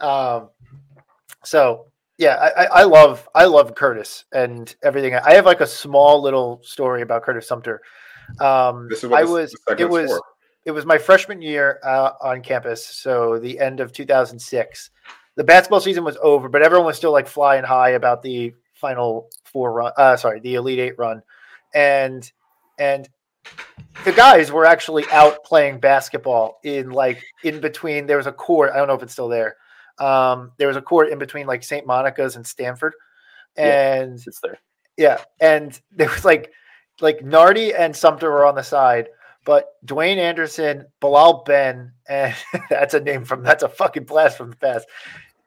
um. 0.06 0.50
So 1.44 1.86
yeah, 2.18 2.50
I, 2.56 2.66
I 2.66 2.82
love 2.84 3.28
I 3.34 3.46
love 3.46 3.74
Curtis 3.74 4.24
and 4.32 4.74
everything. 4.82 5.14
I 5.14 5.34
have 5.34 5.46
like 5.46 5.60
a 5.60 5.66
small 5.66 6.22
little 6.22 6.60
story 6.62 7.02
about 7.02 7.22
Curtis 7.22 7.48
Sumpter. 7.48 7.82
Um, 8.38 8.88
this 8.88 9.02
is 9.02 9.10
what 9.10 9.20
I 9.20 9.24
was 9.24 9.54
it 9.78 9.88
was 9.88 10.10
for. 10.10 10.22
it 10.64 10.70
was 10.70 10.86
my 10.86 10.98
freshman 10.98 11.42
year 11.42 11.80
uh, 11.82 12.12
on 12.20 12.42
campus, 12.42 12.86
so 12.86 13.38
the 13.38 13.58
end 13.58 13.80
of 13.80 13.92
2006. 13.92 14.90
The 15.34 15.44
basketball 15.44 15.80
season 15.80 16.04
was 16.04 16.18
over, 16.22 16.48
but 16.48 16.62
everyone 16.62 16.86
was 16.86 16.96
still 16.96 17.12
like 17.12 17.26
flying 17.26 17.64
high 17.64 17.90
about 17.90 18.22
the 18.22 18.54
final 18.82 19.30
four 19.44 19.72
run. 19.72 19.92
Uh, 19.96 20.16
sorry, 20.16 20.40
the 20.40 20.56
Elite 20.56 20.80
Eight 20.80 20.98
run, 20.98 21.22
and 21.74 22.30
and 22.78 23.08
the 24.04 24.12
guys 24.12 24.50
were 24.50 24.66
actually 24.66 25.04
out 25.10 25.44
playing 25.44 25.80
basketball 25.80 26.58
in 26.64 26.90
like 26.90 27.22
in 27.44 27.60
between. 27.60 28.06
There 28.06 28.18
was 28.18 28.26
a 28.26 28.32
court. 28.32 28.72
I 28.74 28.76
don't 28.76 28.88
know 28.88 28.94
if 28.94 29.02
it's 29.02 29.14
still 29.14 29.28
there. 29.28 29.56
Um, 29.98 30.52
there 30.58 30.68
was 30.68 30.76
a 30.76 30.82
court 30.82 31.10
in 31.10 31.18
between 31.18 31.46
like 31.46 31.62
St. 31.62 31.86
Monica's 31.86 32.36
and 32.36 32.46
Stanford, 32.46 32.94
and 33.56 34.18
yeah, 34.18 34.24
it's 34.26 34.40
there. 34.40 34.58
Yeah, 34.96 35.18
and 35.40 35.80
there 35.92 36.10
was 36.10 36.24
like 36.24 36.52
like 37.00 37.24
Nardi 37.24 37.74
and 37.74 37.94
Sumpter 37.94 38.30
were 38.30 38.44
on 38.44 38.54
the 38.54 38.62
side, 38.62 39.08
but 39.44 39.68
Dwayne 39.86 40.18
Anderson, 40.18 40.86
Bilal 41.00 41.44
Benn, 41.44 41.92
and 42.08 42.34
that's 42.70 42.94
a 42.94 43.00
name 43.00 43.24
from 43.24 43.42
that's 43.42 43.62
a 43.62 43.68
fucking 43.68 44.04
blast 44.04 44.36
from 44.36 44.50
the 44.50 44.56
past. 44.56 44.86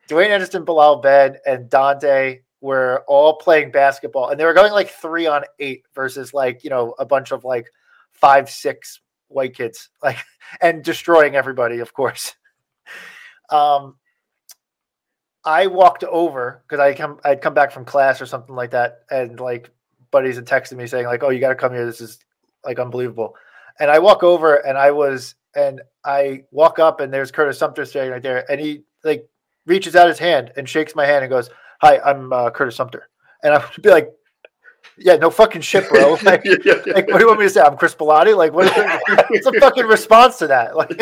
Dwayne 0.07 0.29
Anderson, 0.29 0.65
Bilal 0.65 1.01
Benn, 1.01 1.37
and 1.45 1.69
Dante 1.69 2.39
were 2.65 3.03
all 3.07 3.37
playing 3.37 3.69
basketball 3.69 4.29
and 4.29 4.39
they 4.39 4.43
were 4.43 4.53
going 4.53 4.71
like 4.71 4.89
three 4.89 5.27
on 5.27 5.43
eight 5.59 5.83
versus 5.93 6.33
like, 6.33 6.63
you 6.63 6.69
know, 6.71 6.95
a 6.97 7.05
bunch 7.05 7.31
of 7.31 7.43
like 7.43 7.67
five, 8.11 8.49
six 8.49 8.99
white 9.27 9.55
kids, 9.55 9.89
like, 10.03 10.17
and 10.61 10.83
destroying 10.83 11.35
everybody, 11.35 11.79
of 11.79 11.93
course. 11.93 12.35
Um, 13.51 13.97
I 15.43 15.67
walked 15.67 16.03
over 16.03 16.63
because 16.63 16.79
I 16.79 16.95
come, 16.95 17.19
I'd 17.23 17.43
come 17.43 17.53
back 17.53 17.71
from 17.71 17.85
class 17.85 18.19
or 18.19 18.25
something 18.25 18.55
like 18.55 18.71
that, 18.71 19.01
and 19.11 19.39
like 19.39 19.69
buddies 20.09 20.37
had 20.37 20.47
texted 20.47 20.77
me 20.77 20.87
saying 20.87 21.05
like, 21.05 21.21
"Oh, 21.21 21.29
you 21.29 21.39
got 21.39 21.49
to 21.49 21.55
come 21.55 21.71
here. 21.71 21.85
This 21.85 22.01
is 22.01 22.17
like 22.63 22.79
unbelievable." 22.79 23.35
And 23.79 23.91
I 23.91 23.99
walk 23.99 24.23
over, 24.23 24.55
and 24.55 24.79
I 24.79 24.89
was, 24.89 25.35
and 25.55 25.79
I 26.03 26.41
walk 26.49 26.79
up, 26.79 27.01
and 27.01 27.13
there's 27.13 27.29
Curtis 27.29 27.59
Sumpter 27.59 27.85
standing 27.85 28.13
right 28.13 28.23
there, 28.23 28.51
and 28.51 28.59
he 28.59 28.81
like 29.03 29.29
reaches 29.67 29.95
out 29.95 30.07
his 30.07 30.17
hand 30.17 30.51
and 30.57 30.67
shakes 30.67 30.95
my 30.95 31.05
hand 31.05 31.23
and 31.23 31.29
goes, 31.29 31.51
hi, 31.85 31.99
I'm 32.03 32.33
uh, 32.33 32.49
Curtis 32.49 32.75
Sumpter. 32.75 33.09
And 33.43 33.53
I 33.53 33.57
would 33.57 33.81
be 33.81 33.89
like, 33.89 34.09
yeah, 34.97 35.17
no 35.17 35.29
fucking 35.29 35.61
shit, 35.61 35.87
bro. 35.89 36.17
Like, 36.23 36.41
yeah, 36.45 36.55
yeah, 36.63 36.75
yeah. 36.85 36.93
like, 36.93 37.07
what 37.07 37.17
do 37.17 37.23
you 37.23 37.27
want 37.27 37.39
me 37.39 37.45
to 37.45 37.49
say? 37.49 37.61
I'm 37.61 37.77
Chris 37.77 37.93
Bellotti? 37.95 38.35
Like, 38.35 38.53
what 38.53 38.65
is 38.65 38.73
the, 38.73 39.25
what's 39.29 39.45
the 39.45 39.59
fucking 39.59 39.85
response 39.85 40.37
to 40.37 40.47
that? 40.47 40.75
Like, 40.75 40.89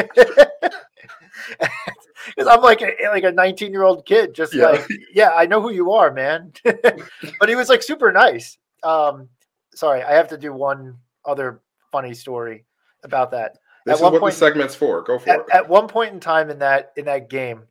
because 2.36 2.48
I'm 2.48 2.62
like 2.62 2.82
a, 2.82 2.92
like 3.10 3.24
a 3.24 3.32
19 3.32 3.72
year 3.72 3.84
old 3.84 4.06
kid, 4.06 4.34
just 4.34 4.54
like, 4.56 4.86
yeah, 5.14 5.32
I 5.32 5.46
know 5.46 5.62
who 5.62 5.72
you 5.72 5.92
are, 5.92 6.12
man. 6.12 6.52
but 6.64 7.48
he 7.48 7.56
was 7.56 7.70
like 7.70 7.84
super 7.84 8.12
nice. 8.12 8.58
Um, 8.84 9.30
sorry, 9.74 10.04
I 10.04 10.14
have 10.14 10.28
to 10.30 10.38
do 10.38 10.54
one 10.54 10.98
other 11.26 11.62
funny 11.92 12.14
story 12.14 12.66
about 13.04 13.32
that. 13.32 13.58
This 13.86 13.94
at 13.94 13.96
is 13.98 14.02
what 14.02 14.20
point, 14.20 14.34
the 14.34 14.40
segment's 14.40 14.76
for. 14.76 15.02
Go 15.04 15.20
for 15.20 15.30
at, 15.30 15.40
it. 15.40 15.46
At 15.54 15.70
one 15.70 15.88
point 15.88 16.14
in 16.14 16.20
time 16.20 16.50
in 16.50 16.60
that 16.60 16.94
in 16.98 17.06
that 17.06 17.30
game, 17.30 17.64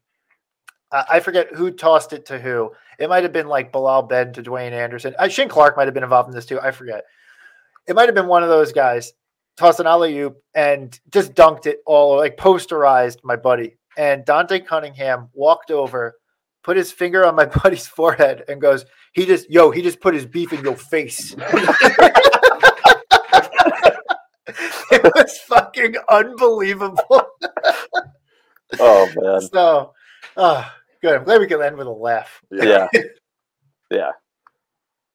I 0.92 1.20
forget 1.20 1.54
who 1.54 1.70
tossed 1.70 2.12
it 2.12 2.26
to 2.26 2.38
who. 2.38 2.72
It 2.98 3.08
might 3.08 3.22
have 3.22 3.32
been 3.32 3.48
like 3.48 3.72
Bilal 3.72 4.02
Benn 4.02 4.32
to 4.34 4.42
Dwayne 4.42 4.72
Anderson. 4.72 5.14
Uh, 5.18 5.28
Shane 5.28 5.48
Clark 5.48 5.76
might 5.76 5.86
have 5.86 5.94
been 5.94 6.02
involved 6.02 6.28
in 6.28 6.34
this 6.34 6.46
too. 6.46 6.60
I 6.60 6.70
forget. 6.70 7.04
It 7.86 7.96
might 7.96 8.06
have 8.06 8.14
been 8.14 8.28
one 8.28 8.42
of 8.42 8.48
those 8.48 8.72
guys. 8.72 9.12
Tossed 9.56 9.80
an 9.80 9.86
alley 9.86 10.18
oop 10.18 10.42
and 10.54 10.98
just 11.10 11.34
dunked 11.34 11.66
it 11.66 11.80
all, 11.84 12.16
like 12.16 12.36
posterized 12.36 13.18
my 13.22 13.36
buddy. 13.36 13.76
And 13.96 14.24
Dante 14.24 14.60
Cunningham 14.60 15.28
walked 15.34 15.70
over, 15.70 16.16
put 16.62 16.76
his 16.76 16.92
finger 16.92 17.26
on 17.26 17.34
my 17.34 17.44
buddy's 17.62 17.86
forehead, 17.86 18.44
and 18.48 18.60
goes, 18.60 18.84
"He 19.12 19.26
just, 19.26 19.50
yo, 19.50 19.70
he 19.70 19.82
just 19.82 20.00
put 20.00 20.14
his 20.14 20.26
beef 20.26 20.52
in 20.52 20.64
your 20.64 20.76
face." 20.76 21.34
it 24.90 25.04
was 25.14 25.38
fucking 25.46 25.96
unbelievable. 26.08 27.26
oh 28.78 29.10
man! 29.16 29.40
So, 29.52 29.92
uh, 30.36 30.68
Good. 31.02 31.16
I'm 31.16 31.24
glad 31.24 31.40
we 31.40 31.48
could 31.48 31.60
end 31.60 31.76
with 31.76 31.88
a 31.88 31.90
laugh. 31.90 32.40
Yeah. 32.50 32.86
yeah. 33.90 34.12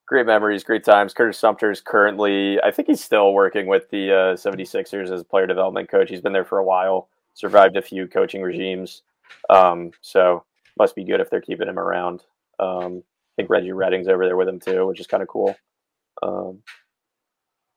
great 0.05 0.25
memories, 0.25 0.63
great 0.63 0.83
times. 0.83 1.13
Curtis 1.13 1.39
Sumpter 1.39 1.71
is 1.71 1.79
currently, 1.79 2.59
I 2.61 2.71
think 2.71 2.89
he's 2.89 3.03
still 3.03 3.33
working 3.33 3.67
with 3.67 3.89
the 3.89 4.11
uh, 4.11 4.35
76ers 4.35 5.11
as 5.11 5.23
player 5.23 5.47
development 5.47 5.89
coach. 5.89 6.09
He's 6.09 6.21
been 6.21 6.33
there 6.33 6.45
for 6.45 6.57
a 6.57 6.63
while, 6.63 7.07
survived 7.33 7.77
a 7.77 7.81
few 7.81 8.05
coaching 8.07 8.41
regimes. 8.41 9.03
Um, 9.49 9.91
so 10.01 10.43
must 10.77 10.93
be 10.95 11.05
good 11.05 11.21
if 11.21 11.29
they're 11.29 11.41
keeping 11.41 11.69
him 11.69 11.79
around. 11.79 12.23
Um, 12.59 13.03
I 13.05 13.41
think 13.41 13.49
Reggie 13.49 13.71
Redding's 13.71 14.09
over 14.09 14.25
there 14.25 14.37
with 14.37 14.49
him 14.49 14.59
too, 14.59 14.87
which 14.87 14.99
is 14.99 15.07
kind 15.07 15.23
of 15.23 15.29
cool. 15.29 15.55
Um, 16.21 16.59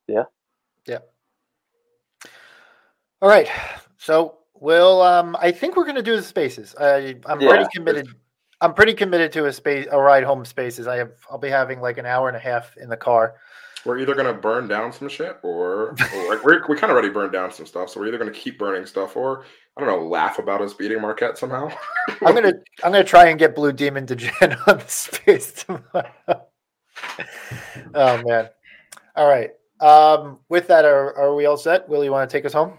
yeah. 0.08 0.24
Yeah. 0.86 0.98
All 3.22 3.28
right. 3.28 3.48
So 3.98 4.38
we'll 4.60 5.02
um 5.02 5.36
I 5.40 5.50
think 5.50 5.76
we're 5.76 5.86
gonna 5.86 6.02
do 6.02 6.16
the 6.16 6.22
spaces. 6.22 6.74
I 6.78 7.16
I'm 7.26 7.40
Yeah. 7.40 7.48
pretty 7.48 7.66
committed 7.74 8.06
I'm 8.60 8.74
pretty 8.74 8.94
committed 8.94 9.32
to 9.32 9.46
a 9.46 9.52
space 9.52 9.86
a 9.90 10.00
ride 10.00 10.22
home 10.22 10.44
spaces. 10.44 10.86
I 10.86 10.96
have 10.96 11.12
I'll 11.30 11.38
be 11.38 11.48
having 11.48 11.80
like 11.80 11.98
an 11.98 12.06
hour 12.06 12.28
and 12.28 12.36
a 12.36 12.40
half 12.40 12.76
in 12.76 12.88
the 12.88 12.96
car. 12.96 13.34
We're 13.86 13.98
either 13.98 14.14
gonna 14.14 14.34
burn 14.34 14.68
down 14.68 14.92
some 14.92 15.08
shit, 15.08 15.38
or, 15.42 15.96
or 16.14 16.28
like 16.28 16.44
we're, 16.44 16.66
we 16.68 16.76
kind 16.76 16.90
of 16.90 16.96
already 16.96 17.08
burned 17.08 17.32
down 17.32 17.50
some 17.50 17.64
stuff. 17.64 17.88
So 17.88 17.98
we're 17.98 18.08
either 18.08 18.18
gonna 18.18 18.30
keep 18.30 18.58
burning 18.58 18.84
stuff, 18.84 19.16
or 19.16 19.44
I 19.74 19.80
don't 19.80 19.88
know, 19.88 20.06
laugh 20.06 20.38
about 20.38 20.60
us 20.60 20.74
beating 20.74 21.00
Marquette 21.00 21.38
somehow. 21.38 21.72
I'm 22.22 22.34
gonna 22.34 22.52
I'm 22.84 22.92
gonna 22.92 23.04
try 23.04 23.28
and 23.28 23.38
get 23.38 23.54
Blue 23.54 23.72
Demon 23.72 24.06
to 24.06 24.16
Jen 24.16 24.32
on 24.66 24.78
the 24.78 24.84
space 24.86 25.64
tomorrow. 25.64 26.12
oh 27.94 28.22
man. 28.22 28.50
All 29.16 29.26
right. 29.28 29.52
Um 29.80 30.40
with 30.50 30.66
that 30.68 30.84
are, 30.84 31.16
are 31.16 31.34
we 31.34 31.46
all 31.46 31.56
set? 31.56 31.88
Will 31.88 32.04
you 32.04 32.12
want 32.12 32.28
to 32.28 32.36
take 32.36 32.44
us 32.44 32.52
home? 32.52 32.76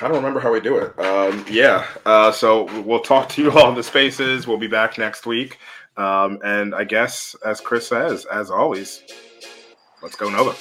I 0.00 0.08
don't 0.08 0.16
remember 0.16 0.40
how 0.40 0.52
we 0.52 0.60
do 0.60 0.78
it. 0.78 0.98
Um, 0.98 1.44
yeah. 1.48 1.86
Uh, 2.04 2.32
so 2.32 2.64
we'll 2.82 3.00
talk 3.00 3.28
to 3.30 3.42
you 3.42 3.52
all 3.52 3.68
in 3.68 3.74
the 3.74 3.82
spaces. 3.82 4.46
We'll 4.46 4.58
be 4.58 4.68
back 4.68 4.98
next 4.98 5.26
week. 5.26 5.58
Um, 5.96 6.38
and 6.44 6.74
I 6.74 6.84
guess, 6.84 7.34
as 7.44 7.60
Chris 7.60 7.88
says, 7.88 8.24
as 8.26 8.50
always, 8.50 9.02
let's 10.02 10.14
go 10.14 10.30
Nova. 10.30 10.54